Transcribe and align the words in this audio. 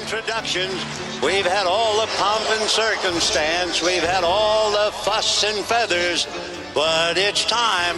Introductions. 0.00 0.74
We've 1.22 1.46
had 1.46 1.66
all 1.66 2.00
the 2.00 2.08
pomp 2.16 2.44
and 2.58 2.68
circumstance. 2.68 3.82
We've 3.82 4.02
had 4.02 4.24
all 4.24 4.70
the 4.70 4.90
fuss 5.04 5.44
and 5.44 5.64
feathers. 5.64 6.26
But 6.74 7.18
it's 7.18 7.44
time. 7.44 7.96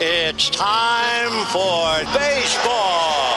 It's 0.00 0.50
time 0.50 1.34
for 1.52 2.04
baseball. 2.12 3.34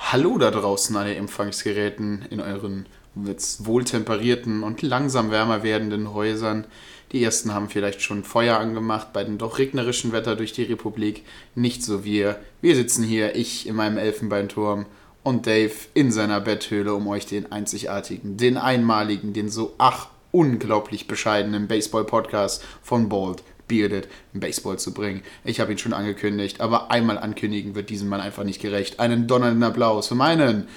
Hallo 0.00 0.38
da 0.38 0.50
draußen 0.50 0.96
an 0.96 1.06
den 1.06 1.16
Empfangsgeräten 1.16 2.24
in 2.30 2.40
euren 2.40 2.86
jetzt 3.26 3.66
wohltemperierten 3.66 4.62
und 4.62 4.80
langsam 4.82 5.30
wärmer 5.30 5.62
werdenden 5.62 6.14
Häusern. 6.14 6.66
Die 7.12 7.24
ersten 7.24 7.54
haben 7.54 7.70
vielleicht 7.70 8.02
schon 8.02 8.22
Feuer 8.22 8.58
angemacht 8.58 9.12
bei 9.12 9.24
dem 9.24 9.38
doch 9.38 9.58
regnerischen 9.58 10.12
Wetter 10.12 10.36
durch 10.36 10.52
die 10.52 10.64
Republik. 10.64 11.24
Nicht 11.54 11.82
so 11.82 12.04
wir. 12.04 12.38
Wir 12.60 12.74
sitzen 12.76 13.02
hier, 13.02 13.34
ich 13.34 13.66
in 13.66 13.76
meinem 13.76 13.96
Elfenbeinturm 13.96 14.84
und 15.22 15.46
Dave 15.46 15.72
in 15.94 16.12
seiner 16.12 16.40
Betthöhle, 16.40 16.94
um 16.94 17.06
euch 17.08 17.26
den 17.26 17.50
einzigartigen, 17.50 18.36
den 18.36 18.58
einmaligen, 18.58 19.32
den 19.32 19.48
so 19.48 19.74
ach 19.78 20.08
unglaublich 20.32 21.08
bescheidenen 21.08 21.66
Baseball-Podcast 21.66 22.62
von 22.82 23.08
Bald 23.08 23.42
Bearded 23.68 24.08
Baseball 24.32 24.78
zu 24.78 24.92
bringen. 24.92 25.22
Ich 25.44 25.60
habe 25.60 25.70
ihn 25.72 25.78
schon 25.78 25.92
angekündigt, 25.92 26.60
aber 26.60 26.90
einmal 26.90 27.18
ankündigen 27.18 27.74
wird 27.74 27.90
diesem 27.90 28.08
Mann 28.08 28.20
einfach 28.20 28.44
nicht 28.44 28.60
gerecht. 28.60 28.98
Einen 28.98 29.26
donnernden 29.26 29.62
Applaus 29.62 30.08
für 30.08 30.14
meinen 30.14 30.68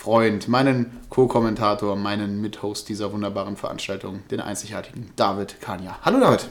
Freund, 0.00 0.48
meinen 0.48 0.98
Co-Kommentator, 1.10 1.94
meinen 1.94 2.40
Mithost 2.40 2.88
dieser 2.88 3.12
wunderbaren 3.12 3.54
Veranstaltung, 3.58 4.20
den 4.30 4.40
einzigartigen 4.40 5.10
David 5.14 5.60
Kania. 5.60 5.98
Hallo 6.00 6.18
David. 6.18 6.48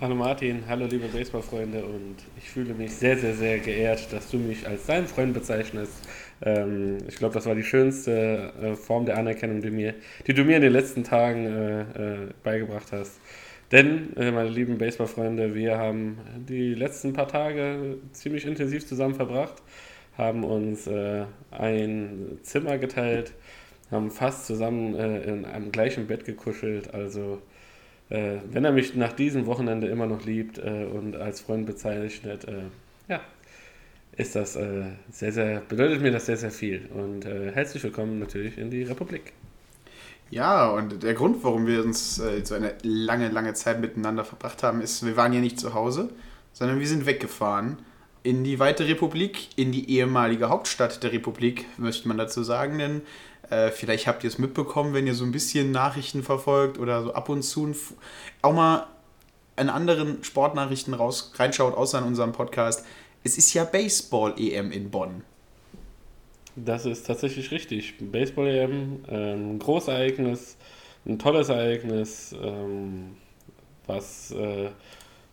Hallo 0.00 0.14
Martin, 0.14 0.62
hallo 0.66 0.86
liebe 0.86 1.08
Baseballfreunde 1.08 1.84
und 1.84 2.16
ich 2.38 2.48
fühle 2.48 2.72
mich 2.72 2.94
sehr, 2.94 3.18
sehr, 3.18 3.34
sehr 3.34 3.58
geehrt, 3.58 4.10
dass 4.14 4.30
du 4.30 4.38
mich 4.38 4.66
als 4.66 4.86
deinen 4.86 5.06
Freund 5.06 5.34
bezeichnest. 5.34 5.92
Ähm, 6.40 6.96
ich 7.06 7.16
glaube, 7.16 7.34
das 7.34 7.44
war 7.44 7.54
die 7.54 7.64
schönste 7.64 8.50
äh, 8.62 8.74
Form 8.76 9.04
der 9.04 9.18
Anerkennung, 9.18 9.60
die, 9.60 9.70
mir, 9.70 9.94
die 10.26 10.32
du 10.32 10.42
mir 10.44 10.56
in 10.56 10.62
den 10.62 10.72
letzten 10.72 11.04
Tagen 11.04 11.44
äh, 11.44 11.80
äh, 11.82 12.28
beigebracht 12.42 12.92
hast. 12.92 13.20
Denn, 13.72 14.16
äh, 14.16 14.30
meine 14.30 14.48
lieben 14.48 14.78
Baseballfreunde, 14.78 15.54
wir 15.54 15.76
haben 15.76 16.16
die 16.48 16.72
letzten 16.72 17.12
paar 17.12 17.28
Tage 17.28 17.98
ziemlich 18.12 18.46
intensiv 18.46 18.86
zusammen 18.86 19.16
verbracht, 19.16 19.62
haben 20.18 20.44
uns 20.44 20.86
äh, 20.88 21.24
ein 21.52 22.38
Zimmer 22.42 22.76
geteilt, 22.76 23.32
haben 23.90 24.10
fast 24.10 24.46
zusammen 24.46 24.94
äh, 24.96 25.22
in 25.22 25.44
einem 25.44 25.72
gleichen 25.72 26.08
Bett 26.08 26.24
gekuschelt. 26.24 26.92
Also, 26.92 27.40
äh, 28.10 28.38
wenn 28.50 28.64
er 28.64 28.72
mich 28.72 28.96
nach 28.96 29.12
diesem 29.12 29.46
Wochenende 29.46 29.86
immer 29.86 30.06
noch 30.06 30.26
liebt 30.26 30.58
äh, 30.58 30.86
und 30.92 31.16
als 31.16 31.40
Freund 31.40 31.66
bezeichnet, 31.66 32.44
äh, 32.44 32.64
ja, 33.08 33.20
ist 34.16 34.34
das 34.34 34.58
sehr, 35.12 35.32
sehr, 35.32 35.60
bedeutet 35.60 36.02
mir 36.02 36.10
das 36.10 36.26
sehr, 36.26 36.36
sehr 36.36 36.50
viel. 36.50 36.88
Und 36.92 37.24
herzlich 37.24 37.84
willkommen 37.84 38.18
natürlich 38.18 38.58
in 38.58 38.68
die 38.68 38.82
Republik. 38.82 39.32
Ja, 40.30 40.68
und 40.70 41.04
der 41.04 41.14
Grund, 41.14 41.42
warum 41.42 41.66
wir 41.68 41.84
uns 41.84 42.18
äh, 42.18 42.44
so 42.44 42.56
eine 42.56 42.74
lange, 42.82 43.28
lange 43.28 43.54
Zeit 43.54 43.80
miteinander 43.80 44.24
verbracht 44.24 44.64
haben, 44.64 44.80
ist, 44.82 45.06
wir 45.06 45.16
waren 45.16 45.32
ja 45.32 45.40
nicht 45.40 45.58
zu 45.58 45.72
Hause, 45.72 46.10
sondern 46.52 46.80
wir 46.80 46.86
sind 46.88 47.06
weggefahren 47.06 47.78
in 48.22 48.44
die 48.44 48.58
weite 48.58 48.86
Republik, 48.86 49.48
in 49.56 49.72
die 49.72 49.90
ehemalige 49.90 50.48
Hauptstadt 50.48 51.02
der 51.02 51.12
Republik, 51.12 51.66
möchte 51.78 52.08
man 52.08 52.18
dazu 52.18 52.42
sagen, 52.42 52.78
denn 52.78 53.02
äh, 53.50 53.70
vielleicht 53.70 54.06
habt 54.06 54.24
ihr 54.24 54.28
es 54.28 54.38
mitbekommen, 54.38 54.94
wenn 54.94 55.06
ihr 55.06 55.14
so 55.14 55.24
ein 55.24 55.32
bisschen 55.32 55.70
Nachrichten 55.70 56.22
verfolgt 56.22 56.78
oder 56.78 57.02
so 57.02 57.14
ab 57.14 57.28
und 57.28 57.42
zu 57.42 57.74
auch 58.42 58.52
mal 58.52 58.86
an 59.56 59.68
anderen 59.68 60.22
Sportnachrichten 60.22 60.94
raus, 60.94 61.32
reinschaut, 61.36 61.74
außer 61.74 61.98
in 61.98 62.04
unserem 62.04 62.32
Podcast. 62.32 62.84
Es 63.24 63.36
ist 63.36 63.52
ja 63.54 63.64
Baseball-EM 63.64 64.70
in 64.70 64.90
Bonn. 64.90 65.24
Das 66.54 66.86
ist 66.86 67.06
tatsächlich 67.06 67.50
richtig. 67.50 67.94
Baseball-EM, 68.00 69.04
ähm, 69.08 69.58
Großereignis, 69.58 70.56
ein 71.06 71.18
tolles 71.18 71.48
Ereignis, 71.48 72.34
ähm, 72.40 73.16
was 73.86 74.30
äh, 74.32 74.70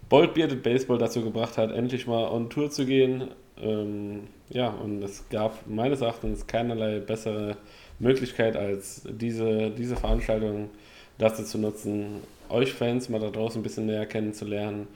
Bold 0.10 0.34
Bearded 0.34 0.62
Baseball 0.64 0.98
dazu 0.98 1.24
gebracht 1.24 1.58
hat, 1.58 1.72
endlich 1.72 2.08
mal 2.08 2.28
on 2.28 2.50
Tour 2.50 2.70
zu 2.70 2.86
gehen. 2.86 3.30
Ähm, 3.58 4.28
ja, 4.50 4.70
und 4.70 5.02
es 5.02 5.28
gab 5.30 5.68
meines 5.68 6.02
Erachtens 6.02 6.46
keinerlei 6.46 7.00
bessere 7.00 7.58
Möglichkeit, 8.00 8.56
als 8.56 9.04
diese, 9.10 9.72
diese 9.72 9.96
Veranstaltung 9.96 10.70
dazu 11.18 11.44
zu 11.44 11.58
nutzen, 11.58 12.22
euch 12.50 12.74
Fans 12.74 13.10
mal 13.10 13.20
da 13.20 13.30
draußen 13.30 13.60
ein 13.60 13.64
bisschen 13.64 13.86
näher 13.86 14.06
kennenzulernen, 14.06 14.88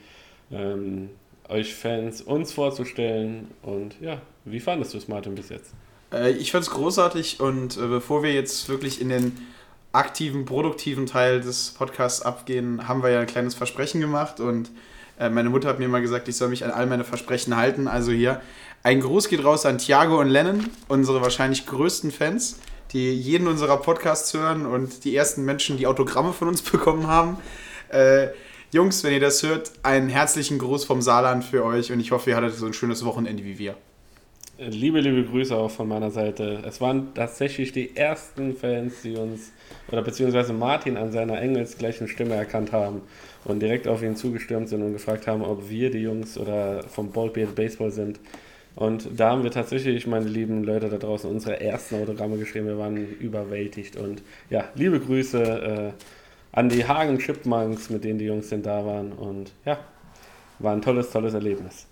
ähm, 0.52 1.10
euch 1.48 1.74
Fans 1.74 2.22
uns 2.22 2.52
vorzustellen. 2.52 3.48
Und 3.62 3.96
ja, 4.00 4.20
wie 4.44 4.60
fandest 4.60 4.94
du 4.94 4.98
es, 4.98 5.08
Martin, 5.08 5.34
bis 5.34 5.48
jetzt? 5.48 5.72
Äh, 6.12 6.32
ich 6.32 6.52
fand 6.52 6.64
es 6.64 6.70
großartig 6.70 7.40
und 7.40 7.76
äh, 7.76 7.86
bevor 7.86 8.22
wir 8.22 8.32
jetzt 8.32 8.68
wirklich 8.68 9.00
in 9.00 9.08
den 9.08 9.36
aktiven, 9.92 10.44
produktiven 10.44 11.06
Teil 11.06 11.40
des 11.40 11.74
Podcasts 11.76 12.22
abgehen, 12.22 12.86
haben 12.86 13.02
wir 13.02 13.10
ja 13.10 13.20
ein 13.20 13.26
kleines 13.26 13.54
Versprechen 13.54 14.00
gemacht 14.00 14.38
und 14.38 14.70
meine 15.28 15.50
Mutter 15.50 15.68
hat 15.68 15.78
mir 15.78 15.88
mal 15.88 16.00
gesagt, 16.00 16.28
ich 16.28 16.36
soll 16.36 16.48
mich 16.48 16.64
an 16.64 16.70
all 16.70 16.86
meine 16.86 17.04
Versprechen 17.04 17.56
halten. 17.56 17.88
Also 17.88 18.10
hier, 18.10 18.40
ein 18.82 19.00
Gruß 19.00 19.28
geht 19.28 19.44
raus 19.44 19.66
an 19.66 19.76
Thiago 19.76 20.18
und 20.18 20.28
Lennon, 20.28 20.70
unsere 20.88 21.20
wahrscheinlich 21.20 21.66
größten 21.66 22.10
Fans, 22.10 22.58
die 22.92 23.12
jeden 23.12 23.46
unserer 23.46 23.76
Podcasts 23.76 24.32
hören 24.32 24.64
und 24.64 25.04
die 25.04 25.14
ersten 25.14 25.44
Menschen, 25.44 25.76
die 25.76 25.86
Autogramme 25.86 26.32
von 26.32 26.48
uns 26.48 26.62
bekommen 26.72 27.06
haben. 27.06 27.36
Äh, 27.90 28.28
Jungs, 28.72 29.04
wenn 29.04 29.12
ihr 29.12 29.20
das 29.20 29.42
hört, 29.42 29.72
einen 29.82 30.08
herzlichen 30.08 30.58
Gruß 30.58 30.84
vom 30.84 31.02
Saarland 31.02 31.44
für 31.44 31.64
euch 31.64 31.92
und 31.92 32.00
ich 32.00 32.12
hoffe, 32.12 32.30
ihr 32.30 32.36
hattet 32.36 32.54
so 32.54 32.64
ein 32.64 32.72
schönes 32.72 33.04
Wochenende 33.04 33.44
wie 33.44 33.58
wir. 33.58 33.74
Liebe, 34.58 35.00
liebe 35.00 35.24
Grüße 35.24 35.56
auch 35.56 35.70
von 35.70 35.88
meiner 35.88 36.10
Seite. 36.10 36.62
Es 36.66 36.80
waren 36.80 37.14
tatsächlich 37.14 37.72
die 37.72 37.96
ersten 37.96 38.54
Fans, 38.54 39.02
die 39.02 39.16
uns, 39.16 39.52
oder 39.88 40.02
beziehungsweise 40.02 40.52
Martin 40.52 40.96
an 40.96 41.12
seiner 41.12 41.40
engelsgleichen 41.40 42.08
Stimme 42.08 42.34
erkannt 42.34 42.72
haben 42.72 43.02
und 43.44 43.60
direkt 43.60 43.88
auf 43.88 44.02
ihn 44.02 44.16
zugestürmt 44.16 44.68
sind 44.68 44.82
und 44.82 44.92
gefragt 44.92 45.26
haben, 45.26 45.42
ob 45.42 45.68
wir 45.68 45.90
die 45.90 46.00
Jungs 46.00 46.36
oder 46.36 46.82
vom 46.82 47.10
Ballbeard 47.10 47.54
Baseball 47.54 47.90
sind. 47.90 48.20
Und 48.76 49.08
da 49.16 49.30
haben 49.30 49.42
wir 49.42 49.50
tatsächlich, 49.50 50.06
meine 50.06 50.28
lieben 50.28 50.62
Leute 50.64 50.88
da 50.88 50.96
draußen, 50.96 51.28
unsere 51.28 51.60
ersten 51.60 51.96
Autogramme 51.96 52.38
geschrieben. 52.38 52.66
Wir 52.66 52.78
waren 52.78 52.96
überwältigt. 52.96 53.96
Und 53.96 54.22
ja, 54.48 54.64
liebe 54.74 55.00
Grüße 55.00 55.42
äh, 55.42 55.92
an 56.52 56.68
die 56.68 56.86
Hagen 56.86 57.18
Chipmunks, 57.18 57.90
mit 57.90 58.04
denen 58.04 58.18
die 58.18 58.26
Jungs 58.26 58.48
denn 58.48 58.62
da 58.62 58.84
waren. 58.86 59.12
Und 59.12 59.52
ja, 59.64 59.78
war 60.60 60.72
ein 60.72 60.82
tolles, 60.82 61.10
tolles 61.10 61.34
Erlebnis. 61.34 61.86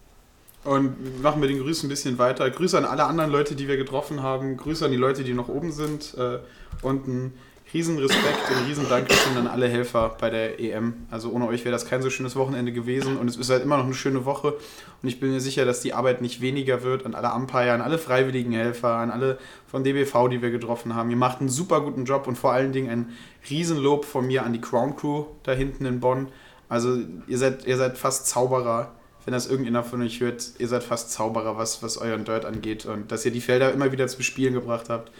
Und 0.65 1.22
machen 1.22 1.41
wir 1.41 1.48
den 1.48 1.60
Grüßen 1.60 1.86
ein 1.86 1.91
bisschen 1.91 2.19
weiter. 2.19 2.48
Grüße 2.48 2.76
an 2.76 2.84
alle 2.84 3.04
anderen 3.04 3.30
Leute, 3.30 3.54
die 3.54 3.69
wir 3.69 3.76
getroffen 3.76 4.22
haben. 4.22 4.56
Grüße 4.56 4.84
an 4.84 4.91
die 4.91 4.97
Leute, 4.97 5.25
die 5.25 5.34
noch 5.34 5.48
oben 5.48 5.72
sind. 5.72 6.15
Äh, 6.16 6.38
und 6.82 7.32
riesen 7.72 7.98
Respekt 7.98 8.50
und 8.50 8.56
ein 8.56 8.64
riesen 8.64 8.88
Dankeschön 8.88 9.36
an 9.36 9.46
alle 9.46 9.68
Helfer 9.68 10.16
bei 10.20 10.30
der 10.30 10.58
EM. 10.58 11.06
Also 11.10 11.30
ohne 11.30 11.46
euch 11.46 11.64
wäre 11.64 11.72
das 11.72 11.86
kein 11.86 12.02
so 12.02 12.10
schönes 12.10 12.34
Wochenende 12.36 12.72
gewesen. 12.72 13.16
Und 13.16 13.28
es 13.28 13.36
ist 13.36 13.50
halt 13.50 13.62
immer 13.62 13.76
noch 13.76 13.84
eine 13.84 13.94
schöne 13.94 14.24
Woche. 14.24 14.54
Und 15.02 15.08
ich 15.08 15.20
bin 15.20 15.30
mir 15.30 15.40
sicher, 15.40 15.64
dass 15.64 15.80
die 15.80 15.92
Arbeit 15.92 16.22
nicht 16.22 16.40
weniger 16.40 16.82
wird. 16.82 17.04
An 17.04 17.14
alle 17.14 17.32
Umpire, 17.34 17.72
an 17.72 17.82
alle 17.82 17.98
freiwilligen 17.98 18.52
Helfer, 18.52 18.94
an 18.96 19.10
alle 19.10 19.38
von 19.66 19.84
DBV, 19.84 20.28
die 20.28 20.41
wir 20.41 20.50
getroffen 20.50 20.94
haben. 20.94 21.10
Ihr 21.10 21.16
macht 21.16 21.41
einen 21.41 21.48
super 21.48 21.80
guten 21.80 22.04
Job 22.04 22.26
und 22.26 22.36
vor 22.36 22.53
allen 22.53 22.72
Dingen 22.72 22.91
ein 22.91 23.09
Riesenlob 23.50 24.04
von 24.04 24.26
mir 24.26 24.44
an 24.44 24.53
die 24.53 24.60
Crown 24.60 24.97
Crew 24.97 25.24
da 25.42 25.53
hinten 25.53 25.84
in 25.84 26.00
Bonn. 26.00 26.28
Also 26.68 26.98
ihr 27.26 27.38
seid, 27.38 27.66
ihr 27.66 27.76
seid 27.76 27.98
fast 27.98 28.26
Zauberer 28.26 28.92
wenn 29.28 29.34
das 29.34 29.47
irgendjemand 29.47 29.86
von 29.86 30.00
euch 30.00 30.21
hört, 30.21 30.53
ihr 30.56 30.68
seid 30.68 30.82
fast 30.82 31.12
Zauberer, 31.12 31.59
was, 31.59 31.82
was 31.82 31.98
euren 31.98 32.24
Dirt 32.24 32.47
angeht 32.47 32.86
und 32.86 33.12
dass 33.12 33.26
ihr 33.26 33.30
die 33.30 33.42
Felder 33.42 33.71
immer 33.74 33.92
wieder 33.92 34.09
zum 34.09 34.22
Spielen 34.22 34.54
gebracht 34.54 34.88
habt. 34.88 35.12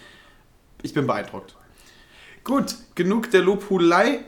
Ich 0.81 0.95
bin 0.95 1.05
beeindruckt. 1.05 1.55
Gut, 2.43 2.75
genug 2.95 3.31
der 3.31 3.41
Lobhudelei. 3.41 4.19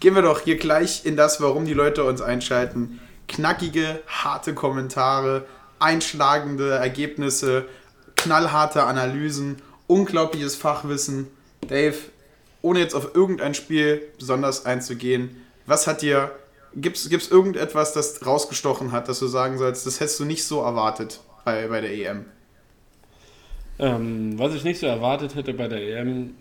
Gehen 0.00 0.14
wir 0.14 0.22
doch 0.22 0.40
hier 0.40 0.56
gleich 0.56 1.06
in 1.06 1.16
das, 1.16 1.40
warum 1.40 1.64
die 1.64 1.74
Leute 1.74 2.04
uns 2.04 2.20
einschalten. 2.20 3.00
Knackige, 3.28 4.02
harte 4.06 4.54
Kommentare, 4.54 5.46
einschlagende 5.78 6.70
Ergebnisse, 6.70 7.66
knallharte 8.16 8.84
Analysen, 8.84 9.62
unglaubliches 9.86 10.56
Fachwissen. 10.56 11.28
Dave, 11.68 11.96
ohne 12.60 12.80
jetzt 12.80 12.94
auf 12.94 13.14
irgendein 13.14 13.54
Spiel 13.54 14.02
besonders 14.18 14.66
einzugehen, 14.66 15.42
was 15.66 15.86
hat 15.86 16.02
dir 16.02 16.30
Gibt 16.76 16.96
es 16.96 17.30
irgendetwas, 17.30 17.92
das 17.92 18.26
rausgestochen 18.26 18.90
hat, 18.90 19.08
dass 19.08 19.20
du 19.20 19.26
sagen 19.28 19.58
sollst, 19.58 19.86
das 19.86 20.00
hättest 20.00 20.18
du 20.18 20.24
nicht 20.24 20.44
so 20.44 20.60
erwartet 20.60 21.20
bei, 21.44 21.68
bei 21.68 21.80
der 21.80 21.92
EM? 21.92 22.24
Ähm, 23.78 24.38
was 24.38 24.54
ich 24.54 24.64
nicht 24.64 24.80
so 24.80 24.86
erwartet 24.86 25.36
hätte 25.36 25.54
bei 25.54 25.68
der 25.68 25.80
EM, 25.80 26.34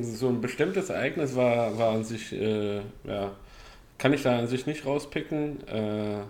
so 0.00 0.28
ein 0.28 0.40
bestimmtes 0.40 0.90
Ereignis 0.90 1.36
war, 1.36 1.76
war 1.78 1.94
an 1.94 2.04
sich, 2.04 2.32
äh, 2.32 2.78
ja, 3.04 3.32
kann 3.98 4.12
ich 4.12 4.22
da 4.22 4.38
an 4.38 4.46
sich 4.46 4.66
nicht 4.66 4.86
rauspicken. 4.86 5.66
Äh, 5.68 6.22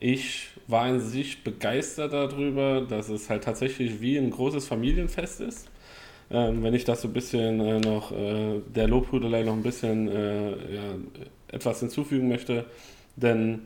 ich 0.00 0.48
war 0.66 0.82
an 0.82 1.00
sich 1.00 1.44
begeistert 1.44 2.12
darüber, 2.12 2.80
dass 2.80 3.08
es 3.08 3.30
halt 3.30 3.44
tatsächlich 3.44 4.00
wie 4.00 4.16
ein 4.16 4.30
großes 4.30 4.66
Familienfest 4.66 5.40
ist. 5.40 5.68
Ähm, 6.30 6.62
wenn 6.62 6.74
ich 6.74 6.84
das 6.84 7.02
so 7.02 7.08
ein 7.08 7.12
bisschen 7.12 7.60
äh, 7.60 7.80
noch, 7.80 8.12
äh, 8.12 8.60
der 8.74 8.88
Lobhudelei 8.88 9.42
noch 9.42 9.52
ein 9.52 9.62
bisschen 9.62 10.08
äh, 10.08 10.50
ja, 10.50 10.94
etwas 11.48 11.80
hinzufügen 11.80 12.28
möchte, 12.28 12.64
denn 13.16 13.60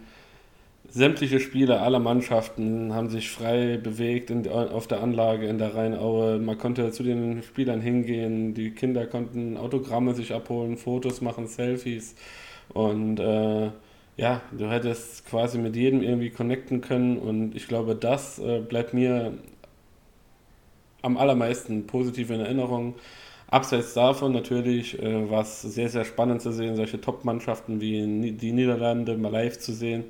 sämtliche 0.88 1.40
Spieler 1.40 1.82
aller 1.82 1.98
Mannschaften 1.98 2.94
haben 2.94 3.08
sich 3.10 3.30
frei 3.30 3.76
bewegt 3.76 4.30
in, 4.30 4.48
auf 4.48 4.86
der 4.86 5.02
Anlage 5.02 5.46
in 5.46 5.58
der 5.58 5.74
Rheinaue. 5.74 6.38
Man 6.38 6.58
konnte 6.58 6.90
zu 6.92 7.02
den 7.02 7.42
Spielern 7.42 7.80
hingehen, 7.80 8.54
die 8.54 8.70
Kinder 8.70 9.06
konnten 9.06 9.56
Autogramme 9.56 10.14
sich 10.14 10.32
abholen, 10.34 10.76
Fotos 10.76 11.20
machen, 11.20 11.46
Selfies 11.46 12.14
und 12.68 13.20
äh, 13.20 13.70
ja, 14.16 14.40
du 14.56 14.70
hättest 14.70 15.26
quasi 15.26 15.58
mit 15.58 15.76
jedem 15.76 16.02
irgendwie 16.02 16.30
connecten 16.30 16.80
können 16.80 17.18
und 17.18 17.54
ich 17.54 17.68
glaube, 17.68 17.94
das 17.94 18.38
äh, 18.38 18.60
bleibt 18.60 18.94
mir 18.94 19.34
am 21.02 21.16
allermeisten 21.16 21.86
positiv 21.86 22.30
in 22.30 22.40
Erinnerung. 22.40 22.94
Abseits 23.48 23.94
davon 23.94 24.32
natürlich 24.32 25.00
äh, 25.00 25.30
war 25.30 25.42
es 25.42 25.62
sehr, 25.62 25.88
sehr 25.88 26.04
spannend 26.04 26.42
zu 26.42 26.50
sehen, 26.52 26.76
solche 26.76 27.00
Top-Mannschaften 27.00 27.80
wie 27.80 28.32
die 28.32 28.52
Niederlande 28.52 29.16
mal 29.16 29.30
live 29.30 29.58
zu 29.58 29.72
sehen 29.72 30.04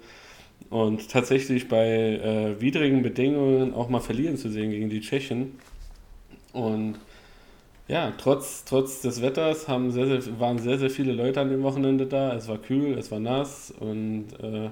und 0.71 1.11
tatsächlich 1.11 1.69
bei 1.69 1.87
äh, 1.87 2.61
widrigen 2.61 3.03
Bedingungen 3.03 3.75
auch 3.75 3.89
mal 3.89 4.01
verlieren 4.01 4.37
zu 4.37 4.51
sehen 4.51 4.71
gegen 4.71 4.91
die 4.91 5.01
Tschechen. 5.01 5.59
Und 6.53 6.97
ja, 7.89 8.13
trotz, 8.19 8.65
trotz 8.65 9.01
des 9.01 9.23
Wetters 9.23 9.69
haben 9.69 9.93
sehr, 9.93 10.07
sehr, 10.07 10.41
waren 10.41 10.59
sehr, 10.59 10.79
sehr 10.79 10.91
viele 10.91 11.13
Leute 11.13 11.41
an 11.41 11.51
dem 11.51 11.63
Wochenende 11.63 12.07
da. 12.07 12.35
Es 12.35 12.49
war 12.49 12.59
kühl, 12.59 12.99
es 12.99 13.11
war 13.11 13.21
nass 13.21 13.73
und 13.79 14.29
äh, 14.43 14.71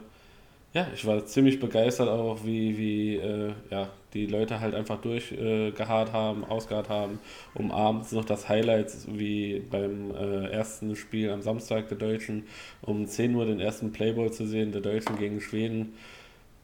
ja, 0.72 0.88
ich 0.92 1.06
war 1.06 1.24
ziemlich 1.24 1.60
begeistert 1.60 2.08
auch, 2.08 2.44
wie, 2.44 2.76
wie 2.76 3.16
äh, 3.16 3.52
ja, 3.70 3.88
die 4.14 4.26
Leute 4.26 4.60
halt 4.60 4.74
einfach 4.74 5.00
durchgeharrt 5.00 6.08
äh, 6.08 6.12
haben, 6.12 6.44
ausgeharrt 6.44 6.88
haben, 6.88 7.18
um 7.54 7.70
abends 7.72 8.12
noch 8.12 8.24
das 8.24 8.48
Highlight, 8.48 8.92
wie 9.08 9.60
beim 9.70 10.12
äh, 10.12 10.46
ersten 10.50 10.96
Spiel 10.96 11.30
am 11.30 11.42
Samstag 11.42 11.88
der 11.88 11.98
Deutschen, 11.98 12.44
um 12.80 13.06
10 13.06 13.34
Uhr 13.34 13.44
den 13.44 13.60
ersten 13.60 13.92
Playball 13.92 14.32
zu 14.32 14.46
sehen, 14.46 14.72
der 14.72 14.80
Deutschen 14.80 15.18
gegen 15.18 15.40
Schweden. 15.40 15.94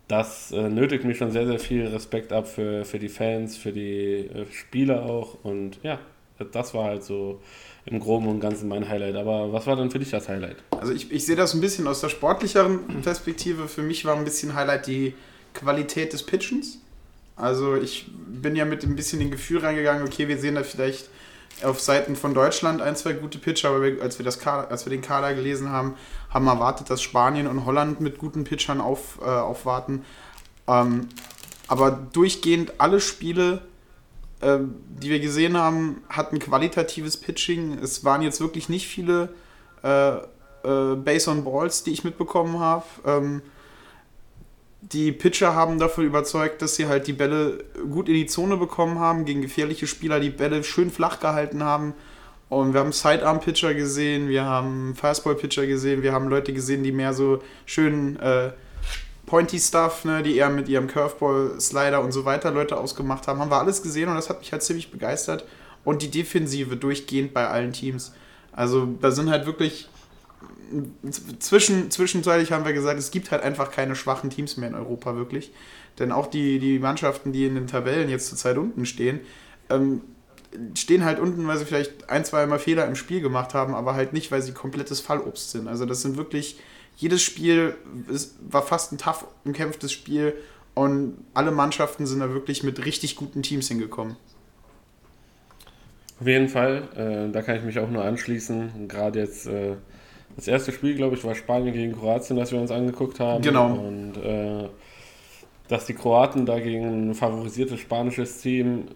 Das 0.08 0.52
äh, 0.52 0.68
nötigt 0.68 1.04
mich 1.04 1.18
schon 1.18 1.32
sehr, 1.32 1.46
sehr 1.46 1.58
viel 1.58 1.86
Respekt 1.86 2.32
ab 2.32 2.48
für, 2.48 2.84
für 2.84 2.98
die 2.98 3.08
Fans, 3.08 3.56
für 3.56 3.72
die 3.72 4.26
äh, 4.26 4.46
Spieler 4.52 5.04
auch 5.04 5.44
und 5.44 5.78
ja, 5.82 5.98
das 6.52 6.72
war 6.74 6.84
halt 6.84 7.04
so 7.04 7.40
im 7.86 8.00
Groben 8.00 8.28
und 8.28 8.40
Ganzen 8.40 8.68
mein 8.68 8.88
Highlight. 8.88 9.16
Aber 9.16 9.52
was 9.52 9.66
war 9.66 9.76
dann 9.76 9.90
für 9.90 9.98
dich 9.98 10.10
das 10.10 10.28
Highlight? 10.28 10.56
Also 10.70 10.92
ich, 10.92 11.10
ich 11.10 11.26
sehe 11.26 11.36
das 11.36 11.54
ein 11.54 11.60
bisschen 11.60 11.86
aus 11.86 12.00
der 12.00 12.08
sportlicheren 12.08 13.02
Perspektive. 13.02 13.68
Für 13.68 13.82
mich 13.82 14.04
war 14.04 14.16
ein 14.16 14.24
bisschen 14.24 14.54
Highlight 14.54 14.86
die 14.86 15.14
Qualität 15.54 16.12
des 16.12 16.24
Pitchens. 16.24 16.80
Also 17.40 17.76
ich 17.76 18.10
bin 18.14 18.56
ja 18.56 18.64
mit 18.64 18.84
ein 18.84 18.96
bisschen 18.96 19.20
dem 19.20 19.30
Gefühl 19.30 19.58
reingegangen, 19.60 20.06
okay, 20.06 20.28
wir 20.28 20.38
sehen 20.38 20.54
da 20.54 20.62
vielleicht 20.62 21.08
auf 21.62 21.80
Seiten 21.80 22.16
von 22.16 22.32
Deutschland 22.32 22.80
ein, 22.80 22.96
zwei 22.96 23.12
gute 23.12 23.38
Pitcher, 23.38 23.70
aber 23.70 24.02
als, 24.02 24.18
wir 24.18 24.24
das 24.24 24.38
Kader, 24.38 24.70
als 24.70 24.86
wir 24.86 24.90
den 24.90 25.02
Kader 25.02 25.34
gelesen 25.34 25.70
haben, 25.70 25.94
haben 26.30 26.44
wir 26.44 26.52
erwartet, 26.52 26.88
dass 26.88 27.02
Spanien 27.02 27.46
und 27.46 27.66
Holland 27.66 28.00
mit 28.00 28.18
guten 28.18 28.44
Pitchern 28.44 28.80
auf, 28.80 29.18
äh, 29.20 29.24
aufwarten. 29.24 30.04
Ähm, 30.66 31.08
aber 31.68 31.90
durchgehend 31.90 32.74
alle 32.78 33.00
Spiele 33.00 33.62
ähm, 34.42 34.76
die 34.88 35.10
wir 35.10 35.20
gesehen 35.20 35.56
haben, 35.56 36.02
hatten 36.08 36.38
qualitatives 36.38 37.18
Pitching. 37.18 37.78
Es 37.78 38.04
waren 38.04 38.22
jetzt 38.22 38.40
wirklich 38.40 38.70
nicht 38.70 38.88
viele 38.88 39.34
äh, 39.82 40.16
äh, 40.16 40.96
Base 40.96 41.30
on 41.30 41.44
Balls, 41.44 41.82
die 41.82 41.90
ich 41.90 42.04
mitbekommen 42.04 42.58
habe. 42.58 42.84
Ähm, 43.04 43.42
die 44.82 45.12
Pitcher 45.12 45.54
haben 45.54 45.78
dafür 45.78 46.04
überzeugt, 46.04 46.62
dass 46.62 46.74
sie 46.74 46.88
halt 46.88 47.06
die 47.06 47.12
Bälle 47.12 47.64
gut 47.90 48.08
in 48.08 48.14
die 48.14 48.26
Zone 48.26 48.56
bekommen 48.56 48.98
haben, 48.98 49.24
gegen 49.24 49.42
gefährliche 49.42 49.86
Spieler 49.86 50.20
die 50.20 50.30
Bälle 50.30 50.64
schön 50.64 50.90
flach 50.90 51.20
gehalten 51.20 51.62
haben. 51.62 51.94
Und 52.48 52.72
wir 52.72 52.80
haben 52.80 52.92
Sidearm-Pitcher 52.92 53.74
gesehen, 53.74 54.28
wir 54.28 54.44
haben 54.44 54.94
Fastball-Pitcher 54.96 55.66
gesehen, 55.66 56.02
wir 56.02 56.12
haben 56.12 56.28
Leute 56.28 56.52
gesehen, 56.52 56.82
die 56.82 56.90
mehr 56.90 57.12
so 57.12 57.42
schön 57.64 58.18
äh, 58.18 58.50
Pointy 59.26 59.60
Stuff, 59.60 60.04
ne, 60.04 60.24
die 60.24 60.36
eher 60.36 60.50
mit 60.50 60.68
ihrem 60.68 60.88
Curveball, 60.88 61.60
Slider 61.60 62.02
und 62.02 62.10
so 62.10 62.24
weiter 62.24 62.50
Leute 62.50 62.76
ausgemacht 62.76 63.28
haben, 63.28 63.38
haben 63.38 63.50
wir 63.50 63.60
alles 63.60 63.82
gesehen 63.82 64.08
und 64.08 64.16
das 64.16 64.28
hat 64.28 64.40
mich 64.40 64.50
halt 64.50 64.64
ziemlich 64.64 64.90
begeistert. 64.90 65.44
Und 65.84 66.02
die 66.02 66.10
Defensive 66.10 66.76
durchgehend 66.76 67.32
bei 67.32 67.46
allen 67.46 67.72
Teams. 67.72 68.12
Also 68.52 68.88
da 69.00 69.12
sind 69.12 69.30
halt 69.30 69.46
wirklich 69.46 69.88
zwischen, 71.38 71.90
zwischenzeitlich 71.90 72.52
haben 72.52 72.64
wir 72.64 72.72
gesagt, 72.72 72.98
es 72.98 73.10
gibt 73.10 73.30
halt 73.30 73.42
einfach 73.42 73.70
keine 73.70 73.96
schwachen 73.96 74.30
Teams 74.30 74.56
mehr 74.56 74.68
in 74.68 74.74
Europa 74.74 75.16
wirklich. 75.16 75.52
Denn 75.98 76.12
auch 76.12 76.28
die, 76.28 76.58
die 76.58 76.78
Mannschaften, 76.78 77.32
die 77.32 77.46
in 77.46 77.54
den 77.54 77.66
Tabellen 77.66 78.08
jetzt 78.08 78.28
zurzeit 78.28 78.56
unten 78.56 78.86
stehen, 78.86 79.20
ähm, 79.68 80.02
stehen 80.74 81.04
halt 81.04 81.18
unten, 81.18 81.46
weil 81.46 81.58
sie 81.58 81.64
vielleicht 81.64 82.08
ein, 82.08 82.24
zwei 82.24 82.46
Mal 82.46 82.58
Fehler 82.58 82.86
im 82.86 82.96
Spiel 82.96 83.20
gemacht 83.20 83.54
haben, 83.54 83.74
aber 83.74 83.94
halt 83.94 84.12
nicht, 84.12 84.30
weil 84.32 84.42
sie 84.42 84.52
komplettes 84.52 85.00
Fallobst 85.00 85.50
sind. 85.50 85.68
Also 85.68 85.86
das 85.86 86.02
sind 86.02 86.16
wirklich 86.16 86.58
jedes 86.96 87.22
Spiel 87.22 87.76
ist, 88.08 88.36
war 88.48 88.62
fast 88.62 88.92
ein 88.92 88.98
tough 88.98 89.26
umkämpftes 89.44 89.92
Spiel 89.92 90.34
und 90.74 91.16
alle 91.34 91.50
Mannschaften 91.50 92.06
sind 92.06 92.20
da 92.20 92.32
wirklich 92.32 92.62
mit 92.62 92.84
richtig 92.84 93.16
guten 93.16 93.42
Teams 93.42 93.68
hingekommen. 93.68 94.16
Auf 96.20 96.26
jeden 96.26 96.48
Fall, 96.48 96.88
äh, 96.94 97.32
da 97.32 97.40
kann 97.40 97.56
ich 97.56 97.62
mich 97.62 97.78
auch 97.78 97.88
nur 97.88 98.04
anschließen. 98.04 98.88
Gerade 98.88 99.20
jetzt 99.20 99.46
äh, 99.46 99.76
das 100.36 100.48
erste 100.48 100.72
Spiel, 100.72 100.94
glaube 100.94 101.16
ich, 101.16 101.24
war 101.24 101.34
Spanien 101.34 101.72
gegen 101.72 101.92
Kroatien, 101.92 102.36
das 102.36 102.52
wir 102.52 102.60
uns 102.60 102.70
angeguckt 102.70 103.20
haben. 103.20 103.42
Genau. 103.42 103.74
Und 103.74 104.16
äh, 104.16 104.68
dass 105.68 105.86
die 105.86 105.94
Kroaten 105.94 106.46
dagegen 106.46 107.10
ein 107.10 107.14
favorisiertes 107.14 107.80
spanisches 107.80 108.40
Team 108.40 108.86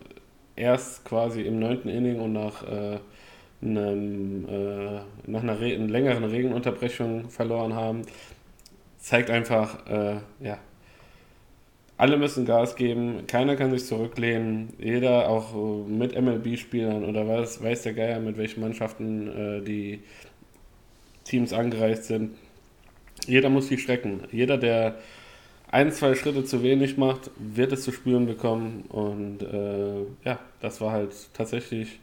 erst 0.57 1.05
quasi 1.05 1.43
im 1.43 1.59
neunten 1.59 1.89
Inning 1.89 2.21
und 2.21 2.33
nach 2.33 2.63
äh, 2.65 2.99
einem, 3.63 4.47
äh, 4.49 5.01
nach 5.27 5.43
einer, 5.43 5.61
Re 5.61 5.75
einer 5.75 5.87
längeren 5.87 6.25
Regenunterbrechung 6.25 7.31
verloren 7.31 7.75
haben, 7.75 8.03
zeigt 8.99 9.31
einfach, 9.31 9.87
äh, 9.87 10.17
ja, 10.41 10.59
alle 11.97 12.17
müssen 12.17 12.45
Gas 12.45 12.75
geben, 12.75 13.27
keiner 13.29 13.55
kann 13.55 13.71
sich 13.71 13.87
zurücklehnen, 13.87 14.71
jeder 14.79 15.29
auch 15.29 15.55
mit 15.87 16.21
MLB-Spielern 16.21 17.05
oder 17.05 17.29
was 17.29 17.62
weiß 17.62 17.83
der 17.83 17.95
Geier, 17.95 18.19
mit 18.19 18.37
welchen 18.37 18.62
Mannschaften 18.62 19.29
äh, 19.29 19.61
die 19.62 20.00
Teams 21.25 21.52
angereist 21.52 22.04
sind. 22.04 22.37
Jeder 23.26 23.49
muss 23.49 23.69
sich 23.69 23.83
strecken. 23.83 24.21
Jeder, 24.31 24.59
der 24.59 24.97
ein, 25.71 25.90
zwei 25.93 26.14
Schritte 26.14 26.45
zu 26.45 26.62
wenig 26.62 26.97
macht, 26.97 27.31
wird 27.37 27.73
es 27.73 27.83
zu 27.83 27.93
spüren 27.93 28.26
bekommen. 28.26 28.85
Und 28.88 29.43
äh, 29.43 30.02
ja, 30.25 30.38
das 30.61 30.81
war 30.81 30.93
halt 30.93 31.12
tatsächlich 31.33 31.99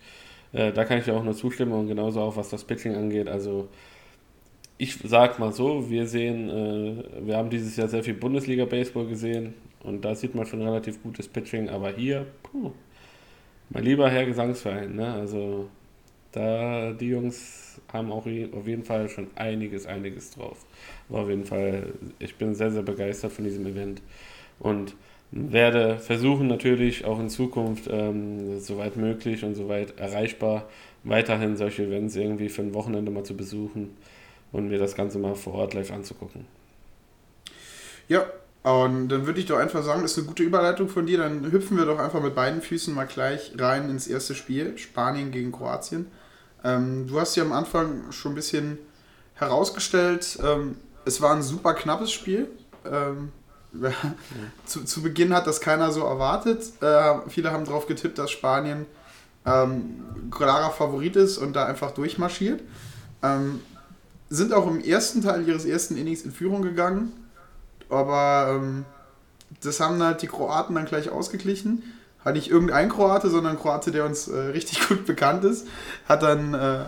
äh, 0.54 0.72
da 0.72 0.86
kann 0.86 1.00
ich 1.00 1.06
dir 1.06 1.14
auch 1.16 1.24
nur 1.24 1.36
zustimmen 1.36 1.72
und 1.72 1.88
genauso 1.88 2.22
auch 2.22 2.36
was 2.36 2.50
das 2.50 2.64
Pitching 2.64 2.96
angeht. 2.96 3.28
Also 3.28 3.70
ich 4.78 4.98
sag 5.04 5.40
mal 5.40 5.54
so, 5.54 5.90
wir 5.90 6.08
sehen, 6.08 6.50
äh, 6.50 7.26
wir 7.26 7.38
haben 7.38 7.50
dieses 7.50 7.76
Jahr 7.78 7.88
sehr 7.88 8.04
viel 8.04 8.16
Bundesliga-Baseball 8.16 9.08
gesehen 9.08 9.54
und 9.84 10.04
da 10.04 10.16
sieht 10.16 10.36
man 10.36 10.46
schon 10.46 10.62
relativ 10.62 11.02
gutes 11.04 11.28
Pitching, 11.28 11.70
aber 11.70 11.92
hier, 11.92 12.26
puh, 12.44 12.72
mein 13.70 13.84
lieber 13.84 14.10
Herr 14.10 14.26
Gesangsverein, 14.26 14.96
ne? 14.96 15.14
also 15.14 15.70
da 16.32 16.92
die 16.94 17.10
Jungs 17.10 17.80
haben 17.92 18.12
auch 18.12 18.26
auf 18.26 18.68
jeden 18.68 18.84
Fall 18.84 19.10
schon 19.10 19.28
einiges, 19.36 19.86
einiges 19.86 20.32
drauf. 20.32 20.66
War 21.10 21.24
auf 21.24 21.30
jeden 21.30 21.46
Fall, 21.46 21.94
ich 22.20 22.36
bin 22.36 22.56
sehr, 22.56 22.72
sehr 22.72 22.84
begeistert 22.84 23.32
von 23.32 23.44
diesem 23.44 23.66
Event 23.66 24.02
und 24.60 24.96
werde 25.32 25.98
versuchen 25.98 26.48
natürlich 26.48 27.06
auch 27.06 27.20
in 27.20 27.30
Zukunft, 27.30 27.88
ähm, 27.90 28.60
soweit 28.60 28.98
möglich 28.98 29.44
und 29.46 29.56
soweit 29.56 29.98
erreichbar, 29.98 30.70
weiterhin 31.04 31.56
solche 31.56 31.84
Events 31.84 32.16
irgendwie 32.16 32.50
für 32.50 32.62
ein 32.62 32.74
Wochenende 32.74 33.12
mal 33.12 33.24
zu 33.24 33.36
besuchen 33.36 33.96
und 34.52 34.68
mir 34.68 34.78
das 34.78 34.96
Ganze 34.96 35.20
mal 35.20 35.36
vor 35.36 35.54
Ort 35.54 35.74
live 35.74 35.92
anzugucken. 35.92 36.46
Ja, 38.10 38.26
und 38.64 39.10
dann 39.10 39.26
würde 39.26 39.40
ich 39.40 39.46
doch 39.46 39.58
einfach 39.58 39.84
sagen, 39.84 40.02
das 40.02 40.12
ist 40.12 40.18
eine 40.20 40.28
gute 40.28 40.44
Überleitung 40.44 40.88
von 40.90 41.06
dir. 41.06 41.18
Dann 41.18 41.52
hüpfen 41.52 41.78
wir 41.78 41.86
doch 41.86 41.98
einfach 41.98 42.22
mit 42.22 42.36
beiden 42.36 42.62
Füßen 42.62 42.94
mal 42.94 43.06
gleich 43.06 43.54
rein 43.58 43.90
ins 43.90 44.08
erste 44.08 44.36
Spiel, 44.36 44.78
Spanien 44.78 45.32
gegen 45.32 45.52
Kroatien. 45.52 46.08
Ähm, 46.64 47.08
du 47.08 47.20
hast 47.20 47.36
ja 47.36 47.44
am 47.44 47.52
Anfang 47.52 48.12
schon 48.12 48.34
ein 48.34 48.36
bisschen 48.36 48.78
herausgestellt, 49.36 50.40
ähm, 50.44 50.76
es 51.06 51.22
war 51.22 51.36
ein 51.36 51.42
super 51.42 51.74
knappes 51.74 52.12
Spiel. 52.12 52.50
Ähm, 52.86 53.32
zu, 54.66 54.84
zu 54.84 55.02
Beginn 55.02 55.34
hat 55.34 55.48
das 55.48 55.62
keiner 55.62 55.92
so 55.92 56.02
erwartet. 56.02 56.72
Äh, 56.82 57.30
viele 57.30 57.52
haben 57.52 57.66
darauf 57.66 57.88
getippt, 57.88 58.18
dass 58.18 58.32
Spanien 58.32 58.86
ähm, 59.46 60.30
klarer 60.30 60.72
Favorit 60.72 61.16
ist 61.16 61.38
und 61.38 61.54
da 61.54 61.66
einfach 61.66 61.92
durchmarschiert. 61.92 62.62
Ähm, 63.24 63.62
sind 64.30 64.54
auch 64.54 64.68
im 64.68 64.82
ersten 64.82 65.22
Teil 65.22 65.48
ihres 65.48 65.66
ersten 65.66 65.98
Innings 65.98 66.22
in 66.22 66.32
Führung 66.32 66.62
gegangen, 66.62 67.12
aber 67.90 68.56
ähm, 68.56 68.86
das 69.62 69.80
haben 69.80 70.02
halt 70.02 70.22
die 70.22 70.28
Kroaten 70.28 70.76
dann 70.76 70.86
gleich 70.86 71.10
ausgeglichen. 71.10 71.84
Hat 72.24 72.36
nicht 72.36 72.50
irgendein 72.50 72.90
Kroate, 72.90 73.30
sondern 73.30 73.54
ein 73.54 73.60
Kroate, 73.60 73.92
der 73.92 74.06
uns 74.06 74.28
äh, 74.28 74.38
richtig 74.38 74.88
gut 74.88 75.06
bekannt 75.06 75.44
ist. 75.44 75.68
Hat 76.08 76.24
dann 76.24 76.54
äh, 76.54 76.86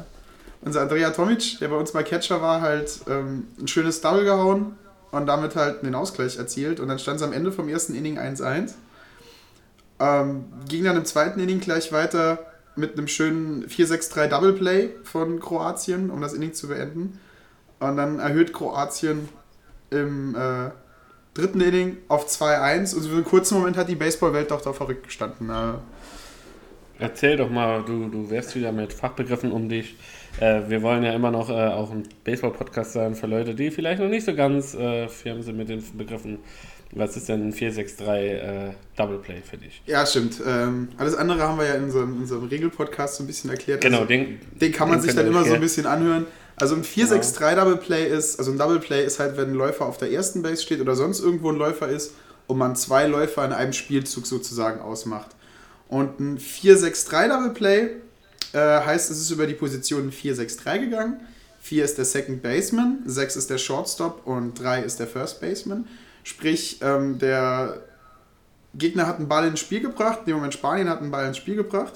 unser 0.61 0.81
Andrea 0.81 1.09
Tomic, 1.11 1.59
der 1.59 1.69
bei 1.69 1.75
uns 1.75 1.93
mal 1.93 2.03
Catcher 2.03 2.41
war, 2.41 2.61
halt 2.61 3.01
ähm, 3.09 3.47
ein 3.59 3.67
schönes 3.67 4.01
Double 4.01 4.23
gehauen 4.23 4.77
und 5.11 5.25
damit 5.27 5.55
halt 5.55 5.83
den 5.83 5.95
Ausgleich 5.95 6.37
erzielt. 6.37 6.79
Und 6.79 6.87
dann 6.87 6.99
stand 6.99 7.17
es 7.17 7.23
am 7.23 7.33
Ende 7.33 7.51
vom 7.51 7.67
ersten 7.69 7.95
Inning 7.95 8.17
1-1. 8.17 8.73
Ähm, 9.99 10.45
ging 10.67 10.83
dann 10.83 10.97
im 10.97 11.05
zweiten 11.05 11.39
Inning 11.39 11.59
gleich 11.59 11.91
weiter 11.91 12.39
mit 12.75 12.97
einem 12.97 13.07
schönen 13.07 13.67
4-6-3 13.67 14.27
Double 14.27 14.53
Play 14.53 14.89
von 15.03 15.39
Kroatien, 15.39 16.09
um 16.09 16.21
das 16.21 16.33
Inning 16.33 16.53
zu 16.53 16.67
beenden. 16.67 17.19
Und 17.79 17.97
dann 17.97 18.19
erhöht 18.19 18.53
Kroatien 18.53 19.29
im 19.89 20.35
äh, 20.35 20.71
dritten 21.33 21.61
Inning 21.61 21.97
auf 22.07 22.27
2-1 22.27 22.95
und 22.95 23.05
für 23.05 23.15
einen 23.15 23.25
kurzen 23.25 23.57
Moment 23.57 23.77
hat 23.77 23.89
die 23.89 23.95
Baseballwelt 23.95 24.51
doch 24.51 24.61
da 24.61 24.73
verrückt 24.73 25.05
gestanden. 25.05 25.49
Äh, 25.49 25.73
Erzähl 26.99 27.37
doch 27.37 27.49
mal, 27.49 27.83
du, 27.83 28.07
du 28.07 28.29
wärst 28.29 28.55
wieder 28.55 28.71
mit 28.71 28.93
Fachbegriffen 28.93 29.51
um 29.51 29.67
dich. 29.67 29.95
Äh, 30.39 30.61
wir 30.67 30.81
wollen 30.83 31.03
ja 31.03 31.13
immer 31.13 31.31
noch 31.31 31.49
äh, 31.49 31.53
auch 31.53 31.91
ein 31.91 32.03
Baseball-Podcast 32.23 32.93
sein 32.93 33.15
für 33.15 33.27
Leute, 33.27 33.55
die 33.55 33.71
vielleicht 33.71 33.99
noch 33.99 34.09
nicht 34.09 34.25
so 34.25 34.35
ganz 34.35 34.73
äh, 34.75 35.07
firm 35.07 35.41
sind 35.41 35.57
mit 35.57 35.69
den 35.69 35.83
Begriffen. 35.97 36.39
Was 36.95 37.17
ist 37.17 37.27
denn 37.27 37.47
ein 37.47 37.53
463 37.53 38.07
äh, 38.07 38.73
Double 38.95 39.17
Play 39.17 39.41
für 39.41 39.57
dich? 39.57 39.81
Ja, 39.87 40.05
stimmt. 40.05 40.39
Ähm, 40.45 40.89
alles 40.97 41.15
andere 41.15 41.41
haben 41.41 41.57
wir 41.57 41.65
ja 41.65 41.73
in 41.73 41.85
unserem, 41.85 42.13
in 42.13 42.21
unserem 42.21 42.43
Regelpodcast 42.45 43.15
so 43.15 43.23
ein 43.23 43.27
bisschen 43.27 43.49
erklärt. 43.49 43.81
Genau, 43.81 43.97
also, 43.97 44.09
den, 44.09 44.39
den 44.51 44.71
kann 44.71 44.89
man 44.89 44.99
den 44.99 45.03
sich 45.03 45.15
dann 45.15 45.25
immer 45.25 45.43
so 45.43 45.55
ein 45.55 45.61
bisschen 45.61 45.87
anhören. 45.87 46.27
Also 46.55 46.75
ein 46.75 46.83
4-6-3 46.83 47.55
Double 47.55 47.77
Play 47.77 48.07
ist, 48.07 48.37
also 48.37 48.51
ein 48.51 48.57
Double 48.57 48.79
Play 48.79 49.05
ist 49.05 49.19
halt, 49.19 49.37
wenn 49.37 49.49
ein 49.49 49.55
Läufer 49.55 49.85
auf 49.85 49.97
der 49.97 50.11
ersten 50.11 50.41
Base 50.41 50.61
steht 50.61 50.81
oder 50.81 50.95
sonst 50.95 51.19
irgendwo 51.19 51.49
ein 51.49 51.57
Läufer 51.57 51.89
ist 51.89 52.11
und 52.47 52.57
man 52.57 52.75
zwei 52.75 53.07
Läufer 53.07 53.43
in 53.45 53.53
einem 53.53 53.73
Spielzug 53.73 54.27
sozusagen 54.27 54.79
ausmacht. 54.79 55.31
Und 55.87 56.19
ein 56.19 56.37
4-6-3 56.37 57.27
Double 57.27 57.49
Play 57.51 57.89
äh, 58.53 58.57
heißt, 58.57 59.09
es 59.11 59.19
ist 59.19 59.31
über 59.31 59.47
die 59.47 59.53
Position 59.55 60.11
4-6-3 60.11 60.79
gegangen. 60.79 61.19
4 61.61 61.85
ist 61.85 61.97
der 61.97 62.05
Second 62.05 62.43
Baseman, 62.43 62.99
6 63.05 63.35
ist 63.37 63.49
der 63.49 63.57
Shortstop 63.57 64.27
und 64.27 64.55
3 64.55 64.81
ist 64.81 64.99
der 64.99 65.07
First 65.07 65.39
Baseman. 65.39 65.87
Sprich, 66.23 66.79
ähm, 66.81 67.19
der 67.19 67.81
Gegner 68.75 69.07
hat 69.07 69.17
einen 69.17 69.27
Ball 69.27 69.47
ins 69.47 69.59
Spiel 69.59 69.81
gebracht, 69.81 70.19
in 70.19 70.25
dem 70.27 70.35
Moment 70.35 70.53
Spanien 70.53 70.89
hat 70.89 70.99
einen 70.99 71.11
Ball 71.11 71.27
ins 71.27 71.37
Spiel 71.37 71.55
gebracht. 71.55 71.93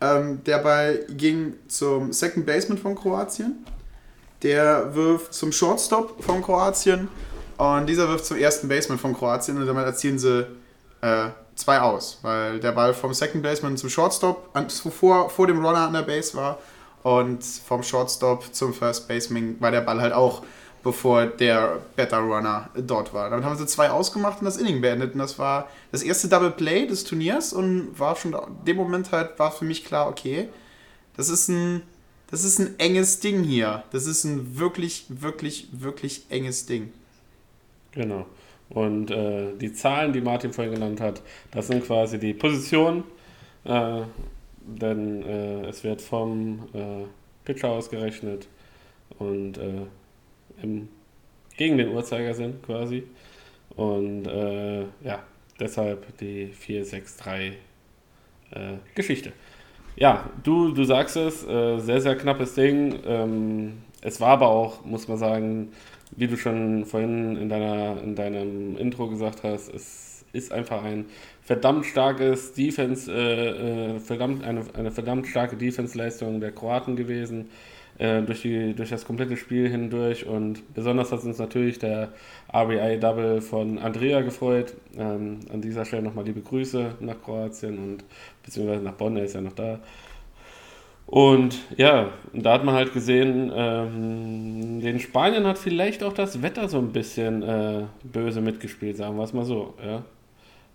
Ähm, 0.00 0.42
der 0.44 0.58
Ball 0.58 1.06
ging 1.10 1.54
zum 1.68 2.12
Second 2.12 2.46
Baseman 2.46 2.78
von 2.78 2.94
Kroatien. 2.94 3.64
Der 4.42 4.94
wirft 4.94 5.34
zum 5.34 5.52
Shortstop 5.52 6.22
von 6.22 6.42
Kroatien. 6.42 7.08
Und 7.56 7.86
dieser 7.86 8.08
wirft 8.08 8.26
zum 8.26 8.36
ersten 8.36 8.68
Baseman 8.68 8.98
von 8.98 9.14
Kroatien. 9.14 9.56
Und 9.56 9.66
damit 9.66 9.84
erzielen 9.84 10.18
sie 10.18 10.46
äh, 11.00 11.28
zwei 11.54 11.80
aus. 11.80 12.18
Weil 12.22 12.60
der 12.60 12.72
Ball 12.72 12.94
vom 12.94 13.12
Second 13.12 13.42
Baseman 13.42 13.76
zum 13.76 13.90
Shortstop 13.90 14.50
an, 14.54 14.68
zuvor 14.68 15.28
vor 15.30 15.46
dem 15.46 15.64
Runner 15.64 15.86
an 15.86 15.92
der 15.92 16.02
Base 16.02 16.36
war. 16.36 16.58
Und 17.02 17.44
vom 17.44 17.82
Shortstop 17.82 18.54
zum 18.54 18.74
First 18.74 19.08
Baseman 19.08 19.56
war 19.60 19.70
der 19.70 19.80
Ball 19.80 20.00
halt 20.00 20.12
auch, 20.12 20.42
bevor 20.82 21.26
der 21.26 21.78
Better 21.96 22.18
Runner 22.18 22.70
dort 22.76 23.12
war. 23.12 23.30
Damit 23.30 23.44
haben 23.44 23.56
sie 23.56 23.66
zwei 23.66 23.90
ausgemacht 23.90 24.40
und 24.40 24.44
das 24.44 24.56
Inning 24.56 24.80
beendet. 24.80 25.14
Und 25.14 25.18
das 25.18 25.38
war 25.38 25.68
das 25.90 26.02
erste 26.02 26.28
Double 26.28 26.50
Play 26.50 26.86
des 26.86 27.04
Turniers 27.04 27.52
und 27.52 27.98
war 27.98 28.16
schon 28.16 28.32
in 28.32 28.64
dem 28.66 28.76
Moment 28.76 29.10
halt, 29.12 29.38
war 29.38 29.50
für 29.50 29.64
mich 29.64 29.84
klar, 29.84 30.08
okay, 30.08 30.48
das 31.16 31.28
ist 31.28 31.48
ein, 31.48 31.82
das 32.30 32.44
ist 32.44 32.58
ein 32.58 32.78
enges 32.78 33.20
Ding 33.20 33.42
hier. 33.42 33.84
Das 33.90 34.06
ist 34.06 34.24
ein 34.24 34.58
wirklich, 34.58 35.06
wirklich, 35.08 35.68
wirklich 35.72 36.22
enges 36.28 36.66
Ding. 36.66 36.92
Genau. 37.92 38.26
Und 38.68 39.10
äh, 39.10 39.56
die 39.56 39.72
Zahlen, 39.72 40.12
die 40.12 40.20
Martin 40.20 40.52
vorhin 40.52 40.74
genannt 40.74 41.00
hat, 41.00 41.22
das 41.50 41.68
sind 41.68 41.84
quasi 41.84 42.18
die 42.18 42.34
Positionen. 42.34 43.04
Äh, 43.64 44.02
denn 44.60 45.22
äh, 45.22 45.66
es 45.66 45.82
wird 45.82 46.02
vom 46.02 46.68
äh, 46.74 47.04
Pitcher 47.44 47.70
ausgerechnet 47.70 48.46
und 49.18 49.56
äh, 49.56 49.86
im, 50.62 50.88
gegen 51.56 51.78
den 51.78 51.88
Uhrzeigersinn 51.88 52.60
quasi. 52.62 53.04
Und 53.70 54.26
äh, 54.26 54.82
ja, 55.02 55.22
deshalb 55.58 56.18
die 56.18 56.52
4-6-3 56.52 57.52
äh, 58.50 58.74
Geschichte. 58.94 59.32
Ja, 60.00 60.30
du, 60.44 60.70
du 60.72 60.84
sagst 60.84 61.16
es, 61.16 61.44
äh, 61.44 61.78
sehr, 61.80 62.00
sehr 62.00 62.14
knappes 62.16 62.54
Ding. 62.54 63.00
Ähm, 63.04 63.78
es 64.00 64.20
war 64.20 64.28
aber 64.30 64.46
auch, 64.48 64.84
muss 64.84 65.08
man 65.08 65.18
sagen, 65.18 65.72
wie 66.12 66.28
du 66.28 66.36
schon 66.36 66.84
vorhin 66.84 67.36
in, 67.36 67.48
deiner, 67.48 68.00
in 68.02 68.14
deinem 68.14 68.76
Intro 68.76 69.08
gesagt 69.08 69.42
hast, 69.42 69.68
es 69.74 70.24
ist 70.32 70.52
einfach 70.52 70.84
ein 70.84 71.06
verdammt 71.42 71.84
starkes 71.84 72.52
Defense, 72.52 73.10
äh, 73.12 73.96
äh, 73.96 73.98
verdammt, 73.98 74.44
eine, 74.44 74.62
eine 74.74 74.92
verdammt 74.92 75.26
starke 75.26 75.56
Defense-Leistung 75.56 76.38
der 76.40 76.52
Kroaten 76.52 76.94
gewesen, 76.94 77.48
äh, 77.98 78.22
durch, 78.22 78.42
die, 78.42 78.74
durch 78.74 78.90
das 78.90 79.04
komplette 79.04 79.36
Spiel 79.36 79.68
hindurch. 79.68 80.26
Und 80.26 80.74
besonders 80.74 81.12
hat 81.12 81.24
uns 81.24 81.38
natürlich 81.38 81.78
der 81.78 82.12
RBI-Double 82.52 83.40
von 83.40 83.78
Andrea 83.78 84.20
gefreut. 84.22 84.74
Ähm, 84.96 85.40
an 85.52 85.60
dieser 85.60 85.84
Stelle 85.84 86.02
nochmal 86.02 86.24
liebe 86.24 86.40
Grüße 86.40 86.94
nach 87.00 87.20
Kroatien 87.22 87.78
und 87.78 88.04
beziehungsweise 88.44 88.82
nach 88.84 88.94
Bonn, 88.94 89.16
er 89.16 89.24
ist 89.24 89.34
ja 89.34 89.40
noch 89.40 89.52
da. 89.52 89.80
Und 91.06 91.58
ja, 91.78 92.10
da 92.34 92.52
hat 92.52 92.64
man 92.64 92.74
halt 92.74 92.92
gesehen, 92.92 93.50
ähm, 93.54 94.80
den 94.82 95.00
Spaniern 95.00 95.46
hat 95.46 95.56
vielleicht 95.56 96.02
auch 96.02 96.12
das 96.12 96.42
Wetter 96.42 96.68
so 96.68 96.78
ein 96.78 96.92
bisschen 96.92 97.42
äh, 97.42 97.84
böse 98.04 98.42
mitgespielt, 98.42 98.98
sagen 98.98 99.16
wir 99.16 99.24
es 99.24 99.32
mal 99.32 99.46
so. 99.46 99.72
Ja. 99.82 100.02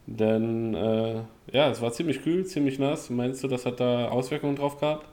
Denn 0.08 0.74
äh, 0.74 1.22
ja, 1.52 1.70
es 1.70 1.82
war 1.82 1.92
ziemlich 1.94 2.24
kühl, 2.24 2.46
ziemlich 2.46 2.80
nass. 2.80 3.12
Meinst 3.12 3.44
du, 3.44 3.48
das 3.48 3.66
hat 3.68 3.80
da 3.80 4.08
Auswirkungen 4.10 4.56
drauf 4.56 4.80
gehabt? 4.80 5.06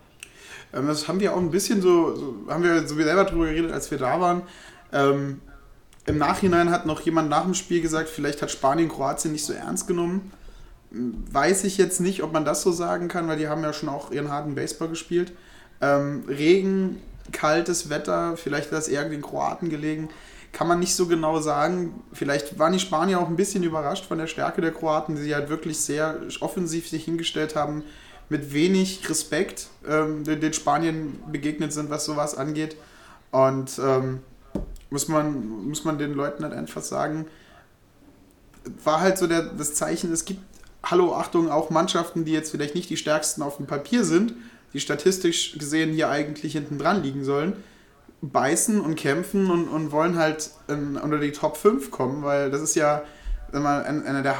Ähm, 0.72 0.86
das 0.86 1.08
haben 1.08 1.20
wir 1.20 1.34
auch 1.34 1.38
ein 1.38 1.50
bisschen 1.50 1.82
so, 1.82 2.14
so 2.14 2.36
haben 2.48 2.62
wir 2.62 2.86
so 2.86 2.94
selber 2.96 3.24
drüber 3.24 3.46
geredet, 3.46 3.72
als 3.72 3.90
wir 3.90 3.98
da 3.98 4.20
waren. 4.20 4.42
Ähm, 4.92 5.40
Im 6.06 6.18
Nachhinein 6.18 6.70
hat 6.70 6.86
noch 6.86 7.00
jemand 7.00 7.28
nach 7.28 7.44
dem 7.44 7.54
Spiel 7.54 7.80
gesagt, 7.80 8.08
vielleicht 8.08 8.42
hat 8.42 8.50
Spanien 8.50 8.88
Kroatien 8.88 9.32
nicht 9.32 9.44
so 9.44 9.52
ernst 9.52 9.86
genommen. 9.86 10.32
Weiß 10.90 11.64
ich 11.64 11.78
jetzt 11.78 12.00
nicht, 12.00 12.22
ob 12.22 12.32
man 12.32 12.44
das 12.44 12.62
so 12.62 12.72
sagen 12.72 13.08
kann, 13.08 13.28
weil 13.28 13.38
die 13.38 13.48
haben 13.48 13.62
ja 13.62 13.72
schon 13.72 13.88
auch 13.88 14.10
ihren 14.10 14.30
harten 14.30 14.54
Baseball 14.54 14.88
gespielt. 14.88 15.32
Ähm, 15.80 16.24
Regen, 16.26 17.00
kaltes 17.32 17.90
Wetter, 17.90 18.36
vielleicht 18.36 18.66
hat 18.66 18.78
das 18.78 18.88
eher 18.88 19.08
den 19.08 19.22
Kroaten 19.22 19.70
gelegen. 19.70 20.08
Kann 20.52 20.66
man 20.66 20.80
nicht 20.80 20.96
so 20.96 21.06
genau 21.06 21.40
sagen. 21.40 22.02
Vielleicht 22.12 22.58
waren 22.58 22.72
die 22.72 22.80
Spanier 22.80 23.20
auch 23.20 23.28
ein 23.28 23.36
bisschen 23.36 23.62
überrascht 23.62 24.06
von 24.06 24.18
der 24.18 24.26
Stärke 24.26 24.60
der 24.60 24.72
Kroaten, 24.72 25.14
die 25.14 25.22
sie 25.22 25.34
halt 25.34 25.48
wirklich 25.48 25.78
sehr 25.78 26.18
offensiv 26.40 26.88
sich 26.88 27.04
hingestellt 27.04 27.54
haben, 27.54 27.84
mit 28.30 28.54
wenig 28.54 29.10
Respekt 29.10 29.66
ähm, 29.86 30.24
den 30.24 30.52
Spaniern 30.52 31.18
begegnet 31.30 31.72
sind, 31.72 31.90
was 31.90 32.04
sowas 32.06 32.34
angeht. 32.36 32.76
Und 33.32 33.78
ähm, 33.78 34.20
muss, 34.88 35.08
man, 35.08 35.68
muss 35.68 35.84
man 35.84 35.98
den 35.98 36.14
Leuten 36.14 36.44
halt 36.44 36.54
einfach 36.54 36.82
sagen, 36.82 37.26
war 38.84 39.00
halt 39.00 39.18
so 39.18 39.26
der, 39.26 39.42
das 39.42 39.74
Zeichen, 39.74 40.12
es 40.12 40.24
gibt, 40.24 40.40
hallo, 40.82 41.14
Achtung, 41.14 41.50
auch 41.50 41.70
Mannschaften, 41.70 42.24
die 42.24 42.32
jetzt 42.32 42.50
vielleicht 42.50 42.74
nicht 42.74 42.88
die 42.88 42.96
stärksten 42.96 43.42
auf 43.42 43.56
dem 43.56 43.66
Papier 43.66 44.04
sind, 44.04 44.34
die 44.72 44.80
statistisch 44.80 45.58
gesehen 45.58 45.92
hier 45.92 46.08
eigentlich 46.08 46.52
hinten 46.52 46.78
dran 46.78 47.02
liegen 47.02 47.24
sollen, 47.24 47.54
beißen 48.22 48.80
und 48.80 48.94
kämpfen 48.94 49.50
und, 49.50 49.68
und 49.68 49.90
wollen 49.90 50.16
halt 50.16 50.50
in, 50.68 50.96
unter 50.96 51.18
die 51.18 51.32
Top 51.32 51.56
5 51.56 51.90
kommen, 51.90 52.22
weil 52.22 52.50
das 52.50 52.60
ist 52.60 52.76
ja 52.76 53.02
einer 53.52 54.22
der 54.22 54.38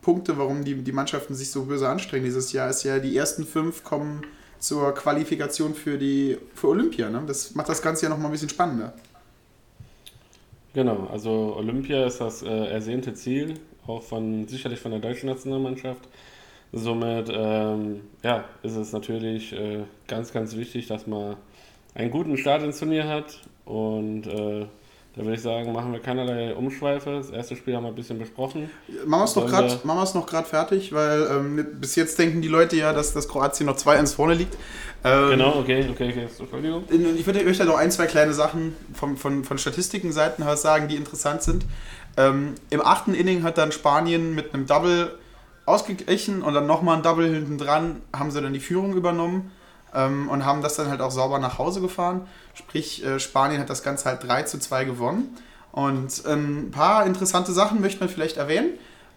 Hauptpunkte, 0.00 0.38
warum 0.38 0.64
die, 0.64 0.74
die 0.76 0.92
Mannschaften 0.92 1.34
sich 1.34 1.50
so 1.50 1.64
böse 1.64 1.88
anstrengen 1.88 2.24
dieses 2.24 2.52
Jahr, 2.52 2.70
ist 2.70 2.84
ja, 2.84 2.98
die 2.98 3.16
ersten 3.16 3.44
fünf 3.44 3.84
kommen 3.84 4.22
zur 4.58 4.94
Qualifikation 4.94 5.74
für, 5.74 5.98
die, 5.98 6.38
für 6.54 6.68
Olympia. 6.68 7.10
Ne? 7.10 7.22
Das 7.26 7.54
macht 7.54 7.68
das 7.68 7.82
Ganze 7.82 8.06
ja 8.06 8.10
nochmal 8.10 8.26
ein 8.26 8.32
bisschen 8.32 8.48
spannender. 8.48 8.92
Genau, 10.72 11.08
also 11.10 11.56
Olympia 11.56 12.06
ist 12.06 12.20
das 12.20 12.42
äh, 12.42 12.48
ersehnte 12.48 13.14
Ziel, 13.14 13.54
auch 13.86 14.02
von 14.02 14.46
sicherlich 14.46 14.78
von 14.78 14.92
der 14.92 15.00
deutschen 15.00 15.28
Nationalmannschaft. 15.28 16.08
Somit 16.72 17.28
ähm, 17.32 18.02
ja, 18.22 18.44
ist 18.62 18.76
es 18.76 18.92
natürlich 18.92 19.52
äh, 19.52 19.80
ganz, 20.06 20.32
ganz 20.32 20.54
wichtig, 20.56 20.86
dass 20.86 21.06
man 21.06 21.36
einen 21.94 22.10
guten 22.12 22.36
Start 22.36 22.62
ins 22.62 22.78
Turnier 22.78 23.08
hat. 23.08 23.40
Und 23.64 24.26
äh, 24.26 24.66
da 25.16 25.22
würde 25.22 25.34
ich 25.34 25.42
sagen, 25.42 25.72
machen 25.72 25.92
wir 25.92 25.98
keinerlei 25.98 26.54
Umschweife. 26.54 27.10
Das 27.10 27.30
erste 27.30 27.56
Spiel 27.56 27.74
haben 27.74 27.82
wir 27.82 27.88
ein 27.88 27.96
bisschen 27.96 28.18
besprochen. 28.18 28.70
Machen 29.04 29.22
wir 29.22 30.02
es 30.04 30.14
noch 30.14 30.26
gerade 30.26 30.46
fertig, 30.46 30.92
weil 30.92 31.26
ähm, 31.30 31.66
bis 31.80 31.96
jetzt 31.96 32.16
denken 32.18 32.40
die 32.42 32.48
Leute 32.48 32.76
ja, 32.76 32.92
dass 32.92 33.12
das 33.12 33.26
Kroatien 33.26 33.66
noch 33.66 33.76
2-1 33.76 34.14
vorne 34.14 34.34
liegt. 34.34 34.56
Ähm, 35.02 35.30
Genau, 35.30 35.56
okay, 35.58 35.84
okay, 35.90 36.10
okay, 36.10 36.28
Entschuldigung. 36.38 36.84
Ich 37.16 37.26
würde 37.26 37.44
euch 37.44 37.58
da 37.58 37.64
noch 37.64 37.76
ein, 37.76 37.90
zwei 37.90 38.06
kleine 38.06 38.32
Sachen 38.34 38.76
von, 38.94 39.16
von, 39.16 39.42
von 39.42 39.58
Statistikenseiten 39.58 40.44
her 40.44 40.56
sagen, 40.56 40.86
die 40.86 40.94
interessant 40.94 41.42
sind. 41.42 41.66
Ähm, 42.16 42.54
Im 42.70 42.80
achten 42.80 43.12
Inning 43.12 43.42
hat 43.42 43.58
dann 43.58 43.72
Spanien 43.72 44.36
mit 44.36 44.54
einem 44.54 44.66
Double 44.66 45.18
ausgeglichen 45.66 46.42
und 46.42 46.54
dann 46.54 46.66
nochmal 46.66 46.96
ein 46.96 47.02
Double 47.02 47.28
hinten 47.32 47.58
dran, 47.58 48.00
haben 48.14 48.30
sie 48.30 48.40
dann 48.40 48.52
die 48.52 48.60
Führung 48.60 48.94
übernommen 48.94 49.50
ähm, 49.94 50.28
und 50.28 50.44
haben 50.44 50.62
das 50.62 50.76
dann 50.76 50.88
halt 50.88 51.00
auch 51.00 51.10
sauber 51.10 51.38
nach 51.38 51.58
Hause 51.58 51.80
gefahren. 51.80 52.26
Sprich, 52.54 53.04
äh, 53.04 53.18
Spanien 53.18 53.60
hat 53.60 53.70
das 53.70 53.82
Ganze 53.82 54.06
halt 54.06 54.22
3 54.24 54.44
zu 54.44 54.58
2 54.58 54.84
gewonnen. 54.84 55.36
Und 55.72 56.22
ähm, 56.26 56.66
ein 56.66 56.70
paar 56.70 57.06
interessante 57.06 57.52
Sachen 57.52 57.80
möchte 57.80 58.00
man 58.00 58.08
vielleicht 58.08 58.36
erwähnen. 58.36 58.70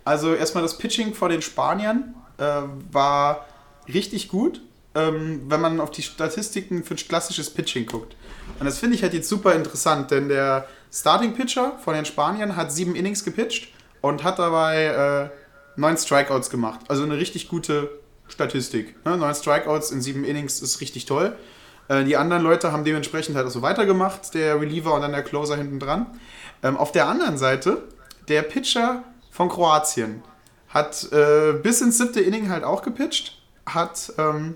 Also 0.05 0.33
erstmal 0.33 0.63
das 0.63 0.77
Pitching 0.77 1.13
vor 1.13 1.29
den 1.29 1.41
Spaniern. 1.41 2.15
Äh, 2.37 2.61
war 2.91 3.45
richtig 3.87 4.27
gut, 4.27 4.61
ähm, 4.95 5.43
wenn 5.47 5.61
man 5.61 5.79
auf 5.79 5.91
die 5.91 6.01
Statistiken 6.01 6.83
für 6.83 6.95
ein 6.95 6.97
klassisches 6.97 7.49
Pitching 7.49 7.85
guckt. 7.85 8.15
Und 8.59 8.65
das 8.65 8.79
finde 8.79 8.95
ich 8.95 9.03
halt 9.03 9.13
jetzt 9.13 9.29
super 9.29 9.53
interessant, 9.53 10.11
denn 10.11 10.29
der 10.29 10.67
Starting 10.91 11.33
Pitcher 11.33 11.79
von 11.83 11.95
den 11.95 12.05
Spaniern 12.05 12.55
hat 12.55 12.71
sieben 12.71 12.95
Innings 12.95 13.23
gepitcht 13.23 13.73
und 14.01 14.23
hat 14.23 14.39
dabei 14.39 14.85
äh, 14.85 15.79
neun 15.79 15.97
Strikeouts 15.97 16.49
gemacht. 16.49 16.81
Also 16.87 17.03
eine 17.03 17.17
richtig 17.17 17.47
gute 17.49 17.89
Statistik. 18.33 18.95
Ne? 19.05 19.17
Neun 19.17 19.33
Strikeouts 19.33 19.91
in 19.91 20.01
sieben 20.01 20.23
Innings 20.23 20.61
ist 20.61 20.81
richtig 20.81 21.05
toll. 21.05 21.35
Äh, 21.87 22.03
die 22.03 22.17
anderen 22.17 22.43
Leute 22.43 22.71
haben 22.71 22.83
dementsprechend 22.83 23.35
halt 23.35 23.47
auch 23.47 23.51
so 23.51 23.61
weitergemacht, 23.61 24.33
der 24.33 24.59
Reliever 24.59 24.93
und 24.93 25.01
dann 25.01 25.11
der 25.11 25.23
Closer 25.23 25.55
hinten 25.55 25.79
dran. 25.79 26.07
Ähm, 26.61 26.77
auf 26.77 26.91
der 26.91 27.07
anderen 27.07 27.37
Seite, 27.37 27.83
der 28.27 28.41
Pitcher 28.41 29.03
von 29.31 29.49
Kroatien 29.49 30.23
hat 30.69 31.11
äh, 31.11 31.53
bis 31.53 31.81
ins 31.81 31.97
siebte 31.97 32.21
Inning 32.21 32.49
halt 32.49 32.63
auch 32.63 32.81
gepitcht, 32.81 33.41
hat 33.65 34.11
ähm, 34.17 34.55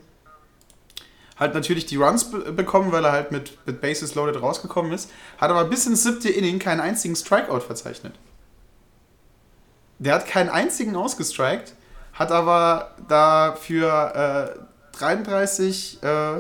halt 1.38 1.54
natürlich 1.54 1.86
die 1.86 1.98
Runs 1.98 2.32
be 2.32 2.52
bekommen, 2.52 2.92
weil 2.92 3.06
er 3.06 3.12
halt 3.12 3.32
mit, 3.32 3.58
mit 3.68 3.82
Bases 3.82 4.16
loaded 4.16 4.42
rausgekommen 4.42 4.92
ist, 4.92 5.12
hat 5.38 5.52
aber 5.52 5.66
bis 5.66 5.86
ins 5.86 6.04
siebte 6.04 6.30
Inning 6.30 6.58
keinen 6.58 6.80
einzigen 6.80 7.16
Strikeout 7.16 7.60
verzeichnet. 7.60 8.16
Der 10.00 10.16
hat 10.16 10.28
keinen 10.28 10.50
einzigen 10.50 10.96
ausgestrikt, 10.96 11.74
hat 12.18 12.32
aber 12.32 12.92
dafür 13.08 14.56
äh, 14.56 14.98
33, 14.98 16.00
äh, 16.02 16.40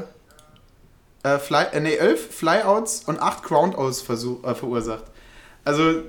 äh, 1.23 1.39
Fly, 1.39 1.65
äh, 1.71 1.79
nee, 1.79 1.95
11 1.95 2.35
Flyouts 2.35 3.03
und 3.05 3.21
8 3.21 3.43
Groundouts 3.43 4.01
äh, 4.09 4.55
verursacht. 4.55 5.03
Also, 5.63 6.01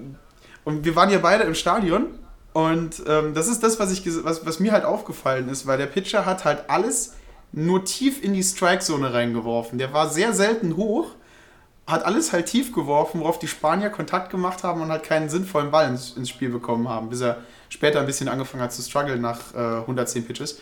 und 0.65 0.85
wir 0.85 0.97
waren 0.97 1.11
ja 1.11 1.19
beide 1.19 1.45
im 1.45 1.55
Stadion 1.55 2.19
und 2.53 3.03
ähm, 3.07 3.35
das 3.35 3.49
ist 3.49 3.63
das, 3.63 3.79
was, 3.79 3.93
ich, 3.93 4.05
was, 4.25 4.47
was 4.47 4.61
mir 4.61 4.73
halt 4.73 4.85
aufgefallen 4.85 5.49
ist, 5.49 5.67
weil 5.67 5.79
der 5.79 5.87
Pitcher 5.87 6.25
hat 6.25 6.45
halt 6.45 6.71
alles 6.71 7.15
nur 7.53 7.85
tief 7.85 8.23
in 8.23 8.35
die 8.35 8.43
Strike-Zone 8.43 9.13
reingeworfen. 9.13 9.79
Der 9.79 9.93
war 9.93 10.09
sehr 10.09 10.33
selten 10.33 10.77
hoch, 10.77 11.13
hat 11.89 12.05
alles 12.05 12.33
halt 12.33 12.47
tief 12.47 12.73
geworfen, 12.73 13.21
worauf 13.21 13.39
die 13.39 13.49
Spanier 13.49 13.89
Kontakt 13.89 14.31
gemacht 14.31 14.63
haben 14.63 14.83
und 14.83 14.91
halt 14.91 15.05
keinen 15.05 15.31
sinnvollen 15.31 15.71
Ball 15.71 15.89
ins, 15.89 16.17
ins 16.17 16.29
Spiel 16.29 16.51
bekommen 16.51 16.87
haben, 16.87 17.09
bis 17.09 17.23
er 17.23 17.39
später 17.71 17.99
ein 17.99 18.07
bisschen 18.07 18.29
angefangen 18.29 18.63
hat 18.63 18.75
zu 18.75 18.83
strugglen 18.83 19.23
nach 19.23 19.55
äh, 19.55 19.81
110 19.81 20.27
Pitches. 20.27 20.61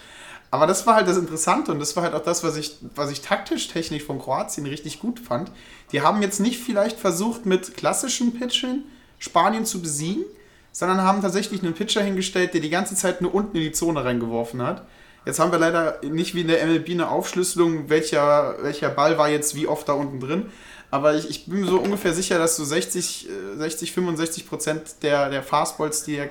Aber 0.52 0.68
das 0.68 0.86
war 0.86 0.94
halt 0.94 1.08
das 1.08 1.16
Interessante 1.16 1.72
und 1.72 1.80
das 1.80 1.96
war 1.96 2.04
halt 2.04 2.14
auch 2.14 2.22
das, 2.22 2.44
was 2.44 2.56
ich, 2.56 2.76
was 2.94 3.10
ich 3.10 3.22
taktisch, 3.22 3.66
technisch 3.66 4.04
von 4.04 4.20
Kroatien 4.20 4.66
richtig 4.66 5.00
gut 5.00 5.18
fand. 5.18 5.50
Die 5.90 6.00
haben 6.00 6.22
jetzt 6.22 6.38
nicht 6.38 6.60
vielleicht 6.60 6.98
versucht, 6.98 7.44
mit 7.44 7.76
klassischen 7.76 8.38
Pitchen 8.38 8.84
Spanien 9.18 9.66
zu 9.66 9.82
besiegen, 9.82 10.24
sondern 10.70 11.02
haben 11.02 11.22
tatsächlich 11.22 11.62
einen 11.62 11.74
Pitcher 11.74 12.02
hingestellt, 12.02 12.54
der 12.54 12.60
die 12.60 12.70
ganze 12.70 12.94
Zeit 12.94 13.20
nur 13.20 13.34
unten 13.34 13.56
in 13.56 13.64
die 13.64 13.72
Zone 13.72 14.04
reingeworfen 14.04 14.62
hat. 14.62 14.86
Jetzt 15.24 15.40
haben 15.40 15.50
wir 15.50 15.58
leider 15.58 15.98
nicht 16.02 16.36
wie 16.36 16.42
in 16.42 16.48
der 16.48 16.64
MLB 16.64 16.90
eine 16.90 17.08
Aufschlüsselung, 17.08 17.88
welcher, 17.88 18.54
welcher 18.62 18.90
Ball 18.90 19.18
war 19.18 19.28
jetzt 19.28 19.56
wie 19.56 19.66
oft 19.66 19.88
da 19.88 19.94
unten 19.94 20.20
drin. 20.20 20.50
Aber 20.90 21.14
ich, 21.14 21.28
ich 21.28 21.46
bin 21.46 21.66
so 21.66 21.78
ungefähr 21.78 22.14
sicher, 22.14 22.38
dass 22.38 22.56
so 22.56 22.64
60, 22.64 23.28
60 23.56 23.92
65 23.92 24.48
Prozent 24.48 25.02
der, 25.02 25.30
der 25.30 25.42
Fastballs, 25.42 26.04
die, 26.04 26.22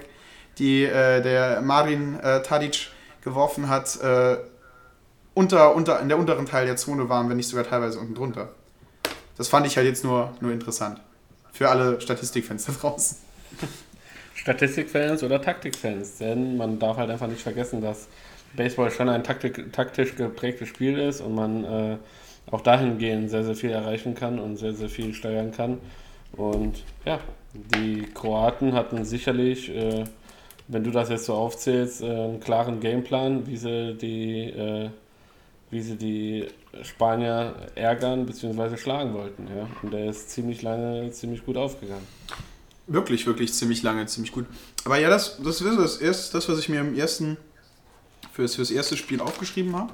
die 0.57 0.83
äh, 0.83 1.21
der 1.21 1.61
Marin 1.61 2.19
äh, 2.19 2.41
Tadic 2.41 2.89
geworfen 3.21 3.69
hat, 3.69 3.99
äh, 4.01 4.37
unter, 5.33 5.75
unter, 5.75 5.99
in 5.99 6.07
der 6.07 6.17
unteren 6.17 6.45
Teil 6.45 6.65
der 6.65 6.77
Zone 6.77 7.09
waren, 7.09 7.29
wenn 7.29 7.37
nicht 7.37 7.49
sogar 7.49 7.65
teilweise 7.65 7.99
unten 7.99 8.15
drunter. 8.15 8.49
Das 9.37 9.49
fand 9.49 9.67
ich 9.67 9.75
halt 9.75 9.87
jetzt 9.87 10.03
nur, 10.03 10.33
nur 10.39 10.51
interessant. 10.51 11.01
Für 11.51 11.69
alle 11.69 11.99
Statistikfans 11.99 12.65
da 12.65 12.73
draußen. 12.73 13.17
Statistikfans 14.35 15.23
oder 15.23 15.41
Taktikfans, 15.41 16.17
denn 16.17 16.55
man 16.57 16.79
darf 16.79 16.97
halt 16.97 17.09
einfach 17.09 17.27
nicht 17.27 17.41
vergessen, 17.41 17.81
dass 17.81 18.07
Baseball 18.55 18.91
schon 18.91 19.09
ein 19.09 19.23
taktik, 19.23 19.73
taktisch 19.73 20.15
geprägtes 20.15 20.69
Spiel 20.69 20.97
ist 20.99 21.21
und 21.21 21.35
man 21.35 21.63
äh, 21.63 21.97
auch 22.51 22.61
dahingehend 22.61 23.29
sehr, 23.29 23.43
sehr 23.43 23.55
viel 23.55 23.71
erreichen 23.71 24.15
kann 24.15 24.39
und 24.39 24.57
sehr, 24.57 24.73
sehr 24.73 24.89
viel 24.89 25.13
steuern 25.13 25.51
kann. 25.51 25.79
Und 26.33 26.83
ja, 27.05 27.19
die 27.53 28.07
Kroaten 28.13 28.73
hatten 28.73 29.05
sicherlich 29.05 29.69
äh, 29.73 30.05
wenn 30.67 30.83
du 30.83 30.91
das 30.91 31.09
jetzt 31.09 31.25
so 31.25 31.33
aufzählst, 31.33 32.01
äh, 32.01 32.05
einen 32.05 32.39
klaren 32.39 32.79
Gameplan, 32.79 33.45
wie 33.47 33.57
sie 33.57 33.93
die, 33.95 34.49
äh, 34.49 34.89
wie 35.69 35.81
sie 35.81 35.95
die 35.95 36.47
Spanier 36.83 37.55
ärgern 37.75 38.25
bzw. 38.25 38.77
schlagen 38.77 39.13
wollten. 39.13 39.47
Ja? 39.47 39.67
Und 39.81 39.93
der 39.93 40.09
ist 40.09 40.29
ziemlich 40.31 40.61
lange, 40.61 41.11
ziemlich 41.11 41.45
gut 41.45 41.57
aufgegangen. 41.57 42.05
Wirklich, 42.87 43.25
wirklich 43.25 43.53
ziemlich 43.53 43.83
lange, 43.83 44.05
ziemlich 44.05 44.31
gut. 44.31 44.45
Aber 44.85 44.97
ja, 44.97 45.09
das, 45.09 45.37
das 45.43 45.61
ist 45.61 45.77
das, 45.77 45.97
erste, 45.97 46.37
das 46.37 46.49
was 46.49 46.59
ich 46.59 46.69
mir 46.69 46.81
im 46.81 46.95
ersten, 46.95 47.37
fürs, 48.31 48.55
fürs 48.55 48.71
erste 48.71 48.97
Spiel 48.97 49.21
aufgeschrieben 49.21 49.75
habe. 49.75 49.91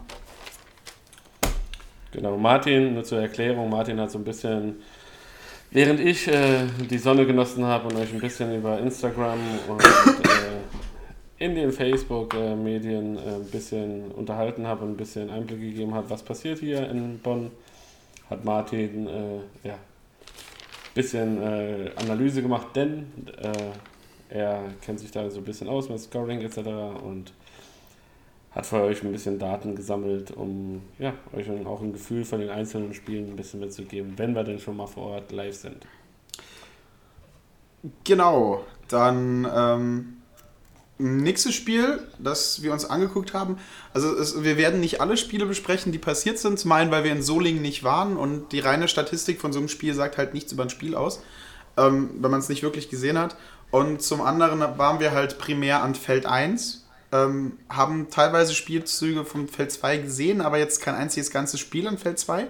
Genau, 2.12 2.38
Martin, 2.38 2.94
nur 2.94 3.04
zur 3.04 3.22
Erklärung, 3.22 3.70
Martin 3.70 4.00
hat 4.00 4.12
so 4.12 4.20
ein 4.20 4.24
bisschen 4.24 4.76
Während 5.74 6.02
ich 6.02 6.28
äh, 6.28 6.66
die 6.90 6.98
Sonne 6.98 7.26
genossen 7.26 7.64
habe 7.64 7.88
und 7.88 7.96
euch 7.96 8.14
ein 8.14 8.20
bisschen 8.20 8.54
über 8.54 8.78
Instagram 8.80 9.40
und 9.70 9.82
äh, 9.82 11.46
in 11.46 11.56
den 11.56 11.72
Facebook-Medien 11.72 13.18
äh, 13.18 13.22
ein 13.36 13.50
bisschen 13.50 14.12
unterhalten 14.12 14.68
habe 14.68 14.84
und 14.84 14.92
ein 14.92 14.98
bisschen 14.98 15.30
Einblick 15.30 15.62
gegeben 15.62 15.94
habe, 15.94 16.10
was 16.10 16.24
passiert 16.24 16.60
hier 16.60 16.90
in 16.90 17.20
Bonn, 17.20 17.52
hat 18.30 18.44
Martin 18.44 19.08
äh, 19.08 19.38
ja, 19.64 19.76
ein 19.76 20.94
bisschen 20.94 21.42
äh, 21.42 21.92
Analyse 21.96 22.42
gemacht, 22.42 22.68
denn 22.76 23.06
äh, 23.42 24.38
er 24.38 24.64
kennt 24.82 25.00
sich 25.00 25.12
da 25.12 25.30
so 25.30 25.38
ein 25.38 25.46
bisschen 25.46 25.70
aus 25.70 25.88
mit 25.88 26.02
Scoring 26.02 26.42
etc. 26.42 26.58
und 27.02 27.32
hat 28.52 28.66
für 28.66 28.82
euch 28.82 29.02
ein 29.04 29.12
bisschen 29.12 29.40
Daten 29.40 29.76
gesammelt, 29.76 30.32
um 30.32 30.82
ja, 31.00 31.14
euch 31.34 31.50
auch 31.66 31.82
ein 31.82 31.94
Gefühl 31.94 32.26
von 32.26 32.42
den 32.42 32.50
einzelnen 32.50 32.94
Spielen 32.94 33.30
ein 33.30 33.36
bisschen 33.36 33.62
mitzugeben, 33.62 34.14
wenn 34.18 34.36
wir 34.36 34.44
denn 34.44 34.60
schon 34.60 34.76
mal 34.76 34.88
vor 34.88 35.12
Ort 35.12 35.32
live 35.32 35.56
sind. 35.56 35.86
Genau, 38.04 38.66
dann 38.90 39.48
ähm, 39.56 40.18
nächstes 40.98 41.56
Spiel, 41.56 42.06
das 42.20 42.62
wir 42.62 42.74
uns 42.74 42.86
angeguckt 42.86 43.34
haben. 43.34 43.58
Also 43.94 44.16
es, 44.18 44.44
wir 44.44 44.58
werden 44.58 44.82
nicht 44.82 45.00
alle 45.00 45.16
Spiele 45.16 45.46
besprechen, 45.46 45.94
die 45.94 45.98
passiert 45.98 46.38
sind. 46.38 46.60
Zum 46.60 46.74
einen, 46.74 46.92
weil 46.92 47.06
wir 47.06 47.12
in 47.12 47.24
Solingen 47.24 47.62
nicht 47.62 47.84
waren 47.84 48.18
und 48.18 48.52
die 48.52 48.60
reine 48.60 48.90
Statistik 48.90 49.40
von 49.40 49.54
so 49.54 49.60
einem 49.60 49.70
Spiel 49.70 49.94
sagt 49.94 50.18
halt 50.18 50.34
nichts 50.34 50.52
über 50.52 50.64
ein 50.64 50.70
Spiel 50.70 50.94
aus, 50.96 51.24
ähm, 51.78 52.12
wenn 52.20 52.32
man 52.32 52.42
es 52.42 52.50
nicht 52.50 52.64
wirklich 52.64 52.90
gesehen 52.90 53.18
hat. 53.18 53.38
Und 53.72 54.02
zum 54.02 54.22
anderen 54.22 54.60
waren 54.78 55.00
wir 55.00 55.14
halt 55.14 55.38
primär 55.38 55.82
an 55.82 55.96
Feld 55.96 56.26
1 56.26 56.81
ähm, 57.12 57.58
haben 57.70 58.10
teilweise 58.10 58.54
Spielzüge 58.54 59.26
vom 59.26 59.48
Feld 59.48 59.72
2 59.72 59.98
gesehen, 59.98 60.42
aber 60.42 60.58
jetzt 60.58 60.82
kein 60.82 60.96
einziges 60.96 61.32
ganzes 61.32 61.60
Spiel 61.60 61.88
an 61.88 61.98
Feld 61.98 62.20
2. 62.20 62.48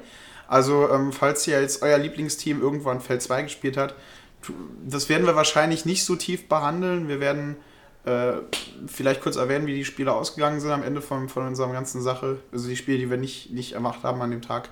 Also, 0.48 0.90
ähm, 0.90 1.12
falls 1.14 1.48
ihr 1.48 1.62
jetzt 1.62 1.82
euer 1.82 1.98
Lieblingsteam 1.98 2.62
irgendwo 2.62 2.90
an 2.90 3.00
Feld 3.00 3.22
2 3.22 3.44
gespielt 3.44 3.78
hat, 3.78 3.96
das 4.86 5.08
werden 5.10 5.26
wir 5.26 5.36
wahrscheinlich 5.36 5.86
nicht 5.86 6.04
so 6.04 6.16
tief 6.16 6.48
behandeln. 6.50 7.08
Wir 7.08 7.20
werden 7.20 7.58
äh, 8.06 8.34
vielleicht 8.88 9.22
kurz 9.22 9.36
erwähnen, 9.36 9.68
wie 9.68 9.76
die 9.76 9.86
Spiele 9.86 10.14
ausgegangen 10.14 10.60
sind 10.60 10.72
am 10.72 10.84
Ende 10.84 11.02
von, 11.02 11.30
von 11.30 11.46
unserer 11.48 11.72
ganzen 11.72 12.02
Sache. 12.02 12.40
Also 12.52 12.68
die 12.68 12.76
Spiele, 12.76 12.98
die 12.98 13.10
wir 13.10 13.18
nicht, 13.18 13.52
nicht 13.52 13.74
ermacht 13.74 14.04
haben 14.04 14.22
an 14.22 14.32
dem 14.32 14.42
Tag. 14.42 14.70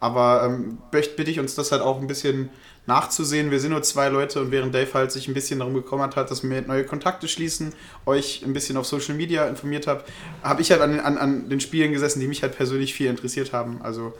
Aber 0.00 0.42
ähm, 0.44 0.78
bitte 0.90 1.30
ich 1.30 1.38
uns 1.38 1.54
das 1.54 1.70
halt 1.70 1.82
auch 1.82 2.00
ein 2.00 2.06
bisschen 2.06 2.50
nachzusehen. 2.86 3.50
Wir 3.50 3.60
sind 3.60 3.70
nur 3.70 3.82
zwei 3.82 4.08
Leute 4.08 4.40
und 4.40 4.50
während 4.50 4.74
Dave 4.74 4.92
halt 4.94 5.12
sich 5.12 5.28
ein 5.28 5.34
bisschen 5.34 5.60
darum 5.60 5.74
gekümmert 5.74 6.16
hat, 6.16 6.30
dass 6.30 6.42
wir 6.42 6.62
neue 6.62 6.84
Kontakte 6.84 7.28
schließen, 7.28 7.72
euch 8.06 8.42
ein 8.44 8.52
bisschen 8.52 8.76
auf 8.76 8.86
Social 8.86 9.14
Media 9.14 9.46
informiert 9.46 9.86
habe, 9.86 10.04
habe 10.42 10.62
ich 10.62 10.70
halt 10.72 10.80
an, 10.80 10.98
an, 11.00 11.18
an 11.18 11.48
den 11.48 11.60
Spielen 11.60 11.92
gesessen, 11.92 12.20
die 12.20 12.26
mich 12.26 12.42
halt 12.42 12.56
persönlich 12.56 12.94
viel 12.94 13.08
interessiert 13.08 13.52
haben. 13.52 13.80
Also 13.82 14.14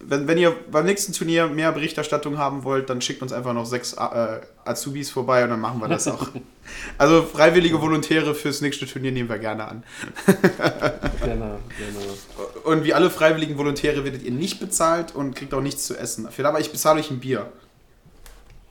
wenn, 0.00 0.26
wenn 0.28 0.38
ihr 0.38 0.54
beim 0.70 0.84
nächsten 0.84 1.12
Turnier 1.12 1.46
mehr 1.46 1.72
Berichterstattung 1.72 2.38
haben 2.38 2.64
wollt, 2.64 2.90
dann 2.90 3.00
schickt 3.00 3.22
uns 3.22 3.32
einfach 3.32 3.52
noch 3.52 3.64
sechs 3.64 3.94
äh, 3.94 4.40
Azubis 4.64 5.10
vorbei 5.10 5.44
und 5.44 5.50
dann 5.50 5.60
machen 5.60 5.80
wir 5.80 5.88
das 5.88 6.08
auch. 6.08 6.28
also 6.98 7.22
freiwillige 7.22 7.80
Volontäre 7.80 8.34
fürs 8.34 8.60
nächste 8.60 8.86
Turnier 8.86 9.12
nehmen 9.12 9.28
wir 9.28 9.38
gerne 9.38 9.66
an. 9.66 9.84
genau, 11.20 11.58
genau. 11.78 12.64
Und 12.64 12.84
wie 12.84 12.94
alle 12.94 13.10
freiwilligen 13.10 13.56
Volontäre 13.56 14.04
werdet 14.04 14.22
ihr 14.22 14.32
nicht 14.32 14.60
bezahlt 14.60 15.14
und 15.14 15.34
kriegt 15.36 15.54
auch 15.54 15.62
nichts 15.62 15.86
zu 15.86 15.96
essen. 15.96 16.24
Dafür 16.24 16.46
aber 16.46 16.60
ich 16.60 16.70
bezahle 16.70 17.00
euch 17.00 17.10
ein 17.10 17.20
Bier. 17.20 17.50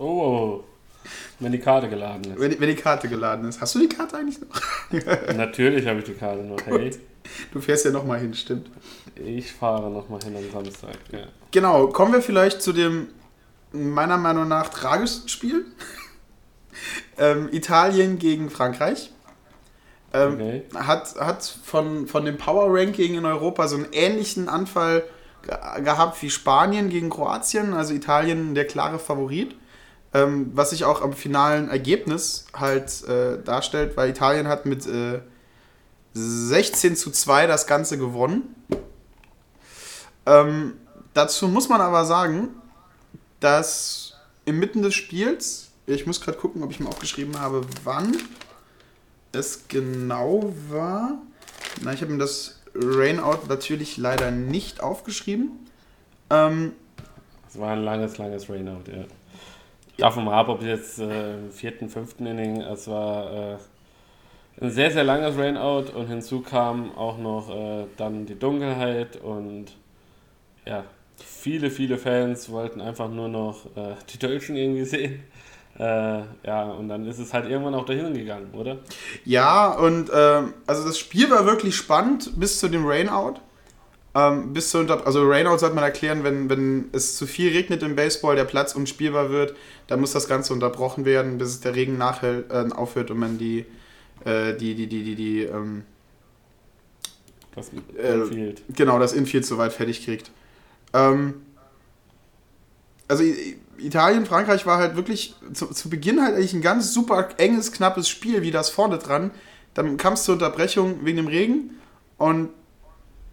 Oh, 0.03 0.63
wenn 1.39 1.53
die 1.53 1.59
Karte 1.59 1.87
geladen 1.87 2.33
ist. 2.33 2.39
Wenn, 2.39 2.59
wenn 2.59 2.69
die 2.69 2.75
Karte 2.75 3.07
geladen 3.07 3.47
ist. 3.47 3.61
Hast 3.61 3.75
du 3.75 3.79
die 3.79 3.87
Karte 3.87 4.17
eigentlich 4.17 4.39
noch? 4.41 4.49
Natürlich 5.35 5.87
habe 5.87 5.99
ich 5.99 6.05
die 6.05 6.13
Karte 6.13 6.43
noch. 6.43 6.59
Hey. 6.65 6.91
Du 7.53 7.61
fährst 7.61 7.85
ja 7.85 7.91
nochmal 7.91 8.19
hin, 8.19 8.33
stimmt. 8.33 8.69
Ich 9.15 9.53
fahre 9.53 9.89
nochmal 9.89 10.21
hin 10.21 10.35
am 10.35 10.51
Samstag, 10.51 10.97
ja. 11.11 11.19
Genau, 11.51 11.87
kommen 11.87 12.11
wir 12.11 12.21
vielleicht 12.21 12.61
zu 12.61 12.73
dem 12.73 13.07
meiner 13.71 14.17
Meinung 14.17 14.47
nach 14.47 14.69
tragischsten 14.69 15.29
Spiel. 15.29 15.65
ähm, 17.17 17.47
Italien 17.53 18.19
gegen 18.19 18.49
Frankreich. 18.49 19.11
Ähm, 20.13 20.33
okay. 20.33 20.63
Hat, 20.75 21.15
hat 21.15 21.43
von, 21.43 22.07
von 22.07 22.25
dem 22.25 22.37
Power 22.37 22.67
Ranking 22.67 23.15
in 23.15 23.25
Europa 23.25 23.67
so 23.69 23.77
einen 23.77 23.87
ähnlichen 23.93 24.49
Anfall 24.49 25.03
gehabt 25.83 26.21
wie 26.21 26.29
Spanien 26.29 26.89
gegen 26.89 27.09
Kroatien, 27.09 27.73
also 27.73 27.93
Italien 27.93 28.55
der 28.55 28.65
klare 28.65 28.99
Favorit. 28.99 29.55
Ähm, 30.13 30.51
was 30.53 30.69
sich 30.69 30.85
auch 30.85 31.01
am 31.01 31.13
finalen 31.13 31.69
Ergebnis 31.69 32.45
halt 32.53 33.03
äh, 33.07 33.41
darstellt, 33.43 33.97
weil 33.97 34.09
Italien 34.09 34.47
hat 34.47 34.65
mit 34.65 34.85
äh, 34.85 35.21
16 36.13 36.95
zu 36.95 37.09
2 37.09 37.47
das 37.47 37.65
Ganze 37.65 37.97
gewonnen. 37.97 38.55
Ähm, 40.25 40.73
dazu 41.13 41.47
muss 41.47 41.67
man 41.69 41.81
aber 41.81 42.05
sagen, 42.05 42.49
dass 43.39 44.13
inmitten 44.45 44.83
des 44.83 44.93
Spiels, 44.93 45.69
ich 45.87 46.05
muss 46.05 46.21
gerade 46.21 46.37
gucken, 46.37 46.63
ob 46.63 46.71
ich 46.71 46.79
mir 46.79 46.87
aufgeschrieben 46.87 47.39
habe, 47.39 47.61
wann 47.83 48.15
es 49.31 49.67
genau 49.67 50.53
war. 50.69 51.17
Na, 51.81 51.91
ich 51.91 52.01
habe 52.01 52.11
mir 52.11 52.19
das 52.19 52.59
Rainout 52.75 53.47
natürlich 53.49 53.97
leider 53.97 54.31
nicht 54.31 54.81
aufgeschrieben. 54.81 55.51
Ähm, 56.29 56.73
Es 57.49 57.59
war 57.59 57.73
ein 57.73 57.83
langes, 57.83 58.17
langes 58.17 58.49
Rainout, 58.49 58.83
ja. 58.87 59.05
Davon 59.97 60.25
mal 60.25 60.39
ab, 60.39 60.49
ob 60.49 60.63
jetzt 60.63 60.99
äh, 60.99 61.35
im 61.35 61.51
vierten, 61.51 61.89
fünften 61.89 62.25
Inning, 62.25 62.61
es 62.61 62.87
war 62.87 63.31
äh, 63.31 63.57
ein 64.61 64.71
sehr, 64.71 64.91
sehr 64.91 65.03
langes 65.03 65.37
Rainout 65.37 65.91
und 65.95 66.07
hinzu 66.07 66.41
kam 66.41 66.95
auch 66.95 67.17
noch 67.17 67.49
äh, 67.49 67.85
dann 67.97 68.25
die 68.25 68.37
Dunkelheit 68.37 69.17
und 69.17 69.67
ja, 70.65 70.83
viele, 71.17 71.69
viele 71.69 71.97
Fans 71.97 72.49
wollten 72.49 72.81
einfach 72.81 73.09
nur 73.09 73.29
noch 73.29 73.65
äh, 73.75 73.95
die 74.13 74.19
Deutschen 74.19 74.55
irgendwie 74.55 74.85
sehen. 74.85 75.23
Äh, 75.77 76.21
ja, 76.45 76.65
und 76.65 76.87
dann 76.87 77.07
ist 77.07 77.17
es 77.17 77.33
halt 77.33 77.49
irgendwann 77.49 77.73
auch 77.73 77.85
dahin 77.85 78.13
gegangen, 78.13 78.51
oder? 78.53 78.77
Ja, 79.25 79.71
und 79.71 80.11
ähm, 80.13 80.53
also 80.67 80.85
das 80.85 80.99
Spiel 80.99 81.31
war 81.31 81.45
wirklich 81.45 81.75
spannend 81.75 82.39
bis 82.39 82.59
zu 82.59 82.67
dem 82.67 82.85
Rainout. 82.85 83.35
Ähm, 84.15 84.53
bis 84.53 84.69
zur 84.69 84.81
Unter 84.81 85.05
also 85.07 85.27
Rainout 85.27 85.57
sollte 85.57 85.75
man 85.75 85.83
erklären, 85.83 86.23
wenn, 86.23 86.49
wenn 86.49 86.89
es 86.91 87.17
zu 87.17 87.25
viel 87.25 87.51
regnet 87.51 87.81
im 87.81 87.95
Baseball, 87.95 88.35
der 88.35 88.43
Platz 88.45 88.75
unspielbar 88.75 89.31
wird, 89.31 89.55
dann 89.87 89.99
muss 89.99 90.11
das 90.11 90.27
Ganze 90.27 90.53
unterbrochen 90.53 91.03
werden, 91.05 91.37
bis 91.39 91.61
der 91.61 91.75
Regen 91.75 91.97
nachhält, 91.97 92.51
äh, 92.51 92.69
aufhört 92.73 93.09
und 93.09 93.17
man 93.17 93.37
die, 93.39 93.65
äh, 94.25 94.53
die, 94.55 94.75
die, 94.75 94.87
die, 94.87 95.03
die, 95.03 95.15
die, 95.15 95.41
ähm, 95.43 95.83
Das 97.55 97.71
Äh, 97.97 98.13
Infield. 98.13 98.61
genau, 98.75 98.99
das 98.99 99.13
Infield 99.13 99.45
soweit 99.45 99.73
fertig 99.73 100.05
kriegt. 100.05 100.29
Ähm, 100.93 101.41
also 103.07 103.23
Italien, 103.77 104.25
Frankreich 104.25 104.65
war 104.65 104.77
halt 104.77 104.95
wirklich 104.95 105.35
zu, 105.53 105.67
zu 105.67 105.89
Beginn 105.89 106.21
halt 106.21 106.35
eigentlich 106.35 106.53
ein 106.53 106.61
ganz 106.61 106.93
super 106.93 107.29
enges, 107.37 107.71
knappes 107.71 108.07
Spiel, 108.09 108.41
wie 108.43 108.51
das 108.51 108.69
vorne 108.69 108.97
dran. 108.99 109.31
Dann 109.73 109.97
kam 109.97 110.13
es 110.13 110.23
zur 110.23 110.33
Unterbrechung 110.35 111.03
wegen 111.03 111.17
dem 111.17 111.27
Regen 111.27 111.71
und 112.17 112.49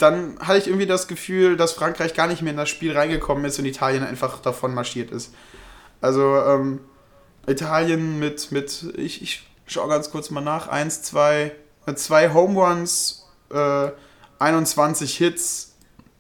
dann 0.01 0.39
hatte 0.41 0.59
ich 0.59 0.67
irgendwie 0.67 0.87
das 0.87 1.09
Gefühl, 1.09 1.57
dass 1.57 1.73
Frankreich 1.73 2.15
gar 2.15 2.27
nicht 2.27 2.43
mehr 2.43 2.53
in 2.53 2.57
das 2.57 2.69
Spiel 2.69 2.97
reingekommen 2.97 3.45
ist 3.45 3.59
und 3.59 3.65
Italien 3.67 4.03
einfach 4.05 4.41
davon 4.41 4.75
marschiert 4.75 5.11
ist. 5.11 5.33
Also 6.01 6.37
ähm, 6.37 6.81
Italien 7.47 8.19
mit, 8.19 8.53
mit 8.53 8.87
ich, 8.97 9.23
ich 9.23 9.47
schaue 9.67 9.89
ganz 9.89 10.11
kurz 10.11 10.31
mal 10.31 10.41
nach, 10.41 10.69
1, 10.69 11.03
2, 11.03 11.53
mit 11.87 11.99
zwei 11.99 12.33
Home 12.33 12.59
Runs, 12.59 13.27
äh, 13.53 13.89
21 14.39 15.17
Hits, 15.17 15.75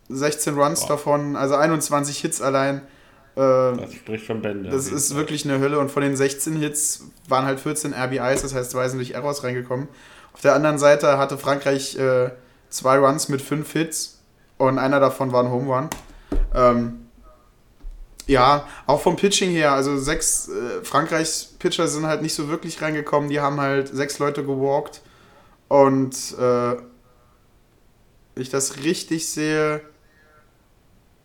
16 0.08 0.54
Runs 0.58 0.82
Wow. 0.82 0.88
davon, 0.88 1.36
also 1.36 1.54
21 1.56 2.18
Hits 2.18 2.42
allein. 2.42 2.78
Äh, 3.36 3.40
Das 3.76 3.94
spricht 3.94 4.26
schon 4.26 4.42
Bände. 4.42 4.70
das 4.70 4.88
ist 4.88 5.14
wirklich 5.14 5.44
eine 5.44 5.60
Hölle 5.60 5.78
und 5.78 5.90
von 5.90 6.02
den 6.02 6.16
16 6.16 6.56
Hits 6.56 7.04
waren 7.28 7.44
halt 7.46 7.60
14 7.60 7.94
RBIs, 7.94 8.42
das 8.42 8.54
heißt, 8.54 8.72
zwei 8.72 8.88
sind 8.88 8.98
durch 8.98 9.12
Errors 9.12 9.42
reingekommen. 9.44 9.88
Auf 10.32 10.40
der 10.42 10.54
anderen 10.54 10.78
Seite 10.78 11.16
hatte 11.18 11.38
Frankreich 11.38 11.96
äh, 11.96 12.30
zwei 12.70 12.98
Runs 12.98 13.28
mit 13.28 13.42
fünf 13.42 13.72
Hits 13.72 14.20
und 14.58 14.78
einer 14.78 15.00
davon 15.00 15.32
war 15.32 15.42
ein 15.44 15.50
Home 15.50 15.74
Run. 15.74 15.90
Ähm, 16.54 17.06
ja, 18.26 18.66
auch 18.86 19.00
vom 19.00 19.16
Pitching 19.16 19.50
her, 19.50 19.72
also 19.72 19.98
sechs 19.98 20.48
äh, 20.48 20.84
Frankreichs 20.84 21.56
Pitcher 21.58 21.88
sind 21.88 22.06
halt 22.06 22.22
nicht 22.22 22.34
so 22.34 22.48
wirklich 22.48 22.80
reingekommen, 22.80 23.28
die 23.28 23.40
haben 23.40 23.60
halt 23.60 23.88
sechs 23.88 24.18
Leute 24.18 24.44
gewalkt 24.44 25.02
und 25.68 26.14
äh, 26.38 26.76
ich 28.36 28.48
das 28.48 28.84
richtig 28.84 29.28
sehe, 29.28 29.80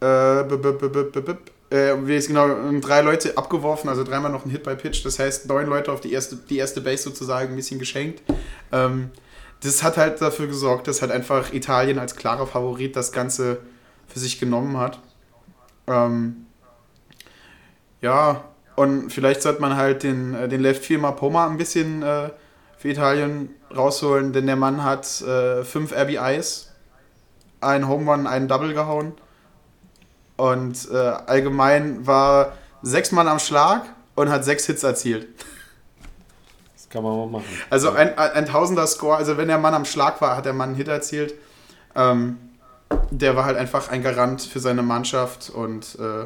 äh, 0.02 0.44
b 0.44 0.56
-b 0.56 0.80
-b 0.80 1.38
äh, 1.70 1.96
wie 2.08 2.16
es 2.16 2.28
genau, 2.28 2.48
drei 2.80 3.02
Leute 3.02 3.38
abgeworfen, 3.38 3.90
also 3.90 4.04
dreimal 4.04 4.32
noch 4.32 4.46
ein 4.46 4.52
Hit 4.52 4.64
bei 4.64 4.76
Pitch, 4.76 5.06
das 5.06 5.20
heißt 5.20 5.48
neun 5.48 5.68
Leute 5.68 5.92
auf 5.92 6.02
die 6.02 6.12
erste, 6.12 6.36
die 6.36 6.58
erste 6.58 6.82
Base 6.82 7.04
sozusagen 7.04 7.54
ein 7.54 7.56
bisschen 7.56 7.80
geschenkt. 7.80 8.22
Ähm, 8.72 9.12
das 9.66 9.84
hat 9.84 9.98
halt 9.98 10.22
dafür 10.22 10.48
gesorgt, 10.48 10.88
dass 10.88 11.02
halt 11.02 11.12
einfach 11.12 11.52
Italien 11.54 12.00
als 12.00 12.16
klarer 12.16 12.48
Favorit 12.48 12.96
das 12.96 13.12
Ganze 13.12 13.60
für 14.08 14.20
sich 14.20 14.40
genommen 14.40 14.78
hat. 14.78 15.00
Ähm, 15.88 16.46
ja, 18.02 18.44
und 18.76 19.12
vielleicht 19.12 19.42
sollte 19.42 19.62
man 19.62 19.76
halt 19.76 20.04
den, 20.04 20.36
äh, 20.36 20.48
den 20.48 20.62
Left 20.62 20.84
Field 20.84 21.02
Poma 21.16 21.48
ein 21.48 21.58
bisschen 21.58 22.04
äh, 22.04 22.30
für 22.78 22.90
Italien 22.90 23.50
rausholen, 23.76 24.34
denn 24.34 24.46
der 24.46 24.56
Mann 24.56 24.84
hat 24.84 25.22
äh, 25.22 25.64
fünf 25.64 25.92
RBIs, 25.92 26.72
einen 27.62 27.88
Home 27.88 28.12
Run, 28.12 28.28
einen 28.28 28.48
Double 28.48 28.74
gehauen. 28.74 29.14
Und 30.38 30.90
äh, 30.92 30.96
allgemein 30.96 32.06
war 32.06 32.54
sechs 32.82 33.12
Mann 33.12 33.28
am 33.28 33.40
Schlag 33.40 33.84
und 34.16 34.30
hat 34.30 34.44
sechs 34.44 34.66
Hits 34.66 34.84
erzielt. 34.84 35.28
Kann 36.96 37.04
man 37.04 37.18
mal 37.18 37.28
machen. 37.28 37.46
Also 37.70 37.90
ein, 37.92 38.18
ein 38.18 38.46
Tausender 38.46 38.88
Score, 38.88 39.18
also 39.18 39.36
wenn 39.36 39.50
der 39.50 39.58
Mann 39.58 39.74
am 39.74 39.84
Schlag 39.84 40.22
war, 40.22 40.38
hat 40.38 40.46
der 40.46 40.54
Mann 40.54 40.70
einen 40.70 40.78
Hit 40.78 40.88
erzielt. 40.88 41.34
Ähm, 41.94 42.38
der 43.12 43.36
war 43.36 43.44
halt 43.44 43.58
einfach 43.58 43.90
ein 43.90 44.02
Garant 44.02 44.42
für 44.42 44.62
seine 44.62 44.82
Mannschaft 44.82 45.50
und 45.50 45.98
äh, 46.00 46.26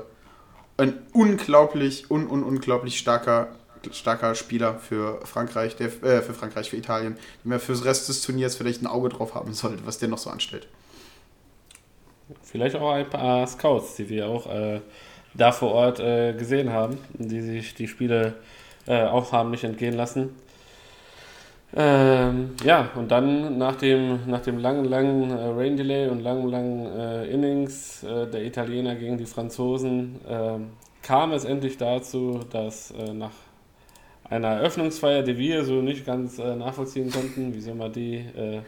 ein 0.78 0.94
unglaublich, 1.12 2.12
un, 2.12 2.28
un, 2.30 2.44
unglaublich 2.44 3.00
starker, 3.00 3.48
starker 3.92 4.36
Spieler 4.36 4.76
für 4.76 5.22
Frankreich, 5.26 5.76
der, 5.76 5.88
äh, 6.04 6.22
für 6.22 6.36
Frankreich, 6.36 6.70
für 6.70 6.78
Italien, 6.78 7.18
dem 7.44 7.52
er 7.52 7.60
fürs 7.60 7.84
Rest 7.84 8.08
des 8.08 8.22
Turniers 8.22 8.56
vielleicht 8.56 8.84
ein 8.84 8.88
Auge 8.88 9.10
drauf 9.10 9.34
haben 9.34 9.56
sollte, 9.56 9.88
was 9.88 9.98
der 9.98 10.10
noch 10.10 10.20
so 10.20 10.30
anstellt. 10.30 10.68
Vielleicht 12.44 12.76
auch 12.76 12.92
ein 12.92 13.10
paar 13.10 13.48
Scouts, 13.48 13.96
die 13.96 14.08
wir 14.08 14.28
auch 14.28 14.46
äh, 14.46 14.82
da 15.34 15.52
vor 15.52 15.72
Ort 15.72 16.00
äh, 16.00 16.34
gesehen 16.34 16.72
haben, 16.72 17.00
die 17.16 17.42
sich 17.42 17.74
die 17.74 17.88
Spiele 17.88 18.36
äh, 18.86 19.06
auch 19.06 19.32
haben 19.32 19.50
nicht 19.50 19.64
entgehen 19.64 19.96
lassen. 19.96 20.36
Ähm, 21.76 22.56
ja, 22.64 22.90
und 22.96 23.12
dann 23.12 23.60
nach 23.60 23.76
dem, 23.76 24.28
nach 24.28 24.42
dem 24.42 24.58
langen, 24.58 24.86
langen 24.86 25.30
äh, 25.30 25.46
Rain 25.50 25.78
Delay 25.78 26.10
und 26.10 26.22
langen, 26.22 26.50
langen 26.50 26.86
äh, 26.88 27.26
Innings 27.28 28.04
äh, 28.04 28.26
der 28.28 28.44
Italiener 28.44 28.96
gegen 28.96 29.18
die 29.18 29.28
Franzosen 29.28 30.20
ähm, 30.28 30.70
kam 31.04 31.32
es 31.32 31.46
endlich 31.46 31.78
dazu, 31.78 32.40
dass 32.52 32.92
äh, 32.92 33.14
nach 33.14 33.32
einer 34.30 34.48
Eröffnungsfeier, 34.48 35.24
die 35.24 35.38
wir 35.38 35.64
so 35.64 35.82
nicht 35.82 36.06
ganz 36.06 36.40
äh, 36.40 36.56
nachvollziehen 36.56 37.12
konnten, 37.12 37.54
wieso 37.54 37.74
man 37.76 37.92
die 37.92 38.16
äh, 38.16 38.62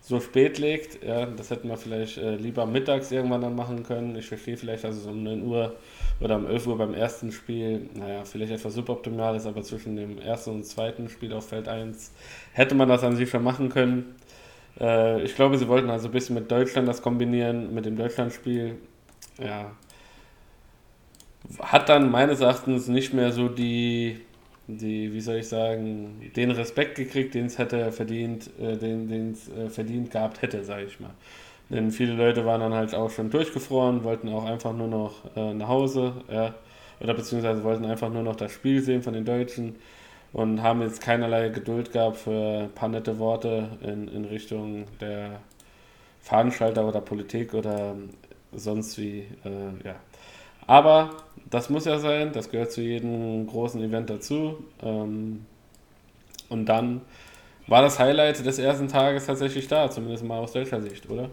so 0.00 0.18
spät 0.20 0.58
legt. 0.58 1.04
Ja, 1.04 1.26
das 1.26 1.50
hätten 1.50 1.68
wir 1.68 1.76
vielleicht 1.76 2.18
äh, 2.18 2.36
lieber 2.36 2.66
mittags 2.66 3.12
irgendwann 3.12 3.42
dann 3.42 3.54
machen 3.54 3.82
können. 3.82 4.16
Ich 4.16 4.26
verstehe 4.26 4.56
vielleicht, 4.56 4.84
dass 4.84 4.96
es 4.96 5.06
um 5.06 5.22
9 5.22 5.42
Uhr 5.44 5.76
oder 6.20 6.36
um 6.36 6.46
11 6.46 6.66
Uhr 6.66 6.78
beim 6.78 6.94
ersten 6.94 7.32
Spiel, 7.32 7.88
naja, 7.94 8.24
vielleicht 8.24 8.52
etwas 8.52 8.74
suboptimal 8.74 9.36
ist, 9.36 9.46
aber 9.46 9.62
zwischen 9.62 9.96
dem 9.96 10.18
ersten 10.18 10.50
und 10.50 10.64
zweiten 10.64 11.08
Spiel 11.08 11.32
auf 11.32 11.48
Feld 11.48 11.68
1 11.68 12.12
hätte 12.52 12.74
man 12.74 12.88
das 12.88 13.04
an 13.04 13.16
sich 13.16 13.30
schon 13.30 13.44
machen 13.44 13.68
können. 13.68 14.16
Äh, 14.78 15.22
ich 15.22 15.34
glaube, 15.34 15.58
sie 15.58 15.68
wollten 15.68 15.90
also 15.90 16.08
ein 16.08 16.12
bisschen 16.12 16.34
mit 16.34 16.50
Deutschland 16.50 16.88
das 16.88 17.02
kombinieren, 17.02 17.74
mit 17.74 17.84
dem 17.84 17.96
Deutschlandspiel. 17.96 18.76
Ja. 19.38 19.72
Hat 21.60 21.88
dann 21.88 22.10
meines 22.10 22.40
Erachtens 22.40 22.88
nicht 22.88 23.14
mehr 23.14 23.32
so 23.32 23.48
die 23.48 24.20
die, 24.78 25.12
wie 25.12 25.20
soll 25.20 25.36
ich 25.36 25.48
sagen, 25.48 26.30
den 26.36 26.50
Respekt 26.50 26.96
gekriegt, 26.96 27.34
den 27.34 27.46
es 27.46 27.58
hätte 27.58 27.92
verdient, 27.92 28.50
äh, 28.60 28.76
den 28.76 29.32
es 29.32 29.48
äh, 29.48 29.68
verdient 29.68 30.10
gehabt 30.10 30.42
hätte, 30.42 30.64
sage 30.64 30.84
ich 30.84 31.00
mal. 31.00 31.10
Denn 31.70 31.92
viele 31.92 32.14
Leute 32.14 32.44
waren 32.44 32.60
dann 32.60 32.74
halt 32.74 32.94
auch 32.94 33.10
schon 33.10 33.30
durchgefroren, 33.30 34.02
wollten 34.02 34.28
auch 34.28 34.44
einfach 34.44 34.72
nur 34.72 34.88
noch 34.88 35.36
äh, 35.36 35.54
nach 35.54 35.68
Hause, 35.68 36.14
ja, 36.30 36.54
oder 37.00 37.14
beziehungsweise 37.14 37.62
wollten 37.62 37.84
einfach 37.84 38.10
nur 38.10 38.22
noch 38.22 38.36
das 38.36 38.52
Spiel 38.52 38.82
sehen 38.82 39.02
von 39.02 39.14
den 39.14 39.24
Deutschen 39.24 39.76
und 40.32 40.62
haben 40.62 40.82
jetzt 40.82 41.00
keinerlei 41.00 41.48
Geduld 41.48 41.92
gehabt 41.92 42.18
für 42.18 42.64
ein 42.64 42.72
paar 42.72 42.88
nette 42.88 43.18
Worte 43.18 43.68
in, 43.82 44.08
in 44.08 44.24
Richtung 44.24 44.84
der 45.00 45.40
Veranstalter 46.20 46.86
oder 46.86 47.00
Politik 47.00 47.54
oder 47.54 47.96
sonst 48.52 48.98
wie, 48.98 49.20
äh, 49.44 49.86
ja. 49.86 49.96
Aber 50.66 51.10
das 51.50 51.68
muss 51.68 51.84
ja 51.84 51.98
sein, 51.98 52.32
das 52.32 52.50
gehört 52.50 52.72
zu 52.72 52.80
jedem 52.80 53.46
großen 53.46 53.82
Event 53.82 54.08
dazu. 54.08 54.58
Ähm, 54.82 55.44
und 56.48 56.66
dann 56.66 57.02
war 57.66 57.82
das 57.82 57.98
Highlight 57.98 58.44
des 58.44 58.58
ersten 58.58 58.88
Tages 58.88 59.26
tatsächlich 59.26 59.68
da, 59.68 59.90
zumindest 59.90 60.24
mal 60.24 60.38
aus 60.38 60.52
deutscher 60.52 60.80
Sicht, 60.80 61.08
oder? 61.08 61.28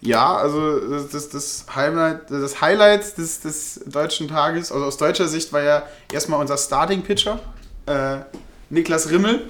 Ja, 0.00 0.36
also 0.36 0.98
das, 1.06 1.28
das, 1.28 1.66
Highlight, 1.74 2.30
das 2.30 2.60
Highlight 2.60 3.16
des, 3.18 3.40
des 3.40 3.80
deutschen 3.86 4.28
Tages, 4.28 4.72
also 4.72 4.84
aus 4.84 4.96
deutscher 4.96 5.28
Sicht 5.28 5.52
war 5.52 5.62
ja 5.62 5.82
erstmal 6.12 6.40
unser 6.40 6.56
Starting 6.58 7.02
Pitcher, 7.02 7.38
äh, 7.86 8.18
Niklas 8.68 9.10
Rimmel 9.10 9.48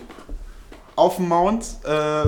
auf 0.94 1.16
dem 1.16 1.28
Mount. 1.28 1.64
Äh, 1.84 2.24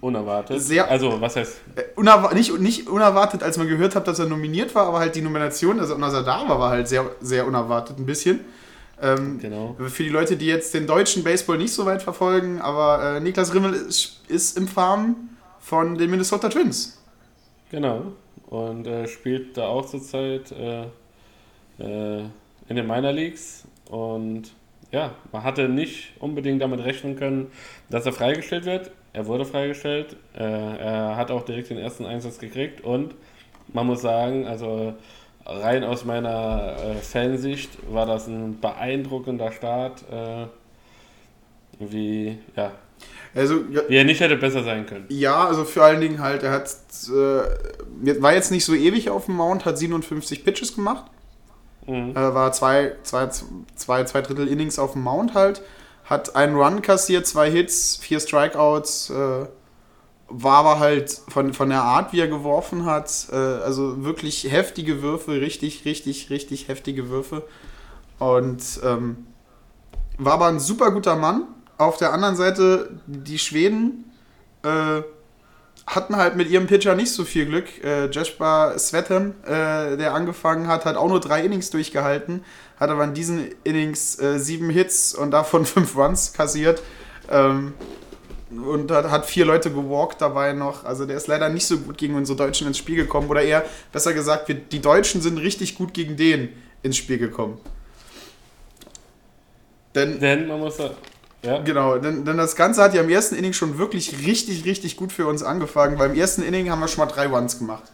Unerwartet. 0.00 0.60
Sehr- 0.60 0.88
also, 0.88 1.20
was 1.20 1.36
heißt, 1.36 1.56
unerwa 1.96 2.32
nicht, 2.32 2.56
nicht 2.60 2.88
unerwartet, 2.88 3.42
als 3.42 3.58
man 3.58 3.66
gehört 3.68 3.96
hat, 3.96 4.06
dass 4.06 4.18
er 4.18 4.26
nominiert 4.26 4.74
war, 4.74 4.86
aber 4.86 5.00
halt 5.00 5.16
die 5.16 5.20
Nomination, 5.20 5.80
also 5.80 5.96
dass 5.96 6.14
er 6.14 6.22
da 6.22 6.48
war, 6.48 6.60
war 6.60 6.70
halt 6.70 6.86
sehr, 6.88 7.10
sehr 7.20 7.46
unerwartet 7.46 7.98
ein 7.98 8.06
bisschen. 8.06 8.40
Ähm, 9.02 9.38
Genau. 9.40 9.76
Für 9.88 10.02
die 10.02 10.08
Leute, 10.08 10.36
die 10.36 10.46
jetzt 10.46 10.74
den 10.74 10.86
deutschen 10.86 11.24
Baseball 11.24 11.58
nicht 11.58 11.72
so 11.72 11.86
weit 11.86 12.02
verfolgen, 12.02 12.60
aber 12.60 13.16
äh, 13.16 13.20
Niklas 13.20 13.52
Rimmel 13.54 13.74
ist, 13.74 14.22
ist 14.28 14.56
im 14.56 14.68
Farm 14.68 15.30
von 15.60 15.98
den 15.98 16.10
Minnesota 16.10 16.48
Twins. 16.48 17.00
Genau. 17.70 18.12
Und 18.48 18.86
äh, 18.86 19.06
spielt 19.08 19.56
da 19.56 19.66
auch 19.66 19.86
zurzeit 19.86 20.52
äh, 20.52 20.82
äh, 21.78 22.24
in 22.68 22.76
den 22.76 22.86
Minor 22.86 23.12
Leagues. 23.12 23.64
Und 23.90 24.52
ja, 24.90 25.12
man 25.32 25.42
hatte 25.44 25.68
nicht 25.68 26.12
unbedingt 26.18 26.62
damit 26.62 26.80
rechnen 26.84 27.16
können, 27.16 27.48
dass 27.90 28.06
er 28.06 28.12
freigestellt 28.12 28.64
wird. 28.64 28.90
Er 29.18 29.26
wurde 29.26 29.44
freigestellt. 29.44 30.14
Äh, 30.32 30.44
er 30.44 31.16
hat 31.16 31.32
auch 31.32 31.44
direkt 31.44 31.70
den 31.70 31.78
ersten 31.78 32.06
Einsatz 32.06 32.38
gekriegt. 32.38 32.82
Und 32.82 33.16
man 33.72 33.84
muss 33.84 34.00
sagen, 34.00 34.46
also 34.46 34.94
rein 35.44 35.82
aus 35.82 36.04
meiner 36.04 36.76
äh, 36.78 36.94
Fansicht 36.94 37.70
war 37.92 38.06
das 38.06 38.28
ein 38.28 38.60
beeindruckender 38.60 39.50
Start, 39.50 40.04
äh, 40.08 40.46
wie, 41.80 42.38
ja, 42.54 42.70
Also, 43.34 43.64
ja, 43.72 43.80
wie 43.88 43.96
er 43.96 44.04
nicht 44.04 44.20
hätte 44.20 44.36
besser 44.36 44.62
sein 44.62 44.86
können. 44.86 45.06
ja, 45.08 45.46
also 45.48 45.64
für 45.64 45.82
allen 45.82 46.00
Dingen 46.00 46.20
halt, 46.20 46.44
er 46.44 46.52
hat, 46.52 46.68
äh, 47.08 48.22
war 48.22 48.34
jetzt 48.34 48.52
nicht 48.52 48.64
so 48.64 48.72
ewig 48.72 49.10
auf 49.10 49.24
dem 49.24 49.34
Mount, 49.34 49.64
hat 49.64 49.78
57 49.78 50.44
Pitches 50.44 50.76
gemacht. 50.76 51.06
Mhm. 51.88 52.12
Äh, 52.12 52.14
war 52.14 52.52
zwei, 52.52 52.92
zwei, 53.02 53.28
zwei, 53.74 54.04
zwei 54.04 54.22
Drittel 54.22 54.46
Innings 54.46 54.78
auf 54.78 54.92
dem 54.92 55.02
Mount 55.02 55.34
halt. 55.34 55.60
Hat 56.08 56.36
einen 56.36 56.56
Run 56.56 56.80
kassiert, 56.80 57.26
zwei 57.26 57.50
Hits, 57.50 57.96
vier 57.96 58.18
Strikeouts. 58.18 59.10
Äh, 59.10 59.46
war 60.30 60.58
aber 60.58 60.78
halt 60.78 61.10
von, 61.28 61.54
von 61.54 61.70
der 61.70 61.82
Art, 61.82 62.12
wie 62.12 62.20
er 62.20 62.28
geworfen 62.28 62.84
hat, 62.84 63.28
äh, 63.32 63.36
also 63.36 64.04
wirklich 64.04 64.44
heftige 64.50 65.02
Würfe, 65.02 65.40
richtig, 65.40 65.84
richtig, 65.84 66.30
richtig 66.30 66.68
heftige 66.68 67.08
Würfe. 67.08 67.44
Und 68.18 68.80
ähm, 68.84 69.26
war 70.18 70.34
aber 70.34 70.46
ein 70.46 70.60
super 70.60 70.90
guter 70.90 71.16
Mann. 71.16 71.46
Auf 71.78 71.96
der 71.96 72.12
anderen 72.12 72.36
Seite, 72.36 73.00
die 73.06 73.38
Schweden 73.38 74.12
äh, 74.62 75.02
hatten 75.88 76.16
halt 76.16 76.36
mit 76.36 76.50
ihrem 76.50 76.66
Pitcher 76.66 76.94
nicht 76.94 77.12
so 77.12 77.24
viel 77.24 77.46
Glück. 77.46 77.82
Äh, 77.82 78.06
Jesper 78.10 78.78
Svetem, 78.78 79.34
äh, 79.44 79.96
der 79.96 80.12
angefangen 80.14 80.68
hat, 80.68 80.84
hat 80.84 80.96
auch 80.96 81.08
nur 81.08 81.20
drei 81.20 81.42
Innings 81.42 81.70
durchgehalten, 81.70 82.44
hat 82.78 82.90
aber 82.90 83.04
in 83.04 83.14
diesen 83.14 83.48
Innings 83.64 84.18
äh, 84.20 84.38
sieben 84.38 84.70
Hits 84.70 85.14
und 85.14 85.30
davon 85.30 85.64
fünf 85.66 85.96
Runs 85.96 86.32
kassiert. 86.32 86.82
Ähm, 87.30 87.74
und 88.50 88.90
hat, 88.90 89.10
hat 89.10 89.26
vier 89.26 89.44
Leute 89.44 89.70
gewalkt 89.70 90.20
dabei 90.20 90.52
noch. 90.52 90.84
Also 90.84 91.04
der 91.04 91.16
ist 91.16 91.26
leider 91.26 91.48
nicht 91.48 91.66
so 91.66 91.78
gut 91.78 91.98
gegen 91.98 92.14
unsere 92.14 92.36
Deutschen 92.36 92.66
ins 92.66 92.78
Spiel 92.78 92.96
gekommen. 92.96 93.28
Oder 93.28 93.42
eher, 93.42 93.64
besser 93.92 94.14
gesagt, 94.14 94.48
wir, 94.48 94.54
die 94.54 94.80
Deutschen 94.80 95.20
sind 95.20 95.38
richtig 95.38 95.74
gut 95.74 95.92
gegen 95.92 96.16
den 96.16 96.50
ins 96.82 96.96
Spiel 96.96 97.18
gekommen. 97.18 97.60
Denn 99.94 100.18
Denn 100.20 100.46
man 100.46 100.60
muss 100.60 100.78
da, 100.78 100.90
ja, 101.42 101.58
Genau, 101.60 101.98
denn, 101.98 102.24
denn 102.24 102.36
das 102.36 102.56
Ganze 102.56 102.82
hat 102.82 102.94
ja 102.94 103.02
im 103.02 103.10
ersten 103.10 103.36
Inning 103.36 103.52
schon 103.52 103.78
wirklich 103.78 104.26
richtig, 104.26 104.64
richtig 104.64 104.96
gut 104.96 105.12
für 105.12 105.26
uns 105.26 105.42
angefangen. 105.42 105.96
Beim 105.96 106.14
ersten 106.14 106.42
Inning 106.42 106.70
haben 106.70 106.80
wir 106.80 106.88
schon 106.88 107.04
mal 107.04 107.12
drei 107.12 107.26
Runs 107.26 107.58
gemacht. 107.58 107.84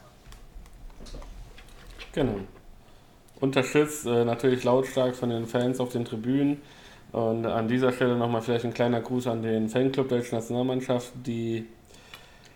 Genau. 2.12 2.36
Unterstützt 3.40 4.06
äh, 4.06 4.24
natürlich 4.24 4.64
lautstark 4.64 5.14
von 5.14 5.28
den 5.28 5.46
Fans 5.46 5.80
auf 5.80 5.90
den 5.90 6.04
Tribünen. 6.04 6.62
Und 7.12 7.46
an 7.46 7.68
dieser 7.68 7.92
Stelle 7.92 8.16
nochmal 8.16 8.42
vielleicht 8.42 8.64
ein 8.64 8.74
kleiner 8.74 9.00
Gruß 9.00 9.26
an 9.26 9.42
den 9.42 9.68
Fanclub 9.68 10.08
der 10.08 10.18
deutschen 10.18 10.36
Nationalmannschaft, 10.36 11.12
die 11.24 11.66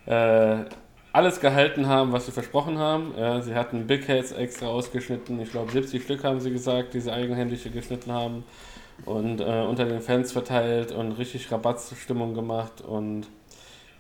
äh, 0.06 0.64
alles 1.12 1.40
gehalten 1.40 1.86
haben, 1.86 2.12
was 2.12 2.26
sie 2.26 2.32
versprochen 2.32 2.78
haben. 2.78 3.12
Ja, 3.16 3.40
sie 3.40 3.54
hatten 3.54 3.86
Big 3.86 4.08
Heads 4.08 4.32
extra 4.32 4.66
ausgeschnitten. 4.66 5.40
Ich 5.40 5.50
glaube, 5.50 5.70
70 5.70 6.02
Stück 6.02 6.24
haben 6.24 6.40
sie 6.40 6.50
gesagt, 6.50 6.94
die 6.94 7.00
sie 7.00 7.12
eigenhändig 7.12 7.70
geschnitten 7.72 8.12
haben. 8.12 8.44
Und 9.04 9.40
äh, 9.40 9.64
unter 9.68 9.84
den 9.84 10.00
Fans 10.00 10.32
verteilt 10.32 10.92
und 10.92 11.12
richtig 11.12 11.50
Rabattstimmung 11.50 12.34
gemacht. 12.34 12.80
Und 12.80 13.26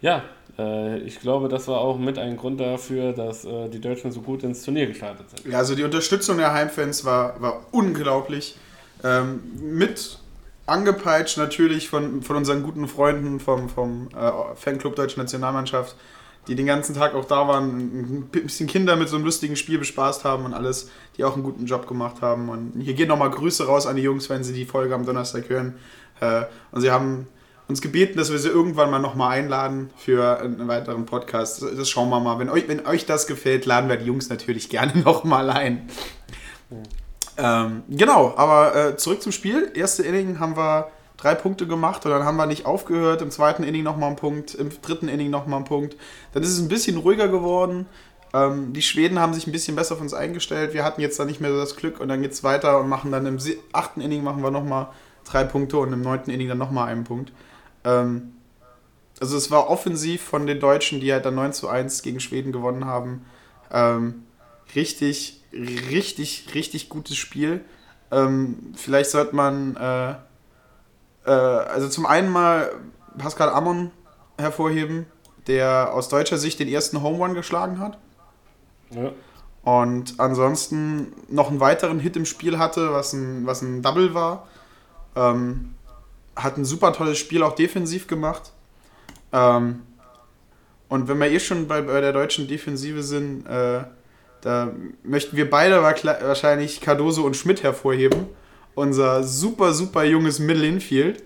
ja, 0.00 0.24
äh, 0.58 0.98
ich 0.98 1.20
glaube, 1.20 1.48
das 1.48 1.68
war 1.68 1.80
auch 1.80 1.98
mit 1.98 2.18
ein 2.18 2.36
Grund 2.36 2.60
dafür, 2.60 3.12
dass 3.12 3.44
äh, 3.44 3.68
die 3.68 3.80
Deutschen 3.80 4.12
so 4.12 4.20
gut 4.20 4.42
ins 4.42 4.62
Turnier 4.62 4.86
gestartet 4.86 5.30
sind. 5.30 5.52
Ja, 5.52 5.58
also 5.58 5.74
die 5.74 5.84
Unterstützung 5.84 6.38
der 6.38 6.52
Heimfans 6.52 7.04
war, 7.04 7.40
war 7.40 7.66
unglaublich. 7.70 8.56
Ähm, 9.04 9.40
mit 9.60 10.18
angepeitscht 10.66 11.38
natürlich 11.38 11.88
von, 11.88 12.22
von 12.22 12.36
unseren 12.36 12.62
guten 12.62 12.88
Freunden 12.88 13.40
vom, 13.40 13.68
vom 13.68 14.08
äh, 14.14 14.54
Fanclub 14.54 14.96
Deutsche 14.96 15.18
Nationalmannschaft, 15.18 15.96
die 16.48 16.54
den 16.54 16.66
ganzen 16.66 16.94
Tag 16.94 17.14
auch 17.14 17.26
da 17.26 17.46
waren, 17.46 17.78
ein 17.78 18.28
bisschen 18.30 18.66
Kinder 18.66 18.96
mit 18.96 19.08
so 19.08 19.16
einem 19.16 19.26
lustigen 19.26 19.54
Spiel 19.54 19.78
bespaßt 19.78 20.24
haben 20.24 20.46
und 20.46 20.54
alles, 20.54 20.90
die 21.16 21.24
auch 21.24 21.34
einen 21.34 21.42
guten 21.42 21.66
Job 21.66 21.86
gemacht 21.86 22.22
haben. 22.22 22.48
Und 22.48 22.80
hier 22.80 22.94
gehen 22.94 23.08
nochmal 23.08 23.30
Grüße 23.30 23.66
raus 23.66 23.86
an 23.86 23.96
die 23.96 24.02
Jungs, 24.02 24.30
wenn 24.30 24.42
sie 24.42 24.54
die 24.54 24.64
Folge 24.64 24.94
am 24.94 25.04
Donnerstag 25.04 25.48
hören. 25.48 25.74
Äh, 26.20 26.44
und 26.72 26.80
sie 26.80 26.90
haben 26.90 27.26
uns 27.68 27.82
gebeten, 27.82 28.16
dass 28.16 28.32
wir 28.32 28.38
sie 28.38 28.48
irgendwann 28.48 28.90
mal 28.90 28.98
nochmal 28.98 29.38
einladen 29.38 29.90
für 29.98 30.40
einen 30.40 30.68
weiteren 30.68 31.04
Podcast. 31.04 31.62
Das 31.62 31.88
schauen 31.90 32.08
wir 32.08 32.18
mal. 32.18 32.38
Wenn 32.38 32.48
euch, 32.48 32.66
wenn 32.66 32.86
euch 32.86 33.04
das 33.04 33.26
gefällt, 33.26 33.66
laden 33.66 33.90
wir 33.90 33.96
die 33.96 34.06
Jungs 34.06 34.30
natürlich 34.30 34.68
gerne 34.70 34.98
nochmal 34.98 35.50
ein. 35.50 35.88
Ähm, 37.36 37.82
genau, 37.88 38.34
aber 38.36 38.74
äh, 38.74 38.96
zurück 38.96 39.22
zum 39.22 39.32
Spiel. 39.32 39.70
Erste 39.74 40.02
Inning 40.02 40.40
haben 40.40 40.56
wir 40.56 40.88
drei 41.18 41.34
Punkte 41.34 41.66
gemacht 41.66 42.06
und 42.06 42.12
dann 42.12 42.24
haben 42.24 42.36
wir 42.36 42.46
nicht 42.46 42.64
aufgehört. 42.64 43.20
Im 43.20 43.30
zweiten 43.30 43.62
Inning 43.64 43.82
nochmal 43.82 44.08
einen 44.08 44.16
Punkt, 44.16 44.54
im 44.54 44.70
dritten 44.80 45.08
Inning 45.08 45.30
nochmal 45.30 45.58
einen 45.58 45.66
Punkt. 45.66 45.96
Dann 46.32 46.42
ist 46.42 46.50
es 46.50 46.60
ein 46.60 46.68
bisschen 46.68 46.96
ruhiger 46.96 47.28
geworden. 47.28 47.86
Ähm, 48.32 48.72
die 48.72 48.82
Schweden 48.82 49.18
haben 49.18 49.34
sich 49.34 49.46
ein 49.46 49.52
bisschen 49.52 49.76
besser 49.76 49.94
auf 49.94 50.00
uns 50.00 50.14
eingestellt. 50.14 50.74
Wir 50.74 50.84
hatten 50.84 51.00
jetzt 51.00 51.18
da 51.18 51.24
nicht 51.24 51.40
mehr 51.40 51.50
so 51.50 51.58
das 51.58 51.76
Glück 51.76 52.00
und 52.00 52.08
dann 52.08 52.22
geht 52.22 52.32
es 52.32 52.44
weiter 52.44 52.80
und 52.80 52.88
machen 52.88 53.12
dann 53.12 53.26
im 53.26 53.38
achten 53.72 54.00
Inning 54.00 54.22
machen 54.22 54.42
wir 54.42 54.50
nochmal 54.50 54.88
drei 55.24 55.44
Punkte 55.44 55.78
und 55.78 55.92
im 55.92 56.02
neunten 56.02 56.30
Inning 56.30 56.48
dann 56.48 56.58
nochmal 56.58 56.88
einen 56.88 57.04
Punkt. 57.04 57.32
Ähm, 57.84 58.34
also 59.20 59.36
es 59.36 59.50
war 59.50 59.68
offensiv 59.68 60.22
von 60.22 60.46
den 60.46 60.60
Deutschen, 60.60 61.00
die 61.00 61.12
halt 61.12 61.24
dann 61.24 61.34
9 61.34 61.52
zu 61.52 61.68
1 61.68 62.02
gegen 62.02 62.20
Schweden 62.20 62.52
gewonnen 62.52 62.84
haben. 62.84 63.24
Ähm, 63.72 64.22
richtig, 64.74 65.42
richtig, 65.52 66.54
richtig 66.54 66.88
gutes 66.88 67.16
Spiel. 67.16 67.64
Ähm, 68.10 68.72
vielleicht 68.76 69.10
sollte 69.10 69.34
man, 69.34 69.76
äh, 69.76 70.14
äh, 71.28 71.30
also 71.30 71.88
zum 71.88 72.06
einen 72.06 72.30
mal 72.30 72.72
Pascal 73.18 73.50
Ammon 73.50 73.90
hervorheben, 74.38 75.06
der 75.46 75.92
aus 75.92 76.08
deutscher 76.08 76.38
Sicht 76.38 76.58
den 76.60 76.68
ersten 76.68 77.02
Home 77.02 77.18
Run 77.18 77.34
geschlagen 77.34 77.78
hat. 77.78 77.98
Ja. 78.90 79.12
Und 79.62 80.18
ansonsten 80.18 81.12
noch 81.28 81.50
einen 81.50 81.60
weiteren 81.60 82.00
Hit 82.00 82.16
im 82.16 82.24
Spiel 82.24 82.58
hatte, 82.58 82.92
was 82.92 83.12
ein, 83.12 83.46
was 83.46 83.60
ein 83.60 83.82
Double 83.82 84.14
war. 84.14 84.48
Ähm, 85.14 85.74
hat 86.36 86.56
ein 86.56 86.64
super 86.64 86.92
tolles 86.92 87.18
Spiel 87.18 87.42
auch 87.42 87.54
defensiv 87.54 88.06
gemacht. 88.06 88.52
Ähm, 89.32 89.82
und 90.88 91.08
wenn 91.08 91.18
wir 91.18 91.30
eh 91.30 91.40
schon 91.40 91.68
bei, 91.68 91.82
bei 91.82 92.00
der 92.00 92.12
deutschen 92.12 92.48
Defensive 92.48 93.02
sind, 93.02 93.46
äh, 93.46 93.84
da 94.40 94.72
möchten 95.02 95.36
wir 95.36 95.50
beide 95.50 95.82
wahrscheinlich 95.82 96.80
Cardoso 96.80 97.22
und 97.22 97.36
Schmidt 97.36 97.62
hervorheben. 97.62 98.26
Unser 98.78 99.24
super, 99.24 99.72
super 99.72 100.04
junges 100.04 100.38
Middle 100.38 100.66
Infield. 100.66 101.22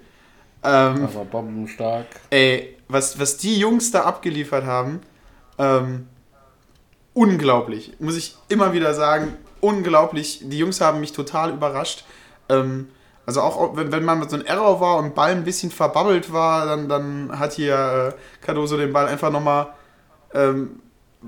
Ähm, 0.65 1.05
Aber 1.05 1.25
bombenstark. 1.25 2.07
Ey, 2.31 2.77
was, 2.89 3.19
was 3.21 3.37
die 3.37 3.59
Jungs 3.59 3.91
da 3.91 4.05
abgeliefert 4.05 4.65
haben, 4.65 5.01
ähm, 5.59 6.07
unglaublich. 7.15 7.93
Muss 7.99 8.17
ich 8.17 8.37
immer 8.49 8.73
wieder 8.73 8.95
sagen, 8.95 9.37
unglaublich. 9.61 10.41
Die 10.45 10.59
Jungs 10.59 10.81
haben 10.81 11.01
mich 11.01 11.13
total 11.13 11.51
überrascht. 11.53 12.05
Ähm, 12.49 12.89
also 13.27 13.41
auch 13.43 13.77
wenn, 13.77 13.93
wenn 13.93 14.05
man 14.05 14.19
mit 14.19 14.31
so 14.31 14.37
einem 14.37 14.47
Error 14.47 14.81
war 14.81 14.97
und 14.99 15.15
Ball 15.15 15.33
ein 15.33 15.45
bisschen 15.45 15.71
verbabbelt 15.71 16.33
war, 16.33 16.67
dann, 16.67 16.89
dann 16.89 17.39
hat 17.39 17.53
hier 17.53 18.15
äh, 18.17 18.45
Cardoso 18.45 18.77
den 18.77 18.93
Ball 18.93 19.07
einfach 19.07 19.31
nochmal 19.31 19.69
ähm, 20.35 20.81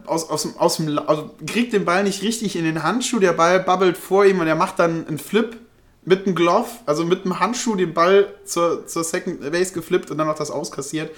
aus, 0.07 0.29
aus, 0.29 0.43
dem- 0.43 0.57
aus 0.59 0.77
dem, 0.79 0.99
also 0.99 1.31
kriegt 1.47 1.73
den 1.73 1.85
Ball 1.85 2.03
nicht 2.03 2.23
richtig 2.23 2.57
in 2.57 2.65
den 2.65 2.83
Handschuh, 2.83 3.21
der 3.21 3.33
Ball 3.33 3.61
babbelt 3.61 3.97
vor 3.97 4.25
ihm 4.25 4.41
und 4.41 4.47
er 4.49 4.57
macht 4.57 4.79
dann 4.81 5.07
einen 5.07 5.19
Flip 5.19 5.57
mit 6.05 6.27
einem 6.27 6.35
Glove, 6.35 6.69
also 6.87 7.05
mit 7.05 7.25
einem 7.25 7.41
Handschuh 7.41 7.77
den 7.77 7.95
Ball 7.95 8.33
zur, 8.45 8.87
zur 8.87 9.05
Second 9.05 9.41
Base 9.51 9.73
geflippt 9.73 10.11
und 10.11 10.19
dann 10.19 10.27
noch 10.27 10.37
das 10.37 10.51
auskassiert. 10.51 11.11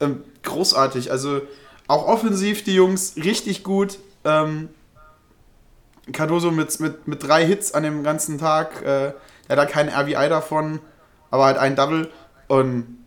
Ähm, 0.00 0.22
großartig, 0.42 1.10
also 1.10 1.40
auch 1.86 2.06
offensiv 2.06 2.64
die 2.64 2.74
Jungs 2.74 3.14
richtig 3.16 3.64
gut. 3.64 3.98
Ähm, 4.24 4.68
Cardoso 6.12 6.50
mit, 6.50 6.78
mit, 6.80 7.08
mit 7.08 7.22
drei 7.22 7.46
Hits 7.46 7.72
an 7.72 7.82
dem 7.82 8.02
ganzen 8.02 8.38
Tag, 8.38 8.82
äh, 8.82 9.06
er 9.06 9.14
hat 9.48 9.58
da 9.58 9.66
keinen 9.66 9.88
RBI 9.88 10.28
davon, 10.28 10.80
aber 11.30 11.46
halt 11.46 11.58
ein 11.58 11.76
Double 11.76 12.10
und 12.48 12.98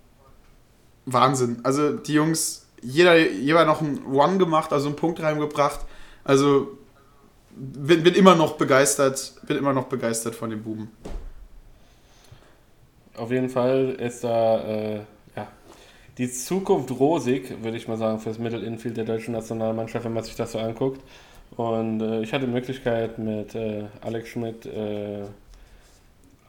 Wahnsinn. 1.06 1.60
Also 1.63 1.93
die 1.93 2.13
Jungs, 2.13 2.65
jeder, 2.82 3.17
jeder 3.17 3.65
noch 3.65 3.82
einen 3.82 4.06
One 4.06 4.38
gemacht, 4.38 4.73
also 4.73 4.88
einen 4.88 4.95
Punkt 4.95 5.21
reingebracht. 5.21 5.82
Also 6.23 6.78
bin, 7.56 8.04
bin 8.04 8.13
immer 8.13 8.36
noch 8.36 8.58
begeistert, 8.58 9.34
bin 9.47 9.58
immer 9.58 9.73
noch 9.73 9.86
begeistert 9.86 10.36
von 10.36 10.50
den 10.50 10.63
Buben. 10.63 10.91
Auf 13.17 13.32
jeden 13.32 13.49
Fall 13.49 13.95
ist 13.99 14.23
da 14.23 14.63
äh, 14.63 14.95
ja, 15.36 15.47
die 16.19 16.32
Zukunft 16.32 16.91
rosig, 16.91 17.63
würde 17.63 17.75
ich 17.75 17.88
mal 17.88 17.97
sagen, 17.97 18.19
fürs 18.19 18.38
Middle 18.38 18.63
Infield 18.63 18.95
der 18.95 19.06
deutschen 19.06 19.34
Nationalmannschaft, 19.34 20.06
wenn 20.06 20.13
man 20.13 20.23
sich 20.23 20.36
das 20.36 20.51
so 20.51 20.60
anguckt. 20.60 21.01
Und 21.56 22.01
äh, 22.01 22.21
ich 22.21 22.32
hatte 22.32 22.45
die 22.45 22.51
Möglichkeit 22.51 23.17
mit 23.17 23.56
äh, 23.56 23.86
Alex 24.01 24.30
Schmidt 24.30 24.67
äh, 24.67 25.23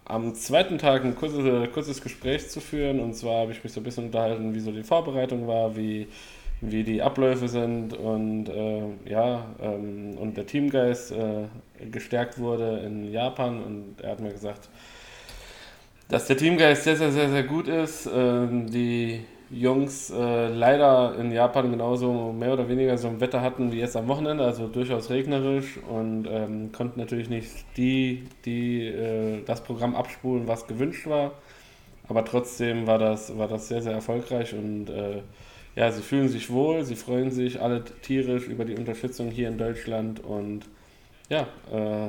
am 0.05 0.35
zweiten 0.35 0.77
Tag 0.77 1.05
ein 1.05 1.15
kurzes, 1.15 1.73
kurzes 1.73 2.03
Gespräch 2.03 2.51
zu 2.51 2.61
führen. 2.61 3.01
Und 3.01 3.15
zwar 3.15 3.43
habe 3.43 3.53
ich 3.53 3.65
mich 3.65 3.73
so 3.73 3.81
ein 3.81 3.85
bisschen 3.85 4.07
unterhalten, 4.07 4.55
wie 4.55 4.61
so 4.61 4.71
die 4.71 4.83
Vorbereitung 4.83 5.47
war, 5.49 5.75
wie, 5.75 6.09
wie 6.61 6.85
die 6.85 7.01
Abläufe 7.01 7.49
sind 7.49 7.95
und 7.95 8.51
äh, 8.51 8.83
ja, 9.07 9.47
ähm, 9.63 10.19
und 10.19 10.37
der 10.37 10.47
Teamgeist 10.47 11.13
äh, 11.13 11.45
gestärkt 11.91 12.39
wurde 12.39 12.81
in 12.85 13.11
Japan. 13.11 13.63
Und 13.63 14.03
er 14.03 14.11
hat 14.11 14.21
mir 14.21 14.33
gesagt, 14.33 14.69
dass 16.09 16.27
der 16.27 16.37
Teamgeist 16.37 16.85
sehr, 16.85 16.97
sehr, 16.97 17.13
sehr, 17.13 17.29
sehr 17.29 17.43
gut 17.43 17.69
ist. 17.69 18.09
Ähm, 18.13 18.71
die 18.71 19.21
Jungs 19.51 20.11
äh, 20.11 20.49
leider 20.49 21.17
in 21.19 21.33
Japan 21.33 21.71
genauso 21.71 22.33
mehr 22.33 22.53
oder 22.53 22.69
weniger 22.69 22.99
so 22.99 23.09
ein 23.09 23.21
Wetter 23.21 23.41
hatten 23.41 23.73
wie 23.73 23.79
jetzt 23.79 23.97
am 23.97 24.09
Wochenende, 24.09 24.45
also 24.45 24.69
durchaus 24.69 25.11
regnerisch 25.11 25.79
und 25.89 26.27
ähm, 26.31 26.73
konnten 26.73 27.01
natürlich 27.01 27.31
nicht 27.31 27.65
die, 27.77 28.25
die 28.45 28.87
äh, 28.87 29.43
das 29.45 29.63
Programm 29.63 29.95
abspulen, 29.95 30.49
was 30.49 30.67
gewünscht 30.67 31.07
war. 31.07 31.33
Aber 32.09 32.25
trotzdem 32.25 32.87
war 32.87 32.99
das, 32.99 33.37
war 33.37 33.49
das 33.49 33.69
sehr, 33.69 33.83
sehr 33.83 33.93
erfolgreich 33.93 34.55
und 34.55 34.89
äh, 34.89 35.23
ja, 35.77 35.93
sie 35.93 36.03
fühlen 36.03 36.29
sich 36.29 36.51
wohl, 36.51 36.85
sie 36.85 36.97
freuen 36.97 37.31
sich 37.31 37.61
alle 37.61 37.85
tierisch 37.85 38.49
über 38.49 38.65
die 38.65 38.75
Unterstützung 38.77 39.31
hier 39.31 39.49
in 39.49 39.59
Deutschland 39.59 40.21
und 40.25 40.63
ja, 41.29 41.47
äh, 41.73 42.09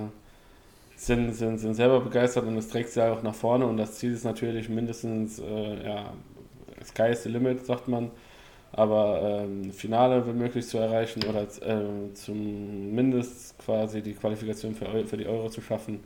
sind, 0.99 1.33
sind, 1.33 1.59
sind 1.59 1.75
selber 1.75 2.01
begeistert 2.01 2.45
und 2.45 2.57
es 2.57 2.67
trägt 2.67 2.89
sie 2.89 3.01
auch 3.01 3.23
nach 3.23 3.33
vorne 3.33 3.65
und 3.65 3.77
das 3.77 3.93
Ziel 3.93 4.13
ist 4.13 4.25
natürlich 4.25 4.67
mindestens 4.67 5.39
äh, 5.39 5.85
ja, 5.85 6.13
Sky 6.83 7.11
is 7.11 7.23
the 7.23 7.29
limit, 7.29 7.65
sagt 7.65 7.87
man. 7.87 8.11
Aber 8.71 9.43
ähm, 9.43 9.71
Finale 9.71 10.25
womöglich 10.27 10.67
zu 10.67 10.77
erreichen 10.77 11.23
oder 11.23 11.43
äh, 11.43 12.13
zumindest 12.13 13.57
quasi 13.59 14.01
die 14.01 14.13
Qualifikation 14.13 14.75
für, 14.75 15.05
für 15.05 15.17
die 15.17 15.25
Euro 15.25 15.49
zu 15.49 15.61
schaffen. 15.61 16.01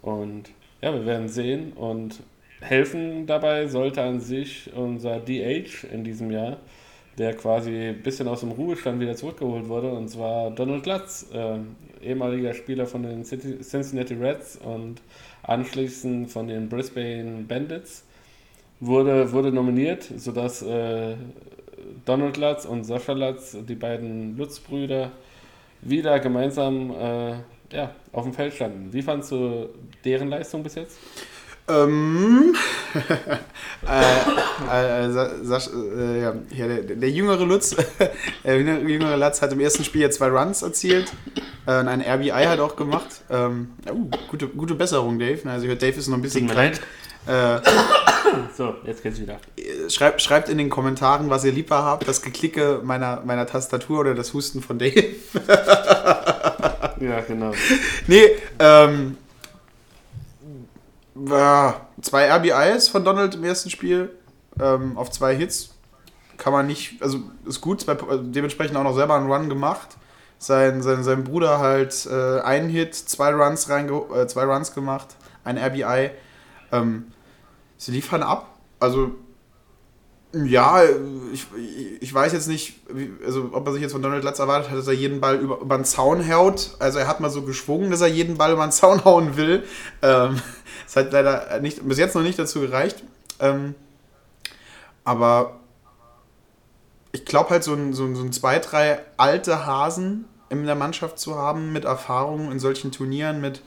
Und 0.00 0.44
ja, 0.80 0.94
wir 0.94 1.04
werden 1.04 1.28
sehen. 1.28 1.72
Und 1.72 2.20
helfen 2.60 3.26
dabei 3.26 3.66
sollte 3.66 4.02
an 4.02 4.20
sich 4.20 4.72
unser 4.74 5.20
DH 5.20 5.84
in 5.92 6.04
diesem 6.04 6.30
Jahr, 6.30 6.58
der 7.18 7.34
quasi 7.34 7.88
ein 7.88 8.02
bisschen 8.02 8.28
aus 8.28 8.40
dem 8.40 8.52
Ruhestand 8.52 9.00
wieder 9.00 9.16
zurückgeholt 9.16 9.68
wurde. 9.68 9.92
Und 9.92 10.08
zwar 10.08 10.50
Donald 10.52 10.84
Glatz, 10.84 11.26
äh, 11.34 11.58
ehemaliger 12.02 12.54
Spieler 12.54 12.86
von 12.86 13.02
den 13.02 13.24
Cincinnati 13.24 14.14
Reds 14.14 14.56
und 14.56 15.00
anschließend 15.42 16.30
von 16.30 16.48
den 16.48 16.68
Brisbane 16.68 17.44
Bandits 17.46 18.04
wurde, 18.80 19.32
wurde 19.32 19.52
nominiert, 19.52 20.08
sodass 20.16 20.62
äh, 20.62 21.14
Donald 22.04 22.36
Latz 22.36 22.64
und 22.64 22.84
Sascha 22.84 23.12
Latz, 23.12 23.56
die 23.68 23.74
beiden 23.74 24.36
Lutz-Brüder, 24.36 25.10
wieder 25.80 26.18
gemeinsam 26.20 26.90
äh, 26.90 27.32
ja, 27.72 27.94
auf 28.12 28.24
dem 28.24 28.32
Feld 28.32 28.54
standen. 28.54 28.92
Wie 28.92 29.02
fandst 29.02 29.30
du 29.30 29.68
deren 30.04 30.28
Leistung 30.28 30.62
bis 30.62 30.74
jetzt? 30.74 30.98
Ähm, 31.68 32.54
äh, 33.86 35.04
äh, 35.04 35.10
Sasch, 35.42 35.68
äh, 35.68 36.22
ja, 36.22 36.32
der, 36.32 36.82
der, 36.82 37.10
jüngere 37.10 37.44
Lutz, 37.44 37.76
der 38.42 38.60
jüngere 38.62 39.16
Latz 39.16 39.42
hat 39.42 39.52
im 39.52 39.60
ersten 39.60 39.84
Spiel 39.84 40.00
ja 40.02 40.10
zwei 40.10 40.28
Runs 40.28 40.62
erzielt 40.62 41.12
äh, 41.68 41.80
und 41.80 41.88
ein 41.88 42.00
RBI 42.00 42.46
hat 42.46 42.60
auch 42.60 42.76
gemacht. 42.76 43.20
Ähm, 43.28 43.72
uh, 43.90 44.08
gute, 44.30 44.48
gute 44.48 44.74
Besserung, 44.74 45.18
Dave. 45.18 45.48
Also 45.48 45.66
Dave 45.74 45.98
ist 45.98 46.08
noch 46.08 46.16
ein 46.16 46.22
bisschen 46.22 46.48
krank. 46.48 46.80
Äh, 47.26 47.60
so, 48.56 48.74
jetzt 48.84 49.02
geht's 49.02 49.20
wieder. 49.20 49.38
Schreibt, 49.90 50.22
schreibt 50.22 50.48
in 50.48 50.56
den 50.56 50.70
Kommentaren, 50.70 51.28
was 51.28 51.44
ihr 51.44 51.52
lieber 51.52 51.84
habt, 51.84 52.08
das 52.08 52.22
Geklicke 52.22 52.80
meiner, 52.82 53.20
meiner 53.24 53.46
Tastatur 53.46 54.00
oder 54.00 54.14
das 54.14 54.32
Husten 54.32 54.62
von 54.62 54.78
Dave. 54.78 55.14
ja, 57.00 57.20
genau. 57.20 57.52
Nee, 58.06 58.30
ähm, 58.58 59.18
äh, 61.16 61.72
zwei 62.00 62.30
RBIs 62.30 62.88
von 62.88 63.04
Donald 63.04 63.34
im 63.34 63.44
ersten 63.44 63.68
Spiel 63.68 64.10
ähm, 64.58 64.96
auf 64.96 65.10
zwei 65.10 65.36
Hits. 65.36 65.74
Kann 66.38 66.54
man 66.54 66.66
nicht, 66.66 67.02
also 67.02 67.20
ist 67.44 67.60
gut, 67.60 67.82
zwei, 67.82 67.92
also 67.92 68.22
dementsprechend 68.22 68.76
auch 68.78 68.84
noch 68.84 68.94
selber 68.94 69.16
einen 69.16 69.30
Run 69.30 69.50
gemacht. 69.50 69.98
Sein, 70.38 70.82
sein, 70.82 71.02
sein 71.02 71.24
Bruder 71.24 71.58
halt 71.58 72.06
äh, 72.06 72.40
einen 72.40 72.68
Hit, 72.68 72.94
zwei 72.94 73.32
Runs, 73.32 73.68
reinge 73.68 73.92
äh, 74.14 74.26
zwei 74.28 74.44
Runs 74.44 74.72
gemacht, 74.72 75.16
ein 75.44 75.58
RBI. 75.58 76.10
Ähm, 76.70 77.06
sie 77.76 77.92
liefern 77.92 78.22
ab. 78.22 78.54
Also, 78.78 79.12
ja, 80.32 80.82
ich, 81.32 81.46
ich 82.00 82.12
weiß 82.12 82.32
jetzt 82.34 82.48
nicht, 82.48 82.80
also 83.24 83.50
ob 83.52 83.66
er 83.66 83.72
sich 83.72 83.82
jetzt 83.82 83.92
von 83.92 84.02
Donald 84.02 84.22
Latz 84.22 84.38
erwartet 84.38 84.70
hat, 84.70 84.78
dass 84.78 84.86
er 84.86 84.92
jeden 84.92 85.20
Ball 85.20 85.36
über, 85.36 85.58
über 85.60 85.76
den 85.76 85.84
Zaun 85.84 86.28
haut. 86.30 86.76
Also 86.78 86.98
er 86.98 87.08
hat 87.08 87.20
mal 87.20 87.30
so 87.30 87.42
geschwungen, 87.42 87.90
dass 87.90 88.02
er 88.02 88.08
jeden 88.08 88.36
Ball 88.36 88.52
über 88.52 88.66
den 88.66 88.72
Zaun 88.72 89.04
hauen 89.04 89.36
will. 89.36 89.64
Ähm, 90.02 90.40
das 90.84 90.96
hat 90.96 91.12
leider 91.12 91.58
nicht, 91.60 91.86
bis 91.88 91.98
jetzt 91.98 92.14
noch 92.14 92.22
nicht 92.22 92.38
dazu 92.38 92.60
gereicht. 92.60 93.02
Ähm, 93.40 93.74
aber 95.04 95.57
ich 97.18 97.24
glaube 97.24 97.50
halt, 97.50 97.64
so 97.64 97.74
ein, 97.74 97.92
so, 97.92 98.04
ein, 98.04 98.16
so 98.16 98.22
ein 98.22 98.32
zwei, 98.32 98.58
drei 98.58 99.00
alte 99.16 99.66
Hasen 99.66 100.24
in 100.50 100.64
der 100.64 100.74
Mannschaft 100.74 101.18
zu 101.18 101.36
haben, 101.36 101.72
mit 101.72 101.84
Erfahrung 101.84 102.50
in 102.50 102.58
solchen 102.58 102.92
Turnieren, 102.92 103.40
mit 103.40 103.62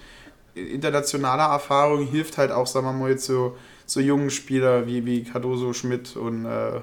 internationaler 0.56 1.46
Erfahrung, 1.46 2.06
hilft 2.06 2.38
halt 2.38 2.52
auch, 2.52 2.68
sagen 2.68 2.86
wir 2.86 2.94
mal, 2.94 3.12
jetzt 3.12 3.26
so 3.26 3.56
so 3.92 4.00
jungen 4.00 4.30
Spieler 4.30 4.88
wie, 4.88 5.06
wie 5.06 5.24
Cardoso, 5.24 5.74
Schmidt 5.74 6.16
und, 6.16 6.46
äh, 6.46 6.80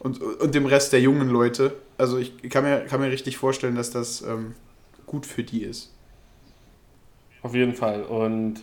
und, 0.00 0.20
und 0.20 0.54
dem 0.54 0.66
Rest 0.66 0.92
der 0.92 1.00
jungen 1.00 1.28
Leute. 1.28 1.76
Also 1.98 2.18
ich 2.18 2.36
kann 2.50 2.64
mir, 2.64 2.80
kann 2.80 3.00
mir 3.00 3.10
richtig 3.10 3.36
vorstellen, 3.36 3.76
dass 3.76 3.90
das 3.90 4.22
ähm, 4.22 4.54
gut 5.06 5.24
für 5.24 5.44
die 5.44 5.62
ist. 5.62 5.94
Auf 7.42 7.54
jeden 7.54 7.74
Fall. 7.74 8.02
Und 8.02 8.62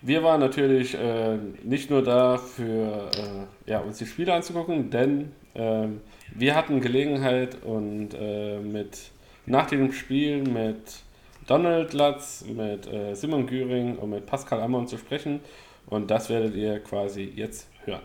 wir 0.00 0.22
waren 0.22 0.38
natürlich 0.38 0.94
äh, 0.94 1.38
nicht 1.64 1.90
nur 1.90 2.02
da 2.02 2.38
für 2.38 3.10
äh, 3.10 3.70
ja, 3.70 3.80
uns 3.80 3.98
die 3.98 4.06
Spiele 4.06 4.32
anzugucken, 4.32 4.90
denn 4.90 5.32
äh, 5.54 5.88
wir 6.34 6.54
hatten 6.54 6.80
Gelegenheit 6.80 7.62
und 7.62 8.10
äh, 8.14 8.58
mit 8.58 9.10
nach 9.46 9.66
dem 9.66 9.92
Spiel 9.92 10.42
mit 10.42 11.02
Donald 11.46 11.92
Latz, 11.92 12.44
mit 12.46 12.86
äh, 12.86 13.14
Simon 13.14 13.46
Güring 13.46 13.96
und 13.98 14.10
mit 14.10 14.26
Pascal 14.26 14.60
Ammon 14.60 14.86
zu 14.86 14.96
sprechen. 14.96 15.40
Und 15.86 16.10
das 16.10 16.30
werdet 16.30 16.54
ihr 16.54 16.80
quasi 16.80 17.30
jetzt 17.36 17.68
hören. 17.84 18.02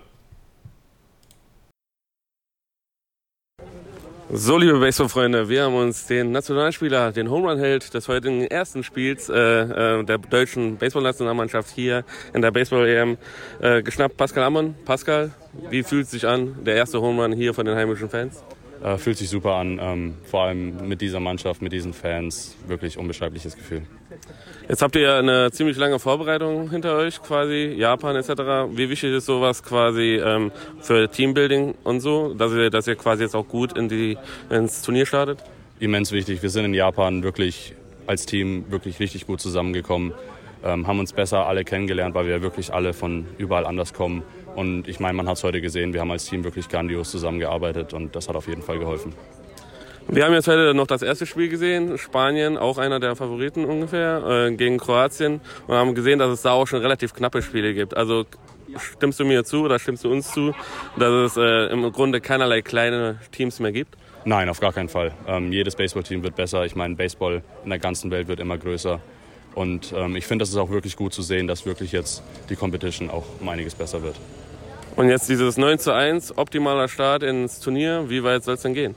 So, 4.32 4.60
liebe 4.60 4.80
Baseball-Freunde, 4.80 5.50
wir 5.50 5.64
haben 5.64 5.74
uns 5.74 6.06
den 6.06 6.32
Nationalspieler, 6.32 7.12
den 7.12 7.32
Home 7.32 7.50
Run-Held 7.50 7.92
des 7.96 8.08
heutigen 8.08 8.44
ersten 8.44 8.84
Spiels 8.84 9.28
äh, 9.28 9.34
äh, 9.34 10.04
der 10.04 10.20
deutschen 10.20 10.78
Baseball-Nationalmannschaft 10.78 11.74
hier 11.74 12.04
in 12.36 12.44
der 12.44 12.52
Baseball-EM 12.52 13.18
äh, 13.60 13.82
geschnappt. 13.82 14.18
Pascal 14.18 14.44
Ammon. 14.44 14.76
Pascal, 14.86 15.32
wie 15.72 15.82
fühlt 15.82 16.06
es 16.06 16.12
sich 16.12 16.28
an, 16.28 16.64
der 16.64 16.76
erste 16.76 17.02
Home 17.02 17.24
Run 17.24 17.32
hier 17.32 17.56
von 17.56 17.66
den 17.66 17.76
heimischen 17.76 18.08
Fans? 18.08 18.44
Äh, 18.82 18.98
fühlt 18.98 19.18
sich 19.18 19.30
super 19.30 19.56
an, 19.56 19.78
ähm, 19.82 20.14
vor 20.24 20.44
allem 20.44 20.88
mit 20.88 21.02
dieser 21.02 21.20
Mannschaft, 21.20 21.62
mit 21.62 21.74
diesen 21.74 21.94
Fans, 21.94 22.56
wirklich 22.66 22.98
unbeschreibliches 22.98 23.58
Gefühl. 23.58 23.82
Jetzt 24.70 24.82
habt 24.82 24.96
ihr 24.96 25.02
ja 25.02 25.20
eine 25.20 25.52
ziemlich 25.52 25.76
lange 25.76 26.00
Vorbereitung 26.00 26.70
hinter 26.70 26.96
euch, 26.96 27.22
quasi 27.22 27.74
Japan 27.76 28.16
etc. 28.16 28.30
Wie 28.72 28.90
wichtig 28.90 29.14
ist 29.14 29.26
sowas 29.26 29.64
quasi 29.64 30.22
ähm, 30.24 30.52
für 30.80 31.10
Teambuilding 31.10 31.76
und 31.84 32.00
so, 32.00 32.34
dass 32.34 32.54
ihr, 32.54 32.70
dass 32.70 32.88
ihr 32.88 32.96
quasi 32.96 33.24
jetzt 33.24 33.36
auch 33.36 33.48
gut 33.48 33.78
in 33.78 33.90
die, 33.90 34.18
ins 34.50 34.82
Turnier 34.82 35.06
startet? 35.06 35.44
Immens 35.80 36.14
wichtig. 36.14 36.42
Wir 36.42 36.50
sind 36.50 36.64
in 36.64 36.74
Japan 36.74 37.22
wirklich 37.22 37.74
als 38.08 38.26
Team 38.26 38.66
wirklich 38.70 39.02
richtig 39.02 39.28
gut 39.28 39.42
zusammengekommen, 39.42 40.14
ähm, 40.64 40.88
haben 40.88 41.00
uns 41.00 41.12
besser 41.12 41.48
alle 41.48 41.66
kennengelernt, 41.66 42.16
weil 42.16 42.28
wir 42.28 42.42
wirklich 42.42 42.74
alle 42.74 42.94
von 42.94 43.26
überall 43.38 43.66
anders 43.66 43.94
kommen. 43.94 44.24
Und 44.56 44.88
ich 44.88 45.00
meine, 45.00 45.14
man 45.14 45.28
hat 45.28 45.38
es 45.38 45.44
heute 45.44 45.62
gesehen, 45.62 45.94
wir 45.94 46.02
haben 46.02 46.12
als 46.12 46.26
Team 46.26 46.44
wirklich 46.44 46.70
grandios 46.70 47.12
zusammengearbeitet 47.12 47.94
und 47.94 48.16
das 48.16 48.28
hat 48.28 48.36
auf 48.36 48.48
jeden 48.48 48.62
Fall 48.62 48.80
geholfen. 48.80 49.14
Wir 50.12 50.26
haben 50.26 50.34
jetzt 50.34 50.48
heute 50.48 50.74
noch 50.74 50.88
das 50.88 51.04
erste 51.04 51.28
Spiel 51.28 51.50
gesehen, 51.50 52.00
Spanien, 52.00 52.58
auch 52.58 52.80
einer 52.80 53.00
der 53.00 53.16
Favoriten 53.16 53.64
ungefähr, 53.64 54.48
äh, 54.48 54.56
gegen 54.56 54.80
Kroatien 54.80 55.40
und 55.68 55.76
haben 55.76 55.94
gesehen, 55.94 56.18
dass 56.18 56.32
es 56.32 56.42
da 56.42 56.52
auch 56.52 56.66
schon 56.66 56.82
relativ 56.82 57.14
knappe 57.14 57.44
Spiele 57.44 57.76
gibt. 57.76 57.96
Also 57.96 58.26
stimmst 58.78 59.20
du 59.20 59.26
mir 59.26 59.44
zu 59.44 59.64
oder 59.64 59.78
stimmst 59.78 60.04
du 60.04 60.12
uns 60.12 60.32
zu, 60.32 60.54
dass 60.98 61.32
es 61.32 61.38
äh, 61.38 61.72
im 61.72 61.92
Grunde 61.92 62.22
keinerlei 62.22 62.64
kleine 62.64 63.20
Teams 63.32 63.60
mehr 63.60 63.72
gibt? 63.72 63.98
Nein, 64.26 64.50
auf 64.50 64.60
gar 64.60 64.74
keinen 64.74 64.90
Fall. 64.90 65.12
Ähm, 65.28 65.52
jedes 65.52 65.76
Baseballteam 65.76 66.24
wird 66.24 66.36
besser. 66.36 66.66
Ich 66.66 66.76
meine, 66.76 66.96
Baseball 66.96 67.44
in 67.64 67.70
der 67.70 67.80
ganzen 67.80 68.10
Welt 68.12 68.28
wird 68.28 68.40
immer 68.40 68.58
größer. 68.58 69.00
Und 69.56 69.94
ähm, 69.96 70.16
ich 70.16 70.26
finde, 70.26 70.44
das 70.44 70.50
ist 70.50 70.58
auch 70.58 70.70
wirklich 70.70 70.96
gut 70.96 71.14
zu 71.14 71.22
sehen, 71.22 71.48
dass 71.48 71.66
wirklich 71.66 71.92
jetzt 71.92 72.24
die 72.50 72.56
Competition 72.56 73.10
auch 73.10 73.26
um 73.40 73.50
einiges 73.50 73.76
besser 73.76 74.04
wird. 74.04 74.16
Und 74.96 75.10
jetzt 75.10 75.30
dieses 75.30 75.58
9 75.58 75.80
zu 75.80 75.94
1, 75.94 76.38
optimaler 76.38 76.88
Start 76.88 77.24
ins 77.24 77.60
Turnier. 77.60 78.10
Wie 78.10 78.24
weit 78.24 78.44
soll 78.44 78.56
es 78.56 78.62
denn 78.62 78.74
gehen? 78.74 78.96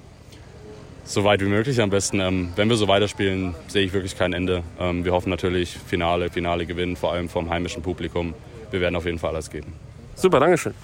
so 1.05 1.25
weit 1.25 1.41
wie 1.41 1.47
möglich 1.47 1.81
am 1.81 1.91
besten. 1.91 2.21
Ähm, 2.21 2.53
wenn 2.57 2.69
wir 2.69 2.77
so 2.77 2.89
weiterspielen, 2.89 3.55
sehe 3.69 3.85
ich 3.85 3.93
wirklich 3.93 4.17
kein 4.17 4.33
Ende. 4.33 4.63
Ähm, 4.79 5.05
wir 5.05 5.13
hoffen 5.13 5.31
natürlich 5.31 5.77
Finale, 5.77 6.31
Finale 6.31 6.67
gewinnen, 6.67 6.97
vor 6.97 7.13
allem 7.13 7.29
vom 7.29 7.51
heimischen 7.51 7.83
Publikum. 7.83 8.35
Wir 8.71 8.81
werden 8.81 8.97
auf 8.97 9.05
jeden 9.05 9.19
Fall 9.19 9.31
alles 9.31 9.51
geben. 9.51 9.73
Super, 10.15 10.41
Dankeschön. 10.41 10.75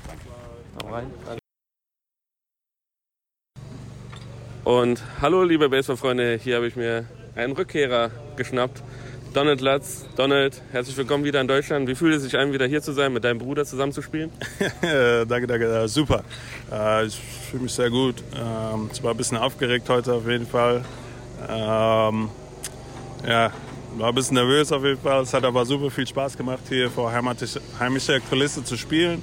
Und 4.65 5.03
hallo 5.23 5.45
liebe 5.45 5.69
Baseballfreunde, 5.69 6.39
hier 6.43 6.57
habe 6.57 6.67
ich 6.67 6.77
mir 6.77 7.07
einen 7.35 7.55
Rückkehrer 7.55 8.11
geschnappt. 8.37 8.83
Donald 9.35 9.61
Latz. 9.61 10.07
Donald, 10.17 10.63
herzlich 10.73 10.97
willkommen 10.97 11.23
wieder 11.23 11.41
in 11.41 11.49
Deutschland. 11.49 11.87
Wie 11.87 11.95
fühlt 11.95 12.15
es 12.15 12.23
sich 12.23 12.39
an, 12.39 12.53
wieder 12.53 12.67
hier 12.67 12.81
zu 12.81 12.93
sein, 12.93 13.13
mit 13.13 13.25
deinem 13.25 13.39
Bruder 13.39 13.65
zusammenzuspielen? 13.65 14.31
danke, 14.81 15.47
danke, 15.47 15.67
äh, 15.67 15.87
super. 15.87 16.25
Äh, 16.73 17.07
ich 17.07 17.21
fühle 17.51 17.65
mich 17.65 17.73
sehr 17.73 17.91
gut. 17.91 18.17
Ähm, 18.35 18.91
ich 18.93 19.03
war 19.03 19.11
ein 19.11 19.17
bisschen 19.17 19.37
aufgeregt 19.37 19.89
heute 19.89 20.15
auf 20.15 20.27
jeden 20.27 20.47
Fall. 20.47 20.85
Ähm, 21.47 22.31
ja, 23.27 23.53
war 23.97 24.09
ein 24.09 24.15
bisschen 24.15 24.35
nervös 24.35 24.73
auf 24.73 24.83
jeden 24.83 25.01
Fall. 25.01 25.23
Es 25.23 25.35
hat 25.35 25.45
aber 25.45 25.65
super 25.67 25.91
viel 25.91 26.07
Spaß 26.07 26.37
gemacht, 26.37 26.63
hier 26.69 26.91
vor 26.91 27.13
heimischer 27.13 28.21
Kulisse 28.21 28.65
zu 28.65 28.77
spielen. 28.77 29.23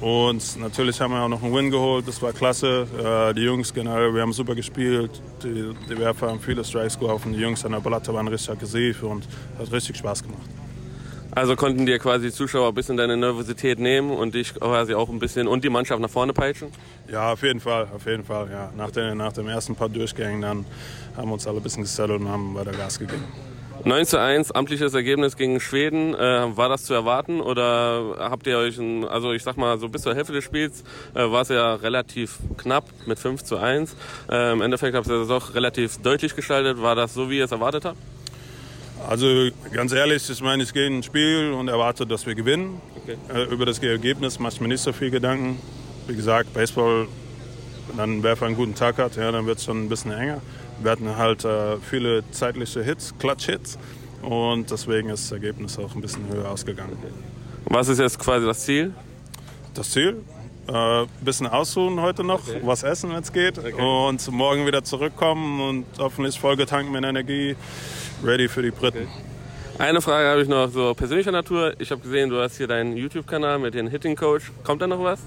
Und 0.00 0.58
natürlich 0.58 0.98
haben 1.00 1.12
wir 1.12 1.20
auch 1.20 1.28
noch 1.28 1.42
einen 1.42 1.54
Win 1.54 1.70
geholt, 1.70 2.08
das 2.08 2.22
war 2.22 2.32
klasse. 2.32 2.86
Äh, 2.98 3.34
die 3.34 3.42
Jungs 3.42 3.74
generell, 3.74 4.14
wir 4.14 4.22
haben 4.22 4.32
super 4.32 4.54
gespielt. 4.54 5.10
Die, 5.42 5.72
die 5.88 5.98
Werfer 5.98 6.28
haben 6.28 6.40
viele 6.40 6.64
Strikes 6.64 6.98
geworfen. 6.98 7.34
Die 7.34 7.40
Jungs 7.40 7.64
an 7.66 7.72
der 7.72 7.80
Platte 7.80 8.12
waren 8.14 8.26
richtig 8.28 8.50
aggressiv 8.50 9.02
und 9.02 9.26
hat 9.58 9.70
richtig 9.70 9.98
Spaß 9.98 10.22
gemacht. 10.22 10.48
Also 11.32 11.54
konnten 11.54 11.86
dir 11.86 11.98
quasi 11.98 12.26
die 12.26 12.32
Zuschauer 12.32 12.68
ein 12.68 12.74
bisschen 12.74 12.96
deine 12.96 13.16
Nervosität 13.16 13.78
nehmen 13.78 14.10
und 14.10 14.34
dich 14.34 14.54
quasi 14.54 14.94
auch 14.94 15.08
ein 15.10 15.18
bisschen 15.18 15.46
und 15.46 15.62
die 15.62 15.70
Mannschaft 15.70 16.00
nach 16.00 16.10
vorne 16.10 16.32
peitschen? 16.32 16.68
Ja, 17.10 17.32
auf 17.32 17.42
jeden 17.42 17.60
Fall, 17.60 17.86
auf 17.94 18.04
jeden 18.06 18.24
Fall. 18.24 18.50
Ja. 18.50 18.72
Nach, 18.76 18.90
den, 18.90 19.18
nach 19.18 19.32
dem 19.32 19.48
ersten 19.48 19.76
paar 19.76 19.88
Durchgängen 19.88 20.40
dann 20.40 20.64
haben 21.16 21.28
wir 21.28 21.34
uns 21.34 21.46
alle 21.46 21.58
ein 21.58 21.62
bisschen 21.62 21.82
gesettelt 21.82 22.20
und 22.20 22.28
haben 22.28 22.54
weiter 22.54 22.72
Gas 22.72 22.98
gegeben. 22.98 23.24
9 23.84 24.04
zu 24.04 24.20
1, 24.20 24.52
amtliches 24.52 24.92
Ergebnis 24.92 25.36
gegen 25.36 25.58
Schweden. 25.58 26.14
Äh, 26.14 26.56
war 26.56 26.68
das 26.68 26.84
zu 26.84 26.92
erwarten 26.92 27.40
oder 27.40 28.16
habt 28.18 28.46
ihr 28.46 28.58
euch, 28.58 28.76
ein, 28.76 29.06
also 29.06 29.32
ich 29.32 29.42
sag 29.42 29.56
mal, 29.56 29.78
so 29.78 29.88
bis 29.88 30.02
zur 30.02 30.14
Hälfte 30.14 30.34
des 30.34 30.44
Spiels 30.44 30.84
äh, 31.14 31.20
war 31.20 31.42
es 31.42 31.48
ja 31.48 31.74
relativ 31.76 32.38
knapp 32.58 32.84
mit 33.06 33.18
5 33.18 33.42
zu 33.42 33.56
1. 33.56 33.96
Äh, 34.30 34.52
Im 34.52 34.60
Endeffekt 34.60 34.94
habt 34.94 35.06
ihr 35.06 35.20
das 35.20 35.30
auch 35.30 35.54
relativ 35.54 35.96
deutlich 35.98 36.36
gestaltet. 36.36 36.82
War 36.82 36.94
das 36.94 37.14
so, 37.14 37.30
wie 37.30 37.38
ihr 37.38 37.46
es 37.46 37.52
erwartet 37.52 37.86
habt? 37.86 37.96
Also 39.08 39.48
ganz 39.72 39.92
ehrlich, 39.92 40.28
ich 40.28 40.42
meine, 40.42 40.62
ich 40.62 40.74
gehe 40.74 40.86
in 40.86 40.98
ein 40.98 41.02
Spiel 41.02 41.52
und 41.52 41.68
erwarte, 41.68 42.06
dass 42.06 42.26
wir 42.26 42.34
gewinnen. 42.34 42.82
Okay. 43.02 43.16
Äh, 43.32 43.44
über 43.44 43.64
das 43.64 43.78
Ergebnis 43.78 44.38
mache 44.38 44.54
ich 44.54 44.60
mir 44.60 44.68
nicht 44.68 44.82
so 44.82 44.92
viel 44.92 45.10
Gedanken. 45.10 45.58
Wie 46.06 46.14
gesagt, 46.14 46.52
Baseball, 46.52 47.08
dann 47.96 48.22
wer 48.22 48.40
einen 48.42 48.56
guten 48.56 48.74
Tag 48.74 48.98
hat, 48.98 49.16
ja, 49.16 49.32
dann 49.32 49.46
wird 49.46 49.58
es 49.58 49.64
schon 49.64 49.82
ein 49.82 49.88
bisschen 49.88 50.12
enger. 50.12 50.42
Wir 50.82 50.90
hatten 50.90 51.16
halt 51.16 51.44
äh, 51.44 51.76
viele 51.78 52.28
zeitliche 52.30 52.82
Hits, 52.82 53.14
Clutch-Hits 53.18 53.78
und 54.22 54.70
deswegen 54.70 55.10
ist 55.10 55.24
das 55.24 55.32
Ergebnis 55.32 55.78
auch 55.78 55.94
ein 55.94 56.00
bisschen 56.00 56.26
höher 56.28 56.50
ausgegangen. 56.50 56.96
Was 57.66 57.88
ist 57.88 57.98
jetzt 57.98 58.18
quasi 58.18 58.46
das 58.46 58.60
Ziel? 58.60 58.92
Das 59.74 59.90
Ziel? 59.90 60.16
Ein 60.66 61.04
äh, 61.04 61.06
bisschen 61.20 61.46
ausruhen 61.46 62.00
heute 62.00 62.24
noch, 62.24 62.46
okay. 62.48 62.60
was 62.62 62.82
essen, 62.82 63.10
wenn 63.10 63.22
es 63.22 63.32
geht 63.32 63.58
okay. 63.58 63.72
und 63.72 64.30
morgen 64.30 64.66
wieder 64.66 64.84
zurückkommen 64.84 65.60
und 65.60 65.84
hoffentlich 65.98 66.38
vollgetankt 66.38 66.90
mit 66.90 67.04
Energie, 67.04 67.56
ready 68.24 68.48
für 68.48 68.62
die 68.62 68.70
Briten. 68.70 68.98
Okay. 68.98 69.30
Eine 69.80 70.02
Frage 70.02 70.28
habe 70.28 70.42
ich 70.42 70.48
noch 70.48 70.68
so 70.68 70.92
persönlicher 70.92 71.32
Natur. 71.32 71.74
Ich 71.78 71.90
habe 71.90 72.02
gesehen, 72.02 72.28
du 72.28 72.38
hast 72.38 72.58
hier 72.58 72.66
deinen 72.66 72.96
YouTube-Kanal 72.98 73.58
mit 73.58 73.72
dem 73.72 73.88
Hitting 73.88 74.14
Coach. 74.14 74.52
Kommt 74.62 74.82
da 74.82 74.86
noch 74.86 75.02
was? 75.02 75.20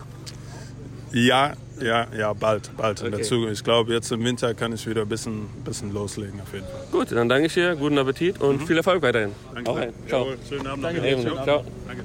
Ja, 1.13 1.53
ja, 1.79 2.07
ja, 2.17 2.33
bald, 2.33 2.75
bald 2.75 2.99
okay. 2.99 3.05
in 3.05 3.11
der 3.15 3.21
Zukunft. 3.21 3.53
Ich 3.53 3.63
glaube, 3.63 3.93
jetzt 3.93 4.11
im 4.11 4.23
Winter 4.25 4.55
kann 4.55 4.73
ich 4.73 4.87
wieder 4.87 5.03
ein 5.03 5.07
bisschen, 5.07 5.47
bisschen 5.63 5.93
loslegen 5.93 6.41
auf 6.41 6.51
jeden 6.51 6.65
Fall. 6.65 6.87
Gut, 6.91 7.11
dann 7.11 7.29
danke 7.29 7.45
ich 7.45 7.53
dir, 7.53 7.75
guten 7.75 7.99
Appetit 7.99 8.41
und 8.41 8.61
mhm. 8.61 8.67
viel 8.67 8.77
Erfolg 8.77 9.03
weiterhin. 9.03 9.31
Danke. 9.53 9.69
Auch 9.69 9.77
rein. 9.77 9.93
Ciao. 10.07 10.23
Jawohl, 10.23 10.37
schönen 10.49 10.67
Abend. 10.67 10.83
Danke. 10.83 11.01
Danke. 11.01 11.21
Ciao. 11.21 11.43
Ciao. 11.43 11.63
Danke. 11.87 12.03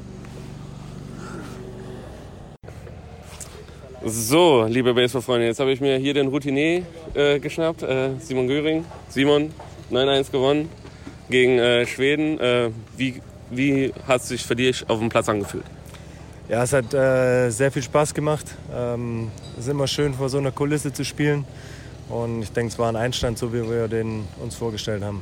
So, 4.05 4.67
liebe 4.69 4.93
Baseball-Freunde, 4.93 5.47
jetzt 5.47 5.61
habe 5.61 5.73
ich 5.73 5.81
mir 5.81 5.97
hier 5.97 6.13
den 6.13 6.29
Routinier 6.29 6.83
äh, 7.15 7.41
geschnappt, 7.41 7.83
äh, 7.83 8.11
Simon 8.21 8.47
Göring. 8.47 8.85
Simon, 9.09 9.53
9-1 9.91 10.31
gewonnen 10.31 10.69
gegen 11.31 11.59
äh, 11.59 11.87
Schweden. 11.87 12.39
Äh, 12.39 12.71
wie, 12.97 13.23
wie 13.51 13.93
hat 14.07 14.21
es 14.21 14.29
sich 14.29 14.45
für 14.45 14.55
dich 14.55 14.89
auf 14.89 14.99
dem 14.99 15.09
Platz 15.09 15.31
angefühlt? 15.31 15.65
Ja, 16.49 16.63
es 16.63 16.73
hat 16.73 16.95
äh, 16.95 17.51
sehr 17.51 17.71
viel 17.71 17.83
Spaß 17.83 18.15
gemacht. 18.15 18.47
Ähm, 18.75 19.31
es 19.59 19.67
ist 19.67 19.71
immer 19.71 19.87
schön, 19.87 20.15
vor 20.15 20.31
so 20.31 20.39
einer 20.39 20.51
Kulisse 20.51 20.93
zu 20.93 21.05
spielen. 21.05 21.45
Und 22.09 22.43
ich 22.43 22.53
denke, 22.53 22.73
es 22.73 22.79
war 22.79 22.89
ein 22.89 22.97
Einstand, 22.97 23.37
so 23.37 23.53
wie 23.53 23.69
wir 23.69 23.87
den 23.87 24.27
uns 24.43 24.55
vorgestellt 24.55 25.03
haben. 25.03 25.21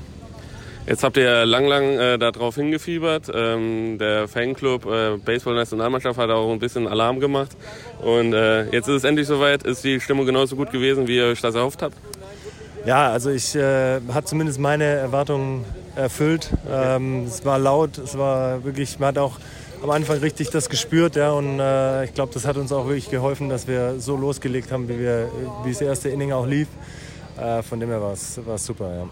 Jetzt 0.86 1.02
habt 1.02 1.16
ihr 1.16 1.44
lang, 1.44 1.66
lang 1.66 1.98
äh, 1.98 2.16
darauf 2.16 2.54
hingefiebert. 2.54 3.28
Ähm, 3.34 3.98
der 3.98 4.28
Fanclub 4.28 4.86
äh, 4.86 5.16
Baseball-Nationalmannschaft 5.16 6.16
hat 6.16 6.30
auch 6.30 6.52
ein 6.52 6.60
bisschen 6.60 6.86
Alarm 6.86 7.18
gemacht. 7.18 7.56
Und 8.02 8.32
äh, 8.32 8.66
jetzt 8.66 8.86
ist 8.86 8.94
es 8.94 9.04
endlich 9.04 9.26
soweit. 9.26 9.64
Ist 9.64 9.82
die 9.82 10.00
Stimmung 10.00 10.26
genauso 10.26 10.54
gut 10.54 10.70
gewesen, 10.70 11.08
wie 11.08 11.16
ihr 11.16 11.24
euch 11.24 11.40
das 11.40 11.56
erhofft 11.56 11.82
habt? 11.82 11.96
Ja, 12.84 13.10
also 13.10 13.30
ich 13.30 13.56
äh, 13.56 14.00
hat 14.14 14.28
zumindest 14.28 14.60
meine 14.60 14.84
Erwartungen 14.84 15.64
erfüllt. 15.96 16.50
Ähm, 16.70 17.24
es 17.24 17.44
war 17.44 17.58
laut, 17.58 17.98
es 17.98 18.16
war 18.16 18.62
wirklich, 18.62 19.00
man 19.00 19.08
hat 19.08 19.18
auch 19.18 19.40
am 19.86 19.92
Anfang 19.92 20.18
richtig 20.18 20.50
das 20.50 20.68
gespürt. 20.68 21.14
Ja, 21.14 21.30
und 21.30 21.60
äh, 21.60 22.04
ich 22.04 22.14
glaube, 22.14 22.34
das 22.34 22.44
hat 22.44 22.56
uns 22.56 22.72
auch 22.72 22.86
wirklich 22.86 23.08
geholfen, 23.08 23.48
dass 23.48 23.68
wir 23.68 24.00
so 24.00 24.16
losgelegt 24.16 24.72
haben, 24.72 24.88
wie, 24.88 24.98
wir, 24.98 25.28
wie 25.64 25.70
das 25.70 25.80
erste 25.80 26.08
Inning 26.08 26.32
auch 26.32 26.44
lief. 26.44 26.66
Äh, 27.38 27.62
von 27.62 27.78
dem 27.78 27.90
her 27.90 28.00
war 28.02 28.12
es 28.12 28.40
super, 28.56 28.90
ja. 28.92 29.08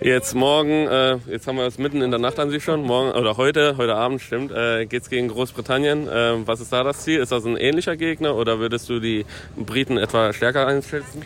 Jetzt 0.00 0.34
morgen, 0.34 0.86
äh, 0.86 1.18
jetzt 1.28 1.46
haben 1.46 1.56
wir 1.56 1.66
es 1.66 1.76
mitten 1.76 2.00
in 2.00 2.10
der 2.10 2.18
Nacht 2.18 2.38
an 2.38 2.48
sich 2.48 2.64
schon, 2.64 2.82
morgen 2.82 3.10
oder 3.10 3.36
heute, 3.36 3.76
heute 3.76 3.94
Abend 3.94 4.22
stimmt, 4.22 4.52
äh, 4.52 4.86
geht 4.86 5.02
es 5.02 5.10
gegen 5.10 5.28
Großbritannien. 5.28 6.08
Äh, 6.08 6.46
was 6.46 6.60
ist 6.60 6.72
da 6.72 6.82
das 6.82 7.00
Ziel? 7.00 7.20
Ist 7.20 7.32
das 7.32 7.44
ein 7.44 7.58
ähnlicher 7.58 7.96
Gegner 7.96 8.36
oder 8.36 8.60
würdest 8.60 8.88
du 8.88 9.00
die 9.00 9.26
Briten 9.54 9.98
etwa 9.98 10.32
stärker 10.32 10.66
einschätzen? 10.66 11.22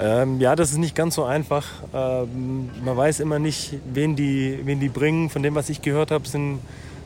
Ähm, 0.00 0.40
ja, 0.40 0.56
das 0.56 0.72
ist 0.72 0.78
nicht 0.78 0.96
ganz 0.96 1.14
so 1.14 1.22
einfach. 1.22 1.66
Ähm, 1.94 2.70
man 2.84 2.96
weiß 2.96 3.20
immer 3.20 3.38
nicht, 3.38 3.74
wen 3.92 4.16
die, 4.16 4.58
wen 4.64 4.80
die 4.80 4.88
bringen. 4.88 5.30
Von 5.30 5.44
dem, 5.44 5.54
was 5.54 5.68
ich 5.68 5.80
gehört 5.80 6.10
habe, 6.10 6.26
sind 6.26 6.58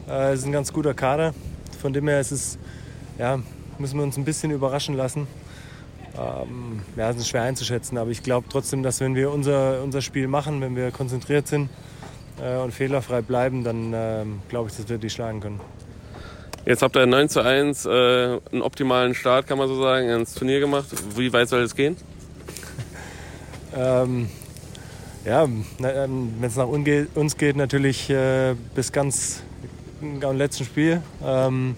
äh, 0.09 0.33
es 0.33 0.41
ist 0.41 0.47
ein 0.47 0.53
ganz 0.53 0.73
guter 0.73 0.95
Kader. 0.95 1.35
Von 1.81 1.93
dem 1.93 2.09
her 2.09 2.21
ist 2.21 2.33
es, 2.33 2.59
ja, 3.19 3.39
müssen 3.79 3.97
wir 3.99 4.05
uns 4.05 4.17
ein 4.17 4.25
bisschen 4.25 4.51
überraschen 4.51 4.97
lassen. 4.97 5.27
Ähm, 6.17 6.81
ja, 6.97 7.11
es 7.11 7.17
ist 7.17 7.29
schwer 7.29 7.43
einzuschätzen, 7.43 7.97
aber 7.99 8.11
ich 8.11 8.23
glaube 8.23 8.47
trotzdem, 8.51 8.83
dass 8.83 9.01
wenn 9.01 9.15
wir 9.15 9.31
unser, 9.31 9.83
unser 9.83 10.03
Spiel 10.03 10.27
machen, 10.27 10.61
wenn 10.61 10.75
wir 10.75 10.91
konzentriert 10.91 11.47
sind 11.47 11.71
äh, 12.43 12.57
und 12.57 12.73
fehlerfrei 12.73 13.21
bleiben, 13.21 13.63
dann 13.63 13.93
äh, 13.93 14.25
glaube 14.49 14.71
ich, 14.71 14.77
dass 14.77 14.89
wir 14.89 14.99
die 14.99 15.11
schlagen 15.11 15.41
können. 15.41 15.61
Jetzt 16.65 16.83
habt 16.83 16.97
ihr 16.97 17.07
9 17.07 17.29
zu 17.29 17.41
1 17.41 17.87
äh, 17.87 17.89
einen 17.89 18.63
optimalen 18.63 19.15
Start, 19.15 19.47
kann 19.47 19.59
man 19.59 19.69
so 19.69 19.81
sagen, 19.81 20.09
ins 20.09 20.35
Turnier 20.35 20.61
gemacht. 20.61 20.87
Wie 21.17 21.33
weit 21.33 21.49
soll 21.49 21.63
es 21.63 21.75
gehen? 21.75 21.97
ähm, 23.77 24.29
ja, 25.25 25.45
ähm, 25.45 26.35
wenn 26.41 26.49
es 26.49 26.57
nach 26.57 26.67
uns 26.67 27.37
geht, 27.37 27.57
natürlich 27.57 28.11
äh, 28.11 28.55
bis 28.75 28.93
ganz 28.93 29.43
am 30.01 30.37
letzten 30.37 30.65
Spiel. 30.65 31.03
Ähm, 31.25 31.77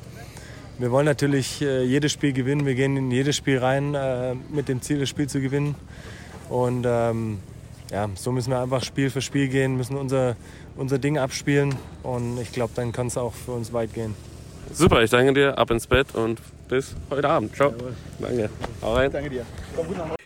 wir 0.78 0.90
wollen 0.90 1.06
natürlich 1.06 1.60
äh, 1.60 1.82
jedes 1.82 2.12
Spiel 2.12 2.32
gewinnen. 2.32 2.64
Wir 2.64 2.74
gehen 2.74 2.96
in 2.96 3.10
jedes 3.10 3.36
Spiel 3.36 3.58
rein 3.58 3.94
äh, 3.94 4.34
mit 4.50 4.68
dem 4.68 4.80
Ziel, 4.80 4.98
das 4.98 5.08
Spiel 5.08 5.28
zu 5.28 5.40
gewinnen. 5.40 5.74
Und 6.48 6.84
ähm, 6.86 7.38
ja, 7.90 8.08
so 8.14 8.32
müssen 8.32 8.50
wir 8.50 8.60
einfach 8.60 8.82
Spiel 8.82 9.10
für 9.10 9.20
Spiel 9.20 9.48
gehen, 9.48 9.76
müssen 9.76 9.96
unser, 9.96 10.36
unser 10.76 10.98
Ding 10.98 11.18
abspielen. 11.18 11.74
Und 12.02 12.38
ich 12.40 12.52
glaube, 12.52 12.72
dann 12.76 12.92
kann 12.92 13.08
es 13.08 13.18
auch 13.18 13.34
für 13.34 13.52
uns 13.52 13.72
weit 13.72 13.92
gehen. 13.92 14.14
Super, 14.72 15.02
ich 15.02 15.10
danke 15.10 15.34
dir. 15.34 15.58
Ab 15.58 15.70
ins 15.70 15.86
Bett 15.86 16.14
und 16.14 16.40
bis 16.68 16.94
heute 17.10 17.28
Abend. 17.28 17.54
Ciao. 17.54 17.70
Jawohl. 17.70 17.94
Danke. 18.20 18.50
Hau 18.80 18.94
rein. 18.94 19.10
Danke 19.10 19.30
dir. 19.30 19.46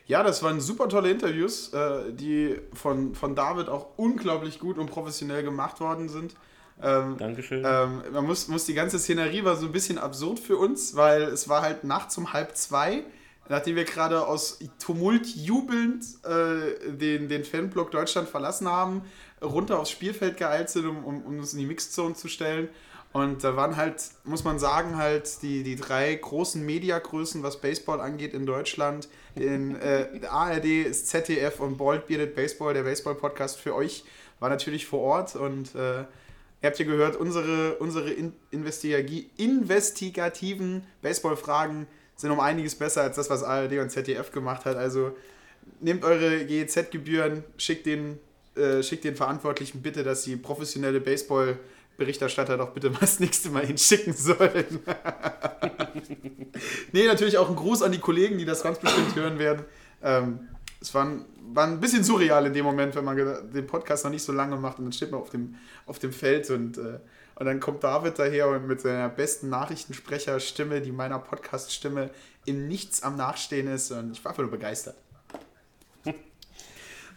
Ja, 0.07 0.22
das 0.22 0.42
waren 0.42 0.61
super 0.61 0.88
tolle 0.88 1.11
Interviews, 1.11 1.72
äh, 1.72 2.12
die 2.12 2.55
von, 2.74 3.14
von 3.14 3.34
David 3.34 3.68
auch 3.68 3.86
unglaublich 3.97 4.59
gut 4.59 4.76
und 4.76 4.90
professionell 4.90 5.42
gemacht 5.42 5.80
worden 5.80 6.09
sind. 6.09 6.34
Ähm, 6.82 7.16
Dankeschön. 7.18 7.64
Ähm, 7.64 8.02
man 8.12 8.26
muss, 8.26 8.48
muss 8.48 8.66
die 8.66 8.74
ganze 8.74 8.98
Szenerie 8.98 9.44
war 9.44 9.56
so 9.56 9.66
ein 9.66 9.72
bisschen 9.72 9.98
absurd 9.98 10.38
für 10.38 10.56
uns, 10.56 10.96
weil 10.96 11.22
es 11.22 11.48
war 11.48 11.62
halt 11.62 11.84
nachts 11.84 12.18
um 12.18 12.32
halb 12.32 12.56
zwei, 12.56 13.04
nachdem 13.48 13.76
wir 13.76 13.84
gerade 13.84 14.26
aus 14.26 14.58
Tumult 14.78 15.26
jubelnd 15.26 16.04
äh, 16.24 16.92
den, 16.96 17.28
den 17.28 17.44
Fanblock 17.44 17.90
Deutschland 17.90 18.28
verlassen 18.28 18.68
haben, 18.68 19.02
runter 19.42 19.78
aufs 19.78 19.90
Spielfeld 19.90 20.36
geeilt 20.36 20.70
sind, 20.70 20.86
um, 20.86 21.04
um, 21.04 21.22
um 21.22 21.38
uns 21.38 21.52
in 21.52 21.60
die 21.60 21.66
Mixzone 21.66 22.14
zu 22.14 22.28
stellen. 22.28 22.68
Und 23.14 23.44
da 23.44 23.54
waren 23.54 23.76
halt, 23.76 24.02
muss 24.24 24.42
man 24.42 24.58
sagen, 24.58 24.96
halt 24.96 25.40
die, 25.42 25.62
die 25.62 25.76
drei 25.76 26.12
großen 26.12 26.66
Mediagrößen, 26.66 27.44
was 27.44 27.60
Baseball 27.60 28.00
angeht 28.00 28.34
in 28.34 28.44
Deutschland. 28.44 29.08
In 29.36 29.76
äh, 29.76 30.08
ARD 30.28 30.64
ist 30.64 31.06
ZDF 31.06 31.60
und 31.60 31.76
Bald 31.76 32.08
Bearded 32.08 32.34
Baseball, 32.34 32.74
der 32.74 32.82
Baseball-Podcast 32.82 33.60
für 33.60 33.72
euch, 33.72 34.04
war 34.40 34.48
natürlich 34.48 34.86
vor 34.86 34.98
Ort 34.98 35.36
und 35.36 35.76
äh, 35.76 36.06
Ihr 36.64 36.68
habt 36.68 36.78
ja 36.78 36.86
gehört, 36.86 37.16
unsere, 37.16 37.74
unsere 37.74 38.10
in, 38.10 38.32
investigativen 38.48 40.82
Baseballfragen 41.02 41.86
sind 42.16 42.30
um 42.30 42.40
einiges 42.40 42.74
besser 42.74 43.02
als 43.02 43.16
das, 43.16 43.28
was 43.28 43.42
ARD 43.42 43.80
und 43.80 43.90
ZDF 43.90 44.32
gemacht 44.32 44.64
hat. 44.64 44.78
Also 44.78 45.14
nehmt 45.80 46.04
eure 46.04 46.46
GEZ-Gebühren, 46.46 47.44
schickt 47.58 47.84
den, 47.84 48.18
äh, 48.56 48.82
schickt 48.82 49.04
den 49.04 49.14
Verantwortlichen 49.14 49.82
bitte, 49.82 50.04
dass 50.04 50.22
sie 50.22 50.36
professionelle 50.36 51.02
Baseball-Berichterstatter 51.02 52.56
doch 52.56 52.70
bitte 52.70 52.88
mal 52.90 53.00
das 53.00 53.20
nächste 53.20 53.50
Mal 53.50 53.66
hinschicken 53.66 54.14
sollen. 54.14 54.64
nee, 56.92 57.06
natürlich 57.06 57.36
auch 57.36 57.50
ein 57.50 57.56
Gruß 57.56 57.82
an 57.82 57.92
die 57.92 57.98
Kollegen, 57.98 58.38
die 58.38 58.46
das 58.46 58.62
ganz 58.62 58.78
bestimmt 58.78 59.14
hören 59.14 59.38
werden. 59.38 59.66
Ähm, 60.02 60.48
es 60.80 60.94
war 60.94 61.04
ein, 61.04 61.26
war 61.53 61.66
ein 61.66 61.80
bisschen 61.80 62.05
surreal 62.05 62.47
in 62.47 62.53
dem 62.53 62.64
Moment, 62.64 62.95
wenn 62.95 63.05
man 63.05 63.16
den 63.16 63.66
Podcast 63.66 64.05
noch 64.05 64.11
nicht 64.11 64.22
so 64.22 64.32
lange 64.32 64.57
macht 64.57 64.78
und 64.78 64.84
dann 64.84 64.92
steht 64.92 65.11
man 65.11 65.20
auf 65.20 65.30
dem, 65.30 65.57
auf 65.86 65.99
dem 65.99 66.12
Feld 66.12 66.51
und, 66.51 66.78
äh, 66.78 66.99
und 67.36 67.47
dann 67.47 67.61
kommt 67.61 67.84
David 67.84 68.18
daher 68.18 68.49
und 68.49 68.66
mit 68.66 68.80
seiner 68.80 69.09
besten 69.09 69.49
Nachrichtensprecherstimme, 69.49 70.80
die 70.80 70.92
meiner 70.92 71.18
Podcast-Stimme 71.18 72.11
im 72.47 72.68
Nichts 72.68 73.03
am 73.03 73.16
Nachstehen 73.16 73.68
ist 73.68 73.90
und 73.90 74.12
ich 74.12 74.24
war 74.24 74.30
einfach 74.30 74.42
nur 74.42 74.51
begeistert. 74.51 74.97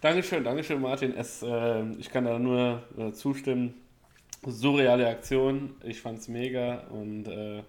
Dankeschön, 0.02 0.44
Dankeschön, 0.44 0.82
Martin. 0.82 1.16
Es, 1.16 1.42
äh, 1.44 1.84
ich 1.94 2.10
kann 2.10 2.26
da 2.26 2.40
nur 2.40 2.84
äh, 2.98 3.12
zustimmen. 3.14 3.76
Surreale 4.46 5.08
Aktion. 5.08 5.76
Ich 5.84 6.02
fand's 6.02 6.28
mega 6.28 6.80
und 6.90 7.28
äh, 7.28 7.64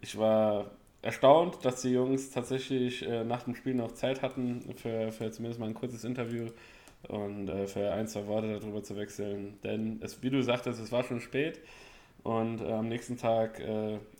ich 0.00 0.16
war 0.16 0.70
erstaunt, 1.02 1.64
dass 1.64 1.82
die 1.82 1.90
Jungs 1.90 2.30
tatsächlich 2.30 3.06
äh, 3.06 3.24
nach 3.24 3.44
dem 3.44 3.54
Spiel 3.54 3.74
noch 3.74 3.92
Zeit 3.92 4.22
hatten 4.22 4.74
für, 4.76 5.12
für 5.12 5.30
zumindest 5.30 5.60
mal 5.60 5.66
ein 5.66 5.74
kurzes 5.74 6.04
Interview 6.04 6.48
und 7.08 7.48
äh, 7.48 7.66
für 7.66 7.92
ein, 7.92 8.08
zwei 8.08 8.26
Worte 8.26 8.58
darüber 8.58 8.82
zu 8.82 8.96
wechseln. 8.96 9.58
Denn 9.62 10.00
es, 10.02 10.22
wie 10.22 10.30
du 10.30 10.42
sagtest, 10.42 10.80
es 10.80 10.90
war 10.90 11.04
schon 11.04 11.20
spät 11.20 11.60
und 12.24 12.60
äh, 12.60 12.72
am 12.72 12.88
nächsten 12.88 13.16
Tag 13.16 13.60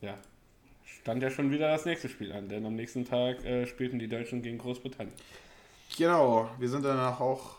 ja, 0.00 0.14
stand 0.84 1.22
ja 1.22 1.30
schon 1.30 1.50
wieder 1.50 1.68
das 1.68 1.84
nächste 1.84 2.08
Spiel 2.08 2.32
an, 2.32 2.48
denn 2.48 2.64
am 2.64 2.74
nächsten 2.74 3.04
Tag 3.04 3.38
spielten 3.66 3.98
die 3.98 4.08
Deutschen 4.08 4.42
gegen 4.42 4.58
Großbritannien. 4.58 5.14
Genau, 5.96 6.48
wir 6.58 6.68
sind 6.68 6.84
danach 6.84 7.20
auch. 7.20 7.56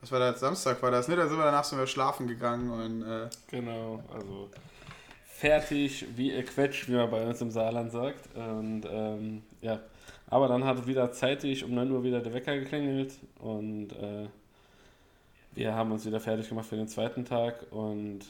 Was 0.00 0.12
war 0.12 0.20
das? 0.20 0.40
Samstag 0.40 0.80
war 0.82 0.90
das, 0.90 1.08
ne? 1.08 1.16
Da 1.16 1.26
sind 1.26 1.36
wir 1.36 1.44
danach 1.44 1.64
sind 1.64 1.78
wir 1.78 1.86
schlafen 1.86 2.26
gegangen 2.26 2.70
und. 2.70 3.02
Äh 3.02 3.28
genau, 3.48 4.02
also 4.12 4.48
fertig 5.38 6.04
wie 6.16 6.32
ihr 6.32 6.44
Quetsch, 6.44 6.88
wie 6.88 6.96
man 6.96 7.08
bei 7.10 7.24
uns 7.24 7.40
im 7.40 7.52
Saarland 7.52 7.92
sagt. 7.92 8.28
Und 8.34 8.82
ähm, 8.90 9.42
ja, 9.60 9.78
aber 10.26 10.48
dann 10.48 10.64
hat 10.64 10.86
wieder 10.86 11.12
zeitig 11.12 11.64
um 11.64 11.74
9 11.74 11.90
Uhr 11.92 12.02
wieder 12.02 12.20
der 12.20 12.34
Wecker 12.34 12.58
geklingelt 12.58 13.12
und 13.38 13.92
äh, 13.92 14.26
wir 15.54 15.74
haben 15.74 15.92
uns 15.92 16.04
wieder 16.04 16.18
fertig 16.18 16.48
gemacht 16.48 16.66
für 16.66 16.76
den 16.76 16.88
zweiten 16.88 17.24
Tag 17.24 17.66
und 17.70 18.20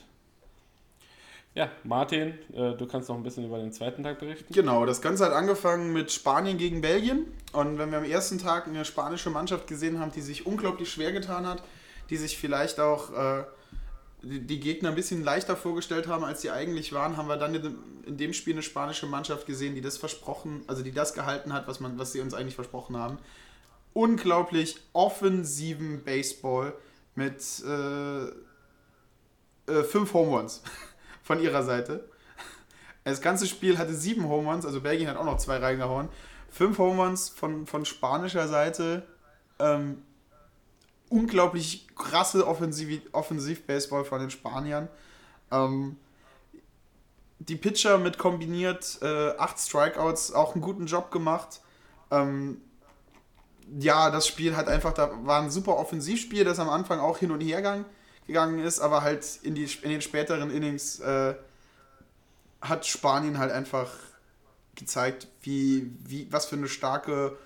ja, 1.54 1.70
Martin, 1.82 2.34
äh, 2.52 2.74
du 2.76 2.86
kannst 2.86 3.08
noch 3.08 3.16
ein 3.16 3.22
bisschen 3.22 3.46
über 3.46 3.58
den 3.58 3.72
zweiten 3.72 4.02
Tag 4.02 4.18
berichten. 4.20 4.52
Genau, 4.52 4.84
das 4.84 5.00
Ganze 5.00 5.24
hat 5.24 5.32
angefangen 5.32 5.92
mit 5.92 6.12
Spanien 6.12 6.58
gegen 6.58 6.82
Belgien. 6.82 7.26
Und 7.52 7.78
wenn 7.78 7.90
wir 7.90 7.98
am 7.98 8.04
ersten 8.04 8.38
Tag 8.38 8.68
eine 8.68 8.84
spanische 8.84 9.30
Mannschaft 9.30 9.66
gesehen 9.66 9.98
haben, 9.98 10.12
die 10.12 10.20
sich 10.20 10.46
unglaublich 10.46 10.92
schwer 10.92 11.10
getan 11.10 11.46
hat, 11.46 11.62
die 12.10 12.16
sich 12.16 12.38
vielleicht 12.38 12.78
auch 12.78 13.10
äh, 13.12 13.44
die 14.22 14.60
Gegner 14.60 14.88
ein 14.90 14.94
bisschen 14.94 15.22
leichter 15.22 15.56
vorgestellt 15.56 16.08
haben, 16.08 16.24
als 16.24 16.42
sie 16.42 16.50
eigentlich 16.50 16.92
waren, 16.92 17.16
haben 17.16 17.28
wir 17.28 17.36
dann 17.36 17.54
in 18.04 18.16
dem 18.16 18.32
Spiel 18.32 18.54
eine 18.54 18.62
spanische 18.62 19.06
Mannschaft 19.06 19.46
gesehen, 19.46 19.74
die 19.74 19.80
das 19.80 19.96
versprochen, 19.96 20.62
also 20.66 20.82
die 20.82 20.92
das 20.92 21.14
gehalten 21.14 21.52
hat, 21.52 21.68
was, 21.68 21.80
man, 21.80 21.98
was 21.98 22.12
sie 22.12 22.20
uns 22.20 22.34
eigentlich 22.34 22.56
versprochen 22.56 22.96
haben. 22.96 23.18
Unglaublich 23.92 24.80
offensiven 24.92 26.02
Baseball 26.04 26.74
mit 27.14 27.42
äh, 27.66 28.24
äh, 29.72 29.84
fünf 29.84 30.12
Home 30.14 30.36
Runs. 30.36 30.62
von 31.28 31.42
ihrer 31.42 31.62
Seite. 31.62 32.08
Das 33.04 33.20
ganze 33.20 33.46
Spiel 33.46 33.76
hatte 33.76 33.92
sieben 33.92 34.28
Home 34.28 34.50
Runs, 34.50 34.64
also 34.64 34.80
Belgien 34.80 35.08
hat 35.08 35.18
auch 35.18 35.26
noch 35.26 35.36
zwei 35.36 35.58
reingehauen. 35.58 36.08
Fünf 36.50 36.78
Home 36.78 37.02
Runs 37.02 37.28
von, 37.28 37.66
von 37.66 37.84
spanischer 37.84 38.48
Seite. 38.48 39.06
Ähm, 39.58 40.02
unglaublich 41.10 41.86
krasse 41.96 42.46
Offensiv 42.46 43.02
Offensiv-Baseball 43.12 44.04
von 44.04 44.20
den 44.20 44.30
Spaniern. 44.30 44.88
Ähm, 45.50 45.96
die 47.38 47.56
Pitcher 47.56 47.98
mit 47.98 48.18
kombiniert 48.18 48.98
äh, 49.02 49.30
acht 49.38 49.58
Strikeouts 49.58 50.32
auch 50.32 50.54
einen 50.54 50.62
guten 50.62 50.86
Job 50.86 51.10
gemacht. 51.10 51.60
Ähm, 52.10 52.60
ja, 53.78 54.10
das 54.10 54.26
Spiel 54.26 54.56
hat 54.56 54.68
einfach, 54.68 54.92
da 54.92 55.10
war 55.24 55.42
ein 55.42 55.50
super 55.50 55.76
Offensivspiel, 55.76 56.44
das 56.44 56.58
am 56.58 56.68
Anfang 56.68 57.00
auch 57.00 57.18
hin 57.18 57.30
und 57.30 57.40
her 57.40 57.62
ging 57.62 57.84
gegangen 58.28 58.58
ist, 58.60 58.78
aber 58.78 59.02
halt 59.02 59.40
in, 59.42 59.54
die, 59.54 59.64
in 59.82 59.88
den 59.88 60.02
späteren 60.02 60.50
Innings 60.50 61.00
äh, 61.00 61.34
hat 62.60 62.86
Spanien 62.86 63.38
halt 63.38 63.50
einfach 63.50 63.90
gezeigt, 64.76 65.28
wie, 65.40 65.90
wie, 66.04 66.30
was 66.30 66.46
für 66.46 66.56
eine 66.56 66.68
starke 66.68 67.36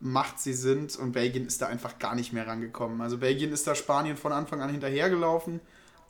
Macht 0.00 0.40
sie 0.40 0.54
sind 0.54 0.96
und 0.96 1.12
Belgien 1.12 1.46
ist 1.46 1.60
da 1.60 1.66
einfach 1.66 1.98
gar 1.98 2.14
nicht 2.14 2.32
mehr 2.32 2.46
rangekommen. 2.46 3.00
Also 3.00 3.18
Belgien 3.18 3.52
ist 3.52 3.66
da 3.66 3.74
Spanien 3.74 4.16
von 4.16 4.32
Anfang 4.32 4.62
an 4.62 4.70
hinterhergelaufen 4.70 5.60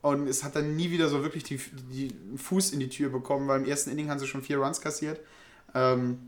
und 0.00 0.28
es 0.28 0.44
hat 0.44 0.56
dann 0.56 0.76
nie 0.76 0.90
wieder 0.90 1.08
so 1.08 1.22
wirklich 1.22 1.42
die, 1.44 1.60
die 1.92 2.14
Fuß 2.36 2.72
in 2.72 2.80
die 2.80 2.88
Tür 2.88 3.10
bekommen, 3.10 3.48
weil 3.48 3.60
im 3.60 3.66
ersten 3.66 3.90
Inning 3.90 4.08
haben 4.08 4.18
sie 4.18 4.26
schon 4.26 4.42
vier 4.42 4.58
Runs 4.58 4.80
kassiert. 4.80 5.20
Ähm, 5.74 6.18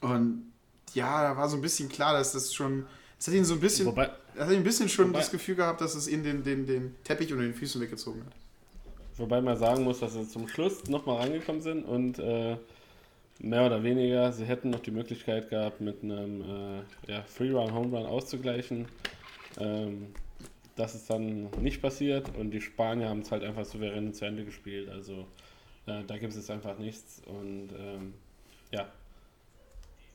und 0.00 0.52
ja, 0.94 1.22
da 1.22 1.36
war 1.36 1.48
so 1.48 1.56
ein 1.56 1.62
bisschen 1.62 1.88
klar, 1.88 2.12
dass 2.12 2.32
das 2.32 2.54
schon 2.54 2.86
es 3.22 3.28
hat 3.28 3.34
ihn 3.34 3.44
so 3.44 3.54
ein 3.54 3.60
bisschen, 3.60 3.86
Wobei, 3.86 4.10
hat 4.36 4.50
ihn 4.50 4.56
ein 4.56 4.64
bisschen 4.64 4.88
schon 4.88 5.10
wobei, 5.10 5.20
das 5.20 5.30
Gefühl 5.30 5.54
gehabt, 5.54 5.80
dass 5.80 5.94
es 5.94 6.08
ihn 6.08 6.24
den, 6.24 6.42
den, 6.42 6.66
den 6.66 6.96
Teppich 7.04 7.32
unter 7.32 7.44
den 7.44 7.54
Füßen 7.54 7.80
weggezogen 7.80 8.24
hat. 8.26 8.32
Wobei 9.16 9.40
man 9.40 9.56
sagen 9.56 9.84
muss, 9.84 10.00
dass 10.00 10.14
sie 10.14 10.28
zum 10.28 10.48
Schluss 10.48 10.88
nochmal 10.88 11.18
rangekommen 11.18 11.62
sind 11.62 11.84
und 11.84 12.18
äh, 12.18 12.56
mehr 13.38 13.66
oder 13.66 13.82
weniger, 13.82 14.32
sie 14.32 14.44
hätten 14.44 14.70
noch 14.70 14.80
die 14.80 14.90
Möglichkeit 14.90 15.48
gehabt, 15.50 15.80
mit 15.80 16.02
einem 16.02 16.42
äh, 16.42 17.12
ja, 17.12 17.22
Free-Run-Home-Run 17.22 18.06
auszugleichen. 18.06 18.86
Ähm, 19.58 20.14
das 20.76 20.94
ist 20.94 21.10
dann 21.10 21.50
nicht 21.60 21.82
passiert 21.82 22.34
und 22.36 22.50
die 22.50 22.60
Spanier 22.60 23.08
haben 23.08 23.20
es 23.20 23.30
halt 23.30 23.44
einfach 23.44 23.64
souverän 23.64 24.14
zu 24.14 24.24
Ende 24.24 24.44
gespielt. 24.44 24.88
Also 24.88 25.26
äh, 25.86 26.02
da 26.06 26.16
gibt 26.16 26.30
es 26.30 26.36
jetzt 26.36 26.50
einfach 26.50 26.78
nichts 26.78 27.22
und 27.26 27.70
ähm, 27.78 28.14
ja, 28.70 28.88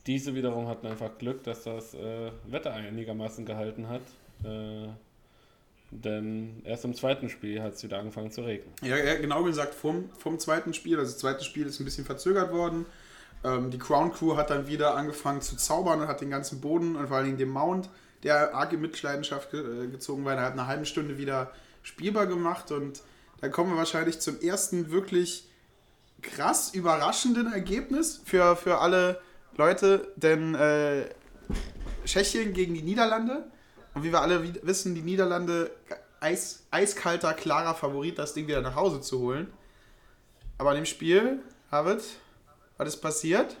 diese 0.06 0.34
wiederum 0.34 0.66
hatten 0.66 0.86
einfach 0.86 1.18
Glück, 1.18 1.44
dass 1.44 1.64
das 1.64 1.94
äh, 1.94 2.32
Wetter 2.46 2.72
einigermaßen 2.72 3.44
gehalten 3.44 3.88
hat. 3.88 4.02
Äh, 4.42 4.88
denn 5.90 6.62
erst 6.64 6.84
im 6.84 6.94
zweiten 6.94 7.28
Spiel 7.28 7.62
hat 7.62 7.74
es 7.74 7.82
wieder 7.82 7.98
angefangen 7.98 8.30
zu 8.30 8.42
regnen. 8.42 8.72
Ja, 8.82 8.96
ja, 8.96 9.16
genau 9.16 9.42
gesagt, 9.44 9.74
vom, 9.74 10.10
vom 10.18 10.38
zweiten 10.38 10.74
Spiel. 10.74 10.98
Also 10.98 11.12
das 11.12 11.20
zweite 11.20 11.44
Spiel 11.44 11.66
ist 11.66 11.80
ein 11.80 11.84
bisschen 11.84 12.04
verzögert 12.04 12.52
worden. 12.52 12.86
Ähm, 13.44 13.70
die 13.70 13.78
Crown 13.78 14.12
Crew 14.12 14.36
hat 14.36 14.50
dann 14.50 14.66
wieder 14.66 14.96
angefangen 14.96 15.40
zu 15.40 15.56
zaubern 15.56 16.00
und 16.00 16.08
hat 16.08 16.20
den 16.20 16.30
ganzen 16.30 16.60
Boden 16.60 16.96
und 16.96 17.08
vor 17.08 17.18
allen 17.18 17.26
Dingen 17.26 17.38
den 17.38 17.50
Mount, 17.50 17.88
der 18.22 18.54
arg 18.54 18.72
in 18.72 18.80
Mitleidenschaft 18.80 19.50
ge 19.50 19.60
äh, 19.60 19.86
gezogen 19.88 20.24
war, 20.24 20.34
der 20.34 20.44
hat 20.44 20.52
eine 20.52 20.66
halbe 20.66 20.86
Stunde 20.86 21.18
wieder 21.18 21.52
spielbar 21.82 22.26
gemacht. 22.26 22.72
Und 22.72 23.02
dann 23.40 23.52
kommen 23.52 23.70
wir 23.70 23.78
wahrscheinlich 23.78 24.20
zum 24.20 24.40
ersten 24.40 24.90
wirklich 24.90 25.48
krass 26.22 26.74
überraschenden 26.74 27.52
Ergebnis 27.52 28.20
für, 28.24 28.56
für 28.56 28.78
alle 28.78 29.20
Leute, 29.56 30.12
denn 30.16 30.54
äh, 30.54 31.08
Tschechien 32.04 32.52
gegen 32.52 32.74
die 32.74 32.82
Niederlande. 32.82 33.44
Und 33.94 34.02
wie 34.02 34.12
wir 34.12 34.20
alle 34.20 34.42
wissen, 34.62 34.94
die 34.94 35.02
Niederlande 35.02 35.70
eis, 36.20 36.64
eiskalter, 36.70 37.34
klarer 37.34 37.74
Favorit, 37.74 38.18
das 38.18 38.34
Ding 38.34 38.46
wieder 38.46 38.60
nach 38.60 38.74
Hause 38.74 39.00
zu 39.00 39.20
holen. 39.20 39.52
Aber 40.58 40.70
in 40.70 40.76
dem 40.76 40.86
Spiel, 40.86 41.40
David, 41.70 42.02
was 42.78 42.88
ist 42.88 43.00
passiert? 43.00 43.56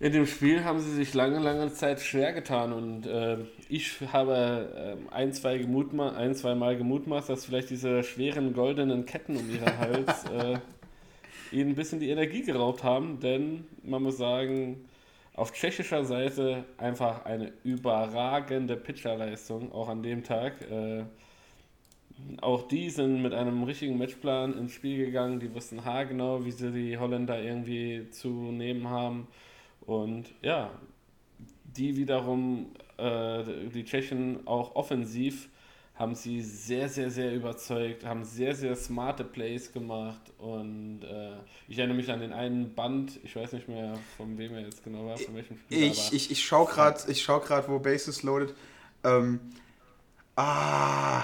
In 0.00 0.12
dem 0.12 0.26
Spiel 0.26 0.64
haben 0.64 0.80
sie 0.80 0.92
sich 0.92 1.14
lange, 1.14 1.38
lange 1.38 1.72
Zeit 1.72 2.00
schwer 2.00 2.32
getan 2.32 2.72
und 2.72 3.06
äh, 3.06 3.38
ich 3.68 4.00
habe 4.12 4.98
äh, 4.98 5.14
ein, 5.14 5.32
zwei 5.32 5.58
gemutma 5.58 6.12
ein, 6.12 6.34
zwei 6.34 6.56
Mal 6.56 6.76
gemutmaßt, 6.76 7.28
dass 7.28 7.44
vielleicht 7.44 7.70
diese 7.70 8.02
schweren 8.02 8.54
goldenen 8.54 9.06
Ketten 9.06 9.36
um 9.36 9.48
ihren 9.48 9.78
Hals 9.78 10.24
äh, 10.32 10.58
ihnen 11.52 11.70
ein 11.70 11.74
bisschen 11.76 12.00
die 12.00 12.10
Energie 12.10 12.42
geraubt 12.42 12.82
haben, 12.82 13.20
denn 13.20 13.66
man 13.84 14.02
muss 14.02 14.16
sagen, 14.16 14.88
auf 15.34 15.52
tschechischer 15.52 16.04
Seite 16.04 16.64
einfach 16.76 17.24
eine 17.24 17.52
überragende 17.62 18.76
Pitcherleistung, 18.76 19.72
auch 19.72 19.88
an 19.88 20.02
dem 20.02 20.24
Tag. 20.24 20.60
Äh, 20.70 21.04
auch 22.40 22.68
die 22.68 22.90
sind 22.90 23.22
mit 23.22 23.34
einem 23.34 23.64
richtigen 23.64 23.98
Matchplan 23.98 24.56
ins 24.56 24.72
Spiel 24.72 25.04
gegangen. 25.04 25.40
Die 25.40 25.52
wussten 25.54 25.84
haargenau, 25.84 26.44
wie 26.44 26.52
sie 26.52 26.70
die 26.70 26.98
Holländer 26.98 27.42
irgendwie 27.42 28.08
zu 28.10 28.28
nehmen 28.28 28.88
haben. 28.88 29.28
Und 29.80 30.26
ja, 30.42 30.70
die 31.64 31.96
wiederum, 31.96 32.70
äh, 32.96 33.42
die 33.72 33.84
Tschechen 33.84 34.46
auch 34.46 34.74
offensiv 34.74 35.48
haben 35.96 36.14
sie 36.16 36.42
sehr, 36.42 36.88
sehr, 36.88 37.10
sehr 37.10 37.32
überzeugt, 37.32 38.04
haben 38.04 38.24
sehr, 38.24 38.54
sehr 38.54 38.74
smarte 38.74 39.22
Plays 39.22 39.72
gemacht 39.72 40.32
und 40.38 41.02
äh, 41.04 41.34
ich 41.68 41.78
erinnere 41.78 41.96
mich 41.96 42.10
an 42.10 42.18
den 42.18 42.32
einen 42.32 42.74
Band, 42.74 43.20
ich 43.22 43.36
weiß 43.36 43.52
nicht 43.52 43.68
mehr, 43.68 43.96
von 44.16 44.36
wem 44.36 44.54
er 44.54 44.62
jetzt 44.62 44.82
genau 44.82 45.06
war, 45.06 45.16
von 45.16 45.36
welchem 45.36 45.56
Spiel. 45.56 45.84
Ich, 45.84 46.12
ich, 46.12 46.32
ich 46.32 46.44
schaue 46.44 46.66
gerade, 46.66 47.14
schau 47.14 47.40
wo 47.68 47.78
Bases 47.78 48.24
loaded. 48.24 48.54
Ähm, 49.04 49.38
ah. 50.34 51.22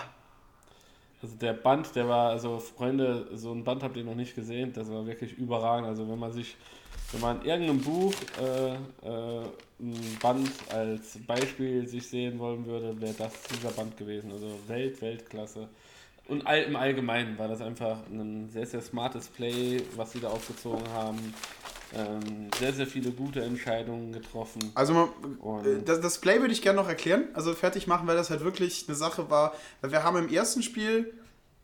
Also 1.23 1.37
der 1.37 1.53
Band, 1.53 1.95
der 1.95 2.09
war, 2.09 2.31
also 2.31 2.59
Freunde, 2.59 3.29
so 3.35 3.53
ein 3.53 3.65
Band 3.65 3.83
habt 3.83 3.97
ihr 3.97 4.05
noch 4.05 4.15
nicht 4.15 4.35
gesehen, 4.35 4.73
das 4.73 4.91
war 4.91 5.07
wirklich 5.07 5.37
überragend. 5.37 5.89
Also 5.89 6.09
wenn 6.09 6.19
man 6.19 6.33
sich 6.33 6.57
wenn 7.13 7.21
man 7.21 7.41
in 7.43 7.49
irgendeinem 7.49 7.81
Buch 7.81 8.15
äh, 8.41 8.75
äh, 8.75 9.45
ein 9.81 10.19
Band 10.23 10.51
als 10.73 11.19
Beispiel 11.27 11.87
sich 11.89 12.07
sehen 12.07 12.39
wollen 12.39 12.65
würde, 12.67 13.01
wäre 13.01 13.15
das 13.15 13.33
dieser 13.53 13.71
Band 13.71 13.97
gewesen. 13.97 14.31
Also 14.31 14.47
Welt, 14.69 15.01
Weltklasse. 15.03 15.69
Und 16.29 16.47
all, 16.47 16.63
im 16.63 16.77
Allgemeinen 16.77 17.37
war 17.37 17.49
das 17.49 17.61
einfach 17.61 17.99
ein 18.09 18.49
sehr, 18.51 18.67
sehr 18.67 18.83
smartes 18.83 19.27
Play, 19.27 19.83
was 19.97 20.13
sie 20.13 20.21
da 20.21 20.29
aufgezogen 20.29 20.89
haben. 20.93 21.35
Ähm, 21.93 22.51
sehr, 22.59 22.73
sehr 22.73 22.87
viele 22.87 23.11
gute 23.11 23.43
Entscheidungen 23.43 24.13
getroffen. 24.13 24.71
Also 24.75 24.93
man, 24.95 25.65
äh, 25.65 25.83
das, 25.83 26.01
das, 26.01 26.19
Play 26.19 26.41
würde 26.41 26.53
ich 26.53 26.63
gerne 26.63 26.81
noch 26.81 26.89
erklären, 26.89 27.25
also 27.35 27.53
fertig 27.53 27.89
machen, 27.89 28.07
weil 28.07 28.17
das 28.17 28.31
halt 28.31 28.45
wirklich 28.45 28.85
eine 28.87 28.97
Sache 28.97 29.29
war. 29.29 29.55
Wir 29.83 30.05
haben 30.05 30.17
im 30.17 30.29
ersten 30.29 30.63
Spiel, 30.63 31.13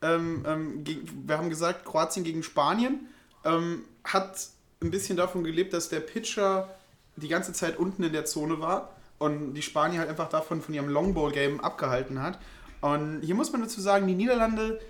ähm, 0.03 0.45
ähm, 0.47 0.85
wir 1.27 1.39
haben 1.39 1.49
gesagt, 1.49 1.85
Kroatien 1.85 2.24
gegen 2.24 2.43
Spanien 2.43 3.07
ähm, 3.45 3.85
hat 4.03 4.49
ein 4.83 4.91
bisschen 4.91 5.16
davon 5.16 5.45
gelebt, 5.45 5.72
dass 5.72 5.91
der 5.91 6.01
Pitcher 6.01 6.74
die 7.14 7.29
ganze 7.29 7.53
Zeit 7.53 7.79
unten 7.79 8.03
in 8.03 8.12
der 8.12 8.24
Zone 8.24 8.61
war 8.61 8.97
und 9.18 9.55
die 9.55 9.62
Spanier 9.62 10.01
halt 10.01 10.11
einfach 10.11 10.29
davon 10.29 10.61
von 10.61 10.74
ihrem 10.74 10.89
Longball-Game 10.89 11.61
abgehalten 11.61 12.20
hat. 12.20 12.39
Und 12.81 13.22
hier 13.22 13.35
muss 13.35 13.53
man 13.53 13.62
dazu 13.62 13.81
sagen, 13.81 14.07
die 14.07 14.14
Niederlande 14.14 14.81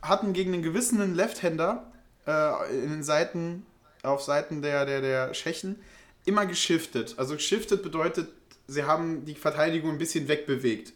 hatten 0.00 0.32
gegen 0.32 0.54
einen 0.54 0.62
gewissen 0.62 1.14
Left-Hander 1.14 1.90
äh, 2.26 2.84
in 2.84 2.90
den 2.90 3.02
Seiten, 3.02 3.66
auf 4.02 4.22
Seiten 4.22 4.62
der, 4.62 4.86
der, 4.86 5.00
der 5.00 5.32
Tschechen 5.32 5.76
immer 6.24 6.46
geschiftet. 6.46 7.14
Also 7.18 7.34
geschiftet 7.34 7.82
bedeutet, 7.82 8.28
sie 8.66 8.84
haben 8.84 9.24
die 9.24 9.34
Verteidigung 9.34 9.92
ein 9.92 9.98
bisschen 9.98 10.28
wegbewegt. 10.28 10.92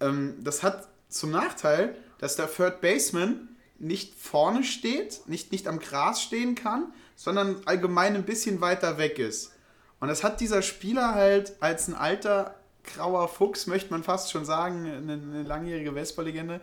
Ähm, 0.00 0.36
das 0.40 0.62
hat 0.62 0.88
zum 1.08 1.30
Nachteil, 1.30 1.96
dass 2.18 2.36
der 2.36 2.52
Third 2.52 2.80
Baseman 2.80 3.48
nicht 3.78 4.14
vorne 4.14 4.64
steht, 4.64 5.22
nicht, 5.26 5.52
nicht 5.52 5.68
am 5.68 5.78
Gras 5.78 6.22
stehen 6.22 6.54
kann, 6.54 6.92
sondern 7.16 7.56
allgemein 7.64 8.14
ein 8.14 8.24
bisschen 8.24 8.60
weiter 8.60 8.98
weg 8.98 9.18
ist. 9.18 9.52
Und 10.00 10.08
das 10.08 10.22
hat 10.22 10.40
dieser 10.40 10.62
Spieler 10.62 11.14
halt 11.14 11.54
als 11.60 11.88
ein 11.88 11.94
alter 11.94 12.54
grauer 12.84 13.28
Fuchs, 13.28 13.66
möchte 13.66 13.90
man 13.90 14.02
fast 14.02 14.30
schon 14.30 14.44
sagen, 14.44 14.86
eine, 14.86 15.12
eine 15.12 15.42
langjährige 15.42 15.92
Vespa-Legende, 15.92 16.60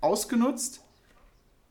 ausgenutzt 0.00 0.80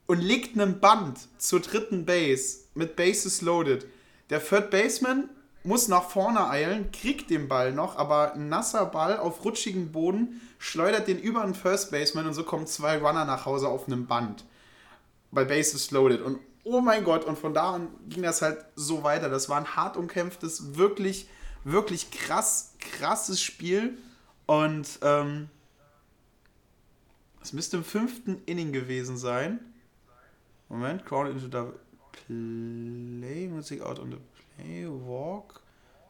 und 0.08 0.22
legt 0.22 0.60
einen 0.60 0.80
Band 0.80 1.20
zur 1.38 1.60
dritten 1.60 2.06
Base 2.06 2.60
mit 2.74 2.96
Bases 2.96 3.42
loaded. 3.42 3.86
Der 4.30 4.44
Third 4.44 4.70
Baseman 4.70 5.30
muss 5.64 5.88
nach 5.88 6.10
vorne 6.10 6.48
eilen, 6.48 6.92
kriegt 6.92 7.30
den 7.30 7.48
Ball 7.48 7.72
noch, 7.72 7.98
aber 7.98 8.34
ein 8.34 8.50
nasser 8.50 8.86
Ball 8.86 9.18
auf 9.18 9.44
rutschigem 9.44 9.92
Boden 9.92 10.42
schleudert 10.60 11.08
den 11.08 11.20
über 11.20 11.42
einen 11.42 11.56
First 11.56 11.92
Baseman 11.92 12.28
und 12.28 12.34
so 12.34 12.44
kommen 12.44 12.68
zwei 12.68 12.98
Runner 12.98 13.26
nach 13.26 13.46
Hause 13.46 13.68
auf 13.68 13.88
einem 13.88 14.06
Band. 14.06 14.46
Bei 15.32 15.44
Bases 15.44 15.92
loaded. 15.92 16.22
Und 16.22 16.40
oh 16.64 16.82
mein 16.82 17.04
Gott, 17.04 17.26
und 17.26 17.38
von 17.38 17.54
da 17.54 17.74
an 17.74 17.88
ging 18.10 18.24
das 18.24 18.42
halt 18.42 18.64
so 18.76 19.04
weiter. 19.04 19.30
Das 19.30 19.50
war 19.50 19.58
ein 19.58 19.76
hart 19.76 19.98
umkämpftes, 19.98 20.76
wirklich, 20.76 21.28
wirklich 21.64 22.12
krass, 22.12 22.74
krasses 22.80 23.42
Spiel. 23.42 23.98
Und 24.46 25.00
ähm, 25.02 25.50
es 27.42 27.54
müsste 27.54 27.78
im 27.78 27.84
fünften 27.84 28.42
Inning 28.46 28.72
gewesen 28.72 29.18
sein. 29.18 29.60
Moment, 30.70 31.06
crawl 31.06 31.28
into 31.28 31.48
the 31.48 31.72
play, 32.12 33.48
music 33.48 33.82
out 33.82 34.00
on 34.00 34.12
the 34.12 34.18
play, 34.58 34.88
walk, 34.88 35.62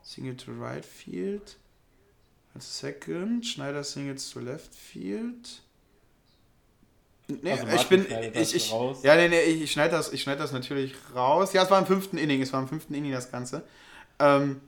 single 0.02 0.36
to 0.36 0.52
right 0.52 0.86
field. 0.86 1.56
A 2.56 2.62
second, 2.62 3.44
Schneider 3.46 3.84
singles 3.84 4.30
to 4.32 4.40
left 4.40 4.74
field. 4.74 5.62
Nee, 7.28 7.52
also 7.52 7.68
ich 7.68 7.90
bin. 7.90 8.06
Ich, 8.34 8.56
ich, 8.56 8.72
ja, 9.04 9.16
nee, 9.16 9.28
nee, 9.28 9.42
ich 9.42 9.72
schneide 9.72 9.92
das, 9.92 10.18
schneid 10.18 10.40
das 10.40 10.52
natürlich 10.52 10.94
raus. 11.14 11.54
Ja, 11.54 11.64
es 11.64 11.72
war 11.72 11.80
im 11.80 11.86
fünften 11.86 12.18
Inning, 12.18 12.42
es 12.42 12.54
war 12.54 12.62
im 12.62 12.68
fünften 12.68 12.94
Inning 12.94 13.12
das 13.12 13.32
Ganze. 13.32 13.64
Ähm, 14.20 14.62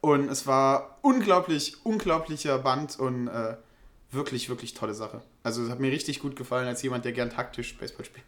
und 0.00 0.28
es 0.30 0.46
war 0.46 0.98
unglaublich, 1.02 1.84
unglaublicher 1.84 2.58
Band 2.58 2.98
und 2.98 3.28
äh, 3.28 3.56
wirklich, 4.12 4.48
wirklich 4.48 4.72
tolle 4.72 4.94
Sache. 4.94 5.20
Also 5.42 5.64
es 5.64 5.70
hat 5.70 5.80
mir 5.80 5.90
richtig 5.90 6.20
gut 6.20 6.36
gefallen 6.36 6.68
als 6.68 6.80
jemand, 6.82 7.04
der 7.04 7.12
gern 7.12 7.30
taktisch 7.30 7.76
Baseball 7.76 8.04
spielt. 8.04 8.24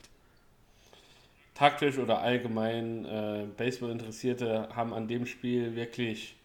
Taktisch 1.58 1.98
oder 1.98 2.20
allgemein 2.20 3.04
äh, 3.04 3.46
Baseball-Interessierte 3.56 4.68
haben 4.76 4.94
an 4.94 5.08
dem 5.08 5.26
Spiel 5.26 5.74
wirklich 5.74 6.36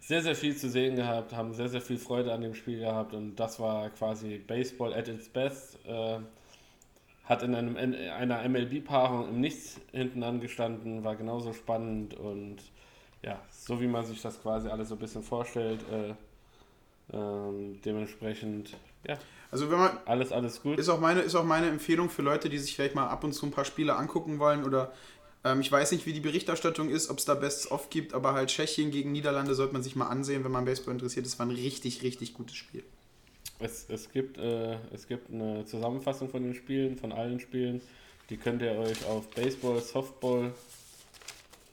sehr, 0.00 0.20
sehr 0.20 0.34
viel 0.34 0.56
zu 0.56 0.68
sehen 0.68 0.96
gehabt, 0.96 1.32
haben 1.32 1.54
sehr, 1.54 1.68
sehr 1.68 1.80
viel 1.80 1.98
Freude 1.98 2.32
an 2.32 2.40
dem 2.40 2.56
Spiel 2.56 2.80
gehabt 2.80 3.14
und 3.14 3.36
das 3.36 3.60
war 3.60 3.90
quasi 3.90 4.38
Baseball 4.38 4.92
at 4.94 5.06
its 5.06 5.28
best. 5.28 5.78
Äh, 5.86 6.18
hat 7.22 7.44
in 7.44 7.54
einem, 7.54 7.76
in 7.76 7.94
einer 7.94 8.48
MLB-Paarung 8.48 9.28
im 9.28 9.40
Nichts 9.40 9.80
hinten 9.92 10.24
angestanden, 10.24 11.04
war 11.04 11.14
genauso 11.14 11.52
spannend 11.52 12.14
und 12.14 12.56
ja, 13.22 13.40
so 13.48 13.80
wie 13.80 13.86
man 13.86 14.04
sich 14.06 14.20
das 14.22 14.42
quasi 14.42 14.68
alles 14.68 14.88
so 14.88 14.96
ein 14.96 14.98
bisschen 14.98 15.22
vorstellt, 15.22 15.84
äh, 15.92 17.16
ähm, 17.16 17.80
dementsprechend, 17.84 18.76
ja. 19.06 19.16
Also 19.50 19.70
wenn 19.70 19.78
man 19.78 19.98
alles, 20.04 20.32
alles 20.32 20.62
gut. 20.62 20.78
Ist 20.78 20.88
auch, 20.88 21.00
meine, 21.00 21.20
ist 21.20 21.34
auch 21.34 21.44
meine 21.44 21.68
Empfehlung 21.68 22.10
für 22.10 22.22
Leute, 22.22 22.48
die 22.48 22.58
sich 22.58 22.74
vielleicht 22.74 22.94
mal 22.94 23.08
ab 23.08 23.24
und 23.24 23.32
zu 23.32 23.46
ein 23.46 23.50
paar 23.50 23.64
Spiele 23.64 23.96
angucken 23.96 24.38
wollen 24.38 24.64
oder 24.64 24.92
ähm, 25.44 25.60
ich 25.60 25.70
weiß 25.70 25.92
nicht, 25.92 26.06
wie 26.06 26.12
die 26.12 26.20
Berichterstattung 26.20 26.90
ist, 26.90 27.08
ob 27.10 27.18
es 27.18 27.24
da 27.24 27.34
Bests 27.34 27.70
of 27.70 27.90
gibt, 27.90 28.12
aber 28.12 28.34
halt 28.34 28.50
Tschechien 28.50 28.90
gegen 28.90 29.12
Niederlande 29.12 29.54
sollte 29.54 29.72
man 29.72 29.82
sich 29.82 29.96
mal 29.96 30.08
ansehen, 30.08 30.44
wenn 30.44 30.52
man 30.52 30.64
Baseball 30.64 30.92
interessiert. 30.94 31.26
Das 31.26 31.38
war 31.38 31.46
ein 31.46 31.52
richtig, 31.52 32.02
richtig 32.02 32.34
gutes 32.34 32.56
Spiel. 32.56 32.82
Es, 33.60 33.86
es, 33.88 34.12
gibt, 34.12 34.38
äh, 34.38 34.76
es 34.92 35.08
gibt 35.08 35.32
eine 35.32 35.64
Zusammenfassung 35.64 36.28
von 36.28 36.42
den 36.42 36.54
Spielen, 36.54 36.96
von 36.96 37.12
allen 37.12 37.40
Spielen. 37.40 37.80
Die 38.30 38.36
könnt 38.36 38.62
ihr 38.62 38.72
euch 38.72 39.06
auf 39.06 39.28
baseballsoftball.tv 39.30 40.52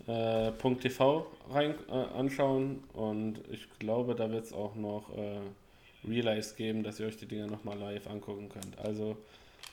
äh, 0.08 1.54
rein 1.54 1.76
äh, 1.90 1.92
anschauen 1.92 2.84
und 2.94 3.42
ich 3.52 3.68
glaube, 3.78 4.16
da 4.16 4.32
wird 4.32 4.46
es 4.46 4.54
auch 4.54 4.76
noch 4.76 5.16
äh, 5.18 5.42
Relays 6.08 6.56
geben, 6.56 6.84
dass 6.84 7.00
ihr 7.00 7.08
euch 7.08 7.18
die 7.18 7.26
Dinger 7.26 7.48
nochmal 7.48 7.78
live 7.78 8.08
angucken 8.08 8.50
könnt. 8.50 8.78
Also 8.80 9.18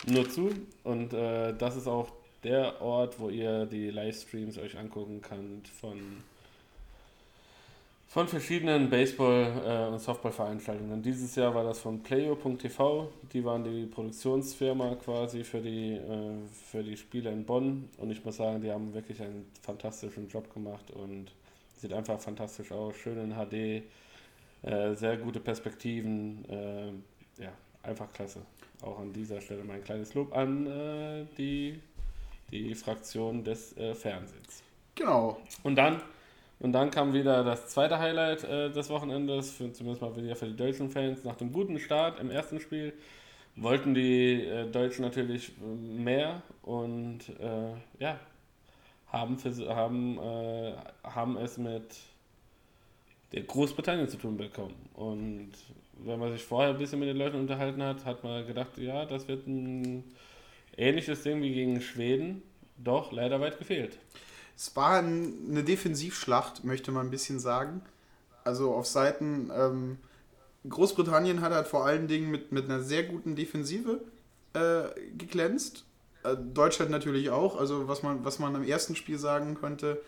nur 0.06 0.28
zu. 0.28 0.50
Und 0.84 1.12
äh, 1.12 1.54
das 1.56 1.76
ist 1.76 1.86
auch 1.86 2.10
der 2.44 2.80
Ort, 2.82 3.18
wo 3.18 3.28
ihr 3.28 3.66
die 3.66 3.90
Livestreams 3.90 4.58
euch 4.58 4.76
angucken 4.76 5.20
könnt 5.22 5.68
von, 5.68 5.98
von 8.08 8.26
verschiedenen 8.26 8.90
Baseball- 8.90 9.52
äh, 9.64 9.92
und 9.92 10.00
Softball-Veranstaltungen. 10.00 11.02
Dieses 11.02 11.36
Jahr 11.36 11.54
war 11.54 11.64
das 11.64 11.78
von 11.78 12.02
Playo.tv, 12.02 13.12
die 13.32 13.44
waren 13.44 13.62
die 13.64 13.86
Produktionsfirma 13.86 14.96
quasi 14.96 15.44
für 15.44 15.60
die, 15.60 15.92
äh, 15.92 16.32
für 16.70 16.82
die 16.82 16.96
Spiele 16.96 17.30
in 17.30 17.44
Bonn. 17.44 17.88
Und 17.98 18.10
ich 18.10 18.24
muss 18.24 18.36
sagen, 18.36 18.60
die 18.60 18.72
haben 18.72 18.92
wirklich 18.92 19.20
einen 19.20 19.46
fantastischen 19.62 20.28
Job 20.28 20.52
gemacht 20.52 20.90
und 20.90 21.30
sieht 21.76 21.92
einfach 21.92 22.18
fantastisch 22.20 22.72
aus, 22.72 22.96
schön 22.96 23.18
in 23.18 23.34
HD, 23.34 23.84
äh, 24.62 24.94
sehr 24.94 25.16
gute 25.16 25.40
Perspektiven, 25.40 26.44
äh, 26.48 27.42
ja, 27.42 27.52
einfach 27.82 28.12
klasse. 28.12 28.42
Auch 28.82 28.98
an 28.98 29.12
dieser 29.12 29.40
Stelle 29.40 29.64
mein 29.64 29.82
kleines 29.82 30.14
Lob 30.14 30.36
an 30.36 30.66
äh, 30.66 31.26
die 31.36 31.80
die 32.50 32.74
Fraktion 32.74 33.42
des 33.42 33.76
äh, 33.78 33.94
Fernsehens. 33.94 34.62
Genau. 34.94 35.40
Und 35.62 35.76
dann, 35.76 36.02
und 36.60 36.72
dann 36.72 36.90
kam 36.90 37.14
wieder 37.14 37.42
das 37.44 37.68
zweite 37.68 37.98
Highlight 37.98 38.44
äh, 38.44 38.70
des 38.70 38.90
Wochenendes, 38.90 39.52
für, 39.52 39.72
zumindest 39.72 40.02
mal 40.02 40.14
wieder 40.14 40.36
für 40.36 40.46
die 40.46 40.56
deutschen 40.56 40.90
Fans. 40.90 41.24
Nach 41.24 41.36
dem 41.36 41.50
guten 41.50 41.78
Start 41.78 42.20
im 42.20 42.30
ersten 42.30 42.60
Spiel 42.60 42.92
wollten 43.56 43.94
die 43.94 44.48
Deutschen 44.70 45.02
natürlich 45.02 45.52
mehr 45.60 46.40
und 46.62 47.20
ja, 47.98 48.18
haben, 49.08 49.38
für, 49.38 49.76
haben, 49.76 50.18
haben 51.04 51.36
es 51.36 51.58
mit 51.58 51.84
der 53.32 53.42
Großbritannien 53.42 54.08
zu 54.08 54.16
tun 54.16 54.36
bekommen. 54.36 54.74
Und 54.94 55.52
wenn 56.04 56.18
man 56.18 56.32
sich 56.32 56.44
vorher 56.44 56.70
ein 56.70 56.78
bisschen 56.78 56.98
mit 56.98 57.08
den 57.08 57.16
Leuten 57.16 57.38
unterhalten 57.38 57.82
hat, 57.82 58.04
hat 58.04 58.24
man 58.24 58.46
gedacht, 58.46 58.76
ja, 58.76 59.04
das 59.04 59.28
wird 59.28 59.46
ein 59.46 60.04
Ähnliches 60.76 61.22
Ding 61.22 61.42
wie 61.42 61.52
gegen 61.52 61.80
Schweden, 61.80 62.42
doch 62.78 63.12
leider 63.12 63.40
weit 63.40 63.58
gefehlt. 63.58 63.98
Es 64.56 64.74
war 64.76 64.98
eine 64.98 65.64
Defensivschlacht, 65.64 66.64
möchte 66.64 66.92
man 66.92 67.06
ein 67.06 67.10
bisschen 67.10 67.40
sagen. 67.40 67.82
Also 68.44 68.74
auf 68.74 68.86
Seiten 68.86 69.50
ähm, 69.54 69.98
Großbritannien 70.68 71.40
hat 71.40 71.52
halt 71.52 71.68
vor 71.68 71.84
allen 71.84 72.08
Dingen 72.08 72.30
mit, 72.30 72.52
mit 72.52 72.66
einer 72.66 72.80
sehr 72.80 73.04
guten 73.04 73.36
Defensive 73.36 74.00
äh, 74.54 74.82
geglänzt. 75.16 75.84
Äh, 76.24 76.36
Deutschland 76.36 76.90
natürlich 76.90 77.30
auch. 77.30 77.58
Also 77.58 77.88
was 77.88 78.02
man, 78.02 78.24
was 78.24 78.38
man 78.38 78.54
im 78.54 78.64
ersten 78.64 78.96
Spiel 78.96 79.18
sagen 79.18 79.54
könnte, 79.54 80.00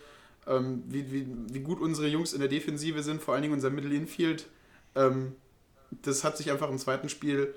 ähm, 0.47 0.83
wie, 0.87 1.11
wie, 1.11 1.27
wie 1.51 1.59
gut 1.59 1.79
unsere 1.79 2.07
Jungs 2.07 2.33
in 2.33 2.39
der 2.39 2.49
Defensive 2.49 3.01
sind, 3.03 3.21
vor 3.21 3.33
allen 3.33 3.43
Dingen 3.43 3.53
unser 3.53 3.69
Middle 3.69 3.95
Infield. 3.95 4.47
Ähm, 4.95 5.35
das 6.03 6.23
hat 6.23 6.37
sich 6.37 6.51
einfach 6.51 6.69
im 6.69 6.77
zweiten 6.77 7.09
Spiel 7.09 7.53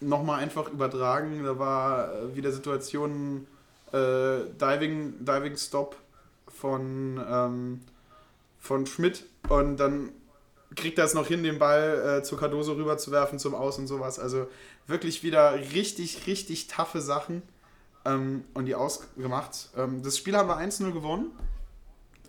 nochmal 0.00 0.40
einfach 0.40 0.70
übertragen. 0.70 1.42
Da 1.44 1.58
war 1.58 2.14
äh, 2.14 2.36
wieder 2.36 2.52
Situationen 2.52 3.46
äh, 3.92 4.46
Diving, 4.58 5.24
Diving 5.24 5.56
Stop 5.56 5.96
von, 6.48 7.22
ähm, 7.28 7.80
von 8.58 8.86
Schmidt 8.86 9.24
und 9.48 9.76
dann 9.76 10.12
kriegt 10.76 10.98
er 10.98 11.04
es 11.04 11.14
noch 11.14 11.26
hin, 11.26 11.42
den 11.42 11.58
Ball 11.58 12.18
äh, 12.18 12.22
zu 12.22 12.36
Cardoso 12.36 12.72
rüber 12.72 12.98
zu 12.98 13.12
werfen 13.12 13.38
zum 13.38 13.54
Aus 13.54 13.78
und 13.78 13.86
sowas. 13.86 14.18
Also 14.18 14.48
wirklich 14.86 15.22
wieder 15.22 15.54
richtig, 15.54 16.26
richtig 16.26 16.66
taffe 16.66 17.00
Sachen 17.00 17.42
ähm, 18.04 18.44
und 18.54 18.66
die 18.66 18.74
ausgemacht. 18.74 19.70
Ähm, 19.76 20.02
das 20.02 20.18
Spiel 20.18 20.36
haben 20.36 20.48
wir 20.48 20.58
1-0 20.58 20.92
gewonnen 20.92 21.30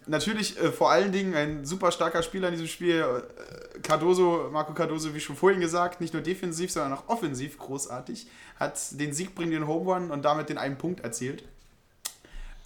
natürlich 0.07 0.59
äh, 0.59 0.71
vor 0.71 0.91
allen 0.91 1.11
Dingen 1.11 1.33
ein 1.35 1.65
super 1.65 1.91
starker 1.91 2.23
Spieler 2.23 2.47
in 2.47 2.53
diesem 2.53 2.67
Spiel. 2.67 2.99
Äh, 2.99 3.79
Cardoso, 3.79 4.49
Marco 4.51 4.73
Cardoso, 4.73 5.13
wie 5.13 5.19
schon 5.19 5.35
vorhin 5.35 5.59
gesagt, 5.59 6.01
nicht 6.01 6.13
nur 6.13 6.23
defensiv, 6.23 6.71
sondern 6.71 6.93
auch 6.93 7.07
offensiv 7.07 7.57
großartig. 7.57 8.27
Hat 8.59 8.79
den 8.99 9.13
siegbringenden 9.13 9.67
Home 9.67 9.93
Run 9.93 10.11
und 10.11 10.23
damit 10.23 10.49
den 10.49 10.57
einen 10.57 10.77
Punkt 10.77 11.01
erzielt. 11.01 11.43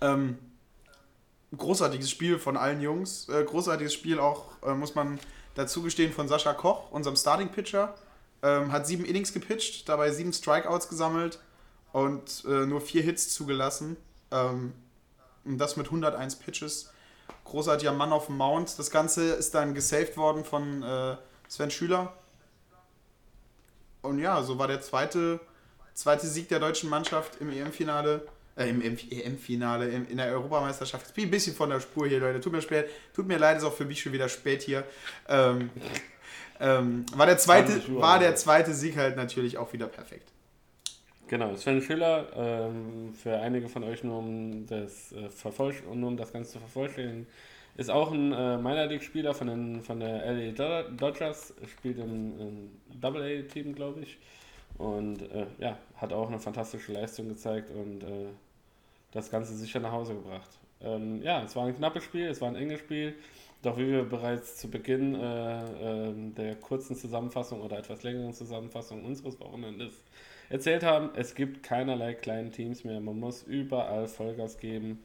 Ähm, 0.01 0.37
großartiges 1.57 2.09
Spiel 2.09 2.39
von 2.39 2.57
allen 2.57 2.81
Jungs. 2.81 3.27
Äh, 3.29 3.43
großartiges 3.43 3.93
Spiel 3.93 4.19
auch, 4.19 4.51
äh, 4.63 4.73
muss 4.73 4.95
man 4.95 5.19
dazu 5.55 5.81
gestehen, 5.81 6.13
von 6.13 6.27
Sascha 6.27 6.53
Koch, 6.53 6.91
unserem 6.91 7.15
Starting-Pitcher. 7.15 7.95
Ähm, 8.41 8.71
hat 8.71 8.87
sieben 8.87 9.03
Innings 9.03 9.33
gepitcht, 9.33 9.89
dabei 9.89 10.11
sieben 10.11 10.31
Strikeouts 10.31 10.87
gesammelt 10.87 11.39
und 11.91 12.45
äh, 12.47 12.65
nur 12.65 12.79
vier 12.79 13.01
Hits 13.01 13.33
zugelassen. 13.33 13.97
Ähm, 14.31 14.73
und 15.43 15.57
das 15.57 15.75
mit 15.75 15.87
101 15.87 16.37
Pitches. 16.37 16.91
Großartiger 17.49 17.91
Mann 17.91 18.11
auf 18.11 18.27
dem 18.27 18.37
Mount. 18.37 18.77
Das 18.77 18.91
Ganze 18.91 19.33
ist 19.33 19.53
dann 19.53 19.73
gesaved 19.73 20.17
worden 20.17 20.45
von 20.45 20.83
äh, 20.83 21.15
Sven 21.47 21.71
Schüler. 21.71 22.13
Und 24.01 24.19
ja, 24.19 24.41
so 24.43 24.57
war 24.57 24.67
der 24.67 24.81
zweite, 24.81 25.39
zweite 25.93 26.27
Sieg 26.27 26.47
der 26.49 26.59
deutschen 26.59 26.89
Mannschaft 26.89 27.41
im 27.41 27.51
EM-Finale. 27.51 28.25
Äh, 28.55 28.69
im 28.69 28.81
EM-Finale, 28.81 29.87
in 29.87 30.17
der 30.17 30.27
Europameisterschaft. 30.33 31.07
Ich 31.07 31.13
bin 31.13 31.25
ein 31.25 31.31
bisschen 31.31 31.55
von 31.55 31.69
der 31.69 31.79
Spur 31.79 32.07
hier, 32.07 32.19
Leute. 32.19 32.41
Tut 32.41 32.51
mir, 32.51 32.61
spät, 32.61 32.89
tut 33.13 33.25
mir 33.25 33.37
leid, 33.37 33.57
ist 33.57 33.63
auch 33.63 33.73
für 33.73 33.85
mich 33.85 34.01
schon 34.01 34.11
wieder 34.11 34.27
spät 34.27 34.61
hier. 34.63 34.83
Ähm, 35.29 35.69
ähm, 36.59 37.05
war, 37.15 37.25
der 37.25 37.37
zweite, 37.37 37.81
war 37.95 38.19
der 38.19 38.35
zweite 38.35 38.73
Sieg 38.73 38.97
halt 38.97 39.15
natürlich 39.15 39.57
auch 39.57 39.71
wieder 39.71 39.87
perfekt. 39.87 40.29
Genau, 41.29 41.55
Sven 41.55 41.79
Schiller, 41.79 42.25
ähm, 42.35 43.13
für 43.13 43.37
einige 43.37 43.69
von 43.69 43.83
euch 43.83 44.03
nur 44.03 44.17
um 44.17 44.65
das, 44.65 45.11
äh, 45.11 45.29
um, 45.87 46.03
um 46.03 46.17
das 46.17 46.33
Ganze 46.33 46.53
zu 46.53 46.59
vervollständigen, 46.59 47.27
ist 47.77 47.91
auch 47.91 48.11
ein 48.11 48.33
äh, 48.33 48.57
Minor 48.57 48.87
League-Spieler 48.87 49.35
von, 49.35 49.45
den, 49.45 49.83
von 49.83 49.99
der 49.99 50.25
LA 50.25 50.81
Dodgers, 50.89 51.53
spielt 51.67 51.99
im, 51.99 52.39
im 52.39 52.71
Double-A-Team, 52.99 53.75
glaube 53.75 54.01
ich. 54.01 54.17
Und 54.79 55.21
äh, 55.31 55.45
ja, 55.59 55.77
hat 55.97 56.13
auch 56.13 56.29
eine 56.29 56.39
fantastische 56.39 56.93
Leistung 56.93 57.27
gezeigt 57.27 57.69
und 57.69 58.01
äh, 58.03 58.29
das 59.11 59.29
Ganze 59.29 59.55
sicher 59.55 59.79
nach 59.79 59.91
Hause 59.91 60.15
gebracht. 60.15 60.49
Ähm, 60.81 61.21
ja, 61.21 61.43
es 61.43 61.55
war 61.55 61.67
ein 61.67 61.75
knappes 61.75 62.05
Spiel, 62.05 62.25
es 62.25 62.41
war 62.41 62.47
ein 62.47 62.55
enges 62.55 62.79
Spiel. 62.79 63.13
Doch 63.61 63.77
wie 63.77 63.87
wir 63.87 64.03
bereits 64.03 64.57
zu 64.57 64.67
Beginn 64.67 65.13
äh, 65.13 66.07
äh, 66.07 66.13
der 66.35 66.55
kurzen 66.55 66.95
Zusammenfassung 66.95 67.61
oder 67.61 67.77
etwas 67.77 68.01
längeren 68.01 68.33
Zusammenfassung 68.33 69.05
unseres 69.05 69.39
Wochenendes 69.39 69.93
erzählt 70.49 70.83
haben, 70.83 71.11
es 71.15 71.35
gibt 71.35 71.63
keinerlei 71.63 72.13
kleinen 72.13 72.51
Teams 72.51 72.83
mehr. 72.83 72.99
Man 72.99 73.19
muss 73.19 73.43
überall 73.43 74.07
Vollgas 74.07 74.57
geben. 74.57 74.99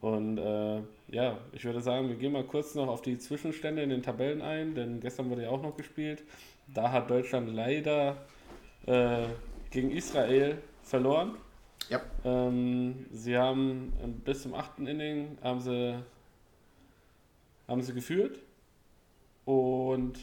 Und 0.00 0.38
äh, 0.38 0.82
ja, 1.08 1.38
ich 1.52 1.64
würde 1.64 1.80
sagen, 1.80 2.08
wir 2.08 2.16
gehen 2.16 2.32
mal 2.32 2.44
kurz 2.44 2.74
noch 2.74 2.88
auf 2.88 3.02
die 3.02 3.18
Zwischenstände 3.18 3.82
in 3.82 3.90
den 3.90 4.02
Tabellen 4.02 4.42
ein, 4.42 4.74
denn 4.74 5.00
gestern 5.00 5.30
wurde 5.30 5.44
ja 5.44 5.50
auch 5.50 5.62
noch 5.62 5.76
gespielt. 5.76 6.22
Da 6.66 6.92
hat 6.92 7.10
Deutschland 7.10 7.48
leider 7.48 8.16
äh, 8.86 9.24
gegen 9.70 9.90
Israel 9.90 10.58
verloren. 10.82 11.36
Ja. 11.88 12.00
Ähm, 12.24 13.06
sie 13.12 13.36
haben 13.36 13.92
bis 14.24 14.42
zum 14.42 14.54
achten 14.54 14.86
Inning 14.86 15.38
haben 15.42 15.60
sie, 15.60 15.98
haben 17.66 17.82
sie 17.82 17.94
geführt. 17.94 18.38
Und 19.44 20.18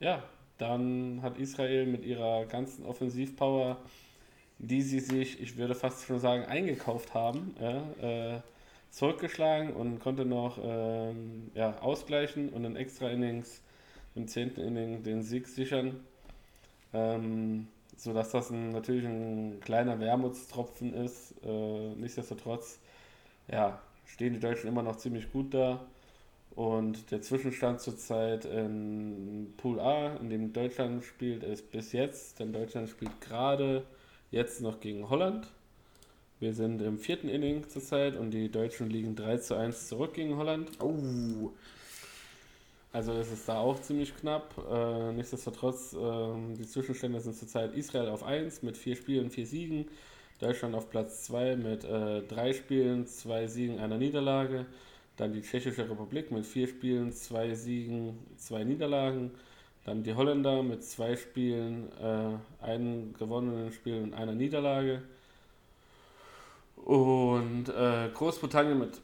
ja, 0.00 0.22
dann 0.62 1.20
hat 1.22 1.38
Israel 1.38 1.86
mit 1.86 2.04
ihrer 2.04 2.46
ganzen 2.46 2.86
Offensivpower, 2.86 3.78
die 4.58 4.80
sie 4.80 5.00
sich, 5.00 5.40
ich 5.40 5.56
würde 5.56 5.74
fast 5.74 6.06
schon 6.06 6.20
sagen, 6.20 6.44
eingekauft 6.44 7.14
haben, 7.14 7.54
ja, 7.60 8.36
äh, 8.36 8.40
zurückgeschlagen 8.90 9.72
und 9.72 9.98
konnte 10.00 10.24
noch 10.24 10.58
ähm, 10.62 11.50
ja, 11.54 11.78
ausgleichen 11.80 12.50
und 12.50 12.64
in 12.64 12.76
extra 12.76 13.08
Innings 13.08 13.62
im 14.14 14.28
zehnten 14.28 14.60
Inning 14.60 15.02
den 15.02 15.22
Sieg 15.22 15.48
sichern. 15.48 16.00
Ähm, 16.92 17.68
sodass 17.96 18.30
das 18.30 18.50
ein, 18.50 18.70
natürlich 18.70 19.04
ein 19.04 19.60
kleiner 19.60 19.98
Wermutstropfen 19.98 20.94
ist. 20.94 21.34
Äh, 21.44 21.94
nichtsdestotrotz 21.96 22.78
ja, 23.48 23.80
stehen 24.04 24.34
die 24.34 24.40
Deutschen 24.40 24.68
immer 24.68 24.82
noch 24.82 24.96
ziemlich 24.96 25.32
gut 25.32 25.54
da. 25.54 25.80
Und 26.54 27.10
der 27.10 27.22
Zwischenstand 27.22 27.80
zurzeit 27.80 28.44
in 28.44 29.54
Pool 29.56 29.80
A, 29.80 30.16
in 30.16 30.28
dem 30.28 30.52
Deutschland 30.52 31.02
spielt, 31.02 31.42
ist 31.44 31.70
bis 31.70 31.92
jetzt, 31.92 32.40
denn 32.40 32.52
Deutschland 32.52 32.90
spielt 32.90 33.20
gerade 33.20 33.84
jetzt 34.30 34.60
noch 34.60 34.80
gegen 34.80 35.08
Holland. 35.08 35.46
Wir 36.40 36.52
sind 36.52 36.82
im 36.82 36.98
vierten 36.98 37.28
Inning 37.28 37.68
zurzeit 37.68 38.16
und 38.16 38.32
die 38.32 38.50
Deutschen 38.50 38.90
liegen 38.90 39.14
3 39.14 39.38
zu 39.38 39.54
1 39.54 39.88
zurück 39.88 40.14
gegen 40.14 40.36
Holland. 40.36 40.70
Oh. 40.80 41.52
Also 42.92 43.12
es 43.12 43.32
ist 43.32 43.48
da 43.48 43.58
auch 43.58 43.80
ziemlich 43.80 44.14
knapp. 44.16 44.54
Äh, 44.70 45.12
nichtsdestotrotz, 45.12 45.94
äh, 45.94 46.56
die 46.58 46.66
Zwischenstände 46.66 47.20
sind 47.20 47.36
zurzeit 47.36 47.74
Israel 47.74 48.08
auf 48.08 48.22
1 48.24 48.62
mit 48.62 48.76
4 48.76 48.96
Spielen, 48.96 49.30
4 49.30 49.46
Siegen. 49.46 49.86
Deutschland 50.40 50.74
auf 50.74 50.90
Platz 50.90 51.24
2 51.24 51.56
mit 51.56 51.84
3 51.84 52.26
äh, 52.28 52.54
Spielen, 52.54 53.06
2 53.06 53.46
Siegen, 53.46 53.78
einer 53.78 53.96
Niederlage. 53.96 54.66
Dann 55.16 55.32
die 55.32 55.42
Tschechische 55.42 55.88
Republik 55.88 56.30
mit 56.30 56.46
vier 56.46 56.68
Spielen, 56.68 57.12
zwei 57.12 57.54
Siegen, 57.54 58.18
zwei 58.36 58.64
Niederlagen. 58.64 59.30
Dann 59.84 60.02
die 60.02 60.14
Holländer 60.14 60.62
mit 60.62 60.84
zwei 60.84 61.16
Spielen, 61.16 61.90
äh, 62.00 62.64
einem 62.64 63.12
gewonnenen 63.14 63.72
Spiel 63.72 64.02
und 64.02 64.14
einer 64.14 64.32
Niederlage. 64.34 65.02
Und 66.76 67.68
äh, 67.68 68.08
Großbritannien 68.12 68.78
mit 68.78 69.00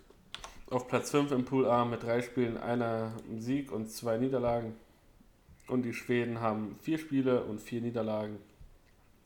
auf 0.70 0.86
Platz 0.86 1.10
5 1.10 1.32
im 1.32 1.44
Pool 1.44 1.66
A 1.66 1.84
mit 1.84 2.02
drei 2.02 2.20
Spielen, 2.20 2.58
einer 2.58 3.12
Sieg 3.38 3.72
und 3.72 3.90
zwei 3.90 4.18
Niederlagen. 4.18 4.74
Und 5.66 5.82
die 5.82 5.92
Schweden 5.92 6.40
haben 6.40 6.78
vier 6.82 6.98
Spiele 6.98 7.44
und 7.44 7.60
vier 7.60 7.80
Niederlagen. 7.80 8.38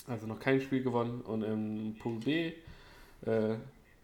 Also 0.06 0.26
noch 0.26 0.40
kein 0.40 0.60
Spiel 0.60 0.82
gewonnen. 0.82 1.20
Und 1.20 1.42
im 1.42 1.96
Pool 1.98 2.18
B 2.18 2.52
äh, 3.24 3.56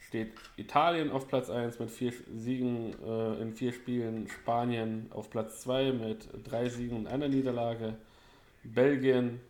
steht 0.09 0.33
Italien 0.57 1.11
auf 1.11 1.29
Platz 1.29 1.51
1 1.51 1.79
mit 1.79 1.91
vier 1.91 2.13
Siegen 2.35 2.95
äh, 3.05 3.43
in 3.43 3.53
vier 3.53 3.73
Spielen, 3.73 4.29
Spanien 4.29 5.07
auf 5.11 5.31
Platz 5.31 5.61
2 5.61 5.93
mit 5.93 6.29
drei 6.45 6.69
Siegen 6.69 6.97
und 6.97 7.07
einer 7.07 7.29
Niederlage, 7.29 7.95
Belgien 8.65 9.41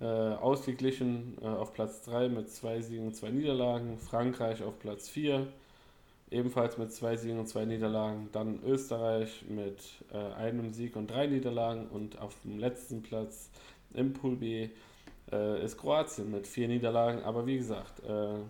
äh, 0.00 0.04
ausgeglichen 0.04 1.38
äh, 1.40 1.46
auf 1.46 1.72
Platz 1.72 2.02
3 2.02 2.28
mit 2.28 2.50
zwei 2.50 2.80
Siegen 2.80 3.06
und 3.06 3.14
zwei 3.14 3.30
Niederlagen, 3.30 3.98
Frankreich 3.98 4.62
auf 4.62 4.78
Platz 4.80 5.08
4 5.08 5.46
ebenfalls 6.30 6.78
mit 6.78 6.92
zwei 6.92 7.16
Siegen 7.16 7.38
und 7.38 7.46
zwei 7.46 7.64
Niederlagen, 7.64 8.28
dann 8.32 8.60
Österreich 8.64 9.44
mit 9.48 9.78
äh, 10.12 10.16
einem 10.34 10.72
Sieg 10.72 10.96
und 10.96 11.10
drei 11.10 11.26
Niederlagen. 11.26 11.86
Und 11.86 12.18
auf 12.18 12.34
dem 12.42 12.58
letzten 12.58 13.02
Platz 13.02 13.50
im 13.92 14.12
Pool 14.12 14.36
B 14.36 14.68
äh, 15.30 15.64
ist 15.64 15.78
Kroatien 15.78 16.30
mit 16.30 16.46
vier 16.46 16.66
Niederlagen, 16.68 17.22
aber 17.22 17.46
wie 17.46 17.56
gesagt, 17.56 18.02
äh, 18.04 18.40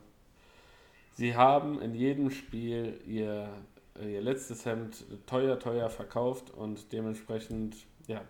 Sie 1.14 1.36
haben 1.36 1.80
in 1.80 1.94
jedem 1.94 2.30
Spiel 2.30 3.00
ihr, 3.06 3.48
ihr 4.00 4.20
letztes 4.20 4.64
Hemd 4.64 5.04
teuer, 5.26 5.58
teuer 5.58 5.88
verkauft 5.88 6.50
und 6.50 6.92
dementsprechend, 6.92 7.76
ja, 8.08 8.20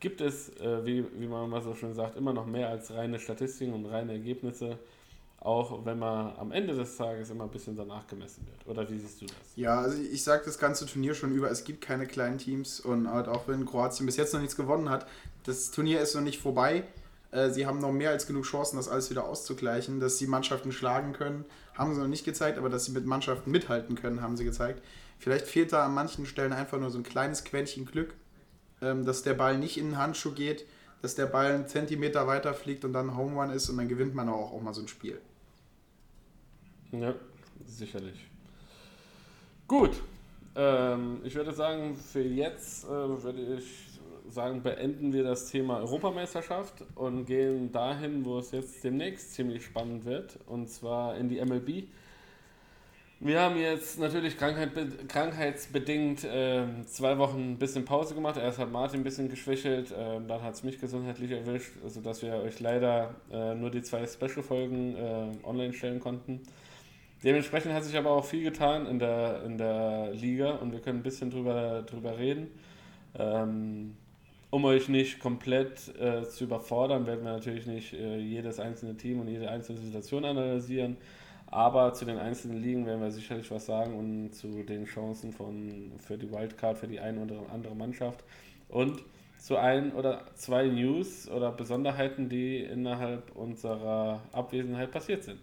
gibt 0.00 0.20
es, 0.20 0.50
äh, 0.60 0.84
wie, 0.84 1.04
wie 1.18 1.26
man 1.26 1.50
mal 1.50 1.62
so 1.62 1.74
schön 1.74 1.94
sagt, 1.94 2.16
immer 2.16 2.32
noch 2.32 2.46
mehr 2.46 2.68
als 2.68 2.92
reine 2.92 3.18
Statistiken 3.18 3.72
und 3.72 3.86
reine 3.86 4.12
Ergebnisse, 4.12 4.78
auch 5.40 5.84
wenn 5.84 5.98
man 5.98 6.36
am 6.36 6.52
Ende 6.52 6.74
des 6.74 6.96
Tages 6.96 7.30
immer 7.30 7.44
ein 7.44 7.50
bisschen 7.50 7.76
danach 7.76 8.06
gemessen 8.06 8.46
wird. 8.46 8.66
Oder 8.66 8.88
wie 8.88 8.98
siehst 8.98 9.20
du 9.20 9.26
das? 9.26 9.36
Ja, 9.56 9.80
also 9.80 10.00
ich 10.00 10.22
sage 10.22 10.42
das 10.44 10.58
ganze 10.58 10.86
Turnier 10.86 11.14
schon 11.14 11.32
über, 11.32 11.50
es 11.50 11.64
gibt 11.64 11.80
keine 11.80 12.06
kleinen 12.06 12.38
Teams 12.38 12.80
und 12.80 13.10
halt 13.10 13.28
auch 13.28 13.48
wenn 13.48 13.66
Kroatien 13.66 14.06
bis 14.06 14.16
jetzt 14.16 14.32
noch 14.32 14.40
nichts 14.40 14.56
gewonnen 14.56 14.88
hat, 14.88 15.06
das 15.44 15.70
Turnier 15.70 16.00
ist 16.00 16.14
noch 16.14 16.22
nicht 16.22 16.40
vorbei. 16.40 16.84
Äh, 17.30 17.50
sie 17.50 17.66
haben 17.66 17.78
noch 17.78 17.92
mehr 17.92 18.10
als 18.10 18.26
genug 18.26 18.44
Chancen, 18.44 18.76
das 18.76 18.88
alles 18.88 19.10
wieder 19.10 19.26
auszugleichen, 19.26 20.00
dass 20.00 20.18
sie 20.18 20.26
Mannschaften 20.26 20.70
schlagen 20.70 21.12
können. 21.12 21.44
Haben 21.74 21.94
sie 21.94 22.00
noch 22.00 22.08
nicht 22.08 22.24
gezeigt, 22.24 22.58
aber 22.58 22.68
dass 22.68 22.84
sie 22.84 22.92
mit 22.92 23.04
Mannschaften 23.04 23.50
mithalten 23.50 23.96
können, 23.96 24.22
haben 24.22 24.36
sie 24.36 24.44
gezeigt. 24.44 24.82
Vielleicht 25.18 25.46
fehlt 25.46 25.72
da 25.72 25.84
an 25.84 25.94
manchen 25.94 26.26
Stellen 26.26 26.52
einfach 26.52 26.78
nur 26.78 26.90
so 26.90 26.98
ein 26.98 27.04
kleines 27.04 27.44
Quäntchen 27.44 27.84
Glück, 27.86 28.14
ähm, 28.80 29.04
dass 29.04 29.22
der 29.22 29.34
Ball 29.34 29.58
nicht 29.58 29.76
in 29.76 29.90
den 29.90 29.98
Handschuh 29.98 30.32
geht, 30.32 30.66
dass 31.02 31.14
der 31.14 31.26
Ball 31.26 31.52
einen 31.52 31.68
Zentimeter 31.68 32.26
weiter 32.26 32.54
fliegt 32.54 32.84
und 32.84 32.92
dann 32.92 33.16
Home 33.16 33.40
Run 33.40 33.50
ist 33.50 33.68
und 33.68 33.76
dann 33.76 33.88
gewinnt 33.88 34.14
man 34.14 34.28
auch, 34.28 34.52
auch 34.52 34.62
mal 34.62 34.72
so 34.72 34.80
ein 34.80 34.88
Spiel. 34.88 35.20
Ja, 36.92 37.14
sicherlich. 37.66 38.26
Gut. 39.66 40.00
Ähm, 40.56 41.20
ich 41.24 41.34
würde 41.34 41.52
sagen, 41.52 41.96
für 41.96 42.22
jetzt 42.22 42.84
äh, 42.84 42.88
würde 42.88 43.56
ich 43.58 43.93
sagen, 44.34 44.62
beenden 44.62 45.12
wir 45.12 45.22
das 45.22 45.50
Thema 45.50 45.78
Europameisterschaft 45.78 46.84
und 46.94 47.24
gehen 47.24 47.72
dahin, 47.72 48.24
wo 48.24 48.38
es 48.38 48.50
jetzt 48.50 48.84
demnächst 48.84 49.34
ziemlich 49.34 49.64
spannend 49.64 50.04
wird, 50.04 50.38
und 50.46 50.68
zwar 50.68 51.16
in 51.16 51.28
die 51.28 51.42
MLB. 51.42 51.84
Wir 53.20 53.40
haben 53.40 53.56
jetzt 53.56 53.98
natürlich 53.98 54.36
Krankheit, 54.36 54.72
krankheitsbedingt 55.08 56.24
äh, 56.24 56.66
zwei 56.84 57.16
Wochen 57.16 57.52
ein 57.52 57.58
bisschen 57.58 57.84
Pause 57.86 58.14
gemacht. 58.14 58.36
Erst 58.36 58.58
hat 58.58 58.70
Martin 58.70 59.00
ein 59.00 59.04
bisschen 59.04 59.30
geschwächelt, 59.30 59.92
äh, 59.92 60.20
dann 60.28 60.42
hat 60.42 60.54
es 60.54 60.62
mich 60.62 60.78
gesundheitlich 60.78 61.30
erwischt, 61.30 61.72
sodass 61.86 62.20
wir 62.20 62.34
euch 62.34 62.60
leider 62.60 63.14
äh, 63.32 63.54
nur 63.54 63.70
die 63.70 63.82
zwei 63.82 64.06
Special-Folgen 64.06 64.96
äh, 64.96 65.46
online 65.46 65.72
stellen 65.72 66.00
konnten. 66.00 66.42
Dementsprechend 67.22 67.72
hat 67.72 67.84
sich 67.84 67.96
aber 67.96 68.10
auch 68.10 68.24
viel 68.26 68.44
getan 68.44 68.84
in 68.86 68.98
der, 68.98 69.42
in 69.44 69.56
der 69.56 70.10
Liga 70.12 70.50
und 70.56 70.72
wir 70.72 70.80
können 70.80 70.98
ein 70.98 71.02
bisschen 71.02 71.30
drüber, 71.30 71.82
drüber 71.82 72.18
reden. 72.18 72.48
Ähm, 73.18 73.96
um 74.54 74.64
euch 74.66 74.88
nicht 74.88 75.18
komplett 75.18 75.98
äh, 75.98 76.28
zu 76.28 76.44
überfordern, 76.44 77.08
werden 77.08 77.24
wir 77.24 77.32
natürlich 77.32 77.66
nicht 77.66 77.92
äh, 77.92 78.18
jedes 78.18 78.60
einzelne 78.60 78.96
Team 78.96 79.18
und 79.18 79.26
jede 79.26 79.50
einzelne 79.50 79.80
Situation 79.80 80.24
analysieren. 80.24 80.96
Aber 81.48 81.92
zu 81.92 82.04
den 82.04 82.18
einzelnen 82.18 82.62
Ligen 82.62 82.86
werden 82.86 83.00
wir 83.00 83.10
sicherlich 83.10 83.50
was 83.50 83.66
sagen 83.66 83.98
und 83.98 84.32
zu 84.32 84.62
den 84.62 84.84
Chancen 84.84 85.32
von, 85.32 85.90
für 85.98 86.16
die 86.16 86.30
Wildcard, 86.30 86.78
für 86.78 86.86
die 86.86 87.00
eine 87.00 87.22
oder 87.22 87.40
andere 87.52 87.74
Mannschaft. 87.74 88.22
Und 88.68 89.02
zu 89.38 89.56
ein 89.56 89.92
oder 89.92 90.22
zwei 90.36 90.68
News 90.68 91.28
oder 91.28 91.50
Besonderheiten, 91.50 92.28
die 92.28 92.60
innerhalb 92.60 93.34
unserer 93.34 94.20
Abwesenheit 94.30 94.92
passiert 94.92 95.24
sind. 95.24 95.40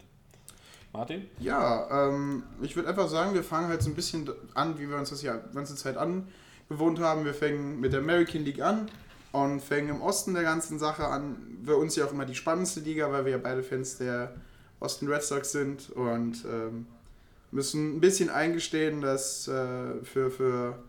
Martin? 0.94 1.28
Ja, 1.42 2.08
ähm, 2.08 2.44
ich 2.62 2.78
würde 2.78 2.88
einfach 2.88 3.10
sagen, 3.10 3.34
wir 3.34 3.44
fangen 3.44 3.68
halt 3.68 3.82
so 3.82 3.90
ein 3.90 3.96
bisschen 3.96 4.30
an, 4.54 4.80
wie 4.80 4.88
wir 4.88 4.96
uns 4.96 5.10
das 5.10 5.22
ja 5.22 5.36
die 5.36 5.54
ganze 5.54 5.76
Zeit 5.76 5.98
angewohnt 6.72 7.00
haben. 7.00 7.26
Wir 7.26 7.34
fangen 7.34 7.80
mit 7.82 7.92
der 7.92 8.00
American 8.00 8.46
League 8.46 8.62
an 8.62 8.90
und 9.34 9.62
fangen 9.62 9.90
im 9.90 10.02
Osten 10.02 10.34
der 10.34 10.44
ganzen 10.44 10.80
Sache 10.80 11.06
an. 11.06 11.36
Für 11.66 11.76
uns 11.76 11.96
ja 11.98 12.06
auch 12.06 12.12
immer 12.12 12.26
die 12.26 12.36
spannendste 12.36 12.80
Liga, 12.80 13.12
weil 13.12 13.26
wir 13.26 13.34
ja 13.34 13.38
beide 13.38 13.62
Fans 13.62 13.98
der 13.98 14.34
Boston 14.80 15.10
Red 15.10 15.24
Sox 15.24 15.52
sind 15.52 15.90
und 15.92 16.46
ähm, 16.46 16.88
müssen 17.52 17.98
ein 17.98 18.00
bisschen 18.00 18.30
eingestehen, 18.30 19.02
dass 19.02 19.48
äh, 19.48 20.02
für, 20.04 20.32
für 20.32 20.80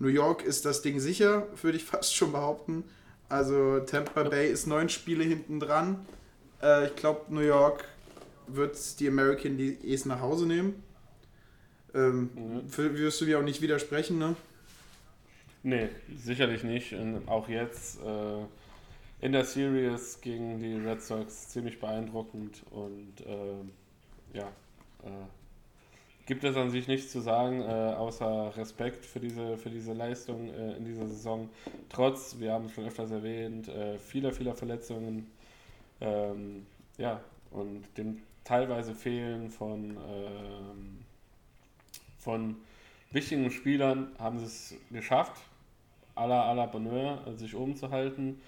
New 0.00 0.08
York 0.08 0.42
ist 0.42 0.64
das 0.64 0.82
Ding 0.82 0.98
sicher, 0.98 1.46
würde 1.62 1.76
ich 1.78 1.84
fast 1.92 2.14
schon 2.14 2.32
behaupten. 2.32 2.82
Also 3.28 3.78
Tampa 3.80 4.24
Bay 4.24 4.50
ist 4.50 4.66
neun 4.66 4.88
Spiele 4.88 5.22
hinten 5.22 5.60
dran. 5.60 6.04
Äh, 6.62 6.86
ich 6.88 6.96
glaube, 6.96 7.32
New 7.32 7.40
York 7.40 7.84
wird 8.48 8.76
die 8.98 9.06
American 9.08 9.56
League 9.56 10.06
nach 10.06 10.20
Hause 10.20 10.46
nehmen. 10.46 10.82
Ähm, 11.94 12.30
Mhm. 12.34 12.98
wirst 12.98 13.20
du 13.20 13.24
mir 13.24 13.38
auch 13.38 13.42
nicht 13.42 13.62
widersprechen, 13.62 14.18
ne? 14.18 14.34
Nee, 15.62 15.88
sicherlich 16.14 16.64
nicht. 16.64 16.92
Und 16.92 17.28
auch 17.28 17.48
jetzt 17.48 18.00
äh, 18.02 18.44
in 19.20 19.32
der 19.32 19.44
Series 19.44 20.20
gegen 20.20 20.58
die 20.60 20.74
Red 20.74 21.02
Sox 21.02 21.48
ziemlich 21.48 21.80
beeindruckend 21.80 22.62
und 22.70 23.20
äh, 23.26 24.36
ja, 24.36 24.46
äh, 25.04 25.26
gibt 26.26 26.44
es 26.44 26.56
an 26.56 26.70
sich 26.70 26.86
nichts 26.86 27.10
zu 27.10 27.20
sagen, 27.20 27.62
äh, 27.62 27.64
außer 27.64 28.56
Respekt 28.56 29.06
für 29.06 29.18
diese, 29.18 29.56
für 29.56 29.70
diese 29.70 29.94
Leistung 29.94 30.52
äh, 30.52 30.76
in 30.76 30.84
dieser 30.84 31.08
Saison. 31.08 31.48
Trotz, 31.88 32.38
wir 32.38 32.52
haben 32.52 32.66
es 32.66 32.72
schon 32.72 32.84
öfters 32.86 33.10
erwähnt, 33.10 33.68
äh, 33.68 33.98
vieler, 33.98 34.32
vieler 34.32 34.54
Verletzungen. 34.54 35.30
Ähm, 36.00 36.66
ja, 36.98 37.20
und 37.50 37.84
dem 37.96 38.22
teilweise 38.44 38.94
Fehlen 38.94 39.50
von, 39.50 39.96
ähm, 39.96 40.98
von 42.18 42.56
wichtigen 43.10 43.50
Spielern 43.50 44.12
haben 44.18 44.38
sie 44.38 44.44
es 44.44 44.74
geschafft, 44.90 45.40
à 46.18 46.26
la, 46.26 46.50
à 46.50 46.54
la 46.54 46.66
Bonheur, 46.66 47.22
sich 47.36 47.54
oben 47.54 47.76
zu 47.76 47.90
halten. 47.90 48.40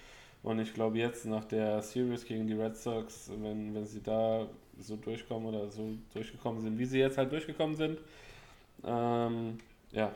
Und 0.43 0.59
ich 0.59 0.73
glaube 0.73 0.97
jetzt 0.97 1.25
nach 1.25 1.45
der 1.45 1.81
Series 1.81 2.25
gegen 2.25 2.47
die 2.47 2.53
Red 2.53 2.75
Sox, 2.75 3.31
wenn, 3.41 3.75
wenn 3.75 3.85
sie 3.85 4.01
da 4.01 4.47
so 4.79 4.95
durchkommen 4.95 5.47
oder 5.47 5.69
so 5.69 5.93
durchgekommen 6.13 6.61
sind, 6.61 6.79
wie 6.79 6.85
sie 6.85 6.99
jetzt 6.99 7.17
halt 7.17 7.31
durchgekommen 7.31 7.75
sind, 7.75 7.99
ähm, 8.83 9.59
ja, 9.91 10.11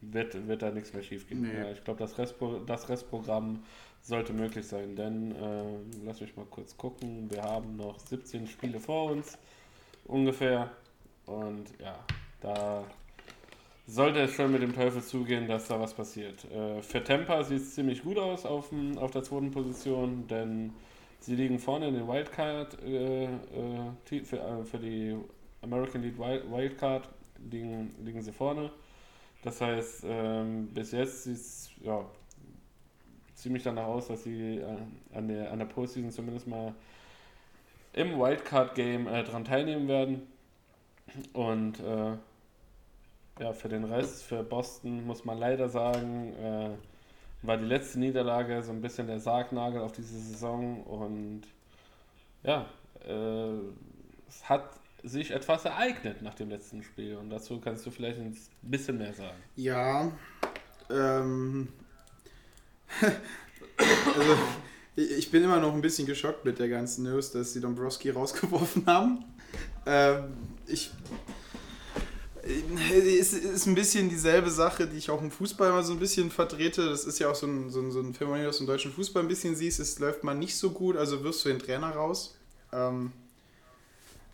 wird, 0.00 0.48
wird 0.48 0.62
da 0.62 0.70
nichts 0.70 0.92
mehr 0.94 1.02
schief 1.02 1.28
gehen. 1.28 1.42
Nee. 1.42 1.72
Ich 1.72 1.84
glaube, 1.84 2.00
das, 2.00 2.18
Restpro 2.18 2.60
das 2.60 2.88
Restprogramm 2.88 3.62
sollte 4.00 4.32
möglich 4.32 4.66
sein, 4.66 4.96
denn 4.96 5.32
äh, 5.32 6.04
lass 6.04 6.20
mich 6.20 6.36
mal 6.36 6.46
kurz 6.46 6.76
gucken. 6.76 7.30
Wir 7.30 7.42
haben 7.42 7.76
noch 7.76 7.98
17 8.00 8.48
Spiele 8.48 8.80
vor 8.80 9.12
uns 9.12 9.38
ungefähr. 10.06 10.70
Und 11.26 11.66
ja, 11.78 11.94
da 12.40 12.84
sollte 13.86 14.20
es 14.20 14.32
schon 14.32 14.52
mit 14.52 14.62
dem 14.62 14.74
Teufel 14.74 15.02
zugehen, 15.02 15.48
dass 15.48 15.68
da 15.68 15.80
was 15.80 15.94
passiert. 15.94 16.44
Äh, 16.50 16.82
für 16.82 17.02
Tampa 17.02 17.42
sieht 17.42 17.62
es 17.62 17.74
ziemlich 17.74 18.02
gut 18.02 18.18
aus 18.18 18.46
auf, 18.46 18.68
dem, 18.68 18.96
auf 18.98 19.10
der 19.10 19.22
zweiten 19.22 19.50
Position, 19.50 20.26
denn 20.28 20.72
sie 21.20 21.34
liegen 21.36 21.58
vorne 21.58 21.88
in 21.88 21.94
den 21.94 22.08
Wildcard 22.08 22.82
äh, 22.84 23.24
äh, 23.24 24.24
für, 24.24 24.38
äh, 24.38 24.64
für 24.64 24.78
die 24.78 25.16
American 25.62 26.02
League 26.02 26.18
Wild- 26.18 26.50
Wildcard 26.50 27.08
liegen, 27.50 27.94
liegen 28.04 28.22
sie 28.22 28.32
vorne. 28.32 28.70
Das 29.42 29.60
heißt, 29.60 30.04
ähm, 30.06 30.68
bis 30.72 30.92
jetzt 30.92 31.24
sieht 31.24 31.34
es 31.36 31.70
ja, 31.82 32.04
ziemlich 33.34 33.64
danach 33.64 33.86
aus, 33.86 34.06
dass 34.06 34.22
sie 34.22 34.58
äh, 34.58 34.76
an, 35.12 35.26
der, 35.26 35.50
an 35.50 35.58
der 35.58 35.66
Postseason 35.66 36.12
zumindest 36.12 36.46
mal 36.46 36.72
im 37.92 38.18
Wildcard-Game 38.18 39.08
äh, 39.08 39.24
dran 39.24 39.44
teilnehmen 39.44 39.88
werden. 39.88 40.22
Und 41.32 41.80
ja, 43.38 43.52
für 43.52 43.68
den 43.68 43.84
Rest, 43.84 44.24
für 44.24 44.42
Boston 44.42 45.06
muss 45.06 45.24
man 45.24 45.38
leider 45.38 45.68
sagen, 45.68 46.34
äh, 46.36 46.70
war 47.42 47.56
die 47.56 47.64
letzte 47.64 47.98
Niederlage 47.98 48.62
so 48.62 48.72
ein 48.72 48.80
bisschen 48.80 49.06
der 49.06 49.20
Sargnagel 49.20 49.80
auf 49.80 49.92
diese 49.92 50.18
Saison 50.18 50.82
und 50.84 51.42
ja, 52.42 52.66
äh, 53.06 53.58
es 54.28 54.48
hat 54.48 54.70
sich 55.02 55.32
etwas 55.32 55.64
ereignet 55.64 56.22
nach 56.22 56.34
dem 56.34 56.50
letzten 56.50 56.82
Spiel 56.82 57.16
und 57.16 57.30
dazu 57.30 57.58
kannst 57.60 57.84
du 57.84 57.90
vielleicht 57.90 58.20
ein 58.20 58.36
bisschen 58.62 58.98
mehr 58.98 59.12
sagen. 59.12 59.36
Ja, 59.56 60.12
ähm, 60.90 61.68
also 64.16 64.36
ich 64.94 65.30
bin 65.30 65.42
immer 65.42 65.58
noch 65.58 65.74
ein 65.74 65.80
bisschen 65.80 66.06
geschockt 66.06 66.44
mit 66.44 66.58
der 66.58 66.68
ganzen 66.68 67.04
News, 67.04 67.32
dass 67.32 67.52
sie 67.52 67.60
Dombrowski 67.60 68.10
rausgeworfen 68.10 68.86
haben. 68.86 69.24
Ähm, 69.86 70.32
ich 70.66 70.90
es 72.42 73.32
ist 73.32 73.66
ein 73.66 73.74
bisschen 73.74 74.08
dieselbe 74.08 74.50
Sache, 74.50 74.86
die 74.86 74.98
ich 74.98 75.10
auch 75.10 75.22
im 75.22 75.30
Fußball 75.30 75.70
immer 75.70 75.82
so 75.82 75.92
ein 75.92 75.98
bisschen 75.98 76.30
vertrete. 76.30 76.88
Das 76.88 77.04
ist 77.04 77.18
ja 77.18 77.30
auch 77.30 77.34
so 77.34 77.46
ein, 77.46 77.70
so 77.70 77.80
ein, 77.80 77.92
so 77.92 78.00
ein 78.00 78.14
Phänomen, 78.14 78.44
das 78.44 78.56
du 78.56 78.64
im 78.64 78.66
deutschen 78.66 78.92
Fußball 78.92 79.22
ein 79.22 79.28
bisschen 79.28 79.54
siehst. 79.54 79.78
Es 79.78 79.98
läuft 79.98 80.24
mal 80.24 80.34
nicht 80.34 80.56
so 80.56 80.70
gut, 80.70 80.96
also 80.96 81.22
wirst 81.22 81.44
du 81.44 81.50
den 81.50 81.60
Trainer 81.60 81.90
raus. 81.90 82.36
Ähm, 82.72 83.12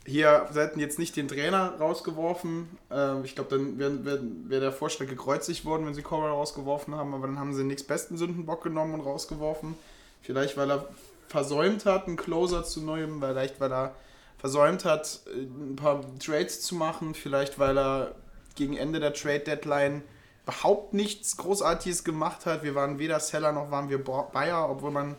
hier 0.06 0.48
hätten 0.54 0.80
jetzt 0.80 0.98
nicht 0.98 1.16
den 1.16 1.28
Trainer 1.28 1.74
rausgeworfen. 1.78 2.68
Ähm, 2.90 3.24
ich 3.24 3.34
glaube, 3.34 3.50
dann 3.50 3.78
wäre 3.78 4.04
wär, 4.04 4.18
wär 4.22 4.60
der 4.60 4.72
Vorschlag 4.72 5.06
gekreuzigt 5.06 5.66
worden, 5.66 5.86
wenn 5.86 5.92
sie 5.92 6.02
Cora 6.02 6.30
rausgeworfen 6.30 6.94
haben. 6.94 7.12
Aber 7.12 7.26
dann 7.26 7.38
haben 7.38 7.52
sie 7.52 7.60
den 7.60 7.66
nächstbesten 7.66 8.16
Sündenbock 8.16 8.62
genommen 8.62 8.94
und 8.94 9.00
rausgeworfen. 9.00 9.74
Vielleicht, 10.22 10.56
weil 10.56 10.70
er 10.70 10.88
versäumt 11.28 11.84
hat, 11.84 12.06
einen 12.06 12.16
Closer 12.16 12.64
zu 12.64 12.80
nehmen. 12.80 13.20
Vielleicht, 13.20 13.60
weil 13.60 13.70
er 13.70 13.94
versäumt 14.38 14.84
hat, 14.84 15.20
ein 15.26 15.76
paar 15.76 16.02
Trades 16.18 16.62
zu 16.62 16.74
machen. 16.74 17.14
Vielleicht, 17.14 17.58
weil 17.58 17.78
er 17.78 18.14
gegen 18.54 18.76
Ende 18.76 19.00
der 19.00 19.12
Trade-Deadline 19.12 20.02
überhaupt 20.44 20.94
nichts 20.94 21.36
Großartiges 21.36 22.04
gemacht 22.04 22.46
hat. 22.46 22.62
Wir 22.62 22.74
waren 22.74 22.98
weder 22.98 23.20
Seller 23.20 23.52
noch 23.52 23.70
waren 23.70 23.90
wir 23.90 24.02
Buyer, 24.02 24.68
obwohl 24.70 24.90
man 24.90 25.10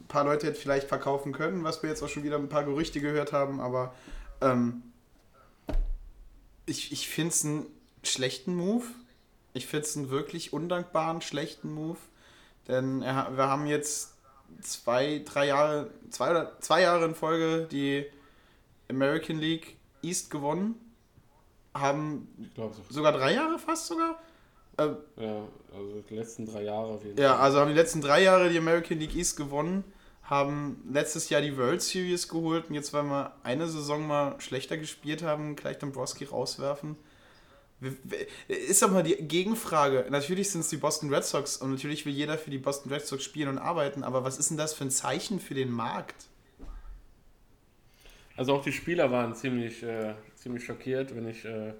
ein 0.00 0.08
paar 0.08 0.24
Leute 0.24 0.48
hätte 0.48 0.58
vielleicht 0.58 0.88
verkaufen 0.88 1.32
können, 1.32 1.62
was 1.62 1.82
wir 1.82 1.90
jetzt 1.90 2.02
auch 2.02 2.08
schon 2.08 2.24
wieder 2.24 2.36
ein 2.36 2.48
paar 2.48 2.64
Gerüchte 2.64 3.00
gehört 3.00 3.32
haben. 3.32 3.60
Aber 3.60 3.94
ähm, 4.40 4.82
ich 6.66 6.90
ich 6.92 7.08
finde 7.08 7.32
es 7.32 7.44
einen 7.44 7.66
schlechten 8.02 8.56
Move. 8.56 8.84
Ich 9.54 9.66
finde 9.66 9.86
es 9.86 9.96
einen 9.96 10.10
wirklich 10.10 10.52
undankbaren, 10.52 11.20
schlechten 11.20 11.72
Move. 11.72 11.98
Denn 12.68 13.02
er, 13.02 13.36
wir 13.36 13.48
haben 13.48 13.66
jetzt 13.66 14.14
zwei, 14.62 15.22
drei 15.24 15.46
Jahre, 15.46 15.90
zwei 16.10 16.48
zwei 16.60 16.82
Jahre 16.82 17.04
in 17.04 17.14
Folge 17.14 17.68
die 17.70 18.04
American 18.92 19.38
League 19.38 19.76
East 20.02 20.30
gewonnen. 20.30 20.74
Haben 21.74 22.28
so. 22.54 22.70
sogar 22.90 23.12
drei 23.12 23.34
Jahre 23.34 23.58
fast 23.58 23.86
sogar. 23.86 24.20
Äh, 24.76 24.88
ja, 25.16 25.48
also 25.74 26.02
die 26.08 26.14
letzten 26.14 26.46
drei 26.46 26.64
Jahre 26.64 26.94
auf 26.94 27.04
jeden 27.04 27.18
ja, 27.18 27.34
Fall. 27.34 27.40
also 27.40 27.60
haben 27.60 27.68
die 27.68 27.76
letzten 27.76 28.00
drei 28.00 28.22
Jahre 28.22 28.48
die 28.48 28.58
American 28.58 28.98
League 28.98 29.14
East 29.14 29.36
gewonnen, 29.36 29.84
haben 30.22 30.82
letztes 30.90 31.28
Jahr 31.28 31.42
die 31.42 31.56
World 31.56 31.82
Series 31.82 32.28
geholt 32.28 32.68
und 32.68 32.74
jetzt, 32.74 32.92
weil 32.92 33.04
wir 33.04 33.32
eine 33.42 33.68
Saison 33.68 34.06
mal 34.06 34.40
schlechter 34.40 34.78
gespielt 34.78 35.22
haben, 35.22 35.56
gleich 35.56 35.78
Dombrowski 35.78 36.24
rauswerfen. 36.24 36.96
Ist 38.46 38.80
doch 38.80 38.92
mal 38.92 39.02
die 39.02 39.16
Gegenfrage. 39.16 40.06
Natürlich 40.08 40.50
sind 40.50 40.60
es 40.60 40.68
die 40.68 40.76
Boston 40.76 41.12
Red 41.12 41.24
Sox 41.24 41.56
und 41.56 41.72
natürlich 41.72 42.06
will 42.06 42.12
jeder 42.12 42.38
für 42.38 42.50
die 42.50 42.58
Boston 42.58 42.92
Red 42.92 43.04
Sox 43.04 43.24
spielen 43.24 43.48
und 43.48 43.58
arbeiten, 43.58 44.04
aber 44.04 44.24
was 44.24 44.38
ist 44.38 44.50
denn 44.50 44.56
das 44.56 44.72
für 44.72 44.84
ein 44.84 44.90
Zeichen 44.90 45.40
für 45.40 45.54
den 45.54 45.70
Markt? 45.70 46.28
Also 48.36 48.54
auch 48.54 48.62
die 48.62 48.72
Spieler 48.72 49.10
waren 49.10 49.34
ziemlich, 49.34 49.82
äh, 49.82 50.14
ziemlich 50.34 50.64
schockiert, 50.64 51.14
wenn 51.14 51.28
ich 51.28 51.44
äh, 51.44 51.72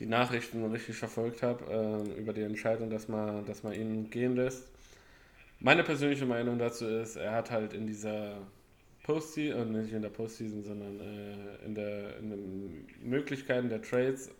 die 0.00 0.06
Nachrichten 0.06 0.64
richtig 0.70 0.96
verfolgt 0.96 1.42
habe 1.42 1.64
äh, 2.16 2.20
über 2.20 2.32
die 2.32 2.42
Entscheidung, 2.42 2.90
dass 2.90 3.08
man, 3.08 3.44
dass 3.44 3.62
man 3.62 3.74
ihn 3.74 4.10
gehen 4.10 4.34
lässt. 4.36 4.68
Meine 5.60 5.84
persönliche 5.84 6.26
Meinung 6.26 6.58
dazu 6.58 6.86
ist, 6.86 7.16
er 7.16 7.32
hat 7.32 7.50
halt 7.50 7.72
in 7.72 7.86
dieser 7.86 8.36
Postseason, 9.04 9.74
äh, 9.74 9.82
nicht 9.82 9.92
in 9.92 10.02
der 10.02 10.08
Postseason, 10.08 10.62
sondern 10.62 11.00
äh, 11.00 11.64
in, 11.64 11.74
der, 11.74 12.18
in 12.18 12.30
den 12.30 12.86
Möglichkeiten 13.02 13.68
der 13.68 13.82
Trades 13.82 14.30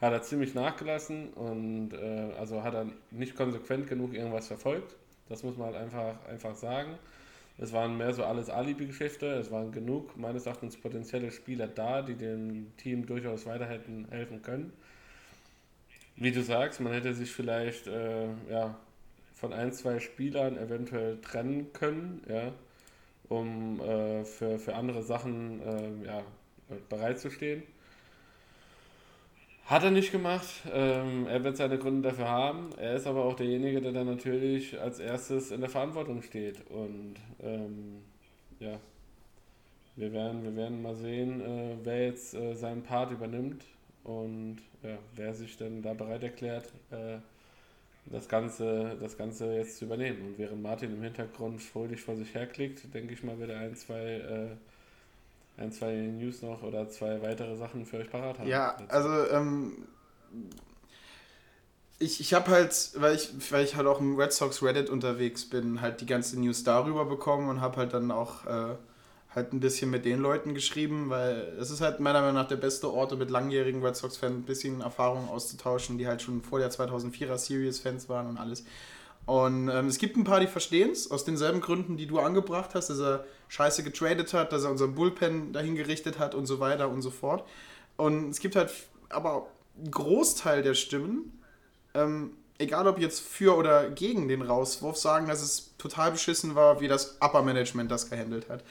hat 0.00 0.12
er 0.12 0.22
ziemlich 0.22 0.54
nachgelassen 0.54 1.30
und 1.30 1.92
äh, 1.92 2.32
also 2.38 2.62
hat 2.62 2.74
er 2.74 2.86
nicht 3.10 3.34
konsequent 3.34 3.88
genug 3.88 4.14
irgendwas 4.14 4.46
verfolgt. 4.46 4.96
Das 5.28 5.42
muss 5.42 5.56
man 5.56 5.68
halt 5.68 5.76
einfach, 5.76 6.24
einfach 6.26 6.54
sagen. 6.54 6.94
Es 7.60 7.72
waren 7.72 7.96
mehr 7.96 8.14
so 8.14 8.24
alles 8.24 8.50
Alibi-Geschäfte. 8.50 9.26
Es 9.26 9.50
waren 9.50 9.72
genug, 9.72 10.16
meines 10.16 10.46
Erachtens, 10.46 10.76
potenzielle 10.76 11.32
Spieler 11.32 11.66
da, 11.66 12.02
die 12.02 12.14
dem 12.14 12.76
Team 12.76 13.04
durchaus 13.04 13.46
weiter 13.46 13.66
hätten 13.66 14.06
helfen 14.10 14.42
können. 14.42 14.72
Wie 16.14 16.30
du 16.30 16.42
sagst, 16.42 16.80
man 16.80 16.92
hätte 16.92 17.14
sich 17.14 17.30
vielleicht 17.30 17.88
äh, 17.88 18.28
ja, 18.48 18.76
von 19.34 19.52
ein, 19.52 19.72
zwei 19.72 19.98
Spielern 19.98 20.56
eventuell 20.56 21.20
trennen 21.20 21.72
können, 21.72 22.22
ja, 22.28 22.52
um 23.28 23.80
äh, 23.80 24.24
für, 24.24 24.58
für 24.58 24.74
andere 24.74 25.02
Sachen 25.02 25.60
äh, 25.60 26.06
ja, 26.06 26.22
bereitzustehen. 26.88 27.62
Hat 29.68 29.84
er 29.84 29.90
nicht 29.90 30.12
gemacht. 30.12 30.46
Ähm, 30.72 31.26
er 31.26 31.44
wird 31.44 31.58
seine 31.58 31.76
Gründe 31.76 32.08
dafür 32.08 32.26
haben. 32.26 32.70
Er 32.78 32.94
ist 32.94 33.06
aber 33.06 33.26
auch 33.26 33.34
derjenige, 33.34 33.82
der 33.82 33.92
dann 33.92 34.06
natürlich 34.06 34.80
als 34.80 34.98
erstes 34.98 35.50
in 35.50 35.60
der 35.60 35.68
Verantwortung 35.68 36.22
steht. 36.22 36.66
Und 36.70 37.16
ähm, 37.42 37.98
ja, 38.60 38.80
wir 39.94 40.10
werden, 40.14 40.42
wir 40.42 40.56
werden 40.56 40.80
mal 40.80 40.94
sehen, 40.94 41.42
äh, 41.42 41.76
wer 41.84 42.06
jetzt 42.06 42.32
äh, 42.32 42.54
seinen 42.54 42.82
Part 42.82 43.12
übernimmt 43.12 43.62
und 44.04 44.56
ja, 44.82 44.96
wer 45.14 45.34
sich 45.34 45.58
denn 45.58 45.82
da 45.82 45.92
bereit 45.92 46.22
erklärt, 46.22 46.72
äh, 46.90 47.18
das, 48.06 48.26
Ganze, 48.26 48.96
das 48.98 49.18
Ganze 49.18 49.54
jetzt 49.54 49.76
zu 49.76 49.84
übernehmen. 49.84 50.28
Und 50.28 50.38
während 50.38 50.62
Martin 50.62 50.94
im 50.94 51.02
Hintergrund 51.02 51.60
fröhlich 51.60 52.00
vor 52.00 52.16
sich 52.16 52.34
herklickt, 52.34 52.94
denke 52.94 53.12
ich 53.12 53.22
mal, 53.22 53.38
wird 53.38 53.50
er 53.50 53.58
ein, 53.58 53.76
zwei 53.76 54.00
äh, 54.00 54.56
ein, 55.58 55.72
zwei 55.72 55.92
News 55.94 56.42
noch 56.42 56.62
oder 56.62 56.88
zwei 56.88 57.20
weitere 57.22 57.56
Sachen 57.56 57.84
für 57.84 57.98
euch 57.98 58.10
parat 58.10 58.38
haben. 58.38 58.48
Ja, 58.48 58.76
also 58.88 59.08
ähm, 59.30 59.88
ich, 61.98 62.20
ich 62.20 62.34
habe 62.34 62.50
halt, 62.50 62.92
weil 62.96 63.16
ich, 63.16 63.30
weil 63.50 63.64
ich 63.64 63.74
halt 63.74 63.86
auch 63.86 64.00
im 64.00 64.16
Red 64.16 64.32
Sox 64.32 64.62
Reddit 64.62 64.88
unterwegs 64.88 65.44
bin, 65.48 65.80
halt 65.80 66.00
die 66.00 66.06
ganze 66.06 66.38
News 66.38 66.62
darüber 66.62 67.04
bekommen 67.04 67.48
und 67.48 67.60
habe 67.60 67.76
halt 67.76 67.92
dann 67.92 68.10
auch 68.10 68.46
äh, 68.46 68.76
halt 69.34 69.52
ein 69.52 69.60
bisschen 69.60 69.90
mit 69.90 70.04
den 70.04 70.20
Leuten 70.20 70.54
geschrieben, 70.54 71.10
weil 71.10 71.52
es 71.60 71.70
ist 71.70 71.80
halt 71.80 71.98
meiner 72.00 72.20
Meinung 72.20 72.36
nach 72.36 72.48
der 72.48 72.56
beste 72.56 72.92
Ort, 72.92 73.12
um 73.12 73.18
mit 73.18 73.30
langjährigen 73.30 73.84
Red 73.84 73.96
Sox-Fans 73.96 74.36
ein 74.36 74.42
bisschen 74.42 74.80
Erfahrung 74.80 75.28
auszutauschen, 75.28 75.98
die 75.98 76.06
halt 76.06 76.22
schon 76.22 76.42
vor 76.42 76.60
der 76.60 76.70
2004er 76.70 77.36
Series-Fans 77.36 78.08
waren 78.08 78.28
und 78.28 78.38
alles. 78.38 78.64
Und 79.26 79.68
ähm, 79.68 79.88
es 79.88 79.98
gibt 79.98 80.16
ein 80.16 80.24
paar, 80.24 80.40
die 80.40 80.46
verstehen 80.46 80.90
es, 80.90 81.10
aus 81.10 81.24
denselben 81.24 81.60
Gründen, 81.60 81.96
die 81.96 82.06
du 82.06 82.18
angebracht 82.18 82.74
hast, 82.74 82.88
dass 82.88 83.00
er 83.00 83.24
scheiße 83.48 83.82
getradet 83.82 84.32
hat, 84.34 84.52
dass 84.52 84.64
er 84.64 84.70
unseren 84.70 84.94
Bullpen 84.94 85.52
dahin 85.52 85.74
gerichtet 85.74 86.18
hat 86.18 86.34
und 86.34 86.46
so 86.46 86.60
weiter 86.60 86.88
und 86.88 87.02
so 87.02 87.10
fort. 87.10 87.44
Und 87.96 88.30
es 88.30 88.40
gibt 88.40 88.56
halt 88.56 88.70
aber 89.08 89.48
einen 89.76 89.90
Großteil 89.90 90.62
der 90.62 90.74
Stimmen, 90.74 91.42
ähm, 91.94 92.32
egal 92.58 92.86
ob 92.86 92.98
jetzt 92.98 93.20
für 93.20 93.56
oder 93.56 93.90
gegen 93.90 94.28
den 94.28 94.42
Rauswurf, 94.42 94.96
sagen, 94.96 95.28
dass 95.28 95.42
es 95.42 95.76
total 95.78 96.12
beschissen 96.12 96.54
war, 96.54 96.80
wie 96.80 96.88
das 96.88 97.16
Upper 97.20 97.42
Management 97.42 97.90
das 97.90 98.10
gehandelt 98.10 98.48
hat. 98.48 98.64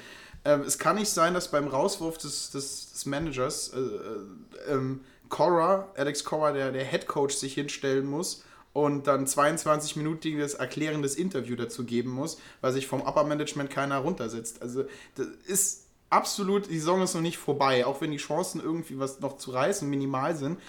Ähm, 0.46 0.62
es 0.62 0.78
kann 0.78 0.96
nicht 0.96 1.10
sein, 1.10 1.34
dass 1.34 1.50
beim 1.50 1.68
Rauswurf 1.68 2.18
des, 2.18 2.52
des, 2.52 2.92
des 2.92 3.06
Managers 3.06 3.74
äh, 3.74 3.80
äh, 3.80 4.74
ähm, 4.74 5.02
Cora, 5.30 5.90
Alex 5.96 6.24
Cora, 6.24 6.52
der, 6.52 6.72
der 6.72 6.86
Head 6.86 7.08
Coach, 7.08 7.36
sich 7.36 7.54
hinstellen 7.56 8.06
muss 8.06 8.44
und 8.78 9.08
dann 9.08 9.26
22-minütiges 9.26 10.58
erklärendes 10.58 11.16
Interview 11.16 11.56
dazu 11.56 11.84
geben 11.84 12.12
muss, 12.12 12.40
weil 12.62 12.72
sich 12.74 12.86
vom 12.86 13.02
Upper 13.02 13.24
Management 13.24 13.72
keiner 13.72 13.98
runtersetzt. 13.98 14.62
Also 14.62 14.84
das 15.16 15.26
ist 15.48 15.88
absolut, 16.12 16.70
die 16.70 16.78
Saison 16.78 17.02
ist 17.02 17.16
noch 17.16 17.22
nicht 17.22 17.40
vorbei. 17.40 17.88
Auch 17.88 18.02
wenn 18.02 18.12
die 18.12 18.18
Chancen 18.18 18.62
irgendwie 18.62 19.00
was 19.00 19.20
noch 19.20 19.38
zu 19.38 19.50
reißen 19.50 19.90
minimal 19.90 20.36
sind, 20.36 20.60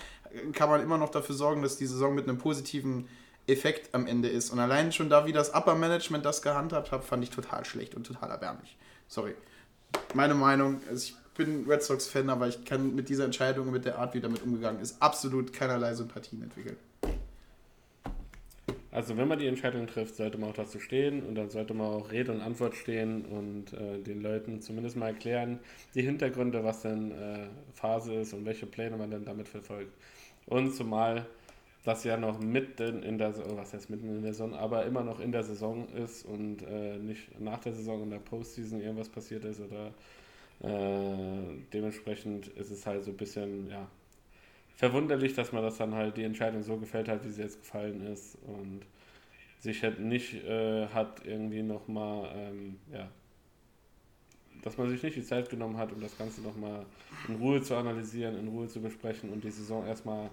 kann 0.55 0.71
man 0.71 0.81
immer 0.81 0.97
noch 0.97 1.11
dafür 1.11 1.35
sorgen, 1.35 1.61
dass 1.61 1.77
die 1.77 1.85
Saison 1.85 2.15
mit 2.15 2.27
einem 2.27 2.39
positiven 2.39 3.09
Effekt 3.47 3.95
am 3.95 4.07
Ende 4.07 4.31
ist. 4.31 4.49
Und 4.49 4.59
allein 4.59 4.91
schon 4.91 5.11
da, 5.11 5.27
wie 5.27 5.33
das 5.33 5.53
Upper 5.55 5.75
Management 5.75 6.25
das 6.25 6.41
gehandhabt 6.41 6.93
hat, 6.93 7.05
fand 7.05 7.23
ich 7.25 7.29
total 7.29 7.67
schlecht 7.67 7.95
und 7.95 8.07
total 8.07 8.31
erbärmlich. 8.31 8.79
Sorry. 9.07 9.35
Meine 10.15 10.35
Meinung, 10.35 10.81
also 10.89 11.03
ich 11.05 11.15
bin 11.37 11.67
Red 11.69 11.83
Sox-Fan, 11.83 12.31
aber 12.31 12.49
ich 12.49 12.65
kann 12.65 12.95
mit 12.95 13.11
dieser 13.11 13.27
Entscheidung 13.27 13.67
und 13.67 13.75
mit 13.75 13.85
der 13.85 13.99
Art, 13.99 14.15
wie 14.15 14.23
damit 14.23 14.43
umgegangen 14.43 14.81
ist, 14.81 15.03
absolut 15.03 15.53
keinerlei 15.53 15.93
Sympathien 15.93 16.43
entwickeln. 16.43 16.79
Also 18.91 19.17
wenn 19.19 19.29
man 19.29 19.39
die 19.39 19.47
Entscheidung 19.47 19.87
trifft, 19.87 20.15
sollte 20.17 20.39
man 20.39 20.51
auch 20.51 20.55
dazu 20.55 20.81
stehen 20.81 21.23
und 21.23 21.35
dann 21.35 21.51
sollte 21.51 21.75
man 21.75 21.89
auch 21.89 22.11
Rede 22.11 22.33
und 22.33 22.41
Antwort 22.41 22.75
stehen 22.75 23.25
und 23.27 23.73
äh, 23.75 23.99
den 23.99 24.23
Leuten 24.23 24.63
zumindest 24.63 24.97
mal 24.97 25.09
erklären, 25.09 25.59
die 25.95 26.03
Hintergründe, 26.03 26.65
was 26.65 26.83
denn 26.83 27.13
äh, 27.13 27.49
Phase 27.75 28.15
ist 28.15 28.33
und 28.33 28.47
welche 28.47 28.67
Pläne 28.67 28.97
man 28.97 29.11
denn 29.11 29.25
damit 29.27 29.49
verfolgt. 29.49 29.93
Und 30.47 30.75
zumal 30.75 31.27
das 31.85 32.05
ja 32.05 32.17
noch 32.17 32.41
mitten 32.41 33.03
in 33.03 33.19
der 33.19 33.33
Saison, 33.33 33.57
was 33.57 33.73
heißt 33.75 33.91
mitten 33.91 34.09
in 34.09 34.23
der 34.23 34.33
Saison, 34.33 34.55
aber 34.55 34.85
immer 34.87 35.03
noch 35.03 35.21
in 35.21 35.33
der 35.33 35.43
Saison 35.43 35.89
ist 35.91 36.25
und 36.25 36.63
äh, 36.63 36.99
nicht 36.99 37.39
nach 37.41 37.61
der 37.61 37.75
Saison 37.75 38.03
in 38.03 38.11
der 38.11 38.19
Postseason 38.19 38.81
irgendwas 38.81 39.09
passiert 39.09 39.45
ist 39.45 39.61
oder 39.61 39.93
äh, 40.61 41.61
dementsprechend 41.73 42.49
ist 42.49 42.71
es 42.71 42.87
halt 42.87 43.05
so 43.05 43.11
ein 43.11 43.17
bisschen, 43.17 43.71
ja, 43.71 43.87
verwunderlich, 44.79 45.35
dass 45.35 45.53
man 45.53 45.63
das 45.65 45.77
dann 45.77 45.93
halt 45.95 46.17
die 46.17 46.23
Entscheidung 46.23 46.63
so 46.63 46.77
gefällt 46.77 47.09
hat, 47.09 47.25
wie 47.25 47.31
sie 47.31 47.43
jetzt 47.43 47.61
gefallen 47.61 48.07
ist 48.07 48.39
und 48.47 48.83
sich 49.59 49.83
halt 49.83 49.99
nicht 49.99 50.35
äh, 50.45 50.87
hat 50.87 51.27
irgendwie 51.27 51.63
nochmal, 51.63 52.31
ähm, 52.33 52.79
ja, 52.93 53.09
dass 54.63 54.79
man 54.79 54.89
sich 54.89 55.03
nicht 55.03 55.17
die 55.17 55.25
Zeit 55.25 55.51
genommen 55.51 55.77
hat, 55.77 55.93
um 55.93 56.01
das 56.01 56.17
Ganze 56.17 56.43
nochmal 56.43 56.87
in 57.27 57.35
Ruhe 57.37 57.61
zu 57.61 57.75
analysieren, 57.75 58.39
in 58.39 58.47
Ruhe 58.47 58.69
zu 58.69 58.81
besprechen 58.81 59.31
und 59.31 59.43
die 59.43 59.51
Saison 59.51 59.85
erstmal 59.85 60.31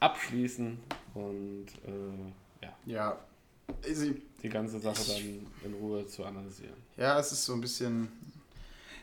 abschließen 0.00 0.76
und 1.14 1.66
äh, 1.86 2.64
ja. 2.64 2.76
Ja. 2.84 3.18
Die 4.42 4.48
ganze 4.48 4.80
Sache 4.80 5.02
dann 5.06 5.46
in 5.64 5.74
Ruhe 5.74 6.04
zu 6.06 6.24
analysieren. 6.24 6.76
Ja, 6.96 7.18
es 7.20 7.30
ist 7.30 7.44
so 7.44 7.52
ein 7.52 7.60
bisschen 7.60 8.08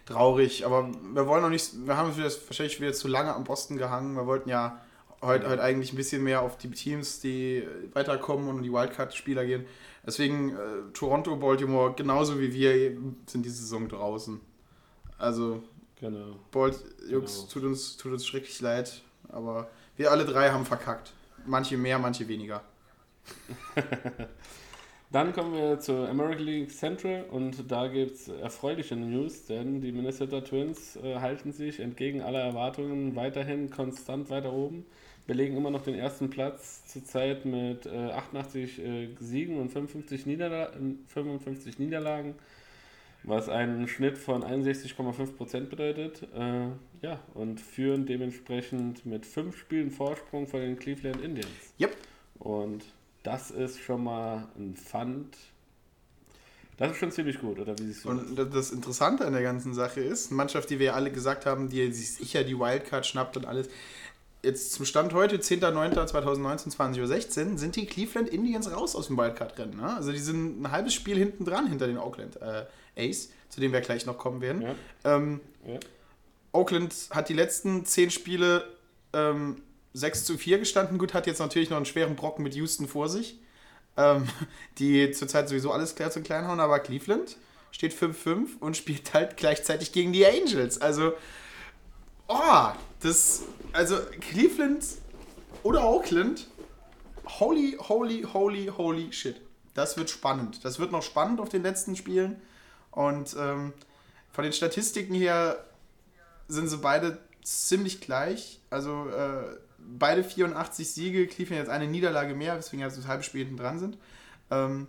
traurig. 0.06 0.66
Aber 0.66 0.89
wir 1.14 1.28
wollen 1.28 1.41
noch 1.41 1.49
nicht, 1.49 1.86
wir 1.86 1.97
haben 1.97 2.16
wahrscheinlich 2.18 2.80
wieder 2.82 2.93
zu 2.93 3.08
lange 3.08 3.34
am 3.34 3.43
Boston 3.43 3.78
gehangen. 3.78 4.16
Wir 4.16 4.26
wollten 4.26 4.49
ja 4.49 4.82
heute, 5.22 5.49
heute 5.49 5.64
eigentlich 5.64 5.93
ein 5.93 5.95
bisschen 5.95 6.24
mehr 6.24 6.41
auf 6.41 6.58
die 6.58 6.70
Teams, 6.70 7.22
die 7.22 7.68
weiterkommen 7.93 8.49
und 8.49 8.64
die 8.64 8.72
Wildcard-Spieler 8.72 9.45
gehen. 9.45 9.66
Deswegen 10.06 10.49
äh, 10.49 10.91
Toronto, 10.93 11.36
Baltimore, 11.38 11.93
genauso 11.95 12.39
wie 12.39 12.54
wir, 12.54 12.97
sind 13.26 13.45
diese 13.45 13.56
Saison 13.56 13.88
draußen. 13.88 14.41
Also, 15.18 15.64
genau. 15.99 16.36
Bolt, 16.51 16.76
Jungs, 17.10 17.36
genau. 17.36 17.51
tut, 17.54 17.64
uns, 17.64 17.97
tut 17.97 18.12
uns 18.12 18.28
schrecklich 18.28 18.60
leid, 18.60 19.01
aber 19.30 19.70
wir 19.95 20.12
alle 20.12 20.26
drei 20.26 20.51
haben 20.51 20.66
verkackt. 20.66 21.14
Manche 21.45 21.78
mehr, 21.78 21.99
manche 21.99 22.28
weniger. 22.28 22.62
Dann 25.14 25.32
kommen 25.32 25.53
wir 25.53 25.80
zur 25.80 26.09
American 26.09 26.43
League 26.43 26.72
Central 26.72 27.26
und 27.30 27.72
da 27.72 27.88
gibt 27.88 28.14
es 28.14 28.30
erfreuliche 28.30 28.95
News, 28.95 29.45
denn 29.45 29.80
die 29.80 29.91
Minnesota 29.91 30.41
Twins 30.41 30.95
äh, 30.95 31.20
halten 31.20 31.51
sich 31.51 31.80
entgegen 31.80 32.22
aller 32.24 32.41
Erwartungen 32.41 33.16
weiterhin 33.16 33.70
konstant 33.70 34.32
weiter 34.32 34.51
oben, 34.51 34.88
belegen 35.28 35.55
immer 35.55 35.70
noch 35.70 35.84
den 35.84 35.93
ersten 35.93 36.32
Platz 36.32 36.88
zurzeit 36.88 37.45
mit 37.45 37.86
äh, 37.86 38.09
88 38.09 38.80
äh, 38.84 39.09
Siegen 39.20 39.59
und 39.59 39.70
55, 39.70 40.26
Niederla 40.26 40.72
55 41.05 41.78
Niederlagen, 41.78 42.34
was 43.22 43.49
einen 43.49 43.88
Schnitt 43.88 44.18
von 44.18 44.43
61,5% 44.43 45.66
bedeutet. 45.66 46.24
Äh, 46.36 46.70
ja, 47.03 47.20
und 47.36 47.61
führen 47.61 48.07
dementsprechend 48.07 49.05
mit 49.05 49.28
fünf 49.28 49.57
Spielen 49.57 49.91
Vorsprung 49.91 50.47
vor 50.47 50.59
den 50.59 50.80
Cleveland 50.80 51.22
Indians. 51.22 51.76
Yep. 51.80 51.95
Und 52.39 52.84
das 53.24 53.51
ist 53.51 53.80
schon 53.80 54.03
mal 54.03 54.47
ein 54.57 54.76
Pfand. 54.76 55.36
Das 56.78 56.91
ist 56.91 56.97
schon 56.97 57.11
ziemlich 57.11 57.39
gut, 57.39 57.59
oder 57.59 57.78
wie 57.78 57.84
siehst 57.84 58.05
du 58.05 58.09
Und 58.09 58.36
das? 58.36 58.49
das 58.49 58.71
Interessante 58.71 59.26
an 59.26 59.34
der 59.34 59.43
ganzen 59.43 59.74
Sache 59.74 60.01
ist, 60.01 60.32
Mannschaft, 60.32 60.69
die 60.69 60.80
wir 60.80 60.88
ja 60.88 60.93
alle 60.93 61.11
gesagt 61.11 61.45
haben, 61.45 61.69
die 61.69 61.91
sich 61.91 62.13
sicher 62.13 62.43
die 62.43 62.57
Wildcard 62.57 63.05
schnappt 63.05 63.38
und 63.38 63.45
alles. 63.45 63.69
Jetzt 64.43 64.74
zum 64.74 64.86
Stand 64.86 65.13
heute, 65.13 65.38
10.09.2019, 65.38 66.76
20.16 66.76 67.51
Uhr, 67.51 67.57
sind 67.57 67.76
die 67.78 67.86
Cleveland 67.86 68.28
Indians 68.28 68.69
raus 68.69 68.95
aus 68.95 69.07
dem 69.07 69.17
Wildcard-Rennen. 69.17 69.78
Ne? 69.78 69.95
Also 69.95 70.11
die 70.11 70.17
sind 70.17 70.61
ein 70.61 70.71
halbes 70.71 70.93
Spiel 70.93 71.17
hinten 71.17 71.45
dran 71.45 71.67
hinter 71.67 71.88
den 71.88 71.97
Oakland 71.97 72.38
äh, 72.41 72.65
Ace, 72.97 73.30
zu 73.47 73.61
dem 73.61 73.71
wir 73.71 73.80
gleich 73.80 74.05
noch 74.05 74.17
kommen 74.17 74.41
werden. 74.41 74.61
Ja. 74.63 74.76
Ähm, 75.05 75.39
ja. 75.65 75.80
Oakland 76.51 76.93
hat 77.11 77.30
die 77.30 77.34
letzten 77.34 77.86
zehn 77.86 78.11
Spiele 78.11 78.67
ähm, 79.13 79.61
6 79.93 80.25
zu 80.25 80.37
4 80.37 80.59
gestanden. 80.59 80.97
Gut, 80.97 81.13
hat 81.13 81.27
jetzt 81.27 81.39
natürlich 81.39 81.69
noch 81.69 81.77
einen 81.77 81.85
schweren 81.85 82.15
Brocken 82.15 82.43
mit 82.43 82.55
Houston 82.55 82.87
vor 82.87 83.09
sich, 83.09 83.39
ähm, 83.97 84.27
die 84.77 85.11
zurzeit 85.11 85.49
sowieso 85.49 85.71
alles 85.71 85.95
klar 85.95 86.11
zu 86.11 86.21
klein 86.21 86.47
hauen, 86.47 86.59
aber 86.59 86.79
Cleveland 86.79 87.37
steht 87.71 87.93
5-5 87.93 88.59
und 88.59 88.77
spielt 88.77 89.13
halt 89.13 89.37
gleichzeitig 89.37 89.91
gegen 89.91 90.13
die 90.13 90.25
Angels. 90.25 90.79
Also, 90.79 91.13
oh, 92.27 92.69
das, 93.01 93.43
also 93.71 93.97
Cleveland 94.21 94.85
oder 95.63 95.83
Oakland, 95.83 96.47
holy, 97.39 97.77
holy, 97.79 98.23
holy, 98.31 98.67
holy 98.67 99.11
shit. 99.11 99.41
Das 99.73 99.97
wird 99.97 100.09
spannend. 100.09 100.63
Das 100.63 100.77
wird 100.77 100.91
noch 100.91 101.01
spannend 101.01 101.39
auf 101.39 101.49
den 101.49 101.63
letzten 101.63 101.95
Spielen. 101.95 102.41
Und 102.91 103.35
ähm, 103.39 103.73
von 104.31 104.43
den 104.43 104.53
Statistiken 104.53 105.15
her 105.15 105.63
sind 106.47 106.67
sie 106.67 106.77
beide 106.77 107.17
ziemlich 107.43 108.01
gleich. 108.01 108.59
Also 108.69 109.09
äh, 109.09 109.57
beide 109.86 110.23
84 110.23 110.89
Siege, 110.89 111.27
Cleveland 111.27 111.59
jetzt 111.61 111.69
eine 111.69 111.88
Niederlage 111.88 112.36
mehr, 112.36 112.57
weswegen 112.57 112.84
also 112.84 113.01
Spiel 113.23 113.45
hinten 113.45 113.57
dran 113.57 113.79
sind. 113.79 113.97
Ähm, 114.51 114.88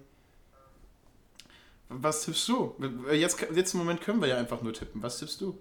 was 1.89 2.25
tippst 2.25 2.49
du? 2.49 2.75
Jetzt, 3.13 3.47
jetzt 3.55 3.75
im 3.75 3.81
Moment 3.81 4.01
können 4.01 4.21
wir 4.21 4.29
ja 4.29 4.39
einfach 4.39 4.63
nur 4.63 4.73
tippen. 4.73 5.03
Was 5.03 5.19
tippst 5.19 5.41
du? 5.41 5.59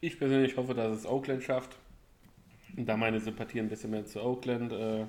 Ich 0.00 0.18
persönlich 0.18 0.56
hoffe, 0.56 0.74
dass 0.74 0.96
es 0.96 1.06
Oakland 1.06 1.42
schafft. 1.42 1.76
Da 2.76 2.96
meine 2.96 3.20
Sympathie 3.20 3.60
ein 3.60 3.68
bisschen 3.68 3.90
mehr 3.90 4.06
zu 4.06 4.22
Oakland 4.22 4.72
äh, 4.72 5.06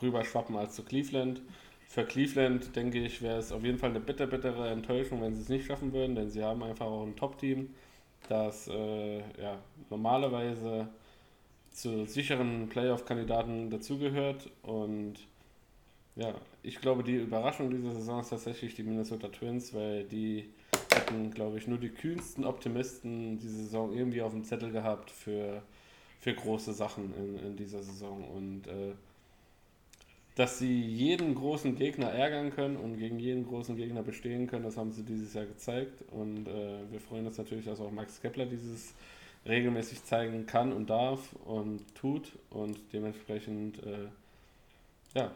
rüberschwappen 0.00 0.56
als 0.56 0.74
zu 0.74 0.82
Cleveland. 0.82 1.42
Für 1.86 2.04
Cleveland, 2.04 2.74
denke 2.74 2.98
ich, 2.98 3.22
wäre 3.22 3.38
es 3.38 3.52
auf 3.52 3.62
jeden 3.62 3.78
Fall 3.78 3.90
eine 3.90 4.00
bitter, 4.00 4.26
bittere 4.26 4.68
Enttäuschung, 4.70 5.20
wenn 5.20 5.34
sie 5.34 5.42
es 5.42 5.48
nicht 5.48 5.66
schaffen 5.66 5.92
würden, 5.92 6.16
denn 6.16 6.30
sie 6.30 6.42
haben 6.42 6.62
einfach 6.62 6.86
auch 6.86 7.04
ein 7.04 7.16
Top-Team. 7.16 7.74
das 8.28 8.68
äh, 8.68 9.18
ja, 9.40 9.58
normalerweise 9.90 10.88
zu 11.74 12.06
sicheren 12.06 12.68
Playoff-Kandidaten 12.68 13.68
dazugehört. 13.68 14.48
Und 14.62 15.16
ja, 16.16 16.34
ich 16.62 16.80
glaube, 16.80 17.02
die 17.02 17.16
Überraschung 17.16 17.70
dieser 17.70 17.92
Saison 17.92 18.20
ist 18.20 18.30
tatsächlich 18.30 18.74
die 18.74 18.84
Minnesota 18.84 19.28
Twins, 19.28 19.74
weil 19.74 20.04
die 20.04 20.48
hatten, 20.94 21.32
glaube 21.32 21.58
ich, 21.58 21.66
nur 21.66 21.78
die 21.78 21.88
kühnsten 21.88 22.44
Optimisten 22.44 23.38
diese 23.38 23.64
Saison 23.64 23.92
irgendwie 23.92 24.22
auf 24.22 24.32
dem 24.32 24.44
Zettel 24.44 24.70
gehabt 24.70 25.10
für, 25.10 25.62
für 26.20 26.32
große 26.32 26.72
Sachen 26.72 27.12
in, 27.16 27.38
in 27.44 27.56
dieser 27.56 27.82
Saison. 27.82 28.22
Und 28.22 28.68
äh, 28.68 28.92
dass 30.36 30.58
sie 30.58 30.80
jeden 30.80 31.34
großen 31.34 31.74
Gegner 31.74 32.10
ärgern 32.10 32.50
können 32.50 32.76
und 32.76 32.98
gegen 32.98 33.18
jeden 33.18 33.46
großen 33.46 33.76
Gegner 33.76 34.02
bestehen 34.02 34.46
können, 34.46 34.64
das 34.64 34.76
haben 34.76 34.92
sie 34.92 35.02
dieses 35.02 35.34
Jahr 35.34 35.46
gezeigt. 35.46 36.04
Und 36.12 36.46
äh, 36.46 36.90
wir 36.92 37.00
freuen 37.00 37.26
uns 37.26 37.36
natürlich, 37.36 37.64
dass 37.64 37.80
auch 37.80 37.90
Max 37.90 38.20
Kepler 38.20 38.46
dieses 38.46 38.94
regelmäßig 39.46 40.04
zeigen 40.04 40.46
kann 40.46 40.72
und 40.72 40.88
darf 40.90 41.32
und 41.44 41.82
tut. 41.94 42.32
Und 42.50 42.78
dementsprechend, 42.92 43.82
äh, 43.84 44.08
ja, 45.14 45.30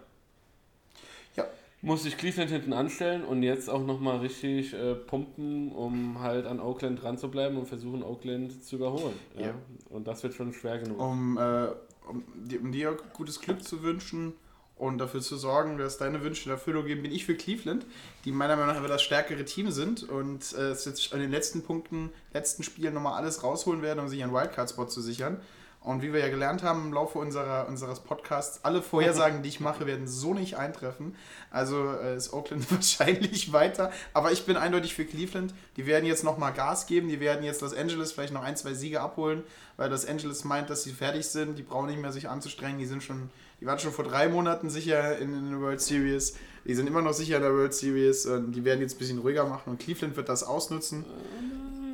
Ja. 1.37 1.47
muss 1.83 2.03
sich 2.03 2.17
Cleveland 2.17 2.51
hinten 2.51 2.73
anstellen 2.73 3.23
und 3.25 3.43
jetzt 3.43 3.69
auch 3.71 3.85
nochmal 3.85 4.19
richtig 4.19 4.73
äh, 4.75 4.95
pumpen, 4.95 5.73
um 5.73 6.21
halt 6.21 6.47
an 6.47 6.59
Oakland 6.61 7.03
dran 7.03 7.19
zu 7.19 7.31
bleiben 7.31 7.57
und 7.57 7.67
versuchen, 7.67 8.03
Oakland 8.03 8.65
zu 8.65 8.77
überholen. 8.77 9.15
Ja? 9.37 9.47
Ja. 9.49 9.55
Und 9.91 10.09
das 10.09 10.23
wird 10.23 10.35
schon 10.35 10.53
schwer 10.53 10.79
genug. 10.79 10.99
Um, 10.99 11.37
äh, 11.39 11.69
um, 12.09 12.25
dir- 12.49 12.61
um 12.61 12.73
dir 12.73 12.97
gutes 13.13 13.41
Glück 13.41 13.63
zu 13.63 13.83
wünschen 13.83 14.33
und 14.79 14.99
dafür 14.99 15.21
zu 15.21 15.37
sorgen, 15.37 15.79
dass 15.79 15.99
deine 15.99 16.23
Wünsche 16.23 16.45
in 16.47 16.51
Erfüllung 16.51 16.87
gehen, 16.87 17.03
bin 17.03 17.13
ich 17.13 17.27
für 17.27 17.35
Cleveland, 17.35 17.87
die 18.25 18.33
meiner 18.33 18.57
Meinung 18.57 18.73
nach 18.73 18.79
aber 18.79 18.89
das 18.89 19.03
stärkere 19.03 19.45
Team 19.45 19.71
sind 19.71 20.09
und 20.09 20.55
äh, 20.55 20.71
es 20.71 20.85
jetzt 20.85 21.13
an 21.13 21.21
den 21.21 21.31
letzten 21.31 21.63
Punkten, 21.63 22.11
letzten 22.33 22.63
Spielen 22.63 22.95
nochmal 22.95 23.15
alles 23.15 23.43
rausholen 23.43 23.83
werden, 23.83 24.01
um 24.01 24.09
sich 24.09 24.23
einen 24.23 24.33
Wildcard-Spot 24.33 24.87
zu 24.87 25.01
sichern. 25.01 25.41
Und 25.81 26.03
wie 26.03 26.13
wir 26.13 26.21
ja 26.21 26.29
gelernt 26.29 26.63
haben 26.63 26.87
im 26.87 26.93
Laufe 26.93 27.19
unserer, 27.19 27.67
unseres 27.69 28.01
Podcasts, 28.01 28.65
alle 28.65 28.83
Vorhersagen, 28.83 29.43
die 29.43 29.49
ich 29.49 29.61
mache, 29.61 29.87
werden 29.87 30.09
so 30.09 30.35
nicht 30.35 30.57
eintreffen. 30.57 31.15
Also 31.51 31.93
äh, 31.93 32.17
ist 32.17 32.33
Oakland 32.33 32.71
wahrscheinlich 32.73 33.53
weiter. 33.53 33.93
Aber 34.13 34.33
ich 34.33 34.45
bin 34.45 34.57
eindeutig 34.57 34.95
für 34.95 35.05
Cleveland. 35.05 35.55
Die 35.77 35.87
werden 35.87 36.05
jetzt 36.05 36.25
nochmal 36.25 36.53
Gas 36.53 36.87
geben. 36.87 37.09
Die 37.09 37.21
werden 37.21 37.45
jetzt 37.45 37.63
Los 37.63 37.75
Angeles 37.75 38.13
vielleicht 38.13 38.35
noch 38.35 38.43
ein, 38.43 38.57
zwei 38.57 38.75
Siege 38.75 39.01
abholen, 39.01 39.45
weil 39.77 39.89
Los 39.89 40.05
Angeles 40.05 40.45
meint, 40.45 40.69
dass 40.69 40.83
sie 40.83 40.93
fertig 40.93 41.27
sind. 41.27 41.59
Die 41.59 41.63
brauchen 41.63 41.87
nicht 41.87 42.03
mehr 42.03 42.13
sich 42.13 42.29
anzustrengen. 42.29 42.79
Die 42.79 42.87
sind 42.87 43.03
schon, 43.03 43.31
die 43.61 43.67
waren 43.67 43.79
schon 43.79 43.93
vor 43.93 44.05
drei 44.05 44.29
Monaten 44.29 44.71
sicher 44.71 45.19
in, 45.19 45.51
der 45.51 45.61
World 45.61 45.81
Series. 45.81 46.37
Die 46.65 46.75
sind 46.75 46.87
immer 46.87 47.03
noch 47.03 47.13
sicher 47.13 47.37
in 47.37 47.43
der 47.43 47.53
World 47.53 47.75
Series. 47.75 48.27
Und 48.27 48.53
die 48.53 48.65
werden 48.65 48.81
jetzt 48.81 48.97
ein 48.97 48.99
bisschen 48.99 49.19
ruhiger 49.19 49.47
machen. 49.47 49.71
Und 49.71 49.81
Cleveland 49.81 50.17
wird 50.17 50.29
das 50.29 50.45
ausnutzen. 50.45 51.05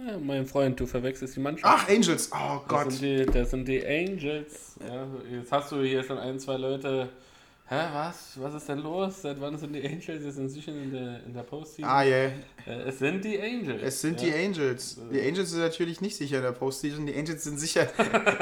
Ja, 0.07 0.19
mein 0.19 0.47
Freund, 0.47 0.79
du 0.79 0.87
verwechselst 0.87 1.37
die 1.37 1.41
Mannschaft. 1.41 1.65
Ach, 1.67 1.89
Angels. 1.89 2.31
Oh 2.33 2.61
Gott. 2.69 2.87
Das 2.87 2.99
sind 2.99 3.03
die, 3.03 3.27
das 3.27 3.51
sind 3.51 3.69
die 3.69 3.87
Angels. 3.87 4.77
Ja, 4.87 5.07
jetzt 5.31 5.51
hast 5.51 5.73
du 5.73 5.83
hier 5.83 6.03
schon 6.03 6.19
ein, 6.19 6.39
zwei 6.39 6.57
Leute. 6.57 7.09
Hä, 7.67 7.77
was? 7.95 8.39
Was 8.39 8.55
ist 8.55 8.69
denn 8.69 8.81
los? 8.81 9.23
Seit 9.23 9.41
wann 9.41 9.57
sind 9.57 9.73
die 9.73 9.83
Angels 9.83 10.23
jetzt 10.23 10.39
inzwischen 10.39 10.83
in 10.83 10.93
der, 10.93 11.25
in 11.25 11.33
der 11.33 11.43
Postseason? 11.45 11.91
Ah, 11.91 12.05
yeah. 12.05 12.31
Äh, 12.67 12.89
Es 12.89 12.99
sind 12.99 13.25
die 13.25 13.41
Angels. 13.41 13.83
Es 13.83 14.01
sind 14.01 14.21
ja. 14.23 14.29
die 14.29 14.35
Angels. 14.45 14.99
Die 15.13 15.21
Angels 15.21 15.51
sind 15.51 15.61
natürlich 15.61 16.01
nicht 16.01 16.17
sicher 16.17 16.39
in 16.39 16.43
der 16.45 16.53
Postseason. 16.53 17.07
Die 17.07 17.15
Angels 17.15 17.45
sind 17.45 17.59
sicher, 17.61 17.89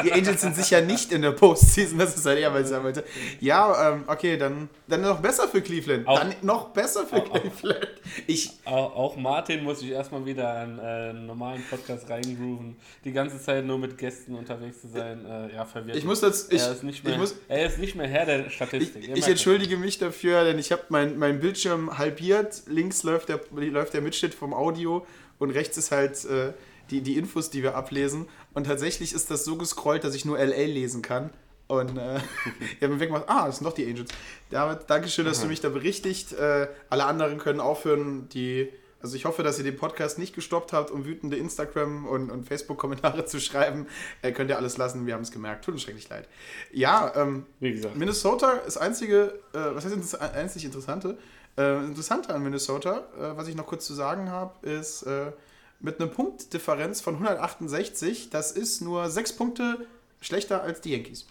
die 0.04 0.12
Angels 0.12 0.40
sind 0.40 0.54
sicher 0.54 0.80
nicht 0.80 1.10
in 1.12 1.22
der 1.22 1.32
Postseason. 1.32 1.98
Das 1.98 2.16
ist 2.16 2.24
halt 2.24 2.38
eher, 2.38 2.52
weil 2.54 2.62
ich 2.62 2.68
sagen 2.68 2.84
wollte. 2.84 3.04
Ja, 3.40 3.92
ähm, 3.94 4.04
okay, 4.06 4.36
dann, 4.36 4.68
dann 4.86 5.00
noch 5.02 5.20
besser 5.20 5.48
für 5.48 5.60
Cleveland. 5.60 6.06
Auch- 6.06 6.18
dann 6.20 6.34
noch 6.42 6.68
besser 6.70 7.06
für 7.06 7.16
auch- 7.16 7.32
Cleveland. 7.32 7.88
Ich, 8.26 8.50
Auch, 8.64 8.94
auch 8.94 9.16
Martin 9.16 9.64
muss 9.64 9.80
sich 9.80 9.90
erstmal 9.90 10.24
wieder 10.26 10.48
an 10.54 10.78
äh, 10.78 10.82
einen 10.82 11.26
normalen 11.26 11.62
Podcast 11.68 12.08
reingrooven. 12.10 12.76
Die 13.04 13.12
ganze 13.12 13.40
Zeit 13.40 13.64
nur 13.64 13.78
mit 13.78 13.96
Gästen 13.98 14.34
unterwegs 14.34 14.80
zu 14.82 14.88
sein. 14.88 15.24
Äh, 15.26 15.54
ja, 15.54 15.64
verwirrt. 15.64 15.96
Ich 15.96 16.04
muss 16.04 16.20
das- 16.20 16.48
ich- 16.50 16.60
er, 16.60 16.72
ist 16.72 16.82
nicht 16.84 17.02
mehr, 17.04 17.14
ich 17.14 17.18
muss- 17.18 17.34
er 17.48 17.66
ist 17.66 17.78
nicht 17.78 17.94
mehr 17.96 18.06
Herr 18.08 18.26
der 18.26 18.50
Statistik. 18.50 19.02
ich, 19.08 19.16
ich 19.16 19.26
entschuldige 19.28 19.76
mich 19.76 19.98
dafür, 19.98 20.44
denn 20.44 20.58
ich 20.58 20.70
habe 20.72 20.82
mein, 20.90 21.18
mein 21.18 21.40
Bildschirm 21.40 21.98
halbiert. 21.98 22.62
Links 22.66 23.02
läuft 23.02 23.28
der, 23.28 23.40
läuft 23.52 23.94
der 23.94 24.00
Mitschnitt 24.12 24.34
vom 24.34 24.52
Audio 24.52 25.06
und 25.38 25.50
rechts 25.50 25.78
ist 25.78 25.90
halt 25.90 26.22
äh, 26.26 26.52
die, 26.90 27.00
die 27.00 27.16
Infos, 27.16 27.48
die 27.48 27.62
wir 27.62 27.74
ablesen. 27.74 28.28
Und 28.52 28.66
tatsächlich 28.66 29.14
ist 29.14 29.30
das 29.30 29.46
so 29.46 29.56
gescrollt, 29.56 30.04
dass 30.04 30.14
ich 30.14 30.26
nur 30.26 30.38
LA 30.38 30.66
lesen 30.66 31.00
kann. 31.00 31.30
Und 31.66 31.96
äh, 31.96 32.16
ich 32.76 32.82
habe 32.82 32.92
mir 32.92 33.00
weggemacht, 33.00 33.24
ah, 33.26 33.46
das 33.46 33.56
sind 33.56 33.64
doch 33.64 33.72
die 33.72 33.86
Angels. 33.86 34.10
David, 34.50 34.80
Dankeschön, 34.88 35.24
dass 35.24 35.40
du 35.40 35.46
mich 35.46 35.62
da 35.62 35.70
berichtigt. 35.70 36.34
Äh, 36.34 36.68
alle 36.90 37.06
anderen 37.06 37.38
können 37.38 37.60
aufhören, 37.60 38.28
die. 38.28 38.68
Also 39.00 39.16
ich 39.16 39.24
hoffe, 39.24 39.42
dass 39.42 39.58
ihr 39.58 39.64
den 39.64 39.76
Podcast 39.76 40.16
nicht 40.20 40.32
gestoppt 40.32 40.72
habt, 40.72 40.92
um 40.92 41.04
wütende 41.04 41.36
Instagram- 41.36 42.06
und, 42.06 42.30
und 42.30 42.46
Facebook-Kommentare 42.46 43.24
zu 43.26 43.40
schreiben. 43.40 43.86
Äh, 44.20 44.30
könnt 44.30 44.50
ihr 44.50 44.58
alles 44.58 44.76
lassen, 44.76 45.06
wir 45.06 45.14
haben 45.14 45.22
es 45.22 45.32
gemerkt. 45.32 45.64
Tut 45.64 45.74
uns 45.74 45.82
schrecklich 45.82 46.08
leid. 46.08 46.28
Ja, 46.70 47.12
ähm, 47.16 47.46
Wie 47.58 47.72
gesagt. 47.72 47.96
Minnesota 47.96 48.58
ist 48.58 48.76
einzige, 48.76 49.40
äh, 49.54 49.74
was 49.74 49.86
heißt 49.86 49.96
das 49.96 50.14
einzig 50.14 50.66
Interessante? 50.66 51.18
Äh, 51.56 51.84
Interessante 51.84 52.34
an 52.34 52.42
Minnesota, 52.42 53.04
äh, 53.18 53.36
was 53.36 53.48
ich 53.48 53.54
noch 53.54 53.66
kurz 53.66 53.86
zu 53.86 53.94
sagen 53.94 54.30
habe, 54.30 54.66
ist 54.66 55.02
äh, 55.02 55.32
mit 55.80 56.00
einer 56.00 56.08
Punktdifferenz 56.08 57.00
von 57.00 57.14
168, 57.14 58.30
das 58.30 58.52
ist 58.52 58.80
nur 58.80 59.10
sechs 59.10 59.34
Punkte 59.34 59.86
schlechter 60.20 60.62
als 60.62 60.80
die 60.80 60.92
Yankees. 60.92 61.26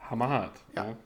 Hammerhart. 0.00 0.56
Ja. 0.74 0.86
Ja. 0.86 0.96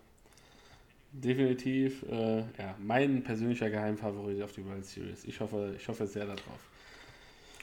Definitiv 1.12 2.04
äh, 2.04 2.38
ja, 2.38 2.74
mein 2.78 3.22
persönlicher 3.22 3.68
Geheimfavorit 3.68 4.42
auf 4.42 4.52
die 4.52 4.64
World 4.64 4.86
Series. 4.86 5.24
Ich 5.24 5.40
hoffe, 5.40 5.74
ich 5.76 5.86
hoffe 5.86 6.06
sehr 6.06 6.24
darauf. 6.24 6.71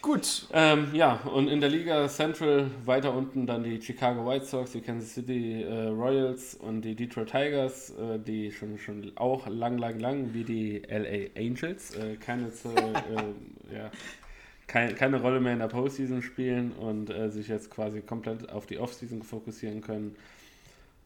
Gut, 0.02 0.48
Ähm, 0.54 0.88
ja, 0.94 1.16
und 1.34 1.50
in 1.50 1.60
der 1.60 1.70
Liga 1.70 2.08
Central 2.08 2.72
weiter 2.86 3.14
unten 3.14 3.46
dann 3.46 3.64
die 3.64 3.82
Chicago 3.82 4.26
White 4.26 4.46
Sox, 4.46 4.72
die 4.72 4.80
Kansas 4.80 5.14
City 5.14 5.62
äh, 5.62 5.88
Royals 5.88 6.56
und 6.56 6.82
die 6.84 6.96
Detroit 6.96 7.30
Tigers, 7.30 7.90
äh, 7.92 8.18
die 8.18 8.50
schon, 8.52 8.78
schon 8.78 9.12
auch 9.16 9.48
lang, 9.48 9.78
lang, 9.78 10.00
lang 10.00 10.34
wie 10.34 10.46
die 10.46 10.82
LA 10.88 11.38
Angels 11.38 11.96
äh, 11.96 12.16
keine, 12.16 12.48
äh, 12.48 13.76
ja, 13.76 13.92
kein, 14.68 14.96
keine 14.96 15.22
Rolle 15.22 15.42
mehr 15.42 15.54
in 15.54 15.60
der 15.60 15.68
Postseason 15.68 16.22
spielen 16.22 16.72
und 16.72 17.10
äh, 17.10 17.30
sich 17.30 17.50
jetzt 17.50 17.70
quasi 17.70 18.00
komplett 18.00 18.50
auf 18.50 18.66
die 18.66 18.80
Offseason 18.80 19.22
fokussieren 19.22 19.82
können. 19.82 20.16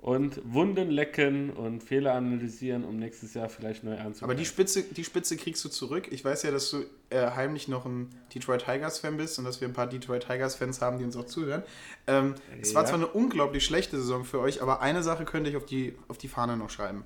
Und 0.04 0.41
Wunden 0.43 0.89
lecken 0.91 1.49
und 1.49 1.82
Fehler 1.82 2.14
analysieren, 2.16 2.84
um 2.84 2.97
nächstes 2.97 3.34
Jahr 3.36 3.47
vielleicht 3.47 3.86
neu 3.86 3.93
anzugehen. 3.97 4.24
aber 4.26 4.36
die 4.36 4.43
Spitze, 4.45 4.84
die 4.84 5.06
Spitze 5.06 5.38
kriegst 5.38 5.64
du 5.64 5.70
zurück. 5.70 6.10
Ich 6.12 6.26
weiß 6.26 6.43
ja, 6.43 6.51
dass 6.51 6.70
du 6.72 6.84
äh, 7.10 7.32
heimlich 7.32 7.70
noch 7.70 7.86
ein 7.86 8.10
Detroit 8.36 8.66
Tigers-Fan 8.66 9.16
bist 9.16 9.39
und 9.39 9.45
dass 9.45 9.62
wir 9.62 9.68
ein 9.70 9.74
paar 9.74 9.88
Detroit 9.88 10.28
Tigers-Fans 10.28 10.82
haben, 10.82 10.97
die 10.97 11.06
uns 11.06 11.16
auch 11.16 11.26
zuhören. 11.26 11.64
Ähm, 12.06 12.36
Es 12.60 12.76
war 12.76 12.82
Ja. 12.84 12.89
zwar 12.89 12.97
eine 12.97 13.08
unglaublich 13.08 13.64
schlechte 13.64 13.95
Saison 13.95 14.26
für 14.26 14.41
euch, 14.41 14.62
aber 14.62 14.82
eine 14.82 15.04
Sache 15.04 15.24
könnte 15.24 15.49
ich 15.49 15.56
auf 15.56 15.66
die, 15.66 15.95
auf 16.10 16.18
die 16.18 16.28
Fahne 16.28 16.58
noch 16.58 16.70
schreiben. 16.70 17.06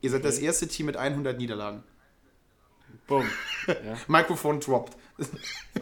Ihr 0.00 0.08
seid 0.10 0.24
das 0.24 0.38
erste 0.38 0.68
Team 0.68 0.86
mit 0.86 0.96
100 0.96 1.36
Niederlagen. 1.36 1.82
Bumm. 3.06 3.26
Ja. 3.68 3.96
Mikrofon 4.08 4.60
droppt. 4.60 4.96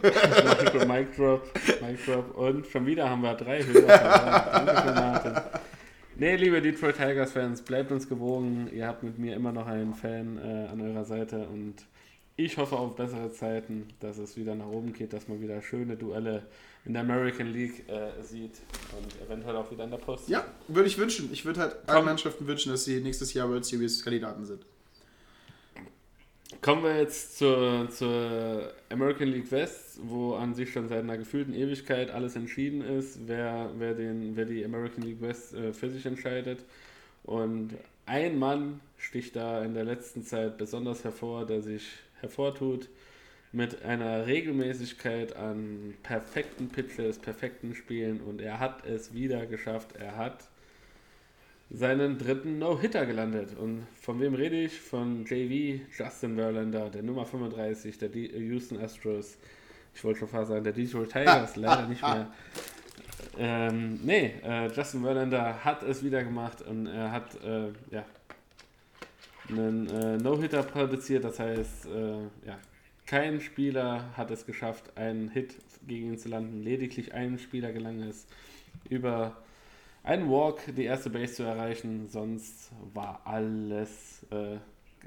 Mic, 0.03 1.15
Drop, 1.15 1.41
Mic 1.81 2.05
Drop 2.05 2.35
und 2.37 2.67
schon 2.67 2.85
wieder 2.85 3.09
haben 3.09 3.21
wir 3.21 3.33
drei 3.33 3.63
Hörer. 3.63 3.87
Danke 4.65 4.81
für 4.81 4.93
Martin. 4.93 5.33
Nee, 6.21 6.35
liebe 6.35 6.61
Detroit 6.61 6.97
Tigers 6.97 7.31
Fans, 7.31 7.63
bleibt 7.63 7.91
uns 7.91 8.07
gewogen. 8.07 8.69
Ihr 8.71 8.85
habt 8.85 9.01
mit 9.01 9.17
mir 9.17 9.35
immer 9.35 9.51
noch 9.51 9.65
einen 9.65 9.95
Fan 9.95 10.37
äh, 10.37 10.67
an 10.67 10.79
eurer 10.79 11.03
Seite 11.03 11.47
und 11.47 11.73
ich 12.35 12.57
hoffe 12.57 12.75
auf 12.75 12.95
bessere 12.95 13.31
Zeiten, 13.31 13.87
dass 14.01 14.19
es 14.19 14.37
wieder 14.37 14.53
nach 14.53 14.67
oben 14.67 14.93
geht, 14.93 15.13
dass 15.13 15.27
man 15.27 15.41
wieder 15.41 15.63
schöne 15.63 15.97
Duelle 15.97 16.43
in 16.85 16.93
der 16.93 17.01
American 17.01 17.47
League 17.47 17.89
äh, 17.89 18.21
sieht 18.21 18.53
und 18.95 19.19
eventuell 19.27 19.55
auch 19.55 19.71
wieder 19.71 19.83
in 19.83 19.89
der 19.89 19.97
Post. 19.97 20.29
Ja, 20.29 20.45
würde 20.67 20.89
ich 20.89 20.99
wünschen. 20.99 21.27
Ich 21.33 21.43
würde 21.43 21.61
halt 21.61 21.89
allen 21.89 22.05
Mannschaften 22.05 22.45
wünschen, 22.45 22.71
dass 22.71 22.85
sie 22.85 23.01
nächstes 23.01 23.33
Jahr 23.33 23.49
World 23.49 23.65
Series 23.65 24.03
Kandidaten 24.03 24.45
sind. 24.45 24.63
Kommen 26.61 26.83
wir 26.83 26.95
jetzt 26.99 27.39
zur, 27.39 27.89
zur 27.89 28.71
American 28.89 29.29
League 29.29 29.51
West, 29.51 29.99
wo 30.03 30.35
an 30.35 30.53
sich 30.53 30.71
schon 30.71 30.87
seit 30.87 30.99
einer 30.99 31.17
gefühlten 31.17 31.55
Ewigkeit 31.55 32.11
alles 32.11 32.35
entschieden 32.35 32.81
ist, 32.81 33.17
wer, 33.25 33.71
wer, 33.79 33.95
den, 33.95 34.35
wer 34.35 34.45
die 34.45 34.63
American 34.63 35.03
League 35.03 35.21
West 35.21 35.55
äh, 35.55 35.73
für 35.73 35.89
sich 35.89 36.05
entscheidet. 36.05 36.63
Und 37.23 37.71
ein 38.05 38.37
Mann 38.37 38.79
sticht 38.97 39.35
da 39.35 39.63
in 39.63 39.73
der 39.73 39.85
letzten 39.85 40.23
Zeit 40.23 40.59
besonders 40.59 41.03
hervor, 41.03 41.47
der 41.47 41.63
sich 41.63 41.87
hervortut 42.19 42.89
mit 43.51 43.81
einer 43.81 44.27
Regelmäßigkeit 44.27 45.35
an 45.35 45.95
perfekten 46.03 46.69
Pitches, 46.69 47.17
perfekten 47.17 47.73
Spielen 47.73 48.21
und 48.21 48.39
er 48.39 48.59
hat 48.59 48.85
es 48.85 49.15
wieder 49.15 49.47
geschafft. 49.47 49.95
Er 49.97 50.15
hat 50.15 50.47
seinen 51.73 52.17
dritten 52.17 52.59
No-Hitter 52.59 53.05
gelandet. 53.05 53.57
Und 53.57 53.87
von 54.01 54.19
wem 54.19 54.33
rede 54.33 54.63
ich? 54.63 54.79
Von 54.79 55.25
JV, 55.25 55.81
Justin 55.97 56.35
Verlander, 56.35 56.89
der 56.89 57.03
Nummer 57.03 57.25
35 57.25 57.97
der 57.97 58.09
D 58.09 58.27
Houston 58.27 58.77
Astros. 58.77 59.37
Ich 59.95 60.03
wollte 60.03 60.19
schon 60.19 60.27
fast 60.27 60.49
sagen, 60.49 60.63
der 60.63 60.73
Detroit 60.73 61.11
Tigers, 61.11 61.55
leider 61.55 61.87
nicht 61.87 62.01
mehr. 62.01 62.31
Ähm, 63.37 63.99
nee, 64.03 64.33
äh, 64.43 64.67
Justin 64.67 65.03
Verlander 65.03 65.63
hat 65.63 65.83
es 65.83 66.03
wieder 66.03 66.23
gemacht 66.23 66.61
und 66.61 66.87
er 66.87 67.11
hat 67.11 67.41
äh, 67.43 67.69
ja, 67.91 68.05
einen 69.49 69.87
äh, 69.89 70.17
No-Hitter 70.17 70.63
produziert, 70.63 71.23
das 71.23 71.39
heißt, 71.39 71.85
äh, 71.85 72.47
ja, 72.47 72.59
Kein 73.05 73.39
Spieler 73.39 74.05
hat 74.15 74.31
es 74.31 74.45
geschafft, 74.45 74.97
einen 74.97 75.29
Hit 75.29 75.55
gegen 75.87 76.13
ihn 76.13 76.17
zu 76.17 76.29
landen. 76.29 76.61
Lediglich 76.63 77.13
ein 77.13 77.39
Spieler 77.39 77.71
gelang 77.71 78.01
es, 78.01 78.25
über 78.89 79.37
einen 80.03 80.29
Walk 80.29 80.61
die 80.75 80.85
erste 80.85 81.09
Base 81.09 81.33
zu 81.35 81.43
erreichen. 81.43 82.07
Sonst 82.09 82.71
war 82.93 83.21
alles, 83.25 84.25
äh, 84.31 84.57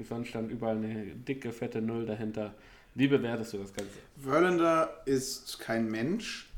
sonst 0.02 0.28
stand 0.28 0.50
überall 0.50 0.76
eine 0.76 1.06
dicke, 1.06 1.52
fette 1.52 1.80
Null 1.80 2.06
dahinter. 2.06 2.54
Wie 2.94 3.08
bewertest 3.08 3.52
du 3.52 3.58
das 3.58 3.72
Ganze? 3.72 3.92
Verlander 4.22 5.02
ist 5.04 5.58
kein 5.58 5.90
Mensch. 5.90 6.48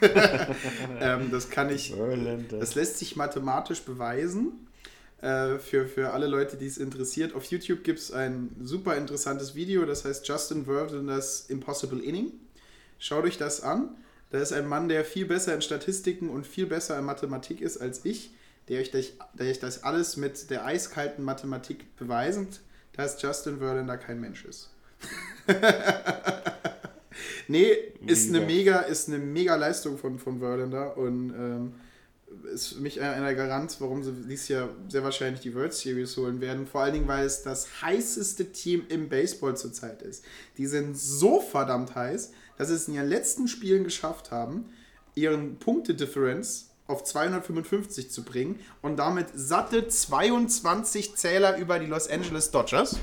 ähm, 1.00 1.30
das 1.30 1.50
kann 1.50 1.70
ich. 1.70 1.92
Verlander. 1.92 2.58
Das 2.58 2.74
lässt 2.74 2.98
sich 2.98 3.16
mathematisch 3.16 3.82
beweisen. 3.82 4.66
Äh, 5.20 5.58
für, 5.58 5.86
für 5.86 6.12
alle 6.12 6.26
Leute, 6.26 6.56
die 6.56 6.66
es 6.66 6.78
interessiert. 6.78 7.34
Auf 7.34 7.44
YouTube 7.44 7.84
gibt 7.84 7.98
es 7.98 8.12
ein 8.12 8.54
super 8.60 8.96
interessantes 8.96 9.54
Video, 9.54 9.86
das 9.86 10.04
heißt 10.04 10.28
Justin 10.28 10.66
Verlander's 10.66 11.46
Impossible 11.48 12.00
Inning. 12.00 12.32
Schaut 12.98 13.24
euch 13.24 13.38
das 13.38 13.62
an. 13.62 13.96
Da 14.30 14.38
ist 14.38 14.52
ein 14.52 14.66
Mann, 14.66 14.88
der 14.88 15.04
viel 15.04 15.26
besser 15.26 15.54
in 15.54 15.62
Statistiken 15.62 16.28
und 16.30 16.46
viel 16.46 16.66
besser 16.66 16.98
in 16.98 17.04
Mathematik 17.04 17.60
ist 17.60 17.78
als 17.78 18.04
ich, 18.04 18.32
der 18.68 18.80
euch, 18.80 18.90
das, 18.90 19.12
der 19.34 19.46
euch 19.46 19.60
das 19.60 19.84
alles 19.84 20.16
mit 20.16 20.50
der 20.50 20.64
eiskalten 20.64 21.24
Mathematik 21.24 21.96
beweisend, 21.96 22.60
dass 22.92 23.20
Justin 23.22 23.58
Verlander 23.58 23.96
kein 23.96 24.20
Mensch 24.20 24.44
ist. 24.44 24.70
nee, 27.48 27.72
ist 28.06 28.28
eine 28.28 28.40
mega, 28.40 28.80
ist 28.80 29.08
eine 29.08 29.18
mega 29.18 29.54
Leistung 29.54 29.98
von, 29.98 30.18
von 30.18 30.40
Verlander 30.40 30.96
und 30.96 31.30
ähm, 31.30 31.74
ist 32.52 32.74
für 32.74 32.80
mich 32.80 33.00
einer 33.00 33.12
einer 33.12 33.34
Garant, 33.34 33.76
warum 33.80 34.02
sie 34.02 34.12
dieses 34.12 34.48
Jahr 34.48 34.70
sehr 34.88 35.04
wahrscheinlich 35.04 35.40
die 35.40 35.54
World 35.54 35.72
Series 35.72 36.16
holen 36.16 36.40
werden. 36.40 36.66
Vor 36.66 36.82
allen 36.82 36.94
Dingen, 36.94 37.08
weil 37.08 37.24
es 37.24 37.42
das 37.42 37.82
heißeste 37.82 38.52
Team 38.52 38.84
im 38.88 39.08
Baseball 39.08 39.56
zurzeit 39.56 40.02
ist. 40.02 40.24
Die 40.56 40.66
sind 40.66 40.96
so 40.96 41.40
verdammt 41.40 41.94
heiß, 41.94 42.32
dass 42.58 42.68
sie 42.68 42.74
es 42.74 42.88
in 42.88 42.94
ihren 42.94 43.08
letzten 43.08 43.48
Spielen 43.48 43.84
geschafft 43.84 44.30
haben, 44.30 44.70
ihren 45.14 45.58
Punktedifferenz 45.58 46.70
auf 46.86 47.02
255 47.04 48.10
zu 48.10 48.22
bringen 48.22 48.60
und 48.82 48.96
damit 48.96 49.28
satte 49.34 49.88
22 49.88 51.16
Zähler 51.16 51.58
über 51.58 51.78
die 51.78 51.86
Los 51.86 52.08
Angeles 52.08 52.50
Dodgers. 52.50 52.98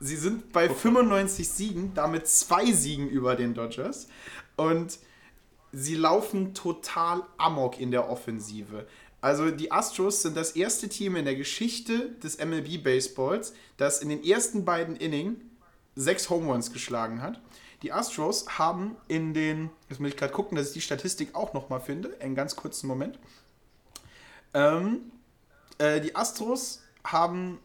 Sie 0.00 0.16
sind 0.16 0.52
bei 0.52 0.68
95 0.68 1.48
Siegen, 1.48 1.92
damit 1.94 2.26
zwei 2.26 2.72
Siegen 2.72 3.08
über 3.08 3.36
den 3.36 3.54
Dodgers. 3.54 4.08
Und 4.56 4.98
sie 5.72 5.94
laufen 5.94 6.54
total 6.54 7.22
amok 7.38 7.78
in 7.78 7.90
der 7.90 8.10
Offensive. 8.10 8.86
Also 9.20 9.52
die 9.52 9.70
Astros 9.70 10.22
sind 10.22 10.36
das 10.36 10.52
erste 10.52 10.88
Team 10.88 11.14
in 11.14 11.24
der 11.24 11.36
Geschichte 11.36 12.10
des 12.22 12.44
MLB 12.44 12.82
Baseballs, 12.82 13.54
das 13.76 14.02
in 14.02 14.08
den 14.08 14.24
ersten 14.24 14.64
beiden 14.64 14.96
Innings 14.96 15.38
sechs 15.94 16.28
Home 16.30 16.50
Runs 16.50 16.72
geschlagen 16.72 17.22
hat. 17.22 17.40
Die 17.82 17.92
Astros 17.92 18.58
haben 18.58 18.96
in 19.08 19.34
den, 19.34 19.70
jetzt 19.88 20.00
muss 20.00 20.10
ich 20.10 20.16
gerade 20.16 20.32
gucken, 20.32 20.56
dass 20.56 20.68
ich 20.68 20.74
die 20.74 20.80
Statistik 20.80 21.34
auch 21.34 21.52
nochmal 21.52 21.80
finde, 21.80 22.16
einen 22.20 22.34
ganz 22.34 22.56
kurzen 22.56 22.86
Moment. 22.86 23.18
Ähm, 24.54 25.12
äh, 25.78 26.00
die 26.00 26.14
Astros 26.14 26.82
haben, 27.04 27.58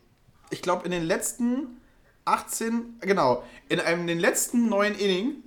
ich 0.50 0.62
glaube, 0.62 0.86
in 0.86 0.92
den 0.92 1.04
letzten 1.04 1.82
18, 2.26 3.00
genau, 3.02 3.44
in 3.70 3.80
einem 3.80 4.02
in 4.02 4.08
den 4.08 4.20
letzten 4.20 4.70
neun 4.70 4.96
Inning 4.96 5.44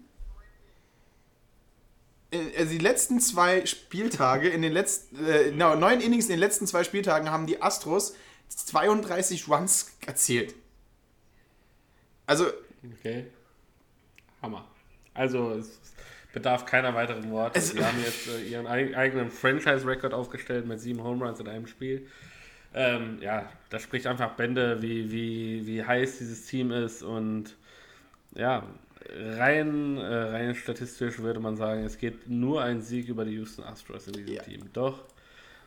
also 2.32 2.70
die 2.70 2.78
letzten 2.78 3.20
zwei 3.20 3.66
Spieltage, 3.66 4.48
in 4.48 4.62
den 4.62 4.72
letzten, 4.72 5.24
äh, 5.26 5.50
no, 5.50 5.74
neun 5.74 6.00
Innings 6.00 6.26
in 6.26 6.32
den 6.32 6.38
letzten 6.38 6.66
zwei 6.66 6.84
Spieltagen 6.84 7.30
haben 7.30 7.46
die 7.46 7.60
Astros 7.60 8.14
32 8.48 9.48
Runs 9.48 9.92
erzielt. 10.06 10.54
Also. 12.26 12.46
Okay. 12.98 13.26
Hammer. 14.42 14.64
Also, 15.14 15.52
es 15.52 15.80
bedarf 16.32 16.64
keiner 16.64 16.94
weiteren 16.94 17.30
Worte. 17.30 17.60
Sie 17.60 17.84
haben 17.84 17.98
jetzt 18.04 18.28
äh, 18.28 18.42
ihren 18.42 18.66
eigenen 18.66 19.30
Franchise-Record 19.30 20.14
aufgestellt 20.14 20.66
mit 20.66 20.80
sieben 20.80 21.02
Home 21.02 21.24
Runs 21.24 21.40
in 21.40 21.48
einem 21.48 21.66
Spiel. 21.66 22.06
Ähm, 22.72 23.18
ja, 23.20 23.50
das 23.68 23.82
spricht 23.82 24.06
einfach 24.06 24.34
Bände, 24.36 24.80
wie, 24.80 25.10
wie, 25.10 25.66
wie 25.66 25.84
heiß 25.84 26.18
dieses 26.18 26.46
Team 26.46 26.70
ist 26.70 27.02
und 27.02 27.56
ja, 28.34 28.62
rein, 29.12 29.96
äh, 29.96 30.02
rein 30.04 30.54
statistisch 30.54 31.18
würde 31.18 31.40
man 31.40 31.56
sagen, 31.56 31.82
es 31.84 31.98
geht 31.98 32.28
nur 32.28 32.62
ein 32.62 32.80
Sieg 32.80 33.08
über 33.08 33.24
die 33.24 33.32
Houston 33.32 33.64
Astros 33.64 34.06
in 34.06 34.12
diesem 34.12 34.34
Ja. 34.34 34.42
Team. 34.42 34.60
Doch, 34.72 35.02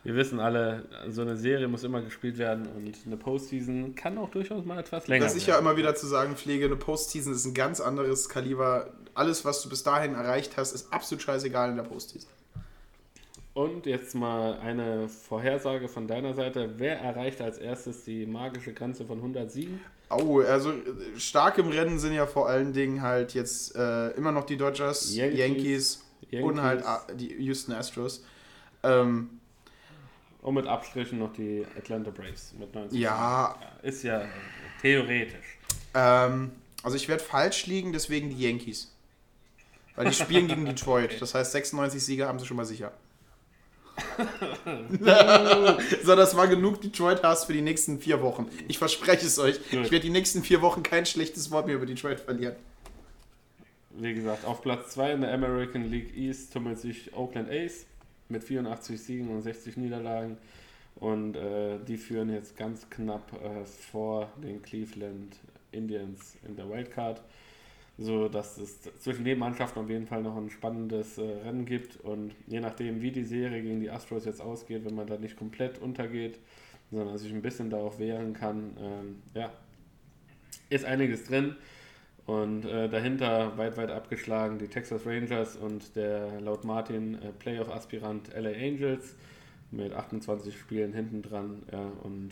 wir 0.04 0.14
wissen 0.14 0.38
alle, 0.38 0.84
so 1.08 1.22
eine 1.22 1.36
Serie 1.36 1.66
muss 1.66 1.82
immer 1.82 2.02
gespielt 2.02 2.36
werden 2.36 2.66
und 2.66 2.94
eine 3.06 3.16
Postseason 3.16 3.94
kann 3.94 4.18
auch 4.18 4.28
durchaus 4.28 4.64
mal 4.64 4.78
etwas 4.78 5.08
länger 5.08 5.24
Was 5.24 5.34
ich 5.34 5.46
ja 5.46 5.58
immer 5.58 5.78
wieder 5.78 5.94
zu 5.94 6.06
sagen 6.06 6.36
pflege, 6.36 6.66
eine 6.66 6.76
Postseason 6.76 7.32
ist 7.32 7.46
ein 7.46 7.54
ganz 7.54 7.80
anderes 7.80 8.28
Kaliber. 8.28 8.90
Alles, 9.14 9.46
was 9.46 9.62
du 9.62 9.70
bis 9.70 9.82
dahin 9.82 10.14
erreicht 10.14 10.58
hast, 10.58 10.72
ist 10.72 10.92
absolut 10.92 11.22
scheißegal 11.22 11.70
in 11.70 11.76
der 11.76 11.84
Postseason. 11.84 12.28
Und 13.54 13.86
jetzt 13.86 14.14
mal 14.14 14.58
eine 14.58 15.08
Vorhersage 15.08 15.88
von 15.88 16.06
deiner 16.06 16.34
Seite. 16.34 16.74
Wer 16.76 16.98
erreicht 16.98 17.40
als 17.40 17.56
erstes 17.56 18.04
die 18.04 18.26
magische 18.26 18.74
Grenze 18.74 19.06
von 19.06 19.18
100 19.18 19.50
Siegen? 19.50 19.80
Oh, 20.10 20.40
also 20.40 20.72
stark 21.16 21.56
im 21.58 21.68
Rennen 21.68 21.98
sind 21.98 22.12
ja 22.12 22.26
vor 22.26 22.48
allen 22.48 22.72
Dingen 22.74 23.00
halt 23.00 23.32
jetzt 23.32 23.74
äh, 23.74 24.10
immer 24.10 24.32
noch 24.32 24.44
die 24.44 24.56
Dodgers, 24.56 25.14
Yankees, 25.14 25.38
Yankees, 25.38 26.04
Yankees. 26.30 26.50
und 26.50 26.62
halt 26.62 26.84
ah, 26.84 27.06
die 27.14 27.32
Houston 27.42 27.72
Astros. 27.72 28.24
Ähm, 28.82 29.40
Und 30.44 30.54
mit 30.54 30.66
Abstrichen 30.66 31.18
noch 31.18 31.32
die 31.32 31.66
Atlanta 31.76 32.10
Braves 32.10 32.54
mit 32.58 32.72
90 32.72 32.98
Ja. 33.00 33.56
Ja. 33.60 33.88
Ist 33.88 34.04
ja 34.04 34.24
theoretisch. 34.80 35.58
ähm, 35.94 36.52
also 36.82 36.96
ich 36.96 37.08
werde 37.08 37.24
falsch 37.24 37.66
liegen, 37.66 37.92
deswegen 37.92 38.28
die 38.30 38.38
Yankees. 38.40 38.94
Weil 39.96 40.06
die 40.10 40.14
spielen 40.14 40.46
gegen 40.46 40.64
Detroit. 40.66 41.20
Das 41.20 41.34
heißt, 41.34 41.52
96 41.52 42.02
Siege 42.04 42.28
haben 42.28 42.38
sie 42.38 42.44
schon 42.46 42.58
mal 42.58 42.66
sicher. 42.66 42.92
so, 46.04 46.16
das 46.16 46.36
war 46.36 46.48
genug 46.48 46.80
Detroit-Hass 46.82 47.44
für 47.44 47.52
die 47.52 47.62
nächsten 47.62 48.00
vier 48.00 48.20
Wochen. 48.22 48.48
Ich 48.68 48.78
verspreche 48.78 49.26
es 49.26 49.38
euch. 49.38 49.60
Ich 49.70 49.90
werde 49.90 50.00
die 50.00 50.10
nächsten 50.10 50.42
vier 50.42 50.62
Wochen 50.62 50.82
kein 50.82 51.06
schlechtes 51.06 51.50
Wort 51.50 51.66
mehr 51.66 51.76
über 51.76 51.86
Detroit 51.86 52.20
verlieren. 52.20 52.56
Wie 53.90 54.12
gesagt, 54.12 54.44
auf 54.44 54.62
Platz 54.62 54.90
2 54.94 55.12
in 55.12 55.20
der 55.20 55.32
American 55.32 55.88
League 55.90 56.16
East 56.16 56.52
tummelt 56.52 56.80
sich 56.80 57.14
Oakland 57.14 57.48
A's 57.50 57.86
mit 58.34 58.44
84 58.44 59.00
Siegen 59.00 59.28
und 59.30 59.40
60 59.40 59.76
Niederlagen. 59.76 60.36
Und 60.96 61.36
äh, 61.36 61.78
die 61.86 61.96
führen 61.96 62.30
jetzt 62.30 62.56
ganz 62.56 62.88
knapp 62.90 63.32
äh, 63.32 63.64
vor 63.64 64.30
den 64.42 64.60
Cleveland 64.62 65.36
Indians 65.72 66.36
in 66.46 66.56
der 66.56 66.68
Wildcard. 66.68 67.22
So 67.96 68.28
dass 68.28 68.58
es 68.58 68.80
zwischen 68.98 69.24
den 69.24 69.38
Mannschaften 69.38 69.78
auf 69.78 69.88
jeden 69.88 70.06
Fall 70.06 70.22
noch 70.22 70.36
ein 70.36 70.50
spannendes 70.50 71.16
äh, 71.18 71.22
Rennen 71.22 71.64
gibt. 71.64 71.96
Und 71.96 72.34
je 72.46 72.60
nachdem, 72.60 73.00
wie 73.02 73.12
die 73.12 73.24
Serie 73.24 73.62
gegen 73.62 73.80
die 73.80 73.90
Astros 73.90 74.24
jetzt 74.24 74.40
ausgeht, 74.40 74.84
wenn 74.84 74.94
man 74.94 75.06
da 75.06 75.16
nicht 75.16 75.36
komplett 75.36 75.78
untergeht, 75.78 76.38
sondern 76.90 77.16
sich 77.18 77.32
ein 77.32 77.42
bisschen 77.42 77.70
darauf 77.70 77.98
wehren 77.98 78.34
kann, 78.34 78.76
ähm, 78.80 79.22
ja, 79.34 79.52
ist 80.70 80.84
einiges 80.84 81.24
drin. 81.24 81.56
Und 82.26 82.64
äh, 82.64 82.88
dahinter 82.88 83.56
weit, 83.58 83.76
weit 83.76 83.90
abgeschlagen 83.90 84.58
die 84.58 84.68
Texas 84.68 85.04
Rangers 85.04 85.56
und 85.56 85.94
der 85.94 86.40
laut 86.40 86.64
Martin 86.64 87.14
äh, 87.16 87.32
Playoff-Aspirant 87.38 88.28
LA 88.34 88.50
Angels 88.50 89.14
mit 89.70 89.92
28 89.92 90.58
Spielen 90.58 90.94
hinten 90.94 91.20
dran. 91.22 91.62
Ja, 91.70 91.90
und 92.02 92.30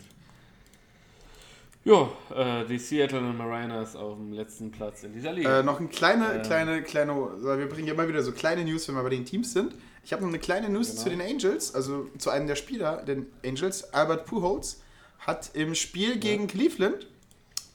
ja, 1.85 2.09
äh, 2.33 2.65
die 2.65 2.79
Seattle 2.79 3.21
Mariners 3.21 3.95
auf 3.95 4.15
dem 4.15 4.31
letzten 4.31 4.71
Platz 4.71 5.03
in 5.03 5.13
dieser 5.13 5.33
Liga. 5.33 5.59
Äh, 5.59 5.63
noch 5.63 5.79
eine 5.79 5.89
kleine, 5.89 6.35
Äh, 6.35 6.41
kleine, 6.41 6.81
kleine, 6.81 7.13
weil 7.43 7.59
wir 7.59 7.67
bringen 7.67 7.87
ja 7.87 7.93
immer 7.93 8.07
wieder 8.07 8.23
so 8.23 8.31
kleine 8.31 8.63
News, 8.63 8.87
wenn 8.87 8.95
wir 8.95 9.03
bei 9.03 9.09
den 9.09 9.25
Teams 9.25 9.51
sind. 9.53 9.75
Ich 10.05 10.11
habe 10.13 10.21
noch 10.23 10.29
eine 10.29 10.39
kleine 10.39 10.69
News 10.69 10.91
Genau. 10.91 11.01
zu 11.03 11.09
den 11.09 11.21
Angels, 11.21 11.75
also 11.75 12.09
zu 12.17 12.29
einem 12.29 12.47
der 12.47 12.55
Spieler, 12.55 13.03
den 13.03 13.27
Angels. 13.45 13.93
Albert 13.93 14.25
Pujols 14.25 14.81
hat 15.19 15.51
im 15.55 15.75
Spiel 15.75 16.17
gegen 16.17 16.47
Cleveland 16.47 17.07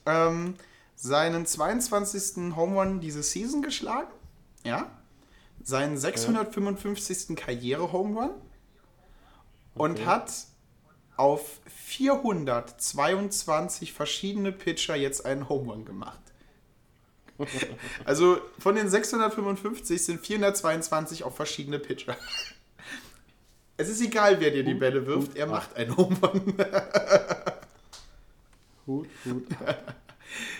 ähm, 0.05 0.55
seinen 1.01 1.45
22. 1.45 2.53
Home 2.57 2.75
Run 2.77 2.99
diese 2.99 3.23
Season 3.23 3.61
geschlagen. 3.61 4.11
Ja. 4.63 4.91
Seinen 5.63 5.97
655. 5.97 7.37
Karriere-Home 7.37 8.19
Run. 8.19 8.31
Und 9.75 9.91
Okay. 9.93 10.05
hat 10.05 10.29
auf 11.15 11.61
422 11.67 13.93
verschiedene 13.93 14.51
Pitcher 14.51 14.95
jetzt 14.95 15.25
einen 15.25 15.47
Home 15.47 15.71
Run 15.71 15.85
gemacht. 15.85 16.19
Also 18.03 18.41
von 18.57 18.75
den 18.75 18.89
655 18.89 20.03
sind 20.03 20.19
422 20.25 21.23
auf 21.23 21.33
verschiedene 21.37 21.79
Pitcher. 21.79 22.17
Es 23.77 23.87
ist 23.87 24.01
egal, 24.01 24.41
wer 24.41 24.51
dir 24.51 24.65
die 24.65 24.73
Bälle 24.73 25.07
wirft, 25.07 25.37
er 25.37 25.47
macht 25.47 25.77
einen 25.77 25.95
Home 25.95 26.17
Run. 26.21 26.55
Hut, 28.85 29.07
Hut. 29.23 29.47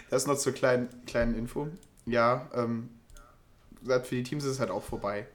Das 0.10 0.26
noch 0.26 0.38
zur 0.38 0.54
kleinen, 0.54 0.90
kleinen 1.06 1.36
Info. 1.36 1.68
Ja, 2.06 2.50
ähm, 2.54 2.90
gesagt, 3.82 4.08
für 4.08 4.16
die 4.16 4.24
Teams 4.24 4.44
ist 4.44 4.52
es 4.52 4.60
halt 4.60 4.72
auch 4.72 4.84
vorbei. 4.84 5.28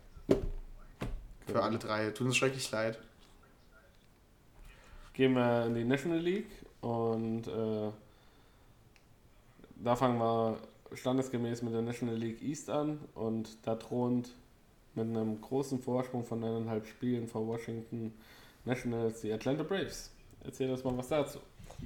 Für 1.46 1.62
alle 1.62 1.78
drei. 1.78 2.10
Tut 2.10 2.26
uns 2.26 2.36
schrecklich 2.36 2.70
leid. 2.70 2.98
Gehen 5.12 5.34
wir 5.34 5.66
in 5.66 5.74
die 5.74 5.84
National 5.84 6.18
League 6.18 6.50
und 6.80 7.46
äh, 7.46 7.90
da 9.76 9.96
fangen 9.96 10.18
wir 10.18 10.58
standesgemäß 10.92 11.62
mit 11.62 11.72
der 11.72 11.82
National 11.82 12.16
League 12.16 12.42
East 12.42 12.70
an 12.70 12.98
und 13.14 13.48
da 13.62 13.76
thront 13.76 14.30
mit 14.94 15.06
einem 15.06 15.40
großen 15.40 15.80
Vorsprung 15.80 16.24
von 16.24 16.42
eineinhalb 16.42 16.86
Spielen 16.86 17.28
vor 17.28 17.46
Washington 17.46 18.12
Nationals 18.64 19.20
die 19.20 19.32
Atlanta 19.32 19.62
Braves. 19.62 20.10
Erzähl 20.42 20.70
uns 20.70 20.84
mal 20.84 20.96
was 20.96 21.08
dazu. 21.08 21.38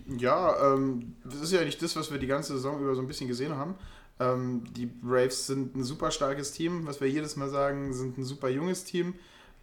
Ja, 0.06 0.74
ähm, 0.74 1.16
das 1.24 1.40
ist 1.40 1.52
ja 1.52 1.64
nicht 1.64 1.80
das, 1.82 1.96
was 1.96 2.10
wir 2.10 2.18
die 2.18 2.26
ganze 2.26 2.54
Saison 2.54 2.80
über 2.80 2.94
so 2.94 3.00
ein 3.00 3.08
bisschen 3.08 3.28
gesehen 3.28 3.56
haben. 3.56 3.74
Ähm, 4.20 4.64
die 4.74 4.86
Braves 4.86 5.46
sind 5.46 5.76
ein 5.76 5.84
super 5.84 6.10
starkes 6.10 6.52
Team, 6.52 6.86
was 6.86 7.00
wir 7.00 7.08
jedes 7.08 7.36
Mal 7.36 7.48
sagen, 7.48 7.92
sind 7.92 8.18
ein 8.18 8.24
super 8.24 8.48
junges 8.48 8.84
Team, 8.84 9.14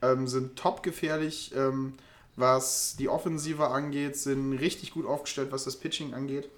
ähm, 0.01 0.27
sind 0.27 0.55
top 0.55 0.83
gefährlich, 0.83 1.53
ähm, 1.55 1.93
was 2.35 2.95
die 2.97 3.09
Offensive 3.09 3.67
angeht, 3.67 4.17
sind 4.17 4.53
richtig 4.53 4.91
gut 4.91 5.05
aufgestellt, 5.05 5.51
was 5.51 5.63
das 5.63 5.77
Pitching 5.77 6.13
angeht 6.13 6.49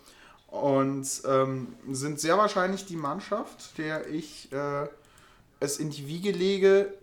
und 0.47 1.07
ähm, 1.27 1.75
sind 1.91 2.19
sehr 2.19 2.37
wahrscheinlich 2.37 2.85
die 2.85 2.95
Mannschaft, 2.95 3.77
der 3.77 4.07
ich 4.07 4.51
äh, 4.51 4.87
es 5.59 5.77
in 5.77 5.89
die 5.89 6.07
Wiege 6.07 6.31
lege, 6.31 6.93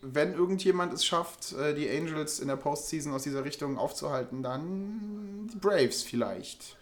wenn 0.00 0.34
irgendjemand 0.34 0.92
es 0.92 1.04
schafft, 1.04 1.52
äh, 1.54 1.74
die 1.74 1.88
Angels 1.88 2.40
in 2.40 2.48
der 2.48 2.56
Postseason 2.56 3.12
aus 3.12 3.22
dieser 3.22 3.44
Richtung 3.44 3.78
aufzuhalten, 3.78 4.42
dann 4.42 5.48
die 5.52 5.56
Braves 5.56 6.02
vielleicht. 6.02 6.76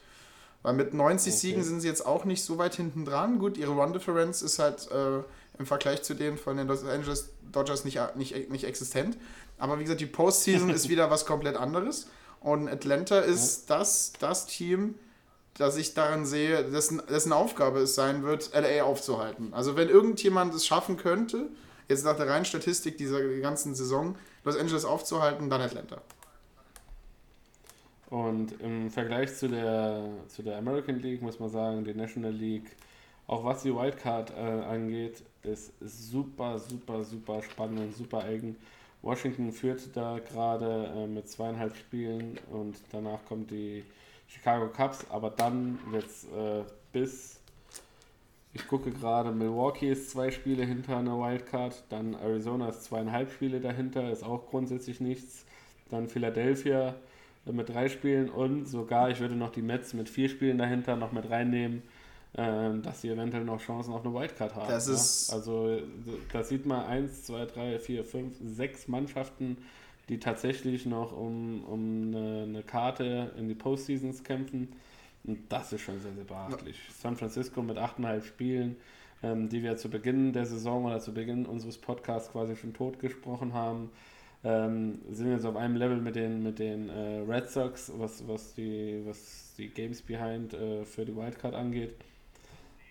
Weil 0.62 0.74
mit 0.74 0.94
90 0.94 1.32
okay. 1.32 1.40
Siegen 1.40 1.62
sind 1.62 1.80
sie 1.80 1.88
jetzt 1.88 2.04
auch 2.04 2.24
nicht 2.24 2.44
so 2.44 2.58
weit 2.58 2.74
hinten 2.74 3.04
dran. 3.04 3.38
Gut, 3.38 3.56
ihre 3.56 3.72
Run-Difference 3.72 4.42
ist 4.42 4.58
halt 4.58 4.90
äh, 4.90 5.22
im 5.58 5.66
Vergleich 5.66 6.02
zu 6.02 6.14
denen 6.14 6.36
von 6.36 6.56
den 6.56 6.66
Los 6.66 6.84
Angeles 6.84 7.30
Dodgers 7.52 7.84
nicht, 7.84 8.00
nicht, 8.16 8.50
nicht 8.50 8.64
existent. 8.64 9.16
Aber 9.58 9.78
wie 9.78 9.84
gesagt, 9.84 10.00
die 10.00 10.06
Postseason 10.06 10.70
ist 10.74 10.88
wieder 10.88 11.10
was 11.10 11.24
komplett 11.24 11.56
anderes. 11.56 12.08
Und 12.40 12.68
Atlanta 12.68 13.20
ist 13.20 13.70
das, 13.70 14.12
das 14.18 14.46
Team, 14.46 14.96
das 15.56 15.76
ich 15.76 15.94
daran 15.94 16.26
sehe, 16.26 16.64
dessen, 16.64 17.00
dessen 17.08 17.32
Aufgabe 17.32 17.80
es 17.80 17.94
sein 17.94 18.22
wird, 18.22 18.50
LA 18.52 18.82
aufzuhalten. 18.82 19.54
Also 19.54 19.76
wenn 19.76 19.88
irgendjemand 19.88 20.54
es 20.54 20.66
schaffen 20.66 20.96
könnte, 20.96 21.48
jetzt 21.88 22.04
nach 22.04 22.16
der 22.16 22.28
reinen 22.28 22.44
Statistik 22.44 22.98
dieser 22.98 23.22
ganzen 23.38 23.74
Saison, 23.74 24.16
Los 24.44 24.56
Angeles 24.56 24.84
aufzuhalten, 24.84 25.50
dann 25.50 25.60
Atlanta. 25.60 26.02
Und 28.08 28.60
im 28.60 28.90
Vergleich 28.90 29.34
zu 29.36 29.48
der, 29.48 30.08
zu 30.28 30.42
der 30.42 30.58
American 30.58 31.00
League 31.00 31.22
muss 31.22 31.40
man 31.40 31.50
sagen, 31.50 31.84
die 31.84 31.94
National 31.94 32.32
League, 32.32 32.76
auch 33.26 33.44
was 33.44 33.62
die 33.62 33.74
Wildcard 33.74 34.30
äh, 34.30 34.34
angeht, 34.34 35.24
ist, 35.42 35.72
super, 35.80 36.58
super, 36.58 37.02
super 37.02 37.42
spannend 37.42 37.80
und 37.80 37.96
super 37.96 38.24
eng. 38.28 38.56
Washington 39.02 39.52
führt 39.52 39.96
da 39.96 40.18
gerade 40.20 40.92
äh, 40.96 41.06
mit 41.06 41.28
zweieinhalb 41.28 41.76
Spielen 41.76 42.38
und 42.50 42.76
danach 42.92 43.24
kommt 43.24 43.50
die 43.50 43.84
Chicago 44.28 44.68
Cubs, 44.68 45.06
aber 45.10 45.30
dann 45.30 45.78
wird 45.90 46.06
es 46.06 46.24
äh, 46.24 46.64
bis 46.92 47.40
ich 48.56 48.66
gucke 48.68 48.90
gerade, 48.90 49.32
Milwaukee 49.32 49.92
ist 49.92 50.10
zwei 50.10 50.30
Spiele 50.30 50.64
hinter 50.64 50.96
einer 50.96 51.18
Wildcard, 51.18 51.84
dann 51.90 52.14
Arizona 52.14 52.70
ist 52.70 52.84
zweieinhalb 52.84 53.30
Spiele 53.30 53.60
dahinter, 53.60 54.10
ist 54.10 54.24
auch 54.24 54.48
grundsätzlich 54.48 54.98
nichts. 54.98 55.44
Dann 55.90 56.08
Philadelphia 56.08 56.94
mit 57.44 57.68
drei 57.68 57.90
Spielen 57.90 58.30
und 58.30 58.66
sogar, 58.66 59.10
ich 59.10 59.20
würde 59.20 59.36
noch 59.36 59.50
die 59.50 59.60
Mets 59.60 59.92
mit 59.92 60.08
vier 60.08 60.30
Spielen 60.30 60.56
dahinter 60.56 60.96
noch 60.96 61.12
mit 61.12 61.28
reinnehmen, 61.28 61.82
äh, 62.32 62.78
dass 62.82 63.02
sie 63.02 63.10
eventuell 63.10 63.44
noch 63.44 63.60
Chancen 63.60 63.92
auf 63.92 64.04
eine 64.06 64.14
Wildcard 64.14 64.54
haben. 64.54 64.68
Das 64.68 64.88
ist 64.88 65.28
ja? 65.28 65.36
Also 65.36 65.78
da 66.32 66.42
sieht 66.42 66.64
man 66.64 66.86
eins, 66.86 67.24
zwei, 67.24 67.44
drei, 67.44 67.78
vier, 67.78 68.04
fünf, 68.04 68.36
sechs 68.42 68.88
Mannschaften, 68.88 69.58
die 70.08 70.18
tatsächlich 70.18 70.86
noch 70.86 71.12
um, 71.12 71.62
um 71.64 72.14
eine, 72.14 72.44
eine 72.44 72.62
Karte 72.62 73.32
in 73.38 73.48
die 73.48 73.54
Postseasons 73.54 74.24
kämpfen. 74.24 74.72
Und 75.26 75.40
das 75.48 75.72
ist 75.72 75.82
schon 75.82 76.00
sehr, 76.00 76.12
sehr 76.12 76.24
beachtlich. 76.24 76.76
Ja. 76.76 76.94
San 76.94 77.16
Francisco 77.16 77.62
mit 77.62 77.78
8,5 77.78 78.24
Spielen, 78.24 78.76
ähm, 79.22 79.48
die 79.48 79.62
wir 79.62 79.76
zu 79.76 79.90
Beginn 79.90 80.32
der 80.32 80.46
Saison 80.46 80.84
oder 80.84 81.00
zu 81.00 81.12
Beginn 81.12 81.46
unseres 81.46 81.78
Podcasts 81.78 82.30
quasi 82.30 82.54
schon 82.54 82.74
tot 82.74 83.00
gesprochen 83.00 83.52
haben, 83.52 83.90
ähm, 84.44 85.00
sind 85.10 85.32
jetzt 85.32 85.44
auf 85.44 85.56
einem 85.56 85.76
Level 85.76 85.96
mit 85.96 86.14
den, 86.14 86.42
mit 86.42 86.58
den 86.58 86.88
äh, 86.88 87.18
Red 87.26 87.50
Sox, 87.50 87.90
was, 87.96 88.26
was, 88.28 88.54
die, 88.54 89.02
was 89.04 89.54
die 89.58 89.68
Games 89.68 90.02
Behind 90.02 90.54
äh, 90.54 90.84
für 90.84 91.04
die 91.04 91.16
Wildcard 91.16 91.54
angeht. 91.54 91.94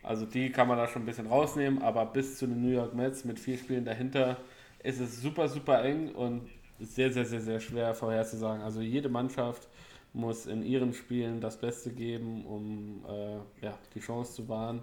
Also 0.04 0.26
die 0.26 0.52
kann 0.52 0.68
man 0.68 0.78
da 0.78 0.88
schon 0.88 1.04
ein 1.04 1.06
bisschen 1.06 1.28
rausnehmen, 1.28 1.82
aber 1.82 2.06
bis 2.06 2.38
zu 2.38 2.46
den 2.46 2.62
New 2.62 2.72
York 2.72 2.94
Mets 2.94 3.26
mit 3.26 3.40
vier 3.40 3.58
Spielen 3.58 3.86
dahinter 3.86 4.38
ist 4.84 5.00
es 5.00 5.22
super, 5.22 5.48
super 5.48 5.84
eng 5.84 6.10
und 6.10 6.48
sehr, 6.80 7.12
sehr, 7.12 7.26
sehr, 7.26 7.42
sehr 7.42 7.60
schwer 7.60 7.96
vorherzusagen. 7.96 8.62
Also 8.62 8.82
jede 8.82 9.10
Mannschaft 9.10 9.68
muss 10.16 10.46
in 10.46 10.64
ihren 10.64 10.94
Spielen 10.94 11.42
das 11.42 11.58
Beste 11.58 11.92
geben, 11.92 12.46
um 12.46 13.06
äh, 13.08 13.66
ja, 13.66 13.78
die 13.94 14.00
Chance 14.00 14.34
zu 14.34 14.50
wahren. 14.50 14.82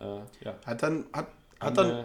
Äh, 0.00 0.04
ja. 0.42 0.54
Hat 0.64 0.82
dann, 0.82 1.04
hat, 1.12 1.28
hat, 1.60 1.76
dann, 1.76 2.04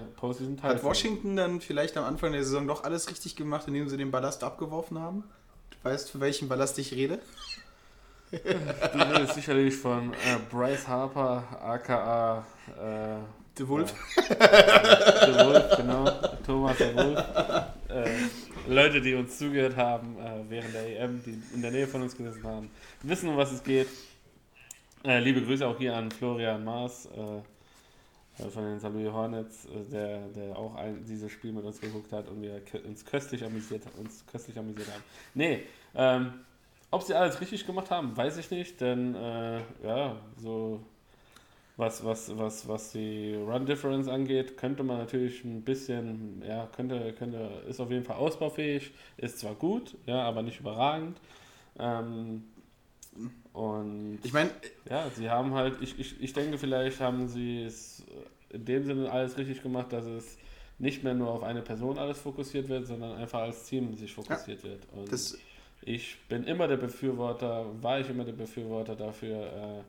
hat 0.61 0.83
Washington 0.83 1.35
dann 1.37 1.61
vielleicht 1.61 1.95
am 1.97 2.03
Anfang 2.03 2.33
der 2.33 2.43
Saison 2.43 2.67
doch 2.67 2.83
alles 2.83 3.09
richtig 3.09 3.35
gemacht, 3.35 3.67
indem 3.67 3.87
sie 3.87 3.97
den 3.97 4.11
Ballast 4.11 4.43
abgeworfen 4.43 4.99
haben? 4.99 5.23
Du 5.71 5.89
weißt, 5.89 6.11
für 6.11 6.19
welchen 6.19 6.49
Ballast 6.49 6.77
ich 6.77 6.93
rede? 6.93 7.19
du 8.31 8.37
redest 8.37 9.35
sicherlich 9.35 9.75
von 9.75 10.13
äh, 10.13 10.37
Bryce 10.51 10.87
Harper, 10.87 11.43
aka 11.61 12.45
äh, 12.77 13.17
The 13.57 13.67
Wolf. 13.67 13.93
Äh, 14.17 15.25
The 15.25 15.45
Wolf, 15.45 15.77
genau. 15.77 16.11
Thomas 16.45 16.77
The 16.77 16.95
Wolf. 16.95 17.19
Äh, 17.87 18.54
Leute, 18.67 18.99
die 18.99 19.13
uns 19.13 19.37
zugehört 19.37 19.75
haben 19.77 20.17
äh, 20.17 20.49
während 20.49 20.73
der 20.73 20.99
EM, 20.99 21.21
die 21.23 21.39
in 21.53 21.61
der 21.61 21.71
Nähe 21.71 21.87
von 21.87 22.01
uns 22.01 22.17
gesessen 22.17 22.43
haben, 22.43 22.69
wissen, 23.03 23.29
um 23.29 23.37
was 23.37 23.51
es 23.51 23.63
geht. 23.63 23.87
Äh, 25.03 25.19
liebe 25.19 25.41
Grüße 25.41 25.67
auch 25.67 25.77
hier 25.77 25.95
an 25.95 26.09
Florian 26.09 26.63
Maas 26.63 27.05
äh, 27.05 28.43
äh, 28.43 28.49
von 28.49 28.63
den 28.63 28.79
Saluy 28.79 29.05
Hornets, 29.05 29.65
äh, 29.65 29.91
der, 29.91 30.27
der 30.29 30.57
auch 30.57 30.73
ein, 30.75 31.05
dieses 31.05 31.31
Spiel 31.31 31.51
mit 31.51 31.63
uns 31.63 31.79
geguckt 31.79 32.11
hat 32.11 32.27
und 32.27 32.41
wir 32.41 32.59
uns 32.87 33.05
köstlich 33.05 33.43
amüsiert, 33.43 33.83
uns 33.99 34.25
köstlich 34.25 34.57
amüsiert 34.57 34.87
haben. 34.91 35.03
Nee, 35.35 35.63
ähm, 35.93 36.33
ob 36.89 37.03
sie 37.03 37.13
alles 37.13 37.39
richtig 37.39 37.67
gemacht 37.67 37.91
haben, 37.91 38.17
weiß 38.17 38.37
ich 38.37 38.49
nicht, 38.51 38.79
denn 38.79 39.15
ja, 39.83 40.15
so 40.37 40.81
was, 41.77 42.03
was, 42.03 42.37
was, 42.37 42.67
was 42.67 42.91
die 42.91 43.35
Run 43.35 43.65
Difference 43.65 44.07
angeht, 44.07 44.57
könnte 44.57 44.83
man 44.83 44.97
natürlich 44.97 45.43
ein 45.43 45.61
bisschen, 45.61 46.41
ja, 46.47 46.67
könnte, 46.67 47.13
könnte, 47.13 47.63
ist 47.67 47.79
auf 47.79 47.91
jeden 47.91 48.05
Fall 48.05 48.15
ausbaufähig, 48.15 48.91
ist 49.17 49.39
zwar 49.39 49.55
gut, 49.55 49.95
ja, 50.05 50.21
aber 50.21 50.41
nicht 50.41 50.59
überragend. 50.59 51.17
Ähm, 51.77 52.43
und 53.53 54.19
ich 54.23 54.33
meine, 54.33 54.49
ja, 54.89 55.09
sie 55.15 55.29
haben 55.29 55.53
halt, 55.53 55.81
ich, 55.81 55.99
ich, 55.99 56.21
ich 56.21 56.33
denke, 56.33 56.57
vielleicht 56.57 56.99
haben 56.99 57.27
sie 57.27 57.63
es 57.63 58.03
in 58.49 58.65
dem 58.65 58.85
Sinne 58.85 59.11
alles 59.11 59.37
richtig 59.37 59.61
gemacht, 59.61 59.91
dass 59.91 60.05
es 60.05 60.37
nicht 60.77 61.03
mehr 61.03 61.13
nur 61.13 61.29
auf 61.29 61.43
eine 61.43 61.61
Person 61.61 61.97
alles 61.97 62.19
fokussiert 62.19 62.67
wird, 62.67 62.87
sondern 62.87 63.17
einfach 63.17 63.41
als 63.41 63.63
Team 63.63 63.95
sich 63.95 64.13
fokussiert 64.13 64.63
ja, 64.63 64.69
wird. 64.69 64.83
Und 64.93 65.37
ich 65.81 66.17
bin 66.27 66.43
immer 66.45 66.67
der 66.67 66.77
Befürworter, 66.77 67.65
war 67.81 67.99
ich 67.99 68.09
immer 68.09 68.23
der 68.23 68.33
Befürworter 68.33 68.95
dafür, 68.95 69.45
äh, 69.45 69.83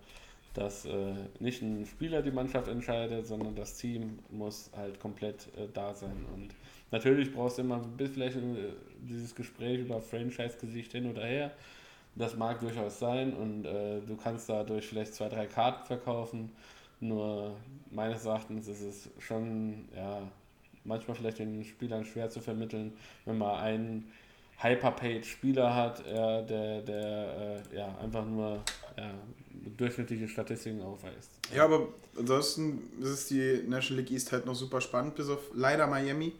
dass 0.56 0.86
äh, 0.86 1.14
nicht 1.38 1.60
ein 1.62 1.84
Spieler 1.84 2.22
die 2.22 2.30
Mannschaft 2.30 2.68
entscheidet, 2.68 3.26
sondern 3.26 3.54
das 3.54 3.76
Team 3.76 4.18
muss 4.30 4.70
halt 4.74 4.98
komplett 4.98 5.48
äh, 5.56 5.68
da 5.72 5.94
sein. 5.94 6.24
Und 6.34 6.54
natürlich 6.90 7.32
brauchst 7.32 7.58
du 7.58 7.62
immer 7.62 7.76
ein 7.76 7.96
bisschen 7.96 8.56
äh, 8.56 8.70
dieses 9.02 9.34
Gespräch 9.34 9.80
über 9.80 10.00
Franchise-Gesicht 10.00 10.92
hin 10.92 11.10
oder 11.10 11.24
her. 11.24 11.52
Das 12.14 12.36
mag 12.36 12.60
durchaus 12.60 12.98
sein 12.98 13.34
und 13.34 13.66
äh, 13.66 14.00
du 14.00 14.16
kannst 14.16 14.48
dadurch 14.48 14.86
vielleicht 14.86 15.14
zwei, 15.14 15.28
drei 15.28 15.46
Karten 15.46 15.84
verkaufen. 15.84 16.50
Nur 17.00 17.54
meines 17.90 18.24
Erachtens 18.24 18.68
ist 18.68 18.80
es 18.80 19.10
schon 19.18 19.86
ja, 19.94 20.22
manchmal 20.84 21.16
vielleicht 21.16 21.38
den 21.40 21.62
Spielern 21.64 22.06
schwer 22.06 22.30
zu 22.30 22.40
vermitteln, 22.40 22.94
wenn 23.26 23.36
man 23.36 23.60
einen 24.58 24.76
Hyperpaid-Spieler 24.76 25.74
hat, 25.74 26.00
äh, 26.06 26.46
der, 26.46 26.82
der 26.82 27.62
äh, 27.72 27.76
ja, 27.76 27.98
einfach 27.98 28.24
nur 28.24 28.62
ja, 28.96 29.10
durchschnittliche 29.76 30.28
Statistiken 30.28 30.82
aufweist. 30.82 31.30
Ja, 31.54 31.64
aber 31.64 31.88
ansonsten 32.18 32.82
ist 33.02 33.30
die 33.30 33.62
National 33.66 34.02
League 34.02 34.12
East 34.12 34.32
halt 34.32 34.46
noch 34.46 34.54
super 34.54 34.80
spannend, 34.80 35.14
bis 35.14 35.28
auf 35.28 35.40
leider 35.54 35.86
Miami. 35.86 36.32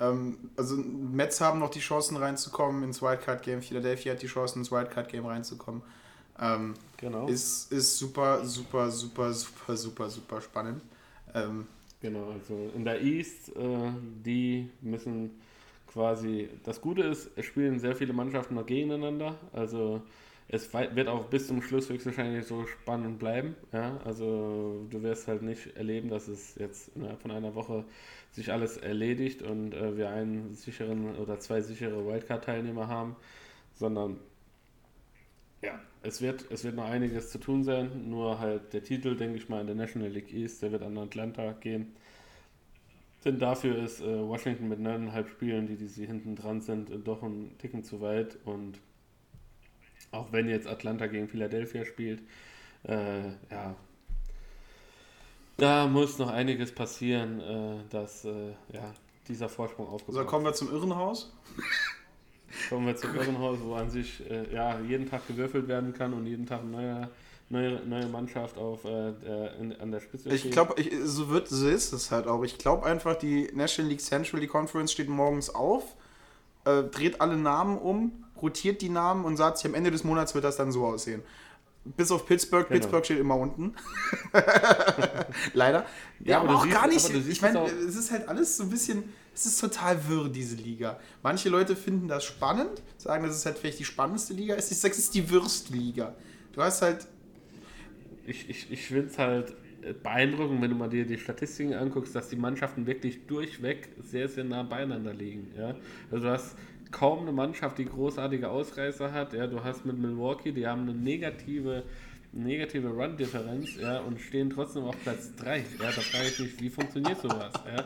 Ähm, 0.00 0.36
also 0.56 0.76
Mets 0.76 1.40
haben 1.40 1.58
noch 1.58 1.70
die 1.70 1.80
Chancen 1.80 2.16
reinzukommen 2.16 2.82
ins 2.82 3.00
Wildcard-Game, 3.02 3.62
Philadelphia 3.62 4.12
hat 4.12 4.22
die 4.22 4.26
Chancen 4.26 4.60
ins 4.60 4.72
Wildcard-Game 4.72 5.26
reinzukommen. 5.26 5.82
Ähm, 6.40 6.74
genau. 6.96 7.28
Ist, 7.28 7.70
ist 7.70 7.98
super, 7.98 8.44
super, 8.44 8.90
super, 8.90 9.32
super, 9.32 9.76
super, 9.76 10.10
super 10.10 10.40
spannend. 10.40 10.82
Ähm, 11.34 11.66
genau, 12.00 12.30
also 12.30 12.70
in 12.74 12.84
der 12.84 13.00
East, 13.00 13.50
äh, 13.50 13.92
die 14.24 14.68
müssen 14.80 15.30
quasi, 15.92 16.48
das 16.64 16.80
Gute 16.80 17.02
ist, 17.02 17.30
es 17.36 17.44
spielen 17.44 17.78
sehr 17.78 17.94
viele 17.94 18.12
Mannschaften 18.12 18.54
noch 18.54 18.66
gegeneinander. 18.66 19.38
Also 19.52 20.02
es 20.48 20.72
wird 20.74 21.08
auch 21.08 21.26
bis 21.26 21.46
zum 21.46 21.62
Schluss 21.62 21.88
höchstwahrscheinlich 21.88 22.46
so 22.46 22.66
spannend 22.66 23.18
bleiben. 23.18 23.56
Ja? 23.72 23.98
Also 24.04 24.86
du 24.90 25.02
wirst 25.02 25.28
halt 25.28 25.42
nicht 25.42 25.76
erleben, 25.76 26.08
dass 26.08 26.28
es 26.28 26.56
jetzt 26.56 26.94
innerhalb 26.96 27.20
von 27.20 27.30
einer 27.30 27.54
Woche 27.54 27.84
sich 28.32 28.52
alles 28.52 28.76
erledigt 28.76 29.42
und 29.42 29.74
äh, 29.74 29.96
wir 29.96 30.10
einen 30.10 30.54
sicheren 30.54 31.16
oder 31.16 31.38
zwei 31.38 31.60
sichere 31.60 32.06
Wildcard-Teilnehmer 32.06 32.88
haben, 32.88 33.16
sondern 33.74 34.18
ja, 35.62 35.78
es 36.02 36.20
wird, 36.20 36.50
es 36.50 36.64
wird 36.64 36.74
noch 36.74 36.84
einiges 36.84 37.30
zu 37.30 37.38
tun 37.38 37.62
sein, 37.62 38.10
nur 38.10 38.40
halt 38.40 38.72
der 38.72 38.82
Titel, 38.82 39.16
denke 39.16 39.36
ich 39.36 39.48
mal, 39.48 39.60
in 39.60 39.68
der 39.68 39.76
National 39.76 40.08
League 40.08 40.32
East, 40.32 40.62
der 40.62 40.72
wird 40.72 40.82
an 40.82 40.98
Atlanta 40.98 41.52
gehen. 41.52 41.94
Denn 43.24 43.38
dafür 43.38 43.76
ist 43.76 44.00
äh, 44.00 44.28
Washington 44.28 44.68
mit 44.68 44.80
neuneinhalb 44.80 45.28
Spielen, 45.28 45.66
die, 45.66 45.76
die 45.76 45.88
sie 45.88 46.06
hinten 46.06 46.34
dran 46.34 46.60
sind, 46.60 46.90
äh, 46.90 46.98
doch 46.98 47.22
ein 47.22 47.56
Ticken 47.58 47.84
zu 47.84 48.00
weit. 48.00 48.38
Und 48.44 48.78
auch 50.10 50.32
wenn 50.32 50.48
jetzt 50.48 50.66
Atlanta 50.66 51.06
gegen 51.06 51.28
Philadelphia 51.28 51.84
spielt, 51.84 52.22
äh, 52.84 53.28
ja, 53.50 53.76
da 55.56 55.86
muss 55.86 56.18
noch 56.18 56.30
einiges 56.30 56.74
passieren, 56.74 57.40
äh, 57.40 57.76
dass 57.90 58.24
äh, 58.24 58.50
ja, 58.72 58.92
dieser 59.28 59.48
Vorsprung 59.48 59.86
aufgebaut 59.86 60.22
So, 60.22 60.26
kommen 60.26 60.44
wir 60.44 60.54
zum 60.54 60.72
Irrenhaus. 60.72 61.32
Kommen 62.68 62.86
wir 62.86 62.96
zum 62.96 63.14
Irrenhaus, 63.14 63.58
wo 63.62 63.74
an 63.74 63.90
sich 63.90 64.28
äh, 64.28 64.52
ja, 64.52 64.80
jeden 64.80 65.08
Tag 65.08 65.26
gewürfelt 65.28 65.68
werden 65.68 65.92
kann 65.92 66.12
und 66.14 66.26
jeden 66.26 66.46
Tag 66.46 66.62
eine 66.62 66.70
neue, 66.70 67.10
neue, 67.52 67.80
neue 67.86 68.06
Mannschaft 68.06 68.58
auf, 68.58 68.84
äh, 68.84 69.12
der, 69.12 69.56
in, 69.58 69.78
an 69.80 69.92
der 69.92 70.00
Spitze 70.00 70.30
Ich 70.30 70.50
glaube, 70.50 70.74
so, 71.04 71.28
wird, 71.28 71.48
so 71.48 71.68
ist 71.68 71.92
es 71.92 72.10
halt 72.10 72.26
auch. 72.26 72.42
Ich 72.42 72.58
glaube 72.58 72.84
einfach, 72.86 73.14
die 73.16 73.48
National 73.54 73.90
League 73.90 74.00
Central, 74.00 74.40
die 74.40 74.46
Conference 74.48 74.90
steht 74.90 75.08
morgens 75.08 75.50
auf, 75.54 75.84
äh, 76.64 76.82
dreht 76.84 77.20
alle 77.20 77.36
Namen 77.36 77.78
um, 77.78 78.24
rotiert 78.40 78.80
die 78.82 78.88
Namen 78.88 79.24
und 79.24 79.36
sagt 79.36 79.58
sich, 79.58 79.66
am 79.66 79.74
Ende 79.74 79.90
des 79.90 80.02
Monats 80.02 80.34
wird 80.34 80.44
das 80.44 80.56
dann 80.56 80.72
so 80.72 80.84
aussehen. 80.86 81.22
Bis 81.84 82.10
auf 82.12 82.26
Pittsburgh. 82.26 82.68
Genau. 82.68 82.78
Pittsburgh 82.80 83.04
steht 83.04 83.18
immer 83.18 83.36
unten. 83.36 83.74
Leider. 85.52 85.80
Ja, 86.20 86.32
Ja, 86.32 86.40
aber 86.40 86.48
aber, 86.50 86.58
auch 86.58 86.62
siehst- 86.64 86.74
gar 86.74 86.86
nicht. 86.86 87.28
Ich 87.28 87.42
meine, 87.42 87.64
es 87.66 87.96
ist 87.96 88.10
halt 88.10 88.28
alles 88.28 88.56
so 88.56 88.64
ein 88.64 88.70
bisschen. 88.70 89.04
Es 89.34 89.46
ist 89.46 89.60
total 89.60 90.08
wirr, 90.08 90.28
diese 90.28 90.56
Liga. 90.56 91.00
Manche 91.22 91.48
Leute 91.48 91.74
finden 91.74 92.06
das 92.06 92.22
spannend, 92.24 92.82
sagen, 92.98 93.24
das 93.26 93.34
ist 93.34 93.46
halt 93.46 93.58
vielleicht 93.58 93.78
die 93.78 93.84
spannendste 93.84 94.34
Liga. 94.34 94.56
Ich 94.56 94.64
sage, 94.66 94.92
es 94.92 94.98
ist 94.98 95.14
die 95.14 95.28
Würstliga. 95.30 96.14
Du 96.52 96.62
hast 96.62 96.82
halt. 96.82 97.06
Ich, 98.26 98.48
ich, 98.48 98.70
ich 98.70 98.86
finde 98.86 99.06
es 99.06 99.18
halt 99.18 99.54
beeindruckend, 100.02 100.62
wenn 100.62 100.70
du 100.70 100.76
mal 100.76 100.88
dir 100.88 101.04
die 101.04 101.18
Statistiken 101.18 101.74
anguckst, 101.74 102.14
dass 102.14 102.28
die 102.28 102.36
Mannschaften 102.36 102.86
wirklich 102.86 103.26
durchweg 103.26 103.88
sehr, 104.00 104.28
sehr 104.28 104.44
nah 104.44 104.62
beieinander 104.62 105.12
liegen. 105.12 105.48
Ja? 105.56 105.74
Also 106.10 106.26
du 106.26 106.32
hast 106.32 106.56
kaum 106.90 107.20
eine 107.20 107.32
Mannschaft, 107.32 107.78
die 107.78 107.86
großartige 107.86 108.48
Ausreißer 108.48 109.12
hat. 109.12 109.32
Ja? 109.32 109.46
Du 109.46 109.62
hast 109.64 109.84
mit 109.84 109.98
Milwaukee, 109.98 110.52
die 110.52 110.66
haben 110.66 110.82
eine 110.82 110.94
negative, 110.94 111.82
negative 112.32 112.88
Run-Differenz 112.88 113.76
ja? 113.80 114.00
und 114.00 114.20
stehen 114.20 114.50
trotzdem 114.50 114.84
auf 114.84 114.96
Platz 115.02 115.34
3. 115.36 115.58
Ja? 115.58 115.64
Da 115.80 115.90
frage 115.90 116.28
ich 116.28 116.38
mich, 116.38 116.60
wie 116.60 116.70
funktioniert 116.70 117.20
sowas? 117.20 117.52
Ja? 117.66 117.84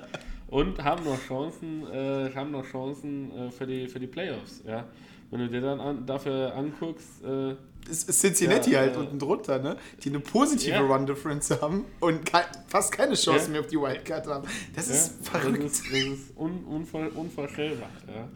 Und 0.48 0.82
haben 0.84 1.04
noch 1.04 1.20
Chancen, 1.20 1.86
äh, 1.90 2.30
haben 2.34 2.50
noch 2.50 2.66
Chancen 2.66 3.32
äh, 3.32 3.50
für, 3.50 3.66
die, 3.66 3.88
für 3.88 3.98
die 3.98 4.06
Playoffs. 4.06 4.62
Ja? 4.66 4.84
Wenn 5.30 5.40
du 5.40 5.48
dir 5.48 5.62
dann 5.62 5.80
an, 5.80 6.06
dafür 6.06 6.54
anguckst, 6.54 7.24
äh, 7.24 7.54
ist 7.88 8.20
Cincinnati 8.20 8.72
Ja, 8.72 8.80
halt 8.80 8.94
äh, 8.96 8.98
unten 8.98 9.18
drunter, 9.18 9.58
ne? 9.58 9.76
Die 10.02 10.08
eine 10.10 10.20
positive 10.20 10.70
Ja. 10.76 10.80
Run-Difference 10.80 11.50
haben 11.60 11.84
und 12.00 12.24
kei 12.26 12.42
fast 12.66 12.92
keine 12.92 13.14
Chance 13.14 13.46
Ja. 13.46 13.52
mehr 13.52 13.60
auf 13.60 13.66
die 13.66 13.76
Wildcard 13.76 14.26
haben. 14.26 14.48
Das 14.74 14.88
ist 14.88 15.24
verrückt. 15.26 15.62
Das 15.62 15.72
ist, 15.80 15.84
das 15.92 15.98
ist 16.00 16.36
un, 16.36 16.64
unvor, 16.64 17.08
unvorstellbar. 17.14 17.90
Ja. 18.06 18.28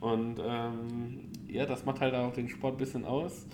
Und 0.00 0.38
ähm, 0.44 1.20
ja, 1.48 1.64
das 1.66 1.84
macht 1.84 2.00
halt 2.00 2.14
auch 2.14 2.32
den 2.32 2.48
Sport 2.48 2.74
ein 2.74 2.78
bisschen 2.78 3.04
aus. 3.04 3.46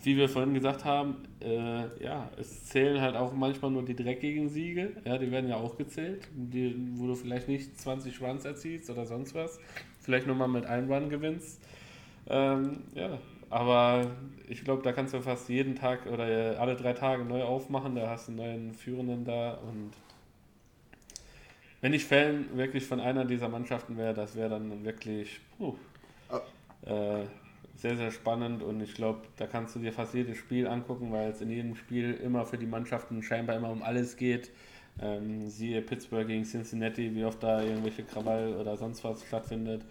Wie 0.00 0.16
wir 0.16 0.28
vorhin 0.28 0.54
gesagt 0.54 0.84
haben, 0.84 1.16
äh, 1.40 2.02
ja, 2.02 2.30
es 2.38 2.66
zählen 2.66 3.00
halt 3.00 3.16
auch 3.16 3.32
manchmal 3.32 3.70
nur 3.72 3.82
die 3.84 3.96
dreckigen 3.96 4.48
Siege. 4.48 4.92
Ja, 5.04 5.18
die 5.18 5.30
werden 5.30 5.50
ja 5.50 5.56
auch 5.56 5.76
gezählt, 5.76 6.22
die, 6.32 6.74
wo 6.94 7.08
du 7.08 7.14
vielleicht 7.16 7.48
nicht 7.48 7.78
20 7.80 8.20
Runs 8.22 8.44
erzielst 8.44 8.88
oder 8.90 9.06
sonst 9.06 9.34
was. 9.34 9.58
Vielleicht 10.00 10.26
nur 10.26 10.36
mal 10.36 10.46
mit 10.46 10.66
einem 10.66 10.90
Run 10.90 11.10
gewinnst. 11.10 11.60
Ähm, 12.28 12.78
ja, 12.94 13.18
aber 13.50 14.10
ich 14.48 14.64
glaube, 14.64 14.82
da 14.82 14.92
kannst 14.92 15.14
du 15.14 15.20
fast 15.20 15.48
jeden 15.48 15.74
Tag 15.74 16.06
oder 16.06 16.28
äh, 16.28 16.56
alle 16.56 16.76
drei 16.76 16.92
Tage 16.92 17.24
neu 17.24 17.42
aufmachen. 17.42 17.94
Da 17.94 18.08
hast 18.08 18.28
du 18.28 18.32
einen 18.32 18.36
neuen 18.38 18.74
Führenden 18.74 19.24
da 19.24 19.54
und 19.54 19.92
wenn 21.80 21.92
ich 21.92 22.04
Fan 22.04 22.56
wirklich 22.56 22.84
von 22.84 23.00
einer 23.00 23.24
dieser 23.24 23.48
Mannschaften 23.48 23.96
wäre, 23.96 24.12
das 24.12 24.34
wäre 24.34 24.50
dann 24.50 24.84
wirklich 24.84 25.40
puh, 25.56 25.76
äh, 26.84 27.24
sehr, 27.76 27.96
sehr 27.96 28.10
spannend 28.10 28.62
und 28.62 28.80
ich 28.80 28.94
glaube, 28.94 29.20
da 29.36 29.46
kannst 29.46 29.76
du 29.76 29.78
dir 29.78 29.92
fast 29.92 30.12
jedes 30.14 30.36
Spiel 30.36 30.66
angucken, 30.66 31.12
weil 31.12 31.30
es 31.30 31.40
in 31.40 31.50
jedem 31.50 31.76
Spiel 31.76 32.14
immer 32.14 32.44
für 32.44 32.58
die 32.58 32.66
Mannschaften 32.66 33.22
scheinbar 33.22 33.56
immer 33.56 33.70
um 33.70 33.82
alles 33.82 34.16
geht. 34.16 34.50
Ähm, 35.00 35.48
siehe 35.48 35.80
Pittsburgh 35.80 36.26
gegen 36.26 36.44
Cincinnati, 36.44 37.14
wie 37.14 37.24
oft 37.24 37.40
da 37.40 37.62
irgendwelche 37.62 38.02
Krawall 38.02 38.56
oder 38.56 38.76
sonst 38.76 39.04
was 39.04 39.24
stattfindet. 39.24 39.84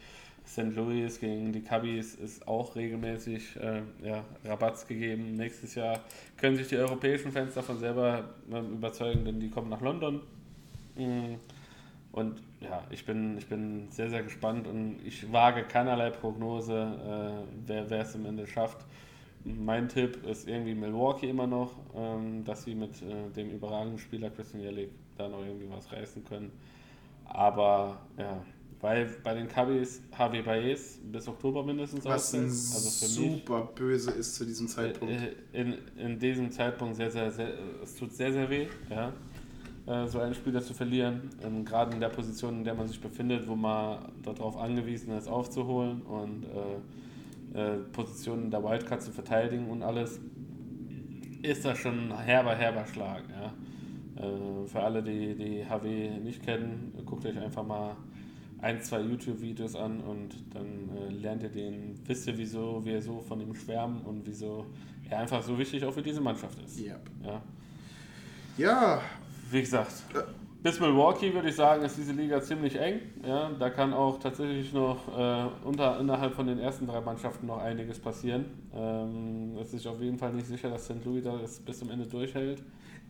St. 0.47 0.75
Louis 0.75 1.19
gegen 1.19 1.51
die 1.51 1.61
Cubbies 1.61 2.15
ist 2.15 2.47
auch 2.47 2.75
regelmäßig 2.75 3.57
äh, 3.57 3.81
ja, 4.01 4.23
Rabatz 4.45 4.87
gegeben. 4.87 5.35
Nächstes 5.35 5.75
Jahr 5.75 5.99
können 6.37 6.55
sich 6.55 6.69
die 6.69 6.77
europäischen 6.77 7.31
Fans 7.31 7.53
davon 7.53 7.79
selber 7.79 8.29
ähm, 8.51 8.73
überzeugen, 8.73 9.25
denn 9.25 9.39
die 9.39 9.49
kommen 9.49 9.69
nach 9.69 9.81
London. 9.81 10.21
Mm. 10.95 11.35
Und 12.13 12.41
ja, 12.61 12.83
ich 12.89 13.05
bin, 13.05 13.37
ich 13.37 13.47
bin 13.47 13.91
sehr, 13.91 14.09
sehr 14.09 14.23
gespannt 14.23 14.67
und 14.67 14.99
ich 15.05 15.31
wage 15.31 15.63
keinerlei 15.63 16.09
Prognose, 16.09 16.73
äh, 16.73 17.47
wer 17.67 17.89
wer 17.89 18.01
es 18.01 18.15
am 18.15 18.25
Ende 18.25 18.47
schafft. 18.47 18.85
Mein 19.43 19.87
Tipp 19.89 20.25
ist 20.25 20.47
irgendwie 20.47 20.73
Milwaukee 20.73 21.29
immer 21.29 21.45
noch, 21.45 21.73
ähm, 21.95 22.43
dass 22.45 22.63
sie 22.63 22.73
mit 22.73 23.01
äh, 23.01 23.29
dem 23.35 23.51
überragenden 23.51 23.99
Spieler 23.99 24.29
Christian 24.29 24.63
Yelich 24.63 24.89
da 25.17 25.27
noch 25.27 25.45
irgendwie 25.45 25.69
was 25.69 25.91
reißen 25.91 26.23
können. 26.25 26.51
Aber 27.25 27.99
ja, 28.17 28.41
weil 28.81 29.09
bei 29.23 29.33
den 29.33 29.47
Cubbies 29.47 30.01
Javi 30.17 30.41
Baez 30.41 30.99
bis 31.11 31.27
Oktober 31.27 31.63
mindestens 31.63 32.05
Was 32.05 32.33
ausfällt. 32.33 32.45
Also 32.45 32.89
für 32.89 33.21
mich 33.21 33.41
super 33.41 33.69
böse 33.73 34.11
ist 34.11 34.35
zu 34.35 34.45
diesem 34.45 34.67
Zeitpunkt. 34.67 35.13
äh, 35.13 35.61
in, 35.61 35.75
in 35.97 36.19
diesem 36.19 36.51
Zeitpunkt 36.51 36.95
sehr, 36.95 37.09
sehr, 37.09 37.31
sehr, 37.31 37.53
es 37.81 37.95
tut 37.95 38.13
sehr, 38.13 38.31
sehr 38.31 38.49
weh, 38.49 38.67
ja, 38.89 39.13
äh, 39.87 40.07
so 40.07 40.19
einen 40.19 40.35
Spieler 40.35 40.61
zu 40.61 40.73
verlieren. 40.73 41.29
Ähm, 41.43 41.65
Gerade 41.65 41.93
in 41.93 41.99
der 41.99 42.09
Position, 42.09 42.57
in 42.59 42.63
der 42.63 42.75
man 42.75 42.87
sich 42.87 43.01
befindet, 43.01 43.47
wo 43.47 43.55
man 43.55 44.11
darauf 44.21 44.57
angewiesen 44.57 45.11
ist, 45.17 45.27
aufzuholen 45.27 46.01
und 46.03 46.43
äh, 46.43 47.57
äh, 47.59 47.77
Positionen 47.91 48.51
der 48.51 48.63
Wildcard 48.63 49.01
zu 49.01 49.11
verteidigen 49.11 49.69
und 49.69 49.81
alles, 49.81 50.19
ist 51.41 51.65
das 51.65 51.77
schon 51.77 52.11
ein 52.11 52.19
herber, 52.19 52.55
herber 52.55 52.85
Schlag. 52.85 53.23
Ja. 53.29 53.53
Äh, 54.23 54.67
für 54.67 54.81
alle, 54.81 55.01
die 55.01 55.35
die 55.35 55.65
HW 55.65 56.19
nicht 56.19 56.43
kennen, 56.43 56.93
guckt 57.05 57.25
euch 57.25 57.37
einfach 57.39 57.65
mal 57.65 57.95
ein, 58.61 58.81
zwei 58.81 59.01
YouTube-Videos 59.01 59.75
an 59.75 60.01
und 60.01 60.35
dann 60.53 60.89
äh, 60.97 61.13
lernt 61.13 61.43
ihr 61.43 61.49
den, 61.49 61.99
wisst 62.05 62.27
ihr, 62.27 62.37
wieso 62.37 62.83
wir 62.83 63.01
so 63.01 63.21
von 63.21 63.39
ihm 63.39 63.53
schwärmen 63.53 64.01
und 64.01 64.25
wieso 64.25 64.65
er 65.09 65.19
einfach 65.19 65.41
so 65.43 65.57
wichtig 65.57 65.85
auch 65.85 65.93
für 65.93 66.01
diese 66.01 66.21
Mannschaft 66.21 66.57
ist. 66.63 66.79
Yep. 66.79 67.01
Ja. 67.23 67.41
Ja, 68.57 69.01
Wie 69.51 69.61
gesagt, 69.61 69.91
bis 70.63 70.79
Milwaukee 70.79 71.33
würde 71.33 71.49
ich 71.49 71.55
sagen, 71.55 71.83
ist 71.83 71.97
diese 71.97 72.11
Liga 72.11 72.41
ziemlich 72.41 72.75
eng. 72.75 72.99
Ja, 73.25 73.51
da 73.57 73.69
kann 73.69 73.93
auch 73.93 74.19
tatsächlich 74.19 74.73
noch 74.73 75.07
äh, 75.17 75.45
unter, 75.63 75.99
innerhalb 75.99 76.33
von 76.33 76.47
den 76.47 76.59
ersten 76.59 76.87
drei 76.87 76.99
Mannschaften 76.99 77.45
noch 77.45 77.59
einiges 77.59 77.99
passieren. 77.99 78.45
Ähm, 78.73 79.55
es 79.61 79.73
ist 79.73 79.85
auf 79.85 80.01
jeden 80.01 80.17
Fall 80.17 80.33
nicht 80.33 80.47
sicher, 80.47 80.69
dass 80.69 80.85
St. 80.85 81.05
Louis 81.05 81.23
das 81.23 81.59
bis 81.59 81.79
zum 81.79 81.91
Ende 81.91 82.07
durchhält. 82.07 82.63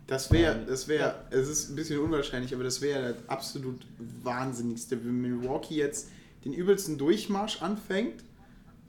Das 0.08 0.32
wäre, 0.32 0.56
Ähm, 0.56 0.68
das 0.68 0.88
wäre, 0.88 1.16
es 1.30 1.50
ist 1.50 1.70
ein 1.70 1.76
bisschen 1.76 2.00
unwahrscheinlich, 2.00 2.54
aber 2.54 2.64
das 2.64 2.82
wäre 2.82 3.14
das 3.14 3.30
absolut 3.30 3.86
Wahnsinnigste, 4.24 5.04
wenn 5.04 5.22
Milwaukee 5.22 5.76
jetzt 5.76 6.10
den 6.46 6.54
übelsten 6.54 6.98
Durchmarsch 6.98 7.62
anfängt, 7.62 8.24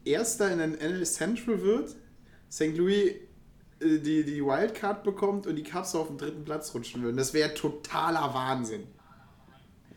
Erster 0.04 0.50
in 0.50 0.58
der 0.58 0.68
NL 0.68 1.04
Central 1.04 1.60
wird, 1.62 1.94
St. 2.50 2.76
Louis 2.76 3.10
äh, 3.80 3.98
die, 3.98 4.24
die 4.24 4.42
Wildcard 4.44 5.02
bekommt 5.02 5.46
und 5.46 5.56
die 5.56 5.64
Cubs 5.64 5.94
auf 5.94 6.06
den 6.08 6.18
dritten 6.18 6.44
Platz 6.44 6.74
rutschen 6.74 7.02
würden. 7.02 7.16
Das 7.16 7.34
wäre 7.34 7.52
totaler 7.52 8.32
Wahnsinn. 8.32 8.84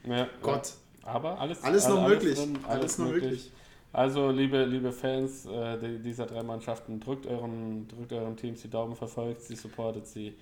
Ja, 0.06 0.28
Gott. 0.42 0.74
Aber 1.04 1.40
alles, 1.40 1.64
Alles 1.64 1.88
noch 1.88 2.08
möglich. 2.08 2.38
drin, 2.38 2.60
Alles 2.68 2.98
noch 2.98 3.08
möglich. 3.08 3.52
Also, 3.94 4.30
liebe, 4.32 4.64
liebe 4.66 4.92
Fans 4.92 5.46
äh, 5.46 5.78
die, 5.78 6.00
dieser 6.00 6.26
drei 6.26 6.44
Mannschaften, 6.44 7.00
drückt 7.00 7.28
euren, 7.28 7.88
drückt 7.88 8.14
euren 8.14 8.38
Teams 8.38 8.62
die 8.62 8.70
Daumen, 8.70 8.96
verfolgt 8.96 9.44
sie, 9.44 9.56
supportet 9.56 10.08
sie. 10.08 10.34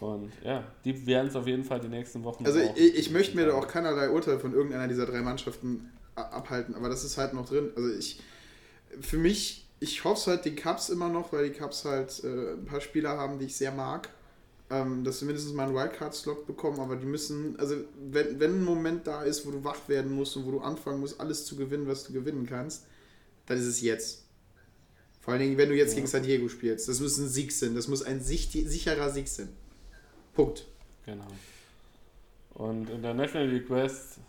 Und 0.00 0.32
ja, 0.44 0.64
die 0.84 1.06
werden 1.06 1.28
es 1.28 1.36
auf 1.36 1.46
jeden 1.46 1.64
Fall 1.64 1.80
die 1.80 1.88
nächsten 1.88 2.22
Wochen 2.22 2.46
Also 2.46 2.60
ich, 2.76 2.94
ich 2.94 3.10
möchte 3.10 3.36
mir 3.36 3.46
da 3.46 3.54
auch 3.54 3.66
keinerlei 3.66 4.10
Urteil 4.10 4.38
von 4.38 4.52
irgendeiner 4.52 4.86
dieser 4.86 5.06
drei 5.06 5.22
Mannschaften 5.22 5.90
abhalten, 6.14 6.74
aber 6.74 6.88
das 6.88 7.04
ist 7.04 7.18
halt 7.18 7.34
noch 7.34 7.48
drin. 7.48 7.70
Also 7.76 7.88
ich, 7.90 8.20
für 9.00 9.18
mich, 9.18 9.66
ich 9.80 10.04
hoffe 10.04 10.20
es 10.20 10.26
halt 10.26 10.44
die 10.44 10.54
Cups 10.54 10.88
immer 10.88 11.08
noch, 11.08 11.32
weil 11.32 11.48
die 11.48 11.54
Cups 11.56 11.84
halt 11.84 12.22
äh, 12.24 12.54
ein 12.54 12.64
paar 12.64 12.80
Spieler 12.80 13.16
haben, 13.16 13.38
die 13.38 13.46
ich 13.46 13.56
sehr 13.56 13.72
mag, 13.72 14.08
ähm, 14.70 15.02
dass 15.04 15.20
sie 15.20 15.24
mindestens 15.24 15.54
mal 15.54 15.66
einen 15.66 15.74
Wildcard-Slot 15.74 16.46
bekommen, 16.46 16.80
aber 16.80 16.96
die 16.96 17.06
müssen, 17.06 17.58
also 17.58 17.76
wenn, 18.10 18.38
wenn 18.38 18.60
ein 18.60 18.64
Moment 18.64 19.06
da 19.06 19.22
ist, 19.22 19.46
wo 19.46 19.50
du 19.50 19.64
wach 19.64 19.88
werden 19.88 20.12
musst 20.12 20.36
und 20.36 20.46
wo 20.46 20.52
du 20.52 20.60
anfangen 20.60 21.00
musst, 21.00 21.20
alles 21.20 21.44
zu 21.44 21.56
gewinnen, 21.56 21.88
was 21.88 22.04
du 22.04 22.12
gewinnen 22.12 22.46
kannst, 22.46 22.86
dann 23.46 23.58
ist 23.58 23.66
es 23.66 23.80
jetzt. 23.80 24.24
Vor 25.20 25.32
allen 25.32 25.42
Dingen, 25.42 25.58
wenn 25.58 25.68
du 25.68 25.76
jetzt 25.76 25.94
gegen 25.94 26.06
San 26.06 26.22
Diego 26.22 26.48
spielst. 26.48 26.88
Das 26.88 27.00
muss 27.00 27.18
ein 27.18 27.28
Sieg 27.28 27.52
sein, 27.52 27.74
das 27.74 27.88
muss 27.88 28.02
ein 28.02 28.20
sicherer 28.22 29.10
Sieg 29.10 29.28
sein. 29.28 29.48
Punkt. 30.38 30.64
Genau. 31.04 31.24
Und 32.54 32.90
in 32.90 33.02
der 33.02 33.12
National 33.12 33.48
League 33.48 33.68
West 33.70 34.20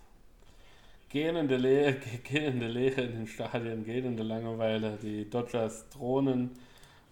gehen 1.07 1.35
in 1.35 1.47
der 1.47 1.59
Leere, 1.59 1.93
gehen 2.23 2.53
in 2.53 2.59
der 2.61 2.69
Leere 2.69 3.01
in 3.01 3.11
den 3.11 3.27
Stadien, 3.27 3.85
gehen 3.85 4.05
in 4.05 4.17
der 4.17 4.25
Langeweile. 4.25 4.97
Die 4.99 5.29
Dodgers 5.29 5.87
thronen 5.89 6.49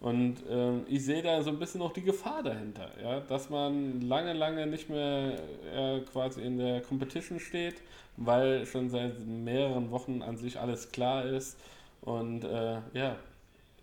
Und 0.00 0.38
ähm, 0.50 0.84
ich 0.88 1.04
sehe 1.04 1.22
da 1.22 1.40
so 1.42 1.50
ein 1.50 1.60
bisschen 1.60 1.78
noch 1.78 1.92
die 1.92 2.02
Gefahr 2.02 2.42
dahinter, 2.42 2.90
ja, 3.00 3.20
dass 3.20 3.50
man 3.50 4.00
lange, 4.00 4.32
lange 4.32 4.66
nicht 4.66 4.90
mehr 4.90 5.38
äh, 5.72 6.00
quasi 6.00 6.42
in 6.42 6.58
der 6.58 6.80
Competition 6.80 7.38
steht, 7.38 7.76
weil 8.16 8.66
schon 8.66 8.90
seit 8.90 9.24
mehreren 9.24 9.92
Wochen 9.92 10.22
an 10.22 10.36
sich 10.36 10.58
alles 10.58 10.90
klar 10.90 11.24
ist. 11.24 11.56
Und 12.00 12.42
äh, 12.42 12.78
ja, 12.94 13.16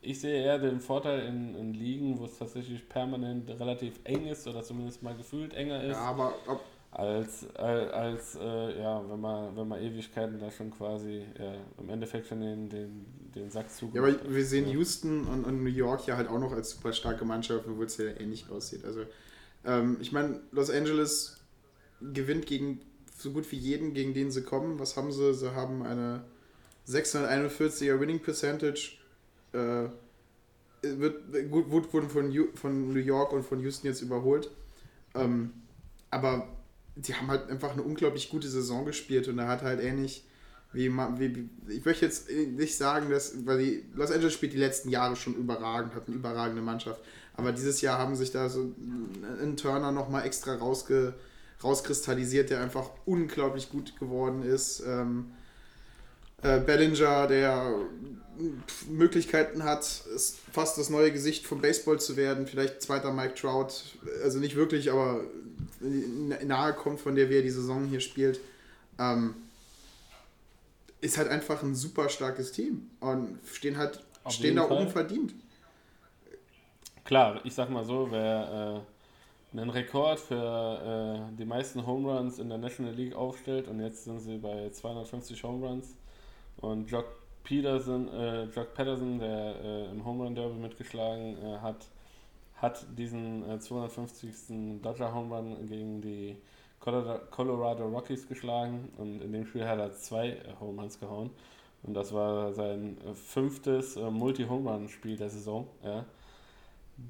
ich 0.06 0.20
sehe 0.20 0.44
eher 0.44 0.60
den 0.60 0.80
Vorteil 0.80 1.28
in, 1.28 1.56
in 1.56 1.74
Ligen, 1.74 2.20
wo 2.20 2.26
es 2.26 2.38
tatsächlich 2.38 2.88
permanent 2.88 3.50
relativ 3.50 4.00
eng 4.04 4.28
ist 4.28 4.48
oder 4.48 4.64
zumindest 4.64 5.04
mal 5.04 5.16
gefühlt 5.16 5.54
enger 5.54 5.84
ist. 5.84 5.94
Ja, 5.94 6.02
aber 6.02 6.34
ob, 6.48 6.62
als, 6.92 7.46
als, 7.56 7.92
als 7.92 8.36
äh, 8.36 8.82
ja, 8.82 9.04
wenn 9.10 9.20
man, 9.20 9.56
wenn 9.56 9.68
man 9.68 9.82
Ewigkeiten 9.82 10.40
da 10.40 10.50
schon 10.50 10.72
quasi 10.72 11.26
ja, 11.38 11.56
im 11.78 11.90
Endeffekt 11.90 12.28
schon 12.28 12.40
den, 12.40 12.70
den, 12.70 13.06
den 13.36 13.50
Sack 13.50 13.66
Ja, 13.66 14.02
aber 14.02 14.12
zugemacht 14.12 14.34
wir 14.34 14.46
sehen 14.46 14.70
Houston 14.70 15.26
und, 15.26 15.44
und 15.44 15.62
New 15.62 15.70
York 15.70 16.08
ja 16.08 16.16
halt 16.16 16.30
auch 16.30 16.40
noch 16.40 16.54
als 16.54 16.72
super 16.72 16.94
starke 16.94 17.26
Mannschaft, 17.26 17.66
obwohl 17.68 17.86
es 17.86 17.98
ja 17.98 18.06
ähnlich 18.06 18.50
aussieht. 18.50 18.86
Also, 18.86 19.02
ähm, 19.66 19.98
ich 20.00 20.14
meine, 20.14 20.40
Los 20.52 20.70
Angeles 20.70 21.42
gewinnt 22.02 22.46
gegen 22.46 22.80
so 23.18 23.32
gut 23.32 23.52
wie 23.52 23.58
jeden, 23.58 23.94
gegen 23.94 24.14
den 24.14 24.32
sie 24.32 24.44
kommen. 24.44 24.80
Was 24.80 24.96
haben 24.96 25.12
sie? 25.12 25.34
Sie 25.34 25.54
haben 25.54 25.84
eine 25.84 26.24
641er 26.88 28.00
Winning 28.00 28.20
Percentage. 28.20 28.98
Äh, 29.56 29.90
wird, 30.82 31.50
gut, 31.50 31.70
gut, 31.70 31.94
wurden 31.94 32.10
von, 32.10 32.32
Ju- 32.32 32.56
von 32.56 32.94
New 32.94 33.00
York 33.00 33.34
und 33.34 33.44
von 33.44 33.60
Houston 33.60 33.88
jetzt 33.88 34.02
überholt. 34.02 34.52
Ähm, 35.16 35.52
aber 36.12 36.48
die 36.96 37.16
haben 37.16 37.28
halt 37.28 37.50
einfach 37.50 37.72
eine 37.72 37.82
unglaublich 37.82 38.30
gute 38.30 38.48
Saison 38.48 38.86
gespielt 38.86 39.28
und 39.28 39.38
da 39.38 39.48
hat 39.48 39.64
halt 39.64 39.82
ähnlich 39.82 40.26
wie, 40.74 40.90
wie 40.90 41.50
ich 41.70 41.86
möchte 41.86 42.06
jetzt 42.06 42.30
nicht 42.30 42.78
sagen, 42.78 43.10
dass, 43.10 43.46
weil 43.46 43.60
die 43.60 43.86
Los 43.94 44.12
Angeles 44.12 44.34
spielt 44.34 44.54
die 44.54 44.58
letzten 44.58 44.90
Jahre 44.90 45.16
schon 45.16 45.36
überragend, 45.36 45.96
hat 45.96 46.08
eine 46.08 46.16
überragende 46.18 46.62
Mannschaft, 46.62 47.02
aber 47.36 47.52
dieses 47.52 47.82
Jahr 47.82 47.98
haben 47.98 48.16
sich 48.16 48.32
da 48.32 48.50
so 48.50 48.74
ein 49.42 49.56
Turner 49.58 49.92
nochmal 49.92 50.26
extra 50.26 50.56
rausge, 50.56 51.14
rauskristallisiert, 51.64 52.50
der 52.50 52.62
einfach 52.62 52.90
unglaublich 53.06 53.70
gut 53.70 53.98
geworden 54.00 54.44
ist. 54.44 54.84
Ähm, 54.86 55.32
äh, 56.42 56.60
Bellinger, 56.60 57.28
der 57.28 57.74
Möglichkeiten 58.90 59.64
hat, 59.64 59.86
fast 60.52 60.78
das 60.78 60.90
neue 60.90 61.12
Gesicht 61.12 61.46
vom 61.46 61.62
Baseball 61.62 62.00
zu 62.00 62.18
werden. 62.18 62.48
Vielleicht 62.48 62.82
zweiter 62.82 63.12
Mike 63.12 63.36
Trout. 63.36 63.70
Also 64.24 64.40
nicht 64.40 64.56
wirklich, 64.56 64.92
aber 64.92 65.22
nahe 65.80 66.74
kommt 66.74 67.00
von 67.00 67.16
der, 67.16 67.30
wie 67.30 67.38
er 67.38 67.42
die 67.42 67.50
Saison 67.50 67.86
hier 67.86 68.00
spielt. 68.00 68.40
Ähm, 69.00 69.36
ist 71.02 71.18
halt 71.18 71.30
einfach 71.30 71.62
ein 71.64 71.76
super 71.76 72.10
starkes 72.10 72.52
Team. 72.52 72.90
Und 73.00 73.40
stehen 73.46 73.78
halt 73.78 74.04
Auf 74.24 74.34
stehen 74.34 74.56
da 74.56 74.68
Fall. 74.68 74.78
oben 74.78 74.90
verdient. 74.90 75.34
Klar, 77.04 77.40
ich 77.44 77.54
sag 77.54 77.70
mal 77.70 77.86
so, 77.86 78.08
wer 78.10 78.84
äh, 79.54 79.58
einen 79.58 79.70
Rekord 79.70 80.20
für 80.20 81.30
äh, 81.32 81.38
die 81.38 81.46
meisten 81.46 81.86
Home 81.86 82.12
Runs 82.12 82.40
in 82.40 82.50
der 82.50 82.58
National 82.58 82.94
League 82.94 83.16
aufstellt 83.16 83.68
und 83.68 83.80
jetzt 83.80 84.06
sind 84.06 84.20
sie 84.20 84.38
bei 84.38 84.70
250 84.72 85.44
Home 85.44 85.68
Runs 85.68 85.96
und 86.58 86.90
Jock 86.90 87.06
Peterson, 87.46 88.10
äh, 88.10 88.44
Jock 88.46 88.74
Patterson, 88.74 89.20
der 89.20 89.56
äh, 89.64 89.92
im 89.92 90.04
Home 90.04 90.26
Run 90.26 90.36
Derby 90.36 90.56
mitgeschlagen 90.56 91.38
äh, 91.42 91.60
hat, 91.60 91.88
hat 92.58 92.86
diesen 92.98 93.50
äh, 93.50 93.60
250. 93.60 94.82
Dodger 94.82 95.14
Home 95.14 95.34
Run 95.34 95.66
gegen 95.66 96.02
die 96.02 96.36
Colorado, 96.82 97.88
Rockies 97.88 98.28
geschlagen 98.28 98.92
und 98.98 99.22
in 99.22 99.32
dem 99.32 99.46
Spiel 99.46 99.66
hat 99.66 99.80
er 99.80 99.94
zwei 99.94 100.32
äh, 100.32 100.40
Home 100.60 100.82
Runs 100.82 101.00
gehauen 101.00 101.30
und 101.84 101.94
das 101.94 102.14
war 102.14 102.52
sein 102.52 102.98
äh, 103.08 103.14
fünftes 103.14 103.96
äh, 103.96 104.10
Multi-Home 104.12 104.70
Run 104.70 104.90
Spiel 104.90 105.16
der 105.16 105.30
Saison. 105.30 105.68
Ja 105.82 106.04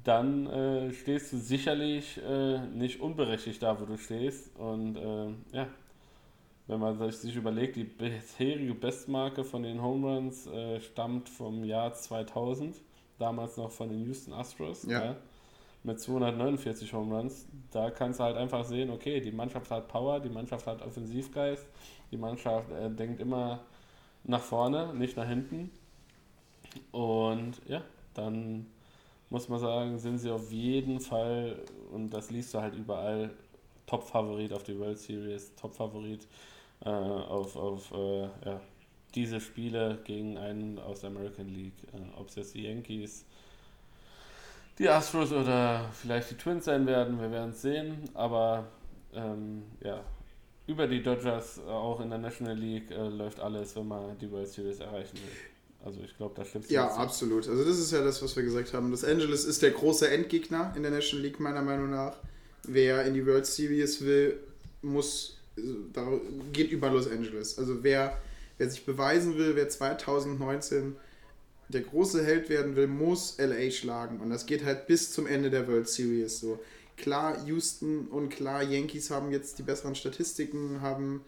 dann 0.04 0.46
äh, 0.46 0.92
stehst 0.92 1.32
du 1.32 1.38
sicherlich 1.38 2.20
äh, 2.22 2.58
nicht 2.58 3.00
unberechtigt 3.00 3.62
da, 3.62 3.80
wo 3.80 3.84
du 3.84 3.96
stehst. 3.96 4.56
Und 4.56 4.96
äh, 4.96 5.56
ja, 5.56 5.68
wenn 6.66 6.80
man 6.80 6.98
sich- 7.12 7.36
überlegt, 7.36 7.76
die 7.76 7.84
bisherige 7.84 8.74
Bestmarke 8.74 9.44
von 9.44 9.62
den 9.62 9.80
Home 9.82 10.06
Runs 10.14 10.46
äh, 10.46 10.80
stammt 10.80 11.28
vom 11.28 11.64
Jahr 11.64 11.92
2000, 11.94 12.76
damals 13.18 13.56
noch 13.56 13.70
von 13.70 13.88
den 13.88 14.04
Houston 14.04 14.32
Astros, 14.32 14.84
Ja. 14.84 15.16
mit 15.84 16.00
249 16.00 16.92
Home 16.92 17.16
Runs. 17.16 17.46
Da 17.70 17.90
kannst 17.90 18.18
du 18.20 18.24
halt 18.24 18.36
einfach 18.36 18.64
sehen, 18.64 18.90
okay, 18.90 19.20
die 19.20 19.30
Mannschaft 19.32 19.70
hat 19.70 19.88
Power, 19.88 20.20
die 20.20 20.28
Mannschaft 20.28 20.66
hat 20.66 20.82
Offensivgeist, 20.82 21.66
die 22.10 22.16
Mannschaft 22.16 22.70
äh, 22.72 22.90
denkt 22.90 23.20
immer 23.20 23.60
nach 24.24 24.42
vorne, 24.42 24.92
nicht 24.94 25.16
nach 25.16 25.28
hinten. 25.28 25.70
Und 26.92 27.60
ja, 27.68 27.82
dann 28.14 28.66
muss 29.30 29.48
man 29.48 29.58
sagen, 29.58 29.98
sind 29.98 30.18
sie 30.18 30.30
auf 30.30 30.50
jeden 30.52 31.00
Fall, 31.00 31.56
und 31.92 32.10
das 32.10 32.30
liest 32.30 32.52
du 32.54 32.60
halt 32.60 32.74
überall, 32.74 33.30
Top-Favorit 33.86 34.52
auf 34.52 34.64
die 34.64 34.78
World 34.78 34.98
Series, 34.98 35.54
Top-Favorit 35.54 36.26
äh, 36.84 36.88
auf, 36.88 37.56
auf 37.56 37.92
äh, 37.92 38.22
ja, 38.44 38.60
diese 39.14 39.40
Spiele 39.40 39.98
gegen 40.04 40.36
einen 40.38 40.78
aus 40.78 41.00
der 41.00 41.10
American 41.10 41.48
League. 41.48 41.82
Äh, 41.92 42.18
Ob 42.18 42.28
es 42.28 42.36
jetzt 42.36 42.54
die 42.54 42.62
Yankees, 42.64 43.24
die 44.78 44.88
Astros 44.88 45.32
oder 45.32 45.88
vielleicht 45.92 46.30
die 46.30 46.36
Twins 46.36 46.66
sein 46.66 46.86
werden, 46.86 47.20
wir 47.20 47.30
werden 47.30 47.50
es 47.50 47.62
sehen. 47.62 48.10
Aber 48.14 48.66
ähm, 49.14 49.62
ja, 49.82 50.04
über 50.66 50.86
die 50.86 51.02
Dodgers 51.02 51.58
äh, 51.58 51.70
auch 51.70 52.00
in 52.00 52.10
der 52.10 52.18
National 52.18 52.56
League 52.56 52.90
äh, 52.90 53.08
läuft 53.08 53.40
alles, 53.40 53.74
wenn 53.76 53.88
man 53.88 54.18
die 54.18 54.30
World 54.30 54.48
Series 54.48 54.80
erreichen 54.80 55.16
will. 55.16 55.32
Also 55.84 56.00
ich 56.00 56.16
glaube, 56.16 56.34
da 56.34 56.44
stimmt 56.44 56.68
Ja, 56.70 56.88
absolut. 56.88 57.48
Also 57.48 57.64
das 57.64 57.78
ist 57.78 57.92
ja 57.92 58.02
das, 58.02 58.20
was 58.20 58.34
wir 58.34 58.42
gesagt 58.42 58.74
haben. 58.74 58.90
Los 58.90 59.04
Angeles 59.04 59.44
ist 59.44 59.62
der 59.62 59.70
große 59.70 60.10
Endgegner 60.10 60.72
in 60.74 60.82
der 60.82 60.90
National 60.90 61.24
League, 61.24 61.38
meiner 61.38 61.62
Meinung 61.62 61.90
nach. 61.90 62.16
Wer 62.64 63.04
in 63.04 63.14
die 63.14 63.24
World 63.24 63.46
Series 63.46 64.04
will, 64.04 64.40
muss, 64.82 65.38
da 65.92 66.06
geht 66.52 66.70
über 66.70 66.90
Los 66.90 67.10
Angeles. 67.10 67.58
Also 67.58 67.82
wer, 67.82 68.20
wer 68.58 68.70
sich 68.70 68.84
beweisen 68.84 69.36
will, 69.36 69.56
wer 69.56 69.68
2019 69.68 70.96
der 71.68 71.82
große 71.82 72.24
Held 72.24 72.48
werden 72.48 72.76
will, 72.76 72.86
muss 72.86 73.38
LA 73.38 73.70
schlagen. 73.70 74.20
Und 74.20 74.30
das 74.30 74.46
geht 74.46 74.64
halt 74.64 74.86
bis 74.86 75.12
zum 75.12 75.26
Ende 75.26 75.50
der 75.50 75.66
World 75.66 75.88
Series 75.88 76.38
so. 76.38 76.60
Klar, 76.96 77.44
Houston 77.46 78.06
und 78.06 78.30
klar, 78.30 78.62
Yankees 78.62 79.10
haben 79.10 79.30
jetzt 79.30 79.58
die 79.58 79.62
besseren 79.62 79.94
Statistiken, 79.94 80.80
haben 80.80 81.22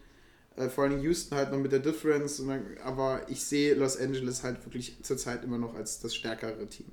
äh, 0.55 0.67
vor 0.67 0.85
allem 0.85 1.01
Houston 1.01 1.35
halt 1.35 1.51
noch 1.51 1.59
mit 1.59 1.71
der 1.71 1.79
Difference, 1.79 2.37
dann, 2.37 2.77
aber 2.83 3.21
ich 3.29 3.43
sehe 3.43 3.75
Los 3.75 3.97
Angeles 3.97 4.43
halt 4.43 4.65
wirklich 4.65 4.97
zurzeit 5.03 5.43
immer 5.43 5.59
noch 5.59 5.75
als 5.75 5.99
das 5.99 6.15
stärkere 6.15 6.65
Team. 6.67 6.87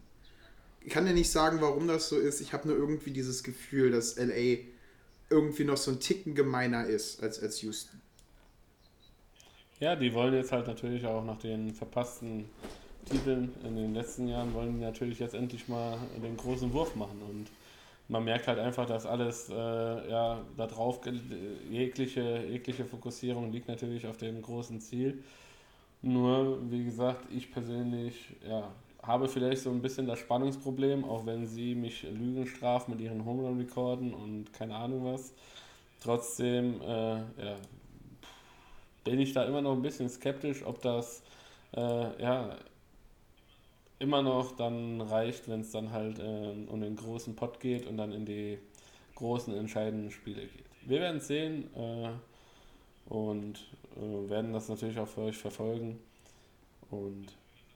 Ich 0.82 0.92
kann 0.92 1.06
dir 1.06 1.14
nicht 1.14 1.30
sagen, 1.30 1.60
warum 1.60 1.88
das 1.88 2.08
so 2.08 2.18
ist. 2.18 2.40
Ich 2.40 2.52
habe 2.52 2.68
nur 2.68 2.76
irgendwie 2.76 3.10
dieses 3.10 3.42
Gefühl, 3.42 3.90
dass 3.90 4.16
LA 4.16 4.58
irgendwie 5.31 5.65
noch 5.65 5.77
so 5.77 5.90
ein 5.93 6.01
Ticken 6.01 6.35
gemeiner 6.35 6.86
ist 6.86 7.23
als, 7.23 7.40
als 7.43 7.62
Houston. 7.62 8.01
Ja, 9.81 9.94
die 9.97 10.12
wollen 10.15 10.35
jetzt 10.35 10.53
halt 10.53 10.66
natürlich 10.66 11.07
auch 11.07 11.24
nach 11.24 11.39
den 11.39 11.74
verpassten 11.74 12.47
Titeln 13.05 13.53
in 13.65 13.77
den 13.77 13.94
letzten 13.94 14.28
Jahren, 14.28 14.55
wollen 14.55 14.78
die 14.78 14.85
natürlich 14.85 15.19
jetzt 15.19 15.35
endlich 15.35 15.69
mal 15.69 15.98
den 16.23 16.36
großen 16.36 16.73
Wurf 16.73 16.94
machen. 16.97 17.20
Und 17.23 17.47
man 18.09 18.24
merkt 18.24 18.48
halt 18.48 18.59
einfach, 18.59 18.86
dass 18.86 19.07
alles, 19.07 19.51
äh, 19.51 19.55
ja, 20.11 20.43
da 20.57 20.66
drauf, 20.66 21.03
ge- 21.03 21.20
jegliche, 21.70 22.44
jegliche 22.48 22.85
Fokussierung 22.86 23.53
liegt 23.53 23.69
natürlich 23.69 24.07
auf 24.07 24.16
dem 24.16 24.43
großen 24.43 24.81
Ziel. 24.81 25.23
Nur, 26.03 26.59
wie 26.70 26.85
gesagt, 26.85 27.27
ich 27.32 27.53
persönlich, 27.53 28.36
ja, 28.48 28.70
habe 29.06 29.28
vielleicht 29.28 29.62
so 29.62 29.70
ein 29.70 29.82
bisschen 29.82 30.06
das 30.06 30.18
Spannungsproblem, 30.18 31.04
auch 31.04 31.26
wenn 31.26 31.46
sie 31.46 31.74
mich 31.74 32.02
Lügen 32.02 32.46
strafen 32.46 32.92
mit 32.92 33.00
ihren 33.00 33.24
Home 33.24 33.42
Run 33.42 33.58
Rekorden 33.58 34.14
und 34.14 34.52
keine 34.52 34.74
Ahnung 34.74 35.04
was. 35.04 35.32
Trotzdem, 36.00 36.80
äh, 36.82 37.16
ja, 37.16 37.56
bin 39.04 39.20
ich 39.20 39.32
da 39.32 39.44
immer 39.44 39.62
noch 39.62 39.72
ein 39.72 39.82
bisschen 39.82 40.08
skeptisch, 40.08 40.64
ob 40.64 40.82
das 40.82 41.22
äh, 41.74 42.22
ja, 42.22 42.56
immer 43.98 44.22
noch 44.22 44.56
dann 44.56 45.00
reicht, 45.00 45.48
wenn 45.48 45.60
es 45.60 45.70
dann 45.70 45.92
halt 45.92 46.18
äh, 46.18 46.54
um 46.66 46.80
den 46.80 46.96
großen 46.96 47.34
Pott 47.36 47.60
geht 47.60 47.86
und 47.86 47.96
dann 47.96 48.12
in 48.12 48.26
die 48.26 48.58
großen 49.14 49.54
entscheidenden 49.54 50.10
Spiele 50.10 50.42
geht. 50.42 50.64
Wir 50.82 51.00
werden 51.00 51.18
es 51.18 51.28
sehen 51.28 51.70
äh, 51.74 52.10
und 53.08 53.58
äh, 53.96 54.30
werden 54.30 54.52
das 54.52 54.68
natürlich 54.68 54.98
auch 54.98 55.08
für 55.08 55.22
euch 55.22 55.36
verfolgen. 55.36 55.98
Und 56.90 57.26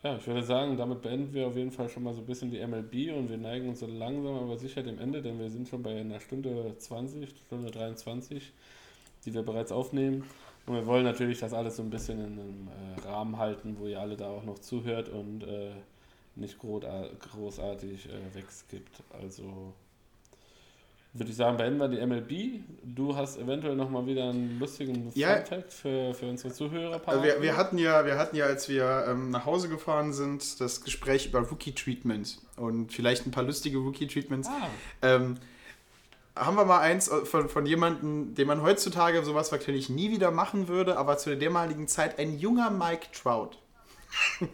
ja, 0.03 0.17
ich 0.17 0.27
würde 0.27 0.43
sagen, 0.43 0.77
damit 0.77 1.03
beenden 1.03 1.33
wir 1.35 1.47
auf 1.47 1.57
jeden 1.57 1.71
Fall 1.71 1.89
schon 1.89 2.03
mal 2.03 2.15
so 2.15 2.21
ein 2.21 2.27
bisschen 2.27 2.51
die 2.51 2.65
MLB 2.67 3.15
und 3.17 3.29
wir 3.29 3.37
neigen 3.37 3.69
uns 3.69 3.81
so 3.81 3.87
langsam 3.87 4.35
aber 4.35 4.57
sicher 4.57 4.83
dem 4.83 4.99
Ende, 4.99 5.21
denn 5.21 5.39
wir 5.39 5.51
sind 5.51 5.69
schon 5.69 5.83
bei 5.83 6.01
einer 6.01 6.21
Stunde 6.21 6.75
20, 6.79 7.29
Stunde 7.47 7.71
23, 7.71 8.53
die 9.27 9.35
wir 9.35 9.43
bereits 9.43 9.73
aufnehmen. 9.73 10.25
Und 10.67 10.75
wir 10.75 10.87
wollen 10.87 11.05
natürlich 11.05 11.41
das 11.41 11.53
alles 11.53 11.77
so 11.77 11.83
ein 11.83 11.91
bisschen 11.91 12.19
in 12.19 12.41
einem 12.41 12.69
äh, 12.69 13.09
Rahmen 13.09 13.39
halten, 13.39 13.77
wo 13.79 13.87
ihr 13.87 14.01
alle 14.01 14.17
da 14.17 14.29
auch 14.31 14.45
noch 14.45 14.59
zuhört 14.59 15.09
und 15.09 15.43
äh, 15.43 15.73
nicht 16.37 16.59
großar- 16.59 17.11
großartig 17.19 18.09
äh, 18.09 18.35
wegskippt. 18.35 19.03
Also 19.21 19.75
würde 21.13 21.31
ich 21.31 21.37
sagen, 21.37 21.57
beenden 21.57 21.79
wir 21.81 21.89
die 21.89 22.05
MLB. 22.05 22.63
du 22.85 23.17
hast 23.17 23.37
eventuell 23.37 23.75
nochmal 23.75 24.07
wieder 24.07 24.29
einen 24.29 24.59
lustigen 24.61 25.11
Ja. 25.15 25.37
Fun-Fact 25.37 25.73
für, 25.73 26.15
für 26.15 26.27
unsere 26.27 26.53
Zuhörer. 26.55 26.99
Parat. 27.01 27.25
wir, 27.25 27.43
wir, 27.43 27.57
hatten 27.57 27.79
ja, 27.79 28.05
wir 28.07 28.17
hatten 28.17 28.37
ja, 28.37 28.47
als 28.47 28.69
wir 28.69 29.07
ähm, 29.09 29.31
nach 29.31 29.45
Hause 29.45 29.69
gefahren 29.69 30.13
sind, 30.13 30.61
das 30.61 30.83
Gespräch 30.83 31.27
über 31.27 31.41
Rookie-Treatment 31.41 32.39
und 32.57 32.93
vielleicht 32.93 33.27
ein 33.27 33.33
paar 33.33 33.43
lustige 33.43 33.79
Rookie-Treatments. 33.79 34.49
Ah. 34.49 34.69
Ähm, 35.03 35.37
haben 36.37 36.57
wir 36.57 36.65
mal 36.65 36.81
eins 36.81 37.11
von, 37.25 37.49
von 37.49 37.67
jemandem, 37.67 38.35
den 38.35 38.47
man 38.47 38.63
heutzutage 38.63 39.23
sowas 39.25 39.51
wahrscheinlich 39.51 39.91
nie 39.91 40.11
wieder 40.11 40.31
machen 40.31 40.69
würde, 40.69 40.97
aber 40.97 41.19
zu 41.19 41.31
der 41.31 41.39
damaligen 41.39 41.89
Zeit 41.89 42.19
ein 42.21 42.39
junger 42.39 42.71
Mike 42.71 43.09
Trout. 43.13 43.59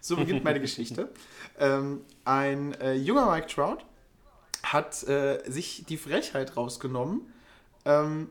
so 0.00 0.16
beginnt 0.16 0.44
meine 0.44 0.60
Geschichte. 0.60 1.10
Ähm, 1.60 2.02
ein 2.24 2.72
äh, 2.74 2.94
junger 2.94 3.28
Mike 3.32 3.48
Trout 3.48 3.78
hat 4.72 5.02
äh, 5.08 5.40
sich 5.46 5.84
die 5.88 5.96
Frechheit 5.96 6.56
rausgenommen, 6.56 7.32
ähm, 7.84 8.30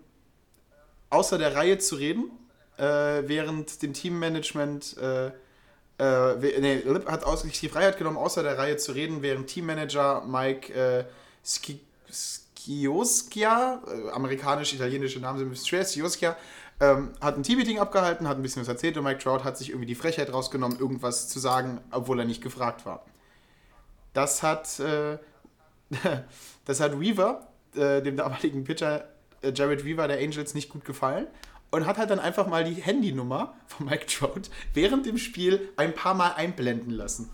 außer 1.10 1.38
der 1.38 1.56
Reihe 1.56 1.78
zu 1.78 1.96
reden, 1.96 2.32
äh, 2.78 2.84
während 2.84 3.82
dem 3.82 3.94
Teammanagement 3.94 4.98
äh, 4.98 5.32
äh, 6.00 6.60
nee, 6.60 6.84
hat 7.08 7.40
sich 7.40 7.60
die 7.60 7.70
Freiheit 7.70 7.98
genommen, 7.98 8.18
außer 8.18 8.44
der 8.44 8.58
Reihe 8.58 8.78
zu 8.78 8.92
reden, 8.92 9.22
während 9.22 9.48
Teammanager 9.48 10.24
Mike 10.26 10.74
äh, 10.74 11.06
Ski, 11.44 11.80
Schioskia, 12.68 13.82
äh, 13.88 14.10
amerikanisch-italienische 14.12 15.20
Namen 15.20 15.40
sind 15.40 15.68
schwer, 15.68 15.86
Schioskia, 15.86 16.36
ähm, 16.80 17.14
hat 17.20 17.38
ein 17.38 17.44
Teammeeting 17.44 17.80
abgehalten, 17.80 18.28
hat 18.28 18.38
ein 18.38 18.44
bisschen 18.44 18.62
was 18.62 18.68
erzählt 18.68 18.98
und 18.98 19.04
Mike 19.04 19.20
Trout 19.20 19.44
hat 19.44 19.58
sich 19.58 19.70
irgendwie 19.70 19.88
die 19.88 19.96
Frechheit 19.96 20.32
rausgenommen, 20.32 20.78
irgendwas 20.80 21.28
zu 21.30 21.40
sagen, 21.40 21.82
obwohl 21.92 22.20
er 22.20 22.26
nicht 22.26 22.44
gefragt 22.44 22.86
war. 22.86 23.04
Das 24.14 24.44
hat, 24.44 24.80
äh, 24.80 25.18
das 26.66 26.80
hat 26.80 27.00
Weaver, 27.00 27.48
äh, 27.76 28.02
dem 28.02 28.18
damaligen 28.18 28.64
Pitcher 28.64 29.08
äh, 29.42 29.52
Jared 29.54 29.86
Weaver 29.86 30.08
der 30.08 30.20
Angels, 30.20 30.54
nicht 30.54 30.70
gut 30.70 30.86
gefallen 30.86 31.28
und 31.72 31.86
hat 31.86 31.98
halt 31.98 32.10
dann 32.10 32.20
einfach 32.20 32.48
mal 32.48 32.64
die 32.64 32.82
Handynummer 32.82 33.54
von 33.68 33.88
Mike 33.88 34.06
Trout 34.08 34.44
während 34.74 35.06
dem 35.06 35.18
Spiel 35.18 35.70
ein 35.78 35.94
paar 35.94 36.14
Mal 36.14 36.34
einblenden 36.34 36.92
lassen. 36.92 37.30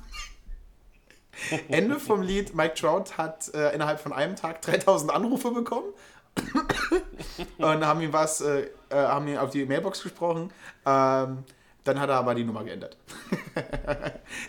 Ende 1.68 2.00
vom 2.00 2.22
Lied, 2.22 2.56
Mike 2.56 2.76
Trout 2.76 3.18
hat 3.18 3.54
äh, 3.54 3.74
innerhalb 3.74 4.00
von 4.00 4.14
einem 4.14 4.36
Tag 4.36 4.62
3000 4.62 5.12
Anrufe 5.12 5.52
bekommen 5.52 5.94
und 7.58 7.86
haben 7.86 8.02
ihm 8.02 8.14
was, 8.14 8.42
äh, 8.42 8.70
äh, 8.90 8.96
haben 8.96 9.28
ihn 9.28 9.38
auf 9.38 9.52
die 9.52 9.66
Mailbox 9.66 10.02
gesprochen. 10.02 10.52
Ähm, 10.86 11.44
dann 11.84 12.00
hat 12.00 12.10
er 12.10 12.16
aber 12.16 12.34
die 12.34 12.44
Nummer 12.44 12.64
geändert. 12.64 12.98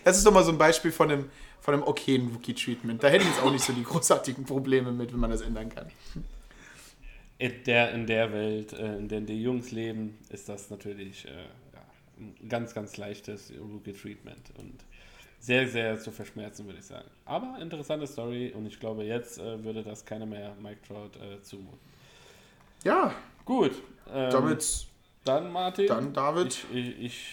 das 0.04 0.18
ist 0.18 0.26
doch 0.26 0.32
mal 0.32 0.44
so 0.44 0.52
ein 0.52 0.58
Beispiel 0.58 0.92
von 0.92 1.10
einem, 1.10 1.30
von 1.64 1.72
einem 1.72 1.82
okayen 1.84 2.28
Rookie-Treatment. 2.28 3.02
Da 3.02 3.08
hätte 3.08 3.24
ich 3.24 3.30
jetzt 3.30 3.42
auch 3.42 3.50
nicht 3.50 3.64
so 3.64 3.72
die 3.72 3.84
großartigen 3.84 4.44
Probleme 4.44 4.92
mit, 4.92 5.10
wenn 5.14 5.20
man 5.20 5.30
das 5.30 5.40
ändern 5.40 5.70
kann. 5.70 5.86
In 7.38 7.64
der, 7.64 7.92
in 7.92 8.06
der 8.06 8.30
Welt, 8.34 8.74
äh, 8.74 8.98
in 8.98 9.08
der 9.08 9.22
die 9.22 9.42
Jungs 9.42 9.70
leben, 9.70 10.18
ist 10.28 10.46
das 10.48 10.68
natürlich 10.68 11.24
äh, 11.24 11.30
ja, 11.30 11.82
ein 12.18 12.48
ganz, 12.50 12.74
ganz 12.74 12.98
leichtes 12.98 13.50
Rookie-Treatment 13.58 14.52
und 14.58 14.74
sehr, 15.40 15.66
sehr 15.66 15.98
zu 15.98 16.10
verschmerzen, 16.12 16.66
würde 16.66 16.80
ich 16.80 16.84
sagen. 16.84 17.08
Aber 17.24 17.56
interessante 17.60 18.06
Story 18.06 18.52
und 18.54 18.66
ich 18.66 18.78
glaube, 18.78 19.04
jetzt 19.04 19.38
äh, 19.38 19.64
würde 19.64 19.82
das 19.82 20.04
keiner 20.04 20.26
mehr 20.26 20.54
Mike 20.62 20.80
Trout 20.86 21.12
äh, 21.18 21.40
zumuten. 21.42 21.78
Ja. 22.84 23.14
Gut. 23.46 23.72
Ähm, 24.12 24.30
Damit- 24.30 24.86
Dann, 25.24 25.50
Martin. 25.50 25.86
dann, 25.86 26.12
David. 26.12 26.58
Ich, 26.72 26.76
ich, 26.76 27.00
ich, 27.00 27.26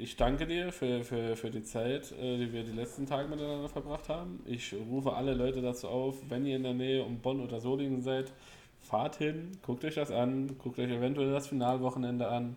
ich 0.00 0.16
danke 0.16 0.46
dir 0.46 0.72
für, 0.72 1.04
für, 1.04 1.36
für 1.36 1.50
die 1.50 1.62
Zeit, 1.62 2.12
äh, 2.12 2.38
die 2.38 2.52
wir 2.52 2.64
die 2.64 2.72
letzten 2.72 3.06
Tage 3.06 3.28
miteinander 3.28 3.68
verbracht 3.68 4.08
haben. 4.08 4.40
Ich 4.46 4.74
rufe 4.74 5.12
alle 5.12 5.34
Leute 5.34 5.60
dazu 5.60 5.88
auf, 5.88 6.16
wenn 6.28 6.46
ihr 6.46 6.56
in 6.56 6.62
der 6.62 6.74
Nähe 6.74 7.04
um 7.04 7.18
Bonn 7.18 7.40
oder 7.40 7.60
Solingen 7.60 8.00
seid, 8.00 8.32
fahrt 8.80 9.16
hin, 9.16 9.52
guckt 9.62 9.84
euch 9.84 9.96
das 9.96 10.10
an, 10.10 10.56
guckt 10.58 10.78
euch 10.78 10.90
eventuell 10.90 11.32
das 11.32 11.48
Finalwochenende 11.48 12.28
an. 12.28 12.56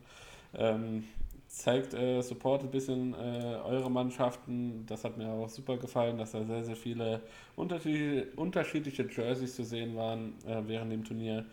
Ähm, 0.55 1.03
zeigt, 1.47 1.93
äh, 1.93 2.21
support 2.21 2.63
ein 2.63 2.71
bisschen 2.71 3.13
äh, 3.13 3.57
eure 3.65 3.91
Mannschaften. 3.91 4.85
Das 4.87 5.03
hat 5.03 5.17
mir 5.17 5.29
auch 5.29 5.49
super 5.49 5.77
gefallen, 5.77 6.17
dass 6.17 6.31
da 6.31 6.43
sehr, 6.43 6.63
sehr 6.63 6.75
viele 6.75 7.21
unterschiedliche, 7.55 8.27
unterschiedliche 8.37 9.03
Jerseys 9.03 9.55
zu 9.55 9.63
sehen 9.63 9.95
waren 9.95 10.33
äh, 10.47 10.61
während 10.65 10.91
dem 10.91 11.03
Turnier. 11.03 11.45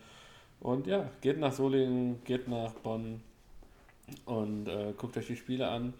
Und 0.59 0.87
ja, 0.87 1.09
geht 1.21 1.39
nach 1.39 1.51
Solingen, 1.51 2.23
geht 2.23 2.47
nach 2.47 2.73
Bonn 2.73 3.21
und 4.25 4.67
äh, 4.67 4.93
guckt 4.97 5.17
euch 5.17 5.27
die 5.27 5.35
Spiele 5.35 5.67
an. 5.67 5.93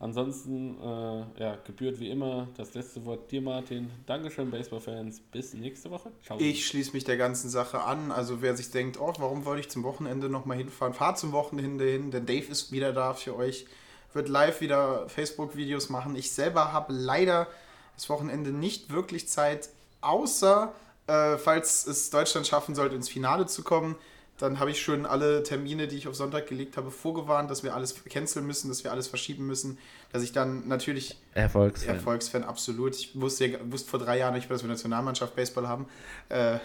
Ansonsten, 0.00 0.76
äh, 0.80 1.42
ja, 1.42 1.58
gebührt 1.64 1.98
wie 1.98 2.08
immer 2.08 2.46
das 2.56 2.74
letzte 2.74 3.04
Wort 3.04 3.32
dir, 3.32 3.42
Martin. 3.42 3.90
Dankeschön, 4.06 4.48
Baseball-Fans. 4.48 5.20
Bis 5.32 5.54
nächste 5.54 5.90
Woche. 5.90 6.12
Ciao. 6.24 6.38
Ich 6.38 6.68
schließe 6.68 6.92
mich 6.92 7.02
der 7.02 7.16
ganzen 7.16 7.48
Sache 7.50 7.82
an. 7.82 8.12
Also 8.12 8.40
wer 8.40 8.56
sich 8.56 8.70
denkt, 8.70 9.00
oh, 9.00 9.12
warum 9.18 9.44
wollte 9.44 9.60
ich 9.60 9.70
zum 9.70 9.82
Wochenende 9.82 10.28
nochmal 10.28 10.56
hinfahren? 10.56 10.94
Fahrt 10.94 11.18
zum 11.18 11.32
Wochenende 11.32 11.84
hin, 11.84 12.12
denn 12.12 12.26
Dave 12.26 12.46
ist 12.46 12.70
wieder 12.70 12.92
da 12.92 13.12
für 13.12 13.34
euch. 13.34 13.66
Wird 14.12 14.28
live 14.28 14.60
wieder 14.60 15.08
Facebook-Videos 15.08 15.88
machen. 15.88 16.14
Ich 16.14 16.30
selber 16.30 16.72
habe 16.72 16.92
leider 16.92 17.48
das 17.96 18.08
Wochenende 18.08 18.52
nicht 18.52 18.92
wirklich 18.92 19.28
Zeit, 19.28 19.68
außer 20.00 20.72
äh, 21.08 21.36
falls 21.38 21.86
es 21.88 22.10
Deutschland 22.10 22.46
schaffen 22.46 22.76
sollte, 22.76 22.94
ins 22.94 23.08
Finale 23.08 23.46
zu 23.46 23.64
kommen. 23.64 23.96
Dann 24.38 24.60
habe 24.60 24.70
ich 24.70 24.80
schon 24.80 25.04
alle 25.04 25.42
Termine, 25.42 25.88
die 25.88 25.96
ich 25.96 26.06
auf 26.06 26.14
Sonntag 26.14 26.46
gelegt 26.46 26.76
habe, 26.76 26.92
vorgewarnt, 26.92 27.50
dass 27.50 27.64
wir 27.64 27.74
alles 27.74 27.96
canceln 28.04 28.46
müssen, 28.46 28.68
dass 28.68 28.84
wir 28.84 28.92
alles 28.92 29.08
verschieben 29.08 29.46
müssen. 29.46 29.78
Dass 30.12 30.22
ich 30.22 30.32
dann 30.32 30.68
natürlich 30.68 31.18
Erfolgsfan. 31.34 31.96
Erfolgsfan, 31.96 32.44
absolut. 32.44 32.94
Ich 32.94 33.20
wusste, 33.20 33.58
wusste 33.64 33.90
vor 33.90 33.98
drei 33.98 34.18
Jahren 34.18 34.34
nicht, 34.34 34.48
dass 34.48 34.62
wir 34.62 34.68
Nationalmannschaft 34.68 35.34
Baseball 35.34 35.66
haben. 35.66 35.86
Äh 36.28 36.58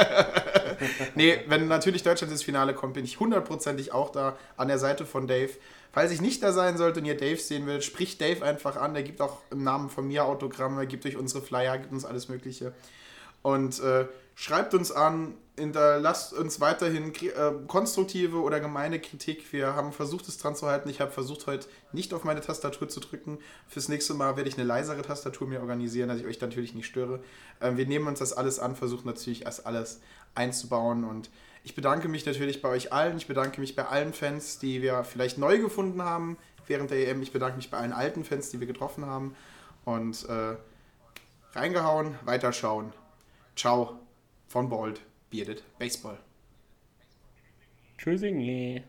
nee, 1.14 1.40
wenn 1.48 1.68
natürlich 1.68 2.02
Deutschland 2.02 2.32
ins 2.32 2.42
Finale 2.42 2.72
kommt, 2.72 2.94
bin 2.94 3.04
ich 3.04 3.20
hundertprozentig 3.20 3.92
auch 3.92 4.10
da 4.10 4.38
an 4.56 4.68
der 4.68 4.78
Seite 4.78 5.04
von 5.04 5.26
Dave. 5.26 5.50
Falls 5.92 6.12
ich 6.12 6.22
nicht 6.22 6.42
da 6.42 6.52
sein 6.52 6.78
sollte 6.78 7.00
und 7.00 7.06
ihr 7.06 7.16
Dave 7.16 7.40
sehen 7.40 7.66
will, 7.66 7.82
spricht 7.82 8.20
Dave 8.22 8.44
einfach 8.44 8.76
an. 8.76 8.94
Der 8.94 9.02
gibt 9.02 9.20
auch 9.20 9.38
im 9.50 9.64
Namen 9.64 9.90
von 9.90 10.06
mir 10.06 10.24
Autogramme, 10.24 10.86
gibt 10.86 11.04
euch 11.04 11.16
unsere 11.16 11.42
Flyer, 11.42 11.76
gibt 11.76 11.92
uns 11.92 12.06
alles 12.06 12.28
Mögliche. 12.28 12.72
Und 13.42 13.80
äh, 13.80 14.06
schreibt 14.40 14.72
uns 14.72 14.90
an, 14.90 15.34
hinterlasst 15.58 16.32
uns 16.32 16.60
weiterhin 16.60 17.14
äh, 17.14 17.52
konstruktive 17.66 18.38
oder 18.38 18.58
gemeine 18.58 18.98
Kritik. 18.98 19.52
Wir 19.52 19.74
haben 19.74 19.92
versucht, 19.92 20.26
es 20.28 20.38
dran 20.38 20.56
zu 20.56 20.66
halten. 20.66 20.88
Ich 20.88 21.02
habe 21.02 21.10
versucht, 21.10 21.46
heute 21.46 21.68
nicht 21.92 22.14
auf 22.14 22.24
meine 22.24 22.40
Tastatur 22.40 22.88
zu 22.88 23.00
drücken. 23.00 23.38
Fürs 23.68 23.90
nächste 23.90 24.14
Mal 24.14 24.36
werde 24.36 24.48
ich 24.48 24.56
eine 24.56 24.66
leisere 24.66 25.02
Tastatur 25.02 25.46
mir 25.46 25.60
organisieren, 25.60 26.08
dass 26.08 26.20
ich 26.20 26.24
euch 26.24 26.40
natürlich 26.40 26.74
nicht 26.74 26.86
störe. 26.86 27.20
Ähm, 27.60 27.76
wir 27.76 27.86
nehmen 27.86 28.06
uns 28.06 28.20
das 28.20 28.32
alles 28.32 28.58
an, 28.60 28.76
versuchen 28.76 29.06
natürlich 29.06 29.44
erst 29.44 29.66
alles 29.66 30.00
einzubauen. 30.34 31.04
Und 31.04 31.28
ich 31.62 31.74
bedanke 31.74 32.08
mich 32.08 32.24
natürlich 32.24 32.62
bei 32.62 32.70
euch 32.70 32.94
allen. 32.94 33.18
Ich 33.18 33.26
bedanke 33.26 33.60
mich 33.60 33.76
bei 33.76 33.84
allen 33.84 34.14
Fans, 34.14 34.58
die 34.58 34.80
wir 34.80 35.04
vielleicht 35.04 35.36
neu 35.36 35.58
gefunden 35.58 36.02
haben 36.02 36.38
während 36.66 36.90
der 36.90 37.08
EM. 37.08 37.20
Ich 37.20 37.32
bedanke 37.32 37.58
mich 37.58 37.70
bei 37.70 37.76
allen 37.76 37.92
alten 37.92 38.24
Fans, 38.24 38.48
die 38.48 38.58
wir 38.58 38.66
getroffen 38.66 39.04
haben. 39.04 39.36
Und 39.84 40.26
äh, 40.30 40.56
reingehauen, 41.54 42.14
weiterschauen. 42.24 42.94
Ciao 43.54 43.99
von 44.50 44.68
Bald, 44.68 45.00
Bearded 45.30 45.62
Baseball. 45.78 46.18
Tschüssinge. 47.96 48.82